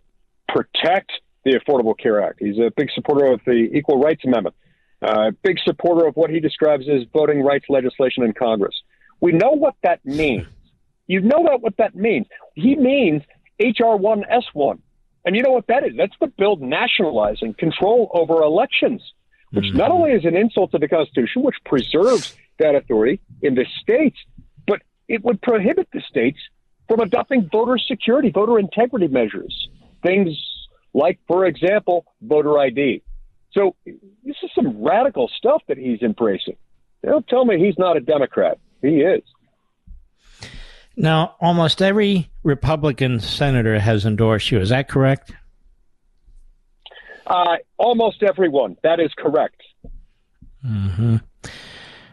protect 0.49 1.13
the 1.45 1.53
Affordable 1.53 1.97
Care 1.97 2.23
Act. 2.23 2.41
He's 2.41 2.59
a 2.59 2.71
big 2.77 2.91
supporter 2.95 3.27
of 3.27 3.41
the 3.47 3.71
Equal 3.73 4.01
Rights 4.01 4.25
Amendment, 4.25 4.57
a 5.03 5.07
uh, 5.07 5.31
big 5.43 5.59
supporter 5.65 6.07
of 6.07 6.17
what 6.17 6.31
he 6.31 6.41
describes 6.41 6.89
as 6.89 7.03
voting 7.13 7.43
rights 7.43 7.67
legislation 7.69 8.25
in 8.25 8.33
Congress. 8.33 8.75
We 9.21 9.33
know 9.33 9.53
what 9.53 9.75
that 9.83 10.05
means. 10.05 10.47
You 11.07 11.21
know 11.21 11.39
what 11.39 11.77
that 11.77 11.95
means. 11.95 12.27
He 12.55 12.75
means 12.75 13.23
HR 13.61 13.97
1S1. 13.97 14.79
And 15.25 15.37
you 15.37 15.43
know 15.43 15.53
what 15.53 15.67
that 15.69 15.85
is? 15.85 15.93
That's 15.97 16.15
the 16.21 16.29
bill 16.29 16.57
nationalizing 16.57 17.55
control 17.55 18.11
over 18.15 18.43
elections 18.43 19.03
which 19.53 19.67
mm-hmm. 19.67 19.79
not 19.79 19.91
only 19.91 20.13
is 20.13 20.25
an 20.25 20.37
insult 20.37 20.73
to 20.73 20.79
the 20.79 20.89
Constitution, 20.89 21.43
which 21.43 21.57
preserves 21.65 22.37
that 22.59 22.75
authority 22.75 23.21
in 23.43 23.55
the 23.55 23.67
states, 23.81 24.17
but 24.67 24.83
it 25.09 25.25
would 25.25 25.41
prohibit 25.43 25.89
the 25.93 26.01
states 26.09 26.39
from 26.89 27.01
adopting 27.01 27.49
voter 27.51 27.79
security, 27.79 28.31
voter 28.31 28.59
integrity 28.59 29.09
measures, 29.09 29.69
things 30.03 30.31
like, 30.95 31.19
for 31.27 31.45
example, 31.45 32.05
voter 32.23 32.59
ID. 32.59 33.03
So 33.53 33.75
this 34.25 34.37
is 34.43 34.51
some 34.55 34.83
radical 34.83 35.31
stuff 35.37 35.63
that 35.69 35.79
he's 35.79 36.03
embracing. 36.03 36.57
Don't 37.05 37.27
tell 37.27 37.45
me 37.45 37.59
he's 37.59 37.79
not 37.79 37.97
a 37.97 38.01
Democrat. 38.01 38.59
He 38.83 39.01
is. 39.01 39.23
Now, 40.97 41.35
almost 41.41 41.83
every 41.83 42.31
Republican 42.43 43.21
senator 43.21 43.79
has 43.79 44.07
endorsed 44.07 44.51
you. 44.51 44.61
Is 44.61 44.71
that 44.71 44.89
correct? 44.89 45.33
Uh, 47.27 47.57
almost 47.77 48.23
everyone. 48.23 48.77
That 48.83 49.01
is 49.01 49.13
correct. 49.17 49.63
Mm-hmm. 50.65 51.17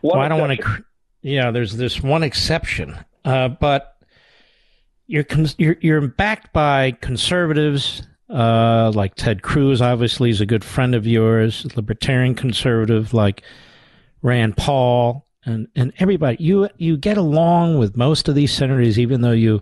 Well, 0.02 0.20
I 0.20 0.28
don't 0.28 0.40
want 0.40 0.60
to. 0.60 0.86
Yeah, 1.22 1.52
there's 1.52 1.78
this 1.78 2.02
one 2.02 2.24
exception, 2.24 2.98
uh, 3.24 3.48
but 3.48 3.98
you're, 5.08 5.26
you're 5.58 5.78
you're 5.80 6.08
backed 6.08 6.52
by 6.52 6.92
conservatives 7.00 8.04
uh, 8.30 8.92
like 8.94 9.16
Ted 9.16 9.42
Cruz. 9.42 9.82
Obviously, 9.82 10.30
is 10.30 10.42
a 10.42 10.46
good 10.46 10.64
friend 10.66 10.94
of 10.96 11.08
yours. 11.08 11.66
Libertarian 11.76 12.36
conservative 12.36 13.14
like 13.14 13.44
Rand 14.22 14.58
Paul 14.58 15.26
and 15.46 15.68
and 15.76 15.94
everybody. 16.00 16.44
You 16.44 16.70
you 16.78 16.98
get 16.98 17.18
along 17.18 17.78
with 17.78 17.96
most 17.96 18.28
of 18.28 18.36
these 18.36 18.52
senators, 18.52 19.00
even 19.00 19.22
though 19.22 19.32
you 19.32 19.62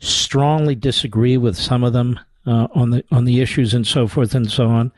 strongly 0.00 0.74
disagree 0.74 1.36
with 1.36 1.56
some 1.56 1.82
of 1.82 1.92
them 1.92 2.20
uh, 2.46 2.68
on 2.74 2.90
the 2.90 3.04
on 3.10 3.24
the 3.24 3.40
issues 3.40 3.74
and 3.74 3.86
so 3.86 4.06
forth 4.06 4.34
and 4.34 4.50
so 4.50 4.66
on. 4.66 4.92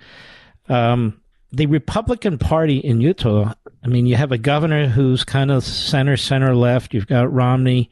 Um, 0.69 1.21
the 1.53 1.67
Republican 1.67 2.39
Party 2.39 2.79
in 2.79 3.01
Utah. 3.01 3.55
I 3.83 3.89
mean, 3.89 4.07
you 4.07 4.17
have 4.17 4.33
a 4.33 4.39
governor 4.39 4.89
who's 4.89 5.25
kind 5.25 5.51
of 5.51 5.65
center 5.65 6.17
center 6.17 6.55
left. 6.55 6.93
You've 6.93 7.07
got 7.07 7.33
Romney. 7.33 7.91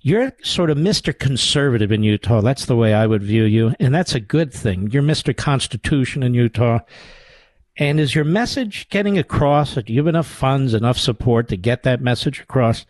You're 0.00 0.32
sort 0.42 0.70
of 0.70 0.78
Mr. 0.78 1.18
Conservative 1.18 1.90
in 1.90 2.02
Utah. 2.04 2.40
That's 2.40 2.66
the 2.66 2.76
way 2.76 2.94
I 2.94 3.06
would 3.06 3.22
view 3.22 3.44
you, 3.44 3.74
and 3.80 3.94
that's 3.94 4.14
a 4.14 4.20
good 4.20 4.52
thing. 4.52 4.90
You're 4.90 5.02
Mr. 5.02 5.36
Constitution 5.36 6.22
in 6.22 6.34
Utah. 6.34 6.80
And 7.78 8.00
is 8.00 8.14
your 8.14 8.24
message 8.24 8.88
getting 8.90 9.18
across? 9.18 9.74
Do 9.74 9.92
you 9.92 10.00
have 10.00 10.08
enough 10.08 10.26
funds, 10.26 10.74
enough 10.74 10.98
support 10.98 11.48
to 11.48 11.56
get 11.56 11.84
that 11.84 12.00
message 12.00 12.40
across? 12.40 12.84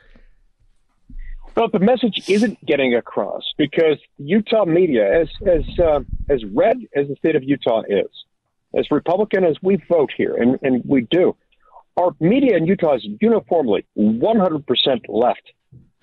Well, 1.58 1.66
the 1.72 1.80
message 1.80 2.28
isn't 2.28 2.64
getting 2.64 2.94
across 2.94 3.42
because 3.58 3.98
Utah 4.18 4.64
media, 4.64 5.22
as 5.22 5.28
as 5.44 5.64
uh, 5.80 6.00
as 6.30 6.44
red 6.54 6.76
as 6.94 7.08
the 7.08 7.16
state 7.16 7.34
of 7.34 7.42
Utah 7.42 7.82
is, 7.88 8.06
as 8.78 8.88
Republican 8.92 9.42
as 9.42 9.56
we 9.60 9.82
vote 9.88 10.10
here, 10.16 10.36
and, 10.36 10.56
and 10.62 10.84
we 10.84 11.00
do, 11.10 11.34
our 11.96 12.14
media 12.20 12.56
in 12.56 12.64
Utah 12.64 12.94
is 12.94 13.04
uniformly 13.20 13.84
100% 13.98 14.64
left. 15.08 15.42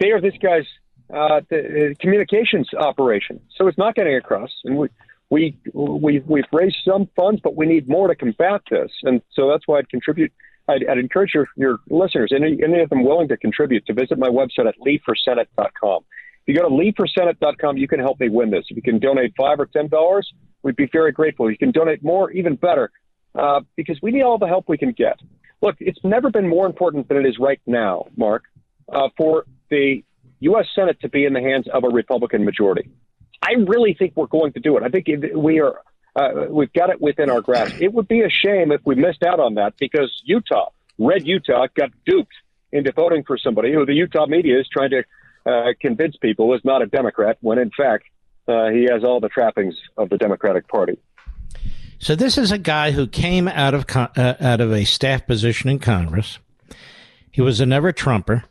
They 0.02 0.11
are 0.11 0.19
this 0.19 0.34
guy's 0.44 0.65
uh, 1.10 1.40
the, 1.49 1.91
uh, 1.91 1.94
communications 2.02 2.69
operation, 2.77 3.40
so 3.56 3.69
it's 3.69 3.77
not 3.77 3.95
getting 3.95 4.18
across. 4.18 4.52
And 4.65 4.77
we 4.77 4.90
we 5.30 5.57
we 5.73 6.19
we've 6.19 6.52
raised 6.52 6.80
some 6.84 7.07
funds, 7.15 7.40
but 7.41 7.56
we 7.56 7.65
need 7.65 7.88
more 7.88 8.10
to 8.10 8.15
combat 8.15 8.60
this, 8.69 8.91
and 9.03 9.22
so 9.32 9.49
that's 9.49 9.65
why 9.68 9.77
I'd 9.77 9.88
contribute 9.88 10.34
I'd, 10.67 10.87
I'd 10.87 10.97
encourage 10.97 11.33
your, 11.33 11.47
your 11.55 11.79
listeners, 11.89 12.31
any, 12.35 12.57
any 12.63 12.81
of 12.81 12.89
them 12.89 13.03
willing 13.03 13.27
to 13.29 13.37
contribute, 13.37 13.85
to 13.87 13.93
visit 13.93 14.17
my 14.17 14.29
website 14.29 14.67
at 14.67 14.75
leeforsenate.com. 14.79 16.03
If 16.47 16.53
you 16.53 16.61
go 16.61 16.67
to 16.67 16.75
leeforsenate.com, 16.75 17.77
you 17.77 17.87
can 17.87 17.99
help 17.99 18.19
me 18.19 18.29
win 18.29 18.51
this. 18.51 18.65
If 18.69 18.77
you 18.77 18.83
can 18.83 18.99
donate 18.99 19.33
five 19.37 19.59
or 19.59 19.65
ten 19.65 19.87
dollars, 19.87 20.31
we'd 20.63 20.75
be 20.75 20.87
very 20.91 21.11
grateful. 21.11 21.49
You 21.49 21.57
can 21.57 21.71
donate 21.71 22.03
more, 22.03 22.31
even 22.31 22.55
better, 22.55 22.91
uh, 23.33 23.61
because 23.75 23.99
we 24.01 24.11
need 24.11 24.23
all 24.23 24.37
the 24.37 24.47
help 24.47 24.65
we 24.67 24.77
can 24.77 24.91
get. 24.91 25.19
Look, 25.61 25.75
it's 25.79 25.99
never 26.03 26.29
been 26.29 26.47
more 26.47 26.65
important 26.65 27.07
than 27.07 27.17
it 27.17 27.25
is 27.25 27.37
right 27.39 27.61
now, 27.65 28.05
Mark, 28.15 28.43
uh, 28.91 29.09
for 29.17 29.45
the 29.69 30.03
U.S. 30.41 30.65
Senate 30.75 30.99
to 31.01 31.09
be 31.09 31.25
in 31.25 31.33
the 31.33 31.41
hands 31.41 31.67
of 31.73 31.83
a 31.83 31.89
Republican 31.89 32.45
majority. 32.45 32.89
I 33.41 33.53
really 33.67 33.95
think 33.97 34.13
we're 34.15 34.27
going 34.27 34.53
to 34.53 34.59
do 34.59 34.77
it. 34.77 34.83
I 34.83 34.89
think 34.89 35.07
we 35.35 35.59
are 35.59 35.81
uh, 36.15 36.45
we've 36.49 36.71
got 36.73 36.89
it 36.89 37.01
within 37.01 37.29
our 37.29 37.41
grasp. 37.41 37.81
It 37.81 37.93
would 37.93 38.07
be 38.07 38.21
a 38.21 38.29
shame 38.29 38.71
if 38.71 38.81
we 38.85 38.95
missed 38.95 39.23
out 39.23 39.39
on 39.39 39.55
that 39.55 39.73
because 39.77 40.21
Utah, 40.23 40.69
red 40.97 41.27
Utah, 41.27 41.67
got 41.75 41.91
duped 42.05 42.33
into 42.71 42.91
voting 42.91 43.23
for 43.23 43.37
somebody 43.37 43.73
who 43.73 43.85
the 43.85 43.93
Utah 43.93 44.25
media 44.25 44.59
is 44.59 44.67
trying 44.67 44.91
to 44.91 45.03
uh, 45.45 45.73
convince 45.79 46.15
people 46.17 46.53
is 46.53 46.61
not 46.63 46.81
a 46.81 46.87
Democrat 46.87 47.37
when 47.41 47.59
in 47.59 47.71
fact 47.71 48.05
uh, 48.47 48.69
he 48.69 48.87
has 48.89 49.03
all 49.03 49.19
the 49.19 49.29
trappings 49.29 49.75
of 49.97 50.09
the 50.09 50.17
Democratic 50.17 50.67
Party. 50.67 50.97
So 51.99 52.15
this 52.15 52.37
is 52.37 52.51
a 52.51 52.57
guy 52.57 52.91
who 52.91 53.07
came 53.07 53.47
out 53.47 53.73
of 53.73 53.85
uh, 53.95 54.35
out 54.39 54.61
of 54.61 54.71
a 54.71 54.85
staff 54.85 55.25
position 55.25 55.69
in 55.69 55.79
Congress. 55.79 56.39
He 57.31 57.41
was 57.41 57.59
a 57.59 57.65
never 57.65 57.91
Trumper. 57.91 58.43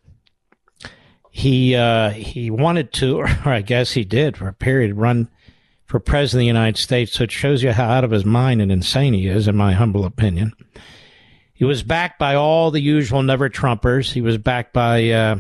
He 1.31 1.75
uh, 1.75 2.11
he 2.11 2.51
wanted 2.51 2.93
to, 2.95 3.17
or 3.19 3.29
I 3.45 3.63
guess 3.63 3.93
he 3.93 4.05
did, 4.05 4.37
for 4.37 4.49
a 4.49 4.53
period, 4.53 4.97
run 4.97 5.29
for 5.87 6.01
president 6.01 6.41
of 6.41 6.45
the 6.45 6.47
United 6.47 6.81
States. 6.81 7.13
So 7.13 7.25
it 7.25 7.33
shows 7.33 7.63
you 7.63 7.73
how 7.73 7.89
out 7.89 8.05
of 8.05 8.11
his 8.11 8.25
mind 8.25 8.63
and 8.63 8.73
insane 8.73 9.15
he 9.15 9.29
is, 9.29 9.49
in 9.49 9.57
my 9.57 9.73
humble 9.73 10.05
opinion. 10.05 10.53
He 11.53 11.65
was 11.65 11.83
backed 11.83 12.19
by 12.19 12.35
all 12.35 12.71
the 12.71 12.81
usual 12.81 13.23
never 13.23 13.49
Trumpers. 13.49 14.13
He 14.13 14.21
was 14.21 14.39
backed 14.39 14.73
by 14.73 15.11
uh, 15.11 15.37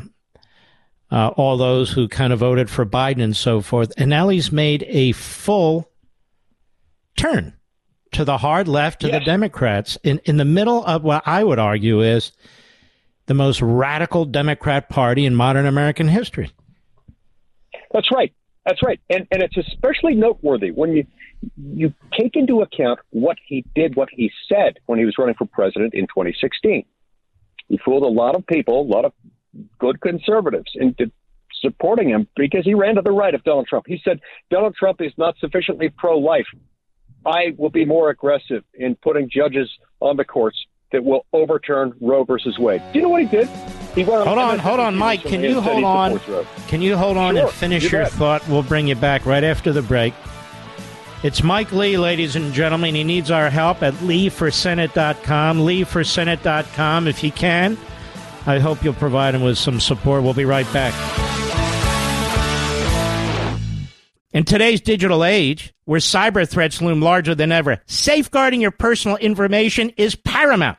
uh, 1.10 1.28
all 1.28 1.56
those 1.56 1.90
who 1.90 2.08
kind 2.08 2.32
of 2.32 2.38
voted 2.38 2.70
for 2.70 2.86
Biden 2.86 3.22
and 3.22 3.36
so 3.36 3.60
forth. 3.60 3.92
And 3.96 4.10
now 4.10 4.28
he's 4.28 4.52
made 4.52 4.84
a 4.88 5.12
full 5.12 5.90
turn 7.16 7.54
to 8.12 8.24
the 8.24 8.38
hard 8.38 8.68
left, 8.68 9.00
to 9.00 9.08
yes. 9.08 9.20
the 9.20 9.24
Democrats, 9.24 9.98
in, 10.04 10.20
in 10.24 10.36
the 10.36 10.44
middle 10.44 10.84
of 10.84 11.02
what 11.02 11.26
I 11.26 11.42
would 11.42 11.58
argue 11.58 12.00
is 12.00 12.32
the 13.26 13.34
most 13.34 13.60
radical 13.60 14.24
Democrat 14.24 14.88
party 14.88 15.26
in 15.26 15.34
modern 15.34 15.66
American 15.66 16.06
history. 16.06 16.50
That's 17.92 18.10
right. 18.12 18.32
That's 18.64 18.82
right. 18.82 19.00
And 19.10 19.26
and 19.30 19.42
it's 19.42 19.56
especially 19.56 20.14
noteworthy 20.14 20.70
when 20.70 20.92
you 20.92 21.06
you 21.56 21.92
take 22.18 22.36
into 22.36 22.62
account 22.62 23.00
what 23.10 23.36
he 23.46 23.64
did, 23.74 23.96
what 23.96 24.08
he 24.10 24.30
said 24.48 24.78
when 24.86 24.98
he 24.98 25.04
was 25.04 25.16
running 25.18 25.34
for 25.34 25.46
president 25.46 25.94
in 25.94 26.06
2016. 26.06 26.84
He 27.68 27.78
fooled 27.84 28.02
a 28.02 28.06
lot 28.06 28.36
of 28.36 28.46
people, 28.46 28.80
a 28.80 28.88
lot 28.88 29.04
of 29.04 29.12
good 29.78 30.00
conservatives 30.00 30.72
into 30.74 31.10
supporting 31.60 32.08
him 32.08 32.26
because 32.36 32.64
he 32.64 32.74
ran 32.74 32.96
to 32.96 33.02
the 33.02 33.12
right 33.12 33.34
of 33.34 33.42
Donald 33.44 33.66
Trump. 33.66 33.86
He 33.86 34.00
said 34.04 34.20
Donald 34.50 34.74
Trump 34.74 35.00
is 35.00 35.12
not 35.16 35.36
sufficiently 35.38 35.88
pro-life. 35.88 36.46
I 37.24 37.54
will 37.56 37.70
be 37.70 37.84
more 37.84 38.10
aggressive 38.10 38.64
in 38.74 38.96
putting 38.96 39.30
judges 39.30 39.70
on 40.00 40.16
the 40.16 40.24
courts 40.24 40.58
that 40.92 41.04
will 41.04 41.24
overturn 41.32 41.94
Roe 42.00 42.24
versus 42.24 42.58
Wade. 42.58 42.82
Do 42.92 42.98
you 42.98 43.02
know 43.02 43.08
what 43.08 43.22
he 43.22 43.28
did? 43.28 43.48
Hold 43.94 44.38
on, 44.38 44.58
hold 44.58 44.80
on, 44.80 44.96
Mike. 44.96 45.22
Can 45.22 45.42
you 45.42 45.60
hold 45.60 45.84
on? 45.84 46.18
Can 46.68 46.82
you 46.82 46.96
hold 46.96 47.16
on 47.16 47.36
sure, 47.36 47.44
and 47.44 47.52
finish 47.52 47.84
you 47.84 47.90
your 47.90 48.02
bet. 48.02 48.12
thought? 48.12 48.48
We'll 48.48 48.62
bring 48.62 48.88
you 48.88 48.96
back 48.96 49.24
right 49.24 49.44
after 49.44 49.72
the 49.72 49.82
break. 49.82 50.14
It's 51.22 51.42
Mike 51.42 51.72
Lee, 51.72 51.96
ladies 51.96 52.36
and 52.36 52.52
gentlemen. 52.52 52.94
He 52.94 53.04
needs 53.04 53.30
our 53.30 53.48
help 53.48 53.82
at 53.82 53.94
leeforsenate.com. 53.94 55.58
Leeforsenate.com 55.58 57.08
if 57.08 57.24
you 57.24 57.32
can. 57.32 57.78
I 58.46 58.58
hope 58.58 58.84
you'll 58.84 58.92
provide 58.94 59.34
him 59.34 59.42
with 59.42 59.56
some 59.56 59.80
support. 59.80 60.22
We'll 60.22 60.34
be 60.34 60.44
right 60.44 60.70
back. 60.72 60.92
In 64.32 64.44
today's 64.44 64.80
digital 64.80 65.24
age, 65.24 65.72
where 65.84 66.00
cyber 66.00 66.46
threats 66.46 66.82
loom 66.82 67.00
larger 67.00 67.34
than 67.36 67.52
ever, 67.52 67.80
safeguarding 67.86 68.60
your 68.60 68.72
personal 68.72 69.16
information 69.16 69.90
is 69.90 70.16
paramount. 70.16 70.78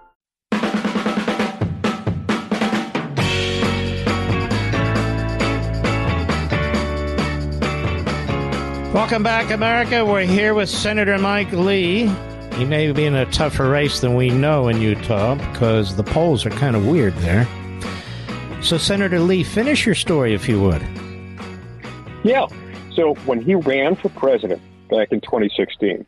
Welcome 8.93 9.23
back, 9.23 9.51
America. 9.51 10.05
We're 10.05 10.25
here 10.25 10.53
with 10.53 10.69
Senator 10.69 11.17
Mike 11.17 11.53
Lee. 11.53 12.11
He 12.55 12.65
may 12.65 12.91
be 12.91 13.05
in 13.05 13.15
a 13.15 13.25
tougher 13.31 13.69
race 13.69 14.01
than 14.01 14.15
we 14.15 14.29
know 14.31 14.67
in 14.67 14.81
Utah 14.81 15.35
because 15.35 15.95
the 15.95 16.03
polls 16.03 16.45
are 16.45 16.49
kind 16.49 16.75
of 16.75 16.85
weird 16.85 17.13
there. 17.19 17.47
So, 18.61 18.77
Senator 18.77 19.21
Lee, 19.21 19.45
finish 19.45 19.85
your 19.85 19.95
story 19.95 20.33
if 20.33 20.49
you 20.49 20.61
would. 20.61 20.81
Yeah. 22.25 22.47
So, 22.93 23.13
when 23.25 23.41
he 23.41 23.55
ran 23.55 23.95
for 23.95 24.09
president 24.09 24.61
back 24.89 25.13
in 25.13 25.21
2016, 25.21 26.05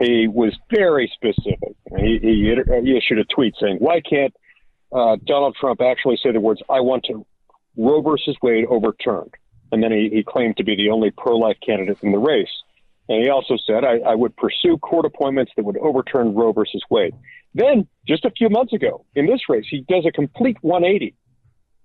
he 0.00 0.26
was 0.26 0.58
very 0.74 1.08
specific. 1.14 1.76
He, 1.98 2.18
he, 2.20 2.56
he 2.82 2.96
issued 2.96 3.20
a 3.20 3.24
tweet 3.32 3.54
saying, 3.60 3.76
Why 3.78 4.00
can't 4.00 4.34
uh, 4.90 5.18
Donald 5.24 5.54
Trump 5.54 5.80
actually 5.80 6.18
say 6.20 6.32
the 6.32 6.40
words, 6.40 6.62
I 6.68 6.80
want 6.80 7.04
to 7.04 7.24
Roe 7.76 8.02
versus 8.02 8.36
Wade 8.42 8.64
overturned? 8.68 9.34
And 9.72 9.82
then 9.82 9.92
he, 9.92 10.10
he 10.12 10.22
claimed 10.22 10.56
to 10.56 10.64
be 10.64 10.76
the 10.76 10.90
only 10.90 11.10
pro 11.10 11.36
life 11.36 11.56
candidate 11.64 11.98
in 12.02 12.12
the 12.12 12.18
race. 12.18 12.50
And 13.08 13.22
he 13.22 13.30
also 13.30 13.56
said, 13.66 13.84
I, 13.84 13.98
I 13.98 14.14
would 14.14 14.36
pursue 14.36 14.76
court 14.78 15.06
appointments 15.06 15.52
that 15.56 15.64
would 15.64 15.78
overturn 15.78 16.34
Roe 16.34 16.52
versus 16.52 16.82
Wade. 16.90 17.14
Then, 17.54 17.88
just 18.06 18.24
a 18.24 18.30
few 18.30 18.50
months 18.50 18.74
ago, 18.74 19.04
in 19.14 19.26
this 19.26 19.40
race, 19.48 19.64
he 19.68 19.80
does 19.88 20.04
a 20.06 20.12
complete 20.12 20.58
180 20.60 21.14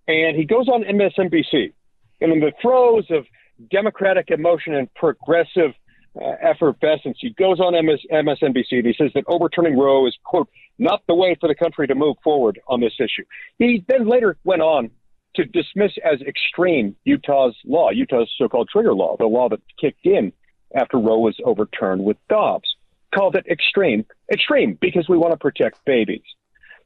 and 0.08 0.36
he 0.36 0.46
goes 0.46 0.68
on 0.68 0.84
MSNBC. 0.84 1.74
And 2.20 2.32
in 2.34 2.40
the 2.40 2.52
throes 2.62 3.06
of 3.10 3.26
democratic 3.72 4.30
emotion 4.32 4.74
and 4.74 4.94
progressive 4.96 5.72
uh, 6.20 6.26
effervescence, 6.42 7.18
he 7.20 7.32
goes 7.32 7.60
on 7.60 7.74
MS, 7.74 8.02
MSNBC 8.12 8.72
and 8.72 8.86
he 8.86 8.96
says 8.98 9.12
that 9.16 9.24
overturning 9.28 9.78
Roe 9.78 10.06
is, 10.08 10.18
quote, 10.24 10.50
not 10.78 11.04
the 11.08 11.16
way 11.16 11.36
for 11.40 11.48
the 11.48 11.56
country 11.56 11.88
to 11.88 11.96
move 11.96 12.18
forward 12.24 12.60
on 12.68 12.82
this 12.82 12.94
issue. 13.00 13.24
He 13.58 13.86
then 13.88 14.08
later 14.08 14.38
went 14.44 14.62
on 14.62 14.92
to 15.36 15.46
dismiss 15.46 15.92
as 16.04 16.22
extreme 16.22 16.96
Utah's 17.04 17.56
law, 17.66 17.90
Utah's 17.90 18.32
so-called 18.38 18.70
trigger 18.70 18.94
law, 18.94 19.16
the 19.18 19.26
law 19.26 19.50
that 19.50 19.62
kicked 19.80 20.06
in 20.06 20.32
after 20.76 20.98
Roe 20.98 21.20
was 21.20 21.36
overturned 21.44 22.04
with 22.04 22.18
Dobbs, 22.30 22.76
called 23.14 23.36
it 23.36 23.46
extreme, 23.48 24.06
extreme 24.32 24.78
because 24.82 25.08
we 25.08 25.18
want 25.18 25.34
to 25.34 25.38
protect 25.38 25.84
babies. 25.86 26.24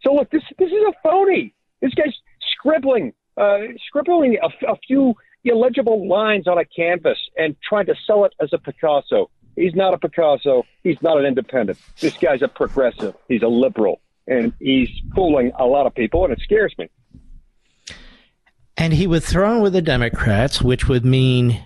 So 0.04 0.14
look, 0.14 0.30
this 0.30 0.44
this 0.58 0.70
is 0.70 0.84
a 0.88 0.94
phony. 1.04 1.54
This 1.82 1.94
guy's 1.94 2.16
scribbling, 2.52 3.14
uh, 3.38 3.60
scribbling 3.88 4.38
a, 4.42 4.72
a 4.72 4.76
few 4.88 5.16
illegible 5.44 6.08
lines 6.08 6.48
on 6.48 6.58
a 6.58 6.66
canvas 6.66 7.18
and 7.38 7.56
trying 7.68 7.86
to 7.88 7.96
sell 8.06 8.26
it 8.26 8.34
as 8.42 8.50
a 8.54 8.58
Picasso. 8.58 9.30
He's 9.56 9.74
not 9.74 9.94
a 9.94 9.98
Picasso. 9.98 10.66
He's 10.84 11.02
not 11.02 11.18
an 11.18 11.26
independent. 11.26 11.80
This 12.00 12.16
guy's 12.18 12.42
a 12.42 12.48
progressive. 12.48 13.16
He's 13.28 13.42
a 13.42 13.48
liberal, 13.48 14.02
and 14.28 14.54
he's 14.60 14.90
fooling 15.16 15.52
a 15.58 15.66
lot 15.66 15.88
of 15.88 15.96
people, 15.96 16.26
and 16.26 16.34
it 16.34 16.40
scares 16.42 16.74
me. 16.78 16.90
And 18.78 18.94
he 18.94 19.08
would 19.08 19.24
throw 19.24 19.56
in 19.56 19.62
with 19.62 19.74
the 19.74 19.82
Democrats, 19.82 20.62
which 20.62 20.88
would 20.88 21.04
mean 21.04 21.66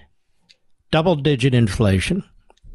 double 0.92 1.16
digit 1.16 1.54
inflation, 1.54 2.24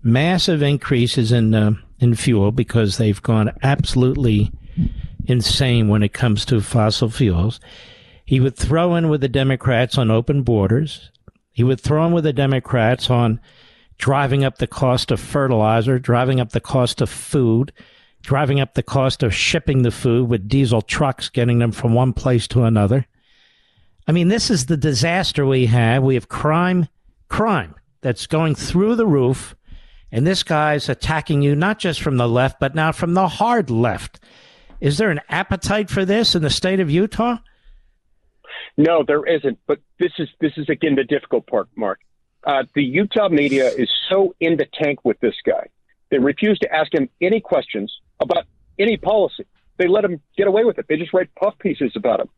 massive 0.03 0.63
increases 0.63 1.33
in, 1.33 1.55
uh, 1.55 1.73
in 1.99 2.15
fuel 2.15 2.53
because 2.53 2.97
they've 2.99 3.23
gone 3.23 3.53
absolutely 3.63 4.53
insane 5.27 5.89
when 5.89 6.03
it 6.03 6.13
comes 6.13 6.45
to 6.47 6.61
fossil 6.61 7.09
fuels. 7.09 7.61
He 8.25 8.41
would 8.41 8.57
throw 8.57 8.95
in 8.95 9.09
with 9.09 9.21
the 9.21 9.29
Democrats 9.29 9.97
on 9.97 10.11
open 10.11 10.43
borders. 10.43 11.11
He 11.53 11.65
would 11.65 11.81
throw 11.81 12.07
in 12.07 12.13
with 12.13 12.25
the 12.25 12.33
Democrats 12.33 13.09
on 13.09 13.41
driving 13.99 14.45
up 14.45 14.59
the 14.59 14.67
cost 14.67 15.11
of 15.11 15.21
fertilizer, 15.21 15.99
driving 15.99 16.41
up 16.41 16.51
the 16.51 16.61
cost 16.61 17.01
of 17.01 17.09
food, 17.09 17.73
driving 18.23 18.61
up 18.61 18.75
the 18.75 18.83
cost 18.83 19.23
of 19.23 19.35
shipping 19.35 19.83
the 19.83 19.91
food 19.91 20.29
with 20.29 20.49
diesel 20.49 20.83
trucks, 20.83 21.29
getting 21.31 21.59
them 21.59 21.73
from 21.73 21.95
one 21.95 22.13
place 22.13 22.47
to 22.49 22.65
another. 22.65 23.07
I 24.07 24.13
mean, 24.13 24.29
this 24.29 24.51
is 24.51 24.67
the 24.67 24.77
disaster 24.77 25.45
we 25.45 25.67
have. 25.67 26.03
We 26.03 26.15
have 26.15 26.29
crime, 26.29 26.89
crime 27.29 27.75
that's 28.01 28.27
going 28.27 28.55
through 28.55 28.95
the 28.95 29.07
roof. 29.07 29.57
And 30.13 30.27
this 30.27 30.43
guy's 30.43 30.89
attacking 30.89 31.43
you 31.43 31.57
not 31.57 31.79
just 31.79 32.01
from 32.01 32.17
the 32.17 32.29
left, 32.29 32.61
but 32.61 32.75
now 32.75 32.93
from 32.93 33.15
the 33.15 33.27
hard 33.27 33.71
left. 33.71 34.21
Is 34.81 34.99
there 34.99 35.11
an 35.11 35.21
appetite 35.29 35.91
for 35.91 36.05
this 36.05 36.35
in 36.35 36.43
the 36.43 36.51
state 36.51 36.81
of 36.81 36.91
Utah? 36.91 37.39
No, 38.77 39.03
there 39.03 39.25
isn't. 39.27 39.59
But 39.67 39.81
this 39.99 40.13
is 40.19 40.29
this 40.41 40.53
is 40.57 40.69
again 40.69 40.95
the 40.95 41.05
difficult 41.05 41.47
part, 41.47 41.69
Mark. 41.77 42.01
Uh, 42.45 42.65
the 42.75 42.85
Utah 42.85 43.29
media 43.29 43.69
is 43.71 43.91
so 44.09 44.35
in 44.39 44.57
the 44.57 44.67
tank 44.81 45.01
with 45.05 45.19
this 45.21 45.35
guy. 45.45 45.67
They 46.11 46.19
refuse 46.19 46.59
to 46.61 46.73
ask 46.73 46.95
him 46.95 47.09
any 47.21 47.41
questions 47.41 47.93
about 48.21 48.45
any 48.79 48.97
policy. 48.97 49.47
They 49.79 49.89
let 49.89 50.05
him 50.05 50.21
get 50.37 50.47
away 50.47 50.65
with 50.65 50.79
it. 50.79 50.87
They 50.89 50.97
just 50.97 51.13
write 51.13 51.35
puff 51.35 51.59
pieces 51.59 51.93
about 51.97 52.21
him. 52.21 52.29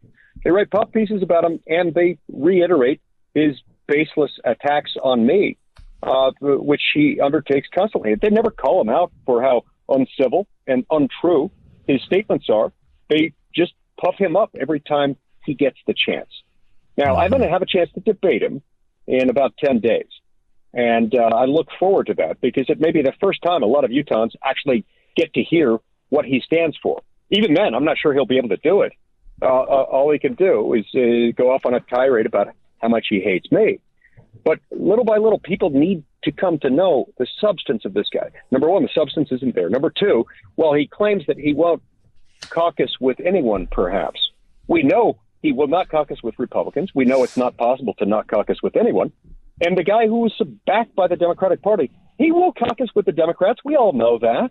They 0.45 0.51
write 0.51 0.71
puff 0.71 0.93
pieces 0.93 1.23
about 1.23 1.45
him, 1.45 1.61
and 1.67 1.95
they 1.95 2.19
reiterate 2.33 3.01
his 3.35 3.57
baseless 3.87 4.31
attacks 4.45 4.93
on 5.03 5.27
me, 5.27 5.57
uh, 6.03 6.31
which 6.41 6.83
he 6.95 7.21
undertakes 7.21 7.69
constantly. 7.75 8.15
They 8.15 8.31
never 8.31 8.51
call 8.51 8.81
him 8.81 8.89
out 8.89 9.13
for 9.27 9.43
how 9.43 9.65
uncivil 9.89 10.47
and 10.67 10.85
untrue 10.91 11.51
his 11.87 12.03
statements 12.03 12.47
are. 12.51 12.73
They 13.09 13.33
just 13.55 13.73
puff 14.01 14.15
him 14.19 14.37
up 14.37 14.55
every 14.61 14.81
time 14.81 15.17
he 15.45 15.55
gets 15.55 15.79
the 15.87 15.95
chance. 15.95 16.29
Now, 16.97 17.17
I'm 17.17 17.31
going 17.31 17.43
to 17.43 17.49
have 17.49 17.63
a 17.63 17.67
chance 17.67 17.91
to 17.95 18.01
debate 18.01 18.43
him 18.43 18.61
in 19.07 19.31
about 19.31 19.55
10 19.65 19.81
days. 19.81 20.09
And 20.75 21.15
uh, 21.15 21.31
I 21.35 21.47
look 21.47 21.69
forward 21.79 22.09
to 22.09 22.15
that 22.15 22.41
because 22.41 22.67
it 22.69 22.81
may 22.81 22.91
be 22.91 23.03
the 23.03 23.15
first 23.21 23.41
time 23.43 23.63
a 23.63 23.67
lot 23.67 23.85
of 23.85 23.91
Utahns 23.91 24.33
actually 24.45 24.85
get 25.17 25.33
to 25.35 25.43
hear 25.43 25.79
what 26.11 26.25
he 26.25 26.41
stands 26.45 26.77
for. 26.83 27.01
Even 27.31 27.55
then, 27.55 27.75
I'm 27.75 27.85
not 27.85 27.97
sure 27.99 28.13
he'll 28.13 28.27
be 28.27 28.39
able 28.39 28.51
to 28.51 28.57
do 28.59 28.83
it. 28.83 28.93
Uh, 29.41 29.47
all 29.47 30.11
he 30.13 30.19
can 30.19 30.35
do 30.35 30.75
is 30.75 30.85
uh, 30.95 31.33
go 31.37 31.53
off 31.53 31.65
on 31.65 31.75
a 31.75 31.81
tirade 31.81 32.27
about 32.27 32.49
how 32.79 32.89
much 32.89 33.07
he 33.09 33.21
hates 33.21 33.51
me. 33.53 33.79
But 34.45 34.61
little 34.71 35.05
by 35.05 35.19
little, 35.19 35.39
people 35.39 35.71
need 35.71 36.05
to 36.25 36.33
come 36.33 36.59
to 36.61 36.71
know 36.71 37.07
the 37.19 37.27
substance 37.41 37.85
of 37.85 37.95
this 37.95 38.09
guy. 38.13 38.31
Number 38.51 38.69
one, 38.69 38.83
the 38.83 38.89
substance 38.95 39.31
isn't 39.31 39.55
there. 39.55 39.69
Number 39.69 39.91
two, 39.91 40.27
well, 40.57 40.75
he 40.75 40.87
claims 40.87 41.25
that 41.27 41.39
he 41.39 41.55
won't 41.55 41.83
caucus 42.51 42.97
with 43.01 43.21
anyone, 43.21 43.67
perhaps. 43.71 44.21
We 44.67 44.83
know 44.83 45.19
he 45.43 45.53
will 45.53 45.69
not 45.69 45.89
caucus 45.89 46.23
with 46.23 46.39
Republicans. 46.39 46.91
We 46.95 47.05
know 47.05 47.23
it's 47.23 47.37
not 47.37 47.57
possible 47.57 47.95
to 47.99 48.07
not 48.07 48.29
caucus 48.29 48.59
with 48.63 48.77
anyone. 48.77 49.13
And 49.61 49.77
the 49.77 49.85
guy 49.85 50.07
who 50.07 50.21
was 50.21 50.41
backed 50.67 50.95
by 50.95 51.09
the 51.09 51.17
Democratic 51.17 51.63
Party, 51.63 51.91
he 52.17 52.33
will 52.33 52.53
caucus 52.53 52.91
with 52.95 53.07
the 53.07 53.13
Democrats. 53.13 53.61
We 53.65 53.77
all 53.77 53.93
know 53.93 54.19
that. 54.19 54.51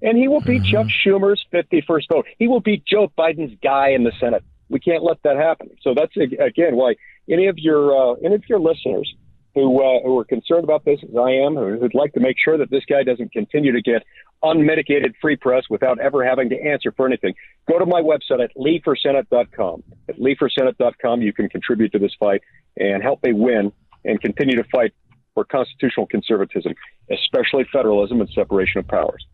And 0.00 0.16
he 0.16 0.28
will 0.28 0.40
beat 0.40 0.62
mm-hmm. 0.62 0.72
Chuck 0.72 0.86
Schumer's 1.04 1.44
51st 1.52 2.08
vote. 2.08 2.26
He 2.38 2.48
will 2.48 2.60
beat 2.60 2.84
Joe 2.84 3.10
Biden's 3.18 3.56
guy 3.62 3.90
in 3.90 4.04
the 4.04 4.12
Senate. 4.20 4.44
We 4.68 4.80
can't 4.80 5.02
let 5.02 5.22
that 5.24 5.36
happen. 5.36 5.70
So 5.82 5.94
that's 5.94 6.16
again 6.16 6.76
why 6.76 6.94
any 7.30 7.48
of 7.48 7.58
your 7.58 7.96
uh, 7.96 8.14
any 8.24 8.34
of 8.34 8.42
your 8.48 8.60
listeners 8.60 9.12
who 9.54 9.82
uh, 9.82 10.02
who 10.02 10.18
are 10.18 10.24
concerned 10.24 10.64
about 10.64 10.84
this, 10.84 11.00
as 11.02 11.16
I 11.16 11.30
am, 11.30 11.54
who 11.56 11.78
would 11.78 11.94
like 11.94 12.12
to 12.14 12.20
make 12.20 12.36
sure 12.42 12.58
that 12.58 12.70
this 12.70 12.84
guy 12.88 13.02
doesn't 13.02 13.32
continue 13.32 13.72
to 13.72 13.82
get 13.82 14.04
unmitigated 14.42 15.14
free 15.20 15.36
press 15.36 15.64
without 15.68 15.98
ever 15.98 16.24
having 16.24 16.48
to 16.50 16.62
answer 16.62 16.92
for 16.92 17.06
anything, 17.06 17.34
go 17.68 17.78
to 17.78 17.86
my 17.86 18.00
website 18.00 18.42
at 18.42 18.54
leeforsenate.com. 18.56 19.82
At 20.08 20.18
leeforsenate.com, 20.18 21.22
you 21.22 21.32
can 21.32 21.48
contribute 21.48 21.92
to 21.92 21.98
this 21.98 22.14
fight 22.18 22.42
and 22.76 23.02
help 23.02 23.22
me 23.24 23.32
win 23.32 23.72
and 24.04 24.20
continue 24.20 24.56
to 24.56 24.64
fight 24.70 24.92
for 25.34 25.44
constitutional 25.44 26.06
conservatism, 26.06 26.72
especially 27.10 27.64
federalism 27.72 28.20
and 28.20 28.30
separation 28.30 28.78
of 28.78 28.86
powers. 28.86 29.26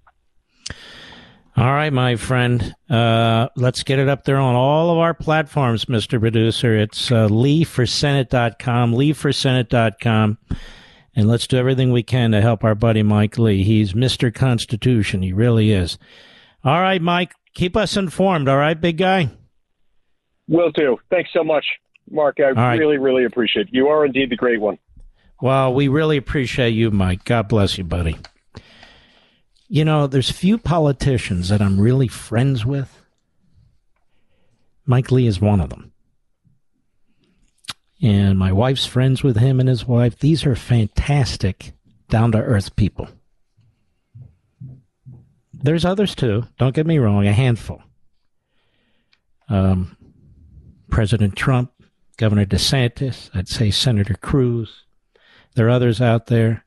All 1.57 1.73
right, 1.73 1.93
my 1.93 2.17
friend. 2.17 2.75
Uh, 2.91 3.49
let's 3.55 3.85
get 3.85 4.01
it 4.01 4.09
up 4.09 4.25
there 4.25 4.39
on 4.39 4.57
all 4.57 4.91
of 4.91 4.99
our 4.99 5.15
platforms, 5.15 5.85
Mr. 5.85 6.19
Producer. 6.19 6.77
It's 6.77 7.13
uh, 7.13 7.29
leeforsenate.com, 7.29 8.93
leeforsenate.com. 8.93 10.39
And 11.17 11.29
let's 11.29 11.47
do 11.47 11.57
everything 11.57 11.93
we 11.93 12.03
can 12.03 12.33
to 12.33 12.41
help 12.41 12.65
our 12.65 12.75
buddy 12.75 13.05
Mike 13.05 13.39
Lee. 13.39 13.63
He's 13.63 13.93
Mr. 13.93 14.35
Constitution. 14.35 15.23
He 15.23 15.33
really 15.33 15.71
is. 15.71 15.97
All 16.65 16.81
right, 16.81 17.01
Mike, 17.01 17.33
keep 17.55 17.77
us 17.77 17.97
informed. 17.97 18.49
All 18.49 18.57
right, 18.57 18.81
big 18.81 18.97
guy? 18.97 19.31
Will 20.49 20.73
do. 20.73 20.97
Thanks 21.09 21.31
so 21.33 21.45
much, 21.45 21.65
Mark. 22.11 22.39
I 22.41 22.51
right. 22.51 22.79
really, 22.79 22.99
really 22.99 23.25
appreciate 23.25 23.69
it. 23.69 23.73
You 23.73 23.87
are 23.87 24.05
indeed 24.05 24.31
the 24.31 24.37
great 24.37 24.61
one. 24.61 24.79
Well, 25.41 25.73
we 25.73 25.87
really 25.87 26.17
appreciate 26.17 26.71
you, 26.71 26.91
Mike. 26.91 27.25
God 27.25 27.49
bless 27.49 27.79
you, 27.79 27.85
buddy. 27.85 28.17
You 29.75 29.85
know, 29.85 30.07
there's 30.07 30.31
few 30.31 30.57
politicians 30.57 31.49
that 31.49 31.61
I'm 31.61 31.81
really 31.81 32.07
friends 32.07 32.65
with. 32.65 32.97
Mike 34.87 35.11
Lee 35.11 35.27
is 35.27 35.41
one 35.41 35.61
of 35.61 35.71
them. 35.71 35.91
And 38.01 38.39
my 38.39 38.53
wife's 38.53 38.87
friends 38.87 39.25
with 39.25 39.37
him 39.37 39.59
and 39.59 39.69
his 39.69 39.85
wife. 39.85 40.17
These 40.21 40.47
are 40.47 40.55
fantastic, 40.55 41.73
down 42.09 42.31
to 42.31 42.39
earth 42.39 42.77
people. 42.77 43.09
There's 45.53 45.85
others 45.85 46.15
too. 46.15 46.45
Don't 46.57 46.77
get 46.77 46.87
me 46.87 46.99
wrong, 46.99 47.27
a 47.27 47.33
handful. 47.33 47.83
Um, 49.49 49.97
President 50.89 51.35
Trump, 51.35 51.73
Governor 52.17 52.47
DeSantis, 52.47 53.29
I'd 53.35 53.49
say 53.49 53.73
Senator 53.73 54.15
Cruz. 54.15 54.85
There 55.57 55.67
are 55.67 55.71
others 55.71 56.01
out 56.01 56.27
there. 56.27 56.64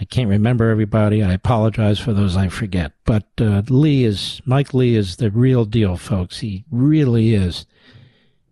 I 0.00 0.04
can't 0.04 0.30
remember 0.30 0.70
everybody. 0.70 1.22
I 1.24 1.32
apologize 1.32 1.98
for 1.98 2.12
those 2.12 2.36
I 2.36 2.48
forget. 2.48 2.92
But 3.04 3.26
uh, 3.40 3.62
Lee 3.68 4.04
is 4.04 4.40
Mike 4.44 4.72
Lee 4.72 4.94
is 4.94 5.16
the 5.16 5.30
real 5.30 5.64
deal, 5.64 5.96
folks. 5.96 6.38
He 6.38 6.64
really 6.70 7.34
is 7.34 7.66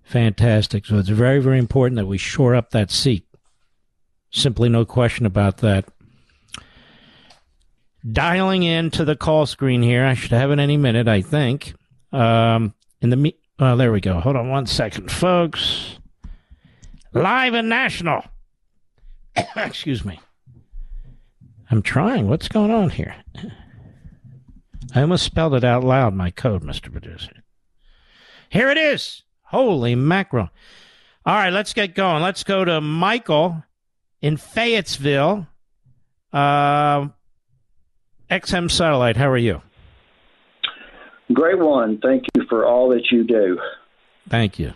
fantastic. 0.02 0.86
So 0.86 0.98
it's 0.98 1.08
very, 1.08 1.40
very 1.40 1.58
important 1.58 1.96
that 1.96 2.06
we 2.06 2.18
shore 2.18 2.54
up 2.54 2.70
that 2.70 2.90
seat. 2.90 3.26
Simply 4.30 4.68
no 4.68 4.84
question 4.84 5.24
about 5.24 5.58
that. 5.58 5.84
Dialing 8.10 8.62
in 8.64 8.90
to 8.92 9.04
the 9.04 9.16
call 9.16 9.46
screen 9.46 9.82
here. 9.82 10.04
I 10.04 10.14
should 10.14 10.32
have 10.32 10.50
it 10.50 10.58
any 10.58 10.76
minute, 10.76 11.08
I 11.08 11.22
think. 11.22 11.74
Um, 12.12 12.74
in 13.00 13.10
the 13.10 13.16
me- 13.16 13.38
oh, 13.58 13.76
there 13.76 13.92
we 13.92 14.00
go. 14.00 14.20
Hold 14.20 14.36
on 14.36 14.48
one 14.48 14.66
second, 14.66 15.10
folks. 15.10 15.98
Live 17.12 17.54
and 17.54 17.68
national. 17.68 18.24
Excuse 19.56 20.04
me. 20.04 20.20
I'm 21.70 21.82
trying. 21.82 22.28
What's 22.28 22.48
going 22.48 22.70
on 22.70 22.90
here? 22.90 23.16
I 24.94 25.00
almost 25.00 25.24
spelled 25.24 25.54
it 25.54 25.64
out 25.64 25.84
loud, 25.84 26.14
my 26.14 26.30
code, 26.30 26.62
Mr. 26.62 26.90
Producer. 26.92 27.42
Here 28.48 28.70
it 28.70 28.78
is. 28.78 29.22
Holy 29.42 29.94
mackerel. 29.94 30.50
All 31.24 31.34
right, 31.34 31.52
let's 31.52 31.72
get 31.72 31.94
going. 31.94 32.22
Let's 32.22 32.44
go 32.44 32.64
to 32.64 32.80
Michael 32.80 33.64
in 34.22 34.36
Fayetteville. 34.36 35.48
Uh, 36.32 37.08
XM 38.30 38.70
Satellite, 38.70 39.16
how 39.16 39.28
are 39.28 39.36
you? 39.36 39.62
Great 41.32 41.58
one. 41.58 41.98
Thank 41.98 42.24
you 42.34 42.44
for 42.48 42.64
all 42.64 42.88
that 42.90 43.10
you 43.10 43.24
do. 43.24 43.58
Thank 44.28 44.58
you. 44.58 44.72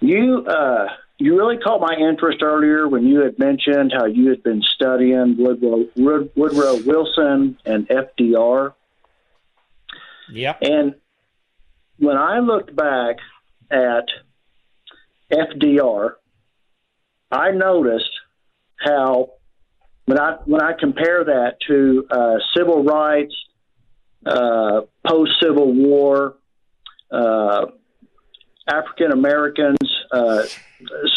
You 0.00 0.44
uh, 0.46 0.86
you 1.18 1.38
really 1.38 1.58
caught 1.58 1.80
my 1.80 1.94
interest 1.94 2.42
earlier 2.42 2.88
when 2.88 3.06
you 3.06 3.20
had 3.20 3.38
mentioned 3.38 3.92
how 3.96 4.06
you 4.06 4.30
had 4.30 4.42
been 4.42 4.62
studying 4.62 5.36
Woodrow, 5.38 5.86
Woodrow 5.96 6.82
Wilson 6.84 7.56
and 7.64 7.88
FDR. 7.88 8.74
Yep. 10.30 10.58
And 10.62 10.94
when 11.98 12.16
I 12.16 12.40
looked 12.40 12.74
back 12.74 13.16
at 13.70 14.06
FDR, 15.30 16.14
I 17.30 17.50
noticed 17.52 18.10
how 18.76 19.34
when 20.06 20.18
I 20.18 20.36
when 20.44 20.60
I 20.60 20.72
compare 20.78 21.24
that 21.24 21.56
to 21.68 22.06
uh, 22.10 22.36
civil 22.56 22.84
rights, 22.84 23.34
uh, 24.26 24.82
post 25.06 25.32
Civil 25.42 25.72
War, 25.72 26.36
uh, 27.10 27.66
African 28.68 29.12
Americans 29.12 29.78
uh, 30.10 30.42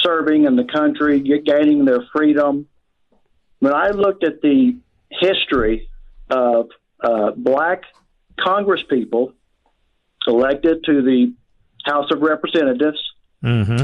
serving 0.02 0.46
in 0.46 0.56
the 0.56 0.64
country, 0.64 1.20
gaining 1.20 1.86
their 1.86 2.04
freedom. 2.14 2.68
When 3.60 3.74
I 3.74 3.90
looked 3.90 4.24
at 4.24 4.42
the 4.42 4.78
history 5.10 5.90
of 6.30 6.70
uh, 7.04 7.32
black 7.32 7.84
Congress 8.40 8.82
people 8.90 9.34
elected 10.28 10.84
to 10.86 11.02
the 11.02 11.34
House 11.86 12.12
of 12.12 12.22
Representatives, 12.22 13.02
mm-hmm. 13.44 13.84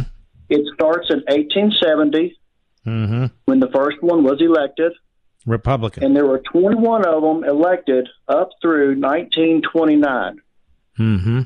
it 0.50 0.74
starts 0.76 1.10
in 1.10 1.20
1870 1.28 2.38
mm-hmm. 2.86 3.26
when 3.46 3.60
the 3.60 3.70
first 3.74 4.02
one 4.02 4.24
was 4.24 4.42
elected. 4.42 4.94
Republican. 5.46 6.04
And 6.04 6.16
there 6.16 6.26
were 6.26 6.40
21 6.40 7.06
of 7.06 7.22
them 7.22 7.44
elected 7.44 8.08
up 8.28 8.50
through 8.62 9.00
1929. 9.00 10.42
Mm-hmm. 11.00 11.42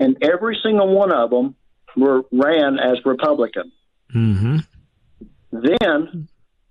And 0.00 0.16
every 0.22 0.58
single 0.62 0.94
one 0.94 1.12
of 1.12 1.30
them 1.30 1.54
were 1.96 2.22
ran 2.30 2.78
as 2.78 2.98
Republican. 3.04 3.72
Mm-hmm. 4.14 4.58
Then 5.52 6.28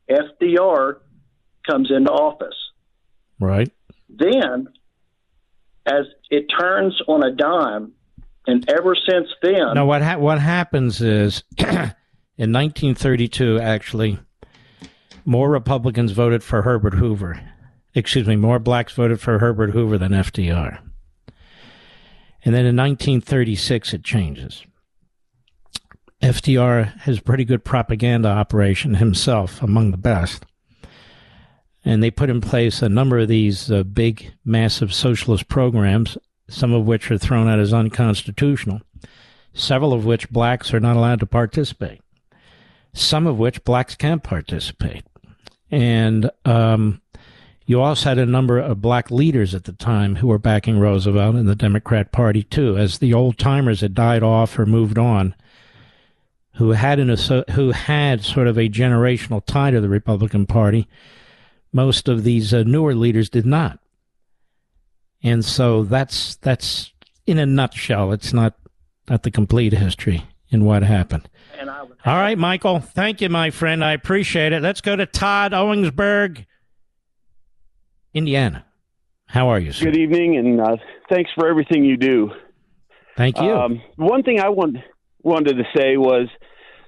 FDR 0.09 0.97
comes 1.69 1.91
into 1.91 2.11
office. 2.11 2.55
Right. 3.39 3.71
Then, 4.09 4.67
as 5.85 6.05
it 6.29 6.45
turns 6.59 6.99
on 7.07 7.23
a 7.23 7.31
dime, 7.31 7.93
and 8.47 8.67
ever 8.69 8.95
since 8.95 9.27
then. 9.41 9.73
Now, 9.75 9.85
what 9.85 10.01
ha- 10.01 10.17
what 10.17 10.39
happens 10.39 11.01
is, 11.01 11.43
in 11.57 11.67
1932, 12.37 13.59
actually, 13.59 14.17
more 15.25 15.49
Republicans 15.49 16.13
voted 16.13 16.43
for 16.43 16.61
Herbert 16.61 16.93
Hoover. 16.93 17.39
Excuse 17.93 18.27
me, 18.27 18.35
more 18.35 18.59
blacks 18.59 18.93
voted 18.93 19.19
for 19.19 19.39
Herbert 19.39 19.71
Hoover 19.71 19.97
than 19.97 20.13
FDR. 20.13 20.79
And 22.45 22.55
then 22.55 22.65
in 22.65 22.77
1936, 22.77 23.93
it 23.93 24.03
changes. 24.03 24.63
FDR 26.21 26.97
has 27.01 27.19
a 27.19 27.21
pretty 27.21 27.45
good 27.45 27.63
propaganda 27.63 28.29
operation 28.29 28.95
himself, 28.95 29.61
among 29.61 29.91
the 29.91 29.97
best. 29.97 30.45
And 31.85 32.01
they 32.01 32.11
put 32.11 32.29
in 32.29 32.41
place 32.41 32.81
a 32.81 32.89
number 32.89 33.19
of 33.19 33.27
these 33.27 33.71
uh, 33.71 33.83
big, 33.83 34.33
massive 34.43 34.93
socialist 34.93 35.47
programs, 35.47 36.17
some 36.49 36.73
of 36.73 36.85
which 36.85 37.11
are 37.11 37.17
thrown 37.17 37.47
out 37.47 37.59
as 37.59 37.73
unconstitutional. 37.73 38.81
several 39.53 39.93
of 39.93 40.05
which 40.05 40.29
blacks 40.29 40.73
are 40.73 40.79
not 40.79 40.95
allowed 40.95 41.19
to 41.19 41.25
participate, 41.25 42.01
some 42.93 43.25
of 43.25 43.37
which 43.37 43.63
blacks 43.63 43.95
can't 43.95 44.23
participate. 44.23 45.03
And 45.71 46.29
um, 46.45 47.01
you 47.65 47.81
also 47.81 48.09
had 48.09 48.17
a 48.17 48.25
number 48.25 48.59
of 48.59 48.81
black 48.81 49.11
leaders 49.11 49.53
at 49.55 49.65
the 49.65 49.73
time 49.73 50.15
who 50.15 50.27
were 50.27 50.37
backing 50.37 50.79
Roosevelt 50.79 51.35
and 51.35 51.47
the 51.47 51.55
Democrat 51.55 52.11
Party 52.11 52.43
too, 52.43 52.77
as 52.77 52.99
the 52.99 53.13
old 53.13 53.37
timers 53.37 53.81
had 53.81 53.93
died 53.93 54.23
off 54.23 54.57
or 54.57 54.65
moved 54.65 54.97
on, 54.97 55.35
who 56.57 56.71
had 56.71 56.99
an 56.99 57.15
who 57.51 57.71
had 57.71 58.23
sort 58.23 58.47
of 58.47 58.57
a 58.57 58.69
generational 58.69 59.45
tie 59.45 59.71
to 59.71 59.79
the 59.79 59.89
Republican 59.89 60.45
Party. 60.45 60.87
Most 61.71 62.07
of 62.07 62.23
these 62.23 62.53
uh, 62.53 62.63
newer 62.63 62.95
leaders 62.95 63.29
did 63.29 63.45
not, 63.45 63.79
and 65.21 65.45
so 65.45 65.83
that's 65.83 66.35
that's 66.37 66.91
in 67.25 67.37
a 67.37 67.45
nutshell. 67.45 68.11
It's 68.11 68.33
not 68.33 68.55
not 69.09 69.23
the 69.23 69.31
complete 69.31 69.73
history 69.73 70.23
in 70.49 70.65
what 70.65 70.83
happened. 70.83 71.29
All 72.05 72.15
right, 72.15 72.37
Michael. 72.37 72.79
Thank 72.79 73.21
you, 73.21 73.29
my 73.29 73.49
friend. 73.49 73.83
I 73.83 73.91
appreciate 73.91 74.53
it. 74.53 74.61
Let's 74.61 74.81
go 74.81 74.95
to 74.95 75.05
Todd 75.05 75.51
Owensburg 75.51 76.45
Indiana. 78.13 78.65
How 79.25 79.49
are 79.49 79.59
you, 79.59 79.73
sir? 79.73 79.85
Good 79.85 79.97
evening, 79.97 80.37
and 80.37 80.61
uh, 80.61 80.77
thanks 81.09 81.29
for 81.35 81.47
everything 81.47 81.83
you 81.83 81.97
do. 81.97 82.31
Thank 83.17 83.37
you. 83.39 83.51
Um, 83.51 83.81
one 83.97 84.23
thing 84.23 84.39
I 84.39 84.49
want, 84.49 84.77
wanted 85.21 85.57
to 85.57 85.63
say 85.75 85.97
was 85.97 86.29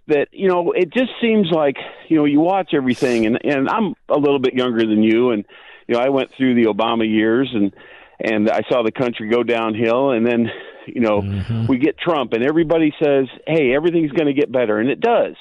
that 0.10 0.28
you 0.32 0.48
know 0.48 0.72
it 0.72 0.94
just 0.94 1.12
seems 1.22 1.50
like 1.52 1.78
you 2.08 2.18
know 2.18 2.26
you 2.26 2.40
watch 2.40 2.74
everything, 2.74 3.26
and 3.26 3.40
and 3.44 3.70
I'm 3.70 3.96
a 4.10 4.18
little 4.18 4.40
bit 4.40 4.54
younger 4.54 4.86
than 4.86 5.02
you, 5.04 5.32
and 5.32 5.46
you 5.88 5.96
know 5.96 6.02
I 6.02 6.10
went 6.10 6.32
through 6.36 6.56
the 6.56 6.66
Obama 6.66 7.10
years, 7.10 7.50
and 7.54 7.74
and 8.20 8.50
I 8.50 8.62
saw 8.70 8.84
the 8.84 8.92
country 8.92 9.30
go 9.30 9.44
downhill, 9.44 10.12
and 10.12 10.26
then 10.26 10.52
you 10.86 11.02
know 11.02 11.22
mm-hmm. 11.22 11.68
we 11.68 11.78
get 11.78 11.98
Trump, 11.98 12.34
and 12.34 12.44
everybody 12.44 12.94
says, 13.02 13.28
hey, 13.48 13.74
everything's 13.74 14.12
going 14.12 14.28
to 14.28 14.40
get 14.40 14.52
better, 14.52 14.78
and 14.80 14.90
it 14.90 15.00
does. 15.00 15.36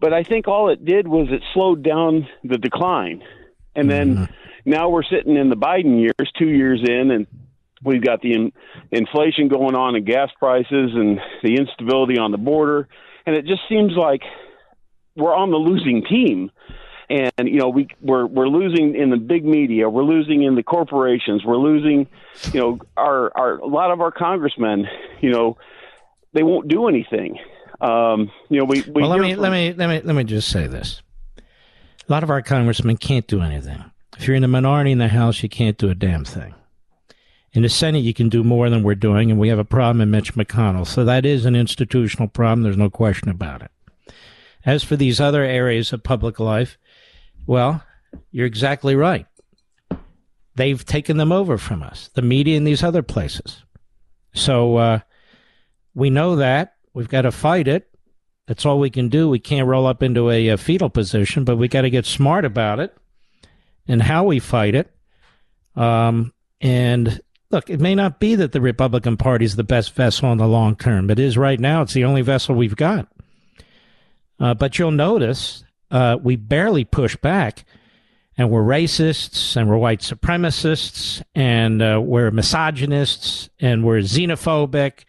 But 0.00 0.12
I 0.14 0.22
think 0.22 0.48
all 0.48 0.70
it 0.70 0.84
did 0.84 1.06
was 1.06 1.28
it 1.30 1.42
slowed 1.54 1.82
down 1.82 2.28
the 2.44 2.58
decline, 2.58 3.22
and 3.74 3.90
then. 3.90 4.16
Mm-hmm 4.16 4.34
now 4.64 4.88
we're 4.88 5.02
sitting 5.02 5.36
in 5.36 5.48
the 5.48 5.56
Biden 5.56 6.00
years, 6.00 6.30
two 6.38 6.48
years 6.48 6.80
in, 6.86 7.10
and 7.10 7.26
we've 7.82 8.04
got 8.04 8.20
the 8.20 8.32
in, 8.32 8.52
inflation 8.90 9.48
going 9.48 9.74
on 9.74 9.96
and 9.96 10.06
gas 10.06 10.30
prices 10.38 10.90
and 10.94 11.18
the 11.42 11.56
instability 11.56 12.18
on 12.18 12.30
the 12.30 12.38
border, 12.38 12.88
and 13.26 13.36
it 13.36 13.46
just 13.46 13.62
seems 13.68 13.92
like 13.96 14.22
we're 15.16 15.34
on 15.34 15.50
the 15.50 15.56
losing 15.56 16.04
team. 16.04 16.50
And 17.08 17.48
you 17.48 17.58
know 17.58 17.68
we 17.70 17.88
we're 18.00 18.24
we're 18.24 18.46
losing 18.46 18.94
in 18.94 19.10
the 19.10 19.16
big 19.16 19.44
media, 19.44 19.90
we're 19.90 20.04
losing 20.04 20.44
in 20.44 20.54
the 20.54 20.62
corporations, 20.62 21.44
we're 21.44 21.56
losing, 21.56 22.06
you 22.52 22.60
know, 22.60 22.78
our 22.96 23.36
our 23.36 23.58
a 23.58 23.66
lot 23.66 23.90
of 23.90 24.00
our 24.00 24.12
congressmen, 24.12 24.86
you 25.20 25.30
know, 25.30 25.58
they 26.32 26.44
won't 26.44 26.68
do 26.68 26.86
anything. 26.86 27.36
Um, 27.80 28.30
you 28.48 28.58
know, 28.58 28.64
we, 28.64 28.82
we 28.82 29.02
well, 29.02 29.10
let 29.10 29.20
me 29.20 29.32
from, 29.34 29.42
let 29.42 29.50
me 29.50 29.72
let 29.72 29.88
me 29.88 30.00
let 30.02 30.14
me 30.14 30.22
just 30.22 30.50
say 30.50 30.68
this: 30.68 31.02
a 31.38 32.12
lot 32.12 32.22
of 32.22 32.30
our 32.30 32.42
congressmen 32.42 32.96
can't 32.96 33.26
do 33.26 33.40
anything. 33.40 33.82
If 34.18 34.26
you're 34.26 34.36
in 34.36 34.42
the 34.42 34.48
minority 34.48 34.92
in 34.92 34.98
the 34.98 35.08
House, 35.08 35.42
you 35.42 35.48
can't 35.48 35.78
do 35.78 35.90
a 35.90 35.94
damn 35.94 36.24
thing. 36.24 36.54
In 37.52 37.62
the 37.62 37.68
Senate, 37.68 38.04
you 38.04 38.14
can 38.14 38.28
do 38.28 38.44
more 38.44 38.70
than 38.70 38.82
we're 38.82 38.94
doing, 38.94 39.30
and 39.30 39.40
we 39.40 39.48
have 39.48 39.58
a 39.58 39.64
problem 39.64 40.00
in 40.00 40.10
Mitch 40.10 40.34
McConnell. 40.34 40.86
So 40.86 41.04
that 41.04 41.26
is 41.26 41.44
an 41.44 41.56
institutional 41.56 42.28
problem. 42.28 42.62
There's 42.62 42.76
no 42.76 42.90
question 42.90 43.28
about 43.28 43.62
it. 43.62 43.70
As 44.64 44.84
for 44.84 44.94
these 44.94 45.20
other 45.20 45.42
areas 45.42 45.92
of 45.92 46.02
public 46.02 46.38
life, 46.38 46.78
well, 47.46 47.82
you're 48.30 48.46
exactly 48.46 48.94
right. 48.94 49.26
They've 50.54 50.84
taken 50.84 51.16
them 51.16 51.32
over 51.32 51.58
from 51.58 51.82
us, 51.82 52.10
the 52.14 52.22
media 52.22 52.56
and 52.56 52.66
these 52.66 52.82
other 52.82 53.02
places. 53.02 53.64
So 54.34 54.76
uh, 54.76 54.98
we 55.94 56.10
know 56.10 56.36
that. 56.36 56.74
We've 56.92 57.08
got 57.08 57.22
to 57.22 57.32
fight 57.32 57.66
it. 57.66 57.88
That's 58.46 58.66
all 58.66 58.78
we 58.78 58.90
can 58.90 59.08
do. 59.08 59.28
We 59.28 59.38
can't 59.38 59.68
roll 59.68 59.86
up 59.86 60.02
into 60.02 60.30
a, 60.30 60.48
a 60.48 60.56
fetal 60.56 60.90
position, 60.90 61.44
but 61.44 61.56
we 61.56 61.68
got 61.68 61.82
to 61.82 61.90
get 61.90 62.04
smart 62.04 62.44
about 62.44 62.80
it 62.80 62.96
and 63.88 64.02
how 64.02 64.24
we 64.24 64.38
fight 64.38 64.74
it. 64.74 64.92
Um, 65.76 66.32
and 66.60 67.20
look, 67.50 67.68
it 67.68 67.80
may 67.80 67.94
not 67.94 68.20
be 68.20 68.34
that 68.36 68.52
the 68.52 68.60
Republican 68.60 69.16
Party 69.16 69.44
is 69.44 69.56
the 69.56 69.64
best 69.64 69.94
vessel 69.94 70.30
in 70.32 70.38
the 70.38 70.46
long 70.46 70.76
term. 70.76 71.10
It 71.10 71.18
is 71.18 71.36
right 71.36 71.58
now. 71.58 71.82
It's 71.82 71.94
the 71.94 72.04
only 72.04 72.22
vessel 72.22 72.54
we've 72.54 72.76
got. 72.76 73.08
Uh, 74.38 74.54
but 74.54 74.78
you'll 74.78 74.90
notice 74.90 75.64
uh, 75.90 76.16
we 76.22 76.36
barely 76.36 76.84
push 76.84 77.16
back, 77.16 77.64
and 78.38 78.50
we're 78.50 78.62
racists, 78.62 79.56
and 79.56 79.68
we're 79.68 79.76
white 79.76 80.00
supremacists, 80.00 81.22
and 81.34 81.82
uh, 81.82 82.00
we're 82.02 82.30
misogynists, 82.30 83.50
and 83.60 83.84
we're 83.84 84.00
xenophobic, 84.00 85.04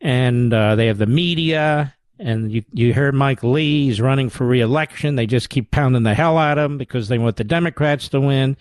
and 0.00 0.54
uh, 0.54 0.74
they 0.74 0.86
have 0.86 0.98
the 0.98 1.06
media, 1.06 1.94
and 2.18 2.50
you, 2.50 2.64
you 2.72 2.94
heard 2.94 3.14
Mike 3.14 3.42
Lee, 3.42 3.86
he's 3.86 4.00
running 4.00 4.30
for 4.30 4.46
reelection. 4.46 5.16
They 5.16 5.26
just 5.26 5.50
keep 5.50 5.70
pounding 5.70 6.04
the 6.04 6.14
hell 6.14 6.38
out 6.38 6.56
of 6.56 6.70
him 6.70 6.78
because 6.78 7.08
they 7.08 7.18
want 7.18 7.36
the 7.36 7.44
Democrats 7.44 8.08
to 8.10 8.20
win. 8.20 8.56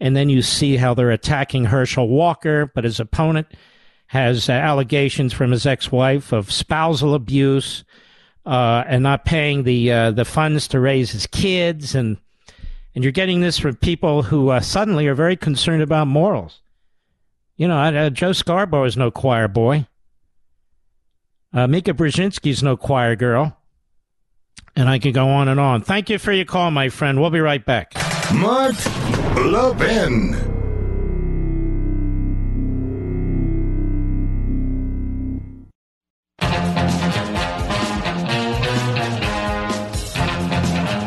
And 0.00 0.16
then 0.16 0.30
you 0.30 0.40
see 0.40 0.76
how 0.76 0.94
they're 0.94 1.10
attacking 1.10 1.66
Herschel 1.66 2.08
Walker, 2.08 2.70
but 2.74 2.84
his 2.84 3.00
opponent 3.00 3.48
has 4.06 4.48
uh, 4.48 4.52
allegations 4.52 5.32
from 5.32 5.50
his 5.50 5.66
ex-wife 5.66 6.32
of 6.32 6.50
spousal 6.50 7.14
abuse 7.14 7.84
uh, 8.46 8.82
and 8.86 9.02
not 9.02 9.24
paying 9.24 9.62
the 9.64 9.92
uh, 9.92 10.10
the 10.10 10.24
funds 10.24 10.66
to 10.68 10.80
raise 10.80 11.12
his 11.12 11.26
kids, 11.26 11.94
and 11.94 12.16
and 12.94 13.04
you're 13.04 13.12
getting 13.12 13.40
this 13.40 13.58
from 13.58 13.76
people 13.76 14.22
who 14.22 14.48
uh, 14.48 14.60
suddenly 14.60 15.06
are 15.06 15.14
very 15.14 15.36
concerned 15.36 15.82
about 15.82 16.08
morals. 16.08 16.60
You 17.56 17.68
know, 17.68 17.78
uh, 17.78 18.10
Joe 18.10 18.32
Scarborough 18.32 18.84
is 18.84 18.96
no 18.96 19.10
choir 19.10 19.46
boy. 19.46 19.86
Uh, 21.52 21.66
Mika 21.66 21.92
Brzezinski's 21.92 22.62
no 22.62 22.76
choir 22.76 23.16
girl. 23.16 23.56
And 24.76 24.88
I 24.88 24.98
could 24.98 25.14
go 25.14 25.28
on 25.28 25.48
and 25.48 25.60
on. 25.60 25.82
Thank 25.82 26.08
you 26.10 26.18
for 26.18 26.32
your 26.32 26.44
call, 26.44 26.70
my 26.70 26.88
friend. 26.88 27.20
We'll 27.20 27.30
be 27.30 27.40
right 27.40 27.64
back. 27.64 27.92
Mark 28.34 28.76
Levin. 29.36 30.32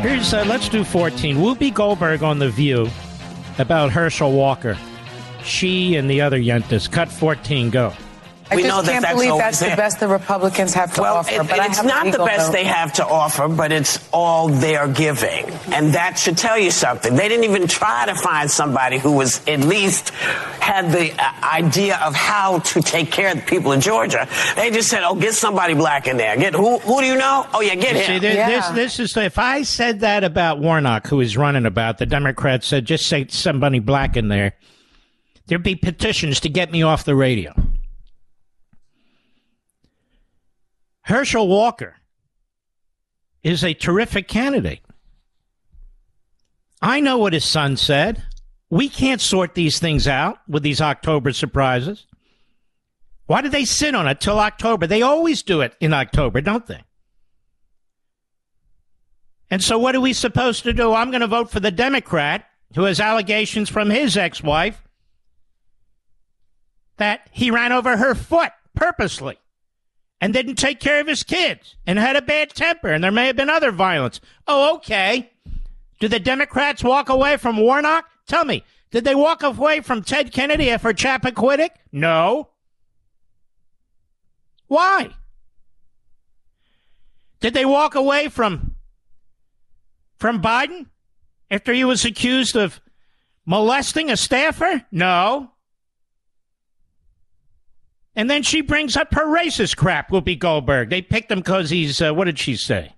Here's 0.02 0.34
uh, 0.34 0.44
let's 0.48 0.68
do 0.68 0.84
14. 0.84 1.38
Whoopi 1.38 1.74
Goldberg 1.74 2.24
on 2.24 2.40
the 2.40 2.50
View 2.50 2.90
about 3.58 3.92
Herschel 3.92 4.32
Walker. 4.34 4.78
She 5.44 5.96
and 5.96 6.10
the 6.10 6.22
other 6.22 6.40
Yentas. 6.40 6.92
Cut 6.92 7.10
14. 7.10 7.70
Go. 7.70 7.94
I 8.54 8.56
we 8.56 8.64
just 8.64 8.86
can't 8.86 9.08
believe 9.08 9.38
that's 9.38 9.60
the 9.60 9.76
best 9.76 10.00
the 10.00 10.08
Republicans 10.08 10.74
have 10.74 10.94
to 10.96 11.02
well, 11.02 11.18
offer. 11.18 11.42
It, 11.42 11.50
but 11.50 11.60
it's 11.60 11.84
not 11.84 12.12
the 12.12 12.20
best 12.20 12.52
they 12.52 12.64
have 12.64 12.94
to 12.94 13.06
offer, 13.06 13.48
but 13.48 13.72
it's 13.72 14.08
all 14.12 14.50
they're 14.50 14.88
giving. 14.88 15.46
And 15.74 15.94
that 15.94 16.18
should 16.20 16.38
tell 16.38 16.58
you 16.58 16.72
something. 16.72 17.16
They 17.16 17.28
didn't 17.28 17.46
even 17.46 17.68
try 17.68 18.06
to 18.06 18.16
find 18.16 18.50
somebody 18.50 18.98
who 18.98 19.14
was 19.14 19.46
at 19.48 19.62
least 19.62 20.10
had 20.10 20.92
the 20.92 21.12
uh, 21.14 21.34
idea 21.44 21.98
of 21.98 22.16
how 22.16 22.60
to 22.60 22.82
take 22.82 23.12
care 23.12 23.32
of 23.32 23.38
the 23.38 23.44
people 23.44 23.72
in 23.72 23.82
Georgia. 23.82 24.28
They 24.56 24.72
just 24.72 24.90
said, 24.90 25.04
oh, 25.04 25.16
get 25.16 25.34
somebody 25.34 25.74
black 25.74 26.08
in 26.08 26.18
there. 26.18 26.38
Get 26.38 26.54
who, 26.54 26.80
who 26.80 27.02
do 27.02 27.08
you 27.08 27.16
know? 27.16 27.48
Oh, 27.54 27.62
yeah, 27.62 27.76
get 27.76 27.96
him. 27.96 28.06
See, 28.06 28.20
this, 28.20 28.36
yeah. 28.36 28.50
this, 28.50 28.98
this 28.98 29.00
is, 29.00 29.18
if 29.18 29.38
I 29.40 29.64
said 29.64 30.02
that 30.02 30.24
about 30.24 30.60
Warnock, 30.60 31.08
who 31.08 31.22
is 31.22 31.36
running 31.36 31.66
about, 31.66 31.98
the 31.98 32.06
Democrats 32.06 32.68
said, 32.68 32.86
just 32.86 33.08
say 33.08 33.28
somebody 33.28 33.80
black 33.80 34.16
in 34.16 34.28
there, 34.28 34.56
there'd 35.48 35.64
be 35.64 35.76
petitions 35.76 36.40
to 36.42 36.50
get 36.50 36.72
me 36.72 36.84
off 36.84 37.04
the 37.04 37.16
radio. 37.16 37.54
Herschel 41.04 41.48
Walker 41.48 41.96
is 43.44 43.64
a 43.64 43.74
terrific 43.74 44.28
candidate. 44.28 44.82
I 46.82 47.00
know 47.00 47.18
what 47.18 47.34
his 47.34 47.46
son 47.46 47.78
said. 47.78 48.24
We 48.70 48.90
can't 48.90 49.22
sort 49.22 49.54
these 49.54 49.80
things 49.80 50.08
out 50.08 50.40
with 50.48 50.64
these 50.64 50.82
October 50.82 51.34
surprises. 51.34 52.08
Why 53.26 53.42
do 53.42 53.50
they 53.50 53.66
sit 53.66 53.96
on 53.96 54.08
it 54.08 54.20
till 54.20 54.40
October? 54.40 54.88
They 54.88 55.02
always 55.02 55.44
do 55.44 55.62
it 55.62 55.76
in 55.80 55.94
October, 55.94 56.42
don't 56.42 56.66
they? 56.66 56.84
And 59.50 59.62
so, 59.62 59.78
what 59.78 59.96
are 59.96 60.02
we 60.02 60.14
supposed 60.14 60.64
to 60.64 60.74
do? 60.74 60.94
I'm 60.94 61.12
going 61.12 61.22
to 61.22 61.28
vote 61.28 61.52
for 61.52 61.60
the 61.60 61.72
Democrat 61.72 62.46
who 62.76 62.84
has 62.84 63.00
allegations 63.00 63.70
from 63.70 63.90
his 63.90 64.18
ex 64.18 64.42
wife 64.42 64.84
that 66.98 67.28
he 67.32 67.52
ran 67.52 67.72
over 67.72 67.98
her 67.98 68.16
foot 68.16 68.52
purposely 68.74 69.38
and 70.24 70.34
didn't 70.34 70.56
take 70.56 70.80
care 70.80 71.02
of 71.02 71.08
his 71.08 71.22
kids 71.22 71.76
and 71.86 72.00
had 72.00 72.16
a 72.16 72.22
bad 72.22 72.50
temper 72.52 72.88
and 72.88 73.04
there 73.04 73.12
may 73.12 73.28
have 73.28 73.36
been 73.36 73.50
other 73.50 73.74
violence. 73.74 74.22
Oh, 74.48 74.76
okay. 74.76 75.30
Do 76.00 76.08
the 76.08 76.18
Democrats 76.18 76.82
walk 76.82 77.10
away 77.10 77.36
from 77.36 77.58
Warnock? 77.58 78.06
Tell 78.26 78.46
me, 78.46 78.64
did 78.90 79.04
they 79.04 79.16
walk 79.16 79.44
away 79.44 79.82
from 79.82 80.02
Ted 80.02 80.32
Kennedy 80.32 80.70
after 80.70 80.94
Chappaquiddick? 80.94 81.72
No. 81.92 82.48
Why? 84.68 85.10
Did 87.42 87.54
they 87.54 87.66
walk 87.66 87.94
away 87.94 88.30
from 88.30 88.76
from 90.16 90.42
Biden 90.42 90.86
after 91.52 91.74
he 91.74 91.84
was 91.84 92.06
accused 92.06 92.56
of 92.56 92.80
molesting 93.46 94.10
a 94.10 94.16
staffer? 94.16 94.86
No. 94.90 95.52
And 98.16 98.30
then 98.30 98.44
she 98.44 98.62
brings 98.62 98.96
up 98.96 99.14
her 99.14 99.26
racist 99.26 99.76
crap, 99.76 100.10
Whoopi 100.10 100.38
Goldberg. 100.38 100.90
They 100.90 101.02
picked 101.02 101.32
him 101.32 101.40
because 101.40 101.70
he's, 101.70 102.02
uh, 102.02 102.14
what 102.14 102.26
did 102.26 102.38
she 102.38 102.56
say? 102.56 102.94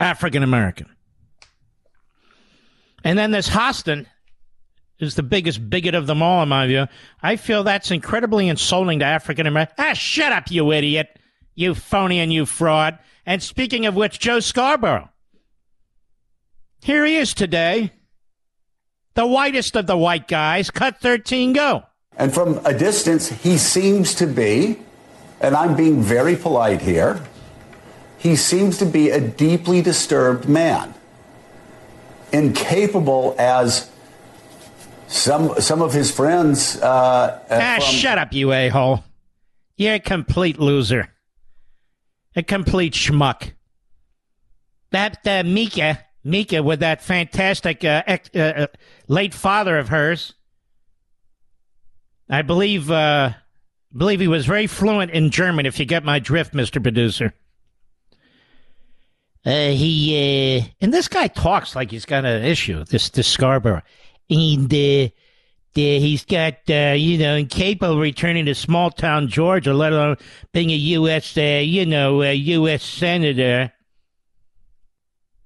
African 0.00 0.42
American. 0.42 0.88
And 3.04 3.18
then 3.18 3.30
this 3.30 3.48
Hostin 3.48 4.06
is 4.98 5.14
the 5.14 5.22
biggest 5.22 5.68
bigot 5.68 5.94
of 5.94 6.06
them 6.06 6.22
all, 6.22 6.42
in 6.42 6.48
my 6.48 6.66
view. 6.66 6.86
I 7.22 7.36
feel 7.36 7.64
that's 7.64 7.90
incredibly 7.90 8.48
insulting 8.48 9.00
to 9.00 9.04
African 9.04 9.46
American. 9.46 9.74
Ah, 9.78 9.94
shut 9.94 10.32
up, 10.32 10.50
you 10.50 10.72
idiot. 10.72 11.18
You 11.54 11.74
phony 11.74 12.20
and 12.20 12.32
you 12.32 12.46
fraud. 12.46 12.98
And 13.26 13.42
speaking 13.42 13.86
of 13.86 13.94
which, 13.94 14.18
Joe 14.18 14.40
Scarborough. 14.40 15.10
Here 16.82 17.04
he 17.04 17.16
is 17.16 17.34
today. 17.34 17.92
The 19.14 19.26
whitest 19.26 19.76
of 19.76 19.86
the 19.86 19.96
white 19.96 20.28
guys. 20.28 20.70
Cut 20.70 20.98
13, 21.00 21.52
go. 21.52 21.84
And 22.16 22.32
from 22.32 22.60
a 22.64 22.74
distance, 22.74 23.28
he 23.28 23.58
seems 23.58 24.14
to 24.16 24.26
be, 24.26 24.78
and 25.40 25.54
I'm 25.54 25.76
being 25.76 26.02
very 26.02 26.36
polite 26.36 26.82
here, 26.82 27.22
he 28.18 28.36
seems 28.36 28.78
to 28.78 28.86
be 28.86 29.10
a 29.10 29.20
deeply 29.20 29.82
disturbed 29.82 30.48
man. 30.48 30.94
Incapable 32.32 33.34
as 33.38 33.90
some 35.08 35.60
some 35.60 35.82
of 35.82 35.92
his 35.92 36.10
friends. 36.10 36.80
Uh, 36.80 36.86
uh 36.86 37.40
ah, 37.50 37.76
from- 37.78 37.94
shut 37.94 38.18
up, 38.18 38.32
you 38.32 38.52
a 38.52 38.68
hole! 38.68 39.04
You're 39.76 39.94
a 39.94 40.00
complete 40.00 40.58
loser, 40.58 41.10
a 42.34 42.42
complete 42.42 42.94
schmuck. 42.94 43.52
That 44.92 45.18
uh, 45.26 45.42
Mika, 45.44 45.98
Mika, 46.24 46.62
with 46.62 46.80
that 46.80 47.02
fantastic 47.02 47.84
uh, 47.84 48.02
ex- 48.06 48.30
uh, 48.34 48.38
uh, 48.38 48.66
late 49.08 49.34
father 49.34 49.78
of 49.78 49.88
hers, 49.88 50.34
I 52.30 52.42
believe 52.42 52.90
uh, 52.90 53.32
believe 53.96 54.20
he 54.20 54.28
was 54.28 54.46
very 54.46 54.66
fluent 54.66 55.10
in 55.10 55.30
German. 55.30 55.66
If 55.66 55.80
you 55.80 55.84
get 55.84 56.04
my 56.04 56.18
drift, 56.18 56.54
Mister 56.54 56.80
Producer. 56.80 57.34
Uh, 59.44 59.70
he 59.70 60.60
uh, 60.60 60.64
and 60.80 60.94
this 60.94 61.08
guy 61.08 61.26
talks 61.26 61.74
like 61.74 61.90
he's 61.90 62.04
got 62.04 62.24
an 62.24 62.44
issue. 62.44 62.84
This 62.84 63.08
this 63.10 63.26
Scarborough 63.26 63.82
and 64.30 64.72
uh, 64.72 65.08
he's 65.74 66.24
got 66.24 66.68
you 66.68 67.18
know 67.18 67.34
incapable 67.34 67.98
returning 67.98 68.46
to 68.46 68.54
small 68.54 68.90
town 68.90 69.26
Georgia, 69.26 69.74
let 69.74 69.92
alone 69.92 70.16
being 70.52 70.70
a 70.70 70.76
U.S. 70.76 71.36
You 71.36 71.86
know 71.86 72.22
a 72.22 72.32
U.S. 72.34 72.84
senator. 72.84 73.72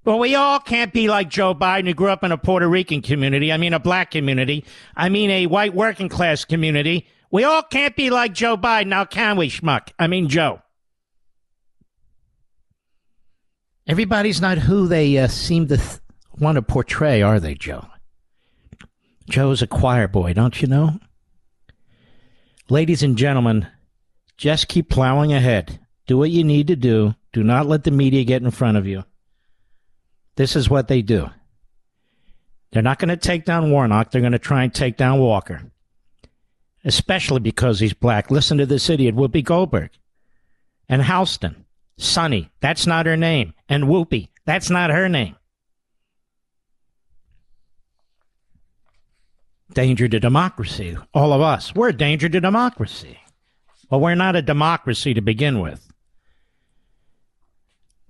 Well, 0.07 0.19
we 0.19 0.35
all 0.35 0.61
can't 0.61 0.93
be 0.93 1.09
like 1.09 1.27
Joe 1.27 1.53
Biden, 1.53 1.85
who 1.85 1.93
grew 1.93 2.07
up 2.07 2.23
in 2.23 2.31
a 2.31 2.37
Puerto 2.37 2.65
Rican 2.65 3.01
community. 3.01 3.51
I 3.51 3.57
mean, 3.57 3.73
a 3.73 3.79
black 3.79 4.09
community. 4.09 4.63
I 4.95 5.09
mean, 5.09 5.29
a 5.29 5.47
white 5.47 5.73
working 5.73 6.07
class 6.07 6.45
community. 6.45 7.05
We 7.29 7.43
all 7.43 7.61
can't 7.61 7.93
be 7.93 8.09
like 8.09 8.31
Joe 8.31 8.55
Biden, 8.55 8.87
now 8.87 9.03
can 9.03 9.35
we, 9.35 9.49
schmuck? 9.49 9.89
I 9.99 10.07
mean, 10.07 10.29
Joe. 10.29 10.61
Everybody's 13.85 14.39
not 14.39 14.59
who 14.59 14.87
they 14.87 15.17
uh, 15.17 15.27
seem 15.27 15.67
to 15.67 15.75
th- 15.75 15.99
want 16.39 16.55
to 16.55 16.61
portray, 16.61 17.21
are 17.21 17.41
they, 17.41 17.55
Joe? 17.55 17.85
Joe's 19.29 19.61
a 19.61 19.67
choir 19.67 20.07
boy, 20.07 20.31
don't 20.31 20.61
you 20.61 20.69
know? 20.69 21.01
Ladies 22.69 23.03
and 23.03 23.17
gentlemen, 23.17 23.67
just 24.37 24.69
keep 24.69 24.89
plowing 24.89 25.33
ahead. 25.33 25.81
Do 26.05 26.17
what 26.17 26.31
you 26.31 26.45
need 26.45 26.67
to 26.67 26.77
do. 26.77 27.13
Do 27.33 27.43
not 27.43 27.65
let 27.65 27.83
the 27.83 27.91
media 27.91 28.23
get 28.23 28.41
in 28.41 28.51
front 28.51 28.77
of 28.77 28.87
you. 28.87 29.03
This 30.37 30.55
is 30.55 30.69
what 30.69 30.87
they 30.87 31.01
do. 31.01 31.29
They're 32.71 32.81
not 32.81 32.99
going 32.99 33.09
to 33.09 33.17
take 33.17 33.43
down 33.43 33.71
Warnock. 33.71 34.11
They're 34.11 34.21
going 34.21 34.31
to 34.33 34.39
try 34.39 34.63
and 34.63 34.73
take 34.73 34.95
down 34.97 35.19
Walker. 35.19 35.63
Especially 36.85 37.39
because 37.39 37.79
he's 37.79 37.93
black. 37.93 38.31
Listen 38.31 38.57
to 38.59 38.65
this 38.65 38.89
idiot, 38.89 39.15
Whoopi 39.15 39.43
Goldberg. 39.43 39.89
And 40.87 41.01
Halston. 41.01 41.65
Sunny. 41.97 42.49
That's 42.61 42.87
not 42.87 43.05
her 43.05 43.17
name. 43.17 43.53
And 43.67 43.85
Whoopi. 43.85 44.29
That's 44.45 44.69
not 44.69 44.89
her 44.89 45.09
name. 45.09 45.35
danger 49.77 50.07
to 50.07 50.19
democracy. 50.19 50.97
All 51.13 51.33
of 51.33 51.41
us. 51.41 51.75
We're 51.75 51.89
a 51.89 51.93
danger 51.93 52.27
to 52.27 52.41
democracy. 52.41 53.19
Well, 53.91 54.01
we're 54.01 54.15
not 54.15 54.35
a 54.35 54.41
democracy 54.41 55.13
to 55.13 55.21
begin 55.21 55.59
with. 55.59 55.87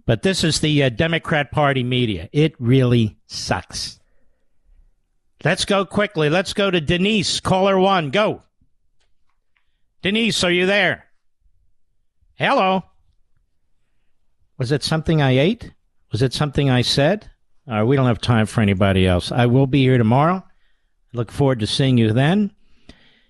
But 0.08 0.24
this 0.24 0.46
is 0.46 0.62
the 0.62 0.84
uh, 0.84 0.90
Democrat 0.90 1.52
Party 1.52 1.84
media. 1.84 2.30
It 2.32 2.56
really 2.60 3.18
sucks. 3.28 4.00
Let's 5.44 5.66
go 5.66 5.86
quickly. 5.86 6.30
Let's 6.30 6.54
go 6.54 6.72
to 6.72 6.80
Denise, 6.82 7.42
caller 7.42 7.78
one. 7.78 8.10
Go. 8.10 8.42
Denise, 10.02 10.44
are 10.46 10.52
you 10.52 10.66
there? 10.66 11.06
Hello. 12.36 12.84
Was 14.58 14.72
it 14.72 14.82
something 14.82 15.22
I 15.22 15.38
ate? 15.38 15.74
Was 16.12 16.22
it 16.22 16.34
something 16.34 16.70
I 16.70 16.84
said? 16.84 17.30
Uh, 17.70 17.84
we 17.86 17.98
don't 17.98 18.08
have 18.08 18.22
time 18.22 18.46
for 18.46 18.62
anybody 18.62 19.06
else. 19.06 19.32
I 19.32 19.46
will 19.46 19.68
be 19.68 19.82
here 19.82 19.98
tomorrow. 19.98 20.42
Look 21.12 21.34
forward 21.34 21.60
to 21.60 21.68
seeing 21.68 21.98
you 21.98 22.14
then. 22.14 22.54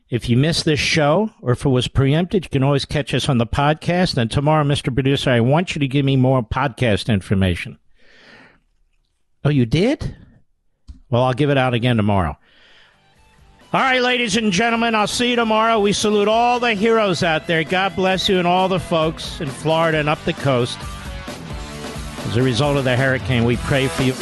If 0.10 0.30
you 0.30 0.38
missed 0.38 0.64
this 0.64 0.80
show 0.80 1.32
or 1.42 1.52
if 1.52 1.66
it 1.66 1.70
was 1.70 1.90
preempted, 1.90 2.46
you 2.46 2.50
can 2.50 2.64
always 2.64 2.86
catch 2.86 3.14
us 3.14 3.28
on 3.28 3.40
the 3.40 3.46
podcast. 3.46 4.18
And 4.18 4.32
tomorrow, 4.32 4.64
Mr. 4.64 4.94
Producer, 4.94 5.32
I 5.32 5.42
want 5.42 5.76
you 5.76 5.80
to 5.80 5.88
give 5.88 6.06
me 6.06 6.16
more 6.16 6.42
podcast 6.42 7.14
information. 7.14 7.78
Oh, 9.44 9.50
you 9.50 9.66
did? 9.66 10.16
Well, 11.10 11.24
I'll 11.24 11.34
give 11.34 11.50
it 11.50 11.58
out 11.58 11.74
again 11.74 11.98
tomorrow. 11.98 12.38
All 13.74 13.82
right, 13.82 14.02
ladies 14.02 14.38
and 14.38 14.54
gentlemen, 14.54 14.96
I'll 14.96 15.08
see 15.08 15.32
you 15.32 15.36
tomorrow. 15.36 15.82
We 15.82 15.92
salute 15.92 16.30
all 16.30 16.62
the 16.62 16.74
heroes 16.74 17.22
out 17.22 17.48
there. 17.48 17.66
God 17.66 17.96
bless 17.98 18.30
you 18.30 18.40
and 18.40 18.48
all 18.48 18.70
the 18.70 18.80
folks 18.80 19.42
in 19.42 19.50
Florida 19.50 19.98
and 19.98 20.08
up 20.08 20.24
the 20.24 20.34
coast. 20.34 20.80
As 22.28 22.38
a 22.38 22.42
result 22.42 22.78
of 22.78 22.86
the 22.86 22.96
hurricane, 22.96 23.44
we 23.44 23.58
pray 23.58 23.88
for 23.90 24.04
you. 24.04 24.14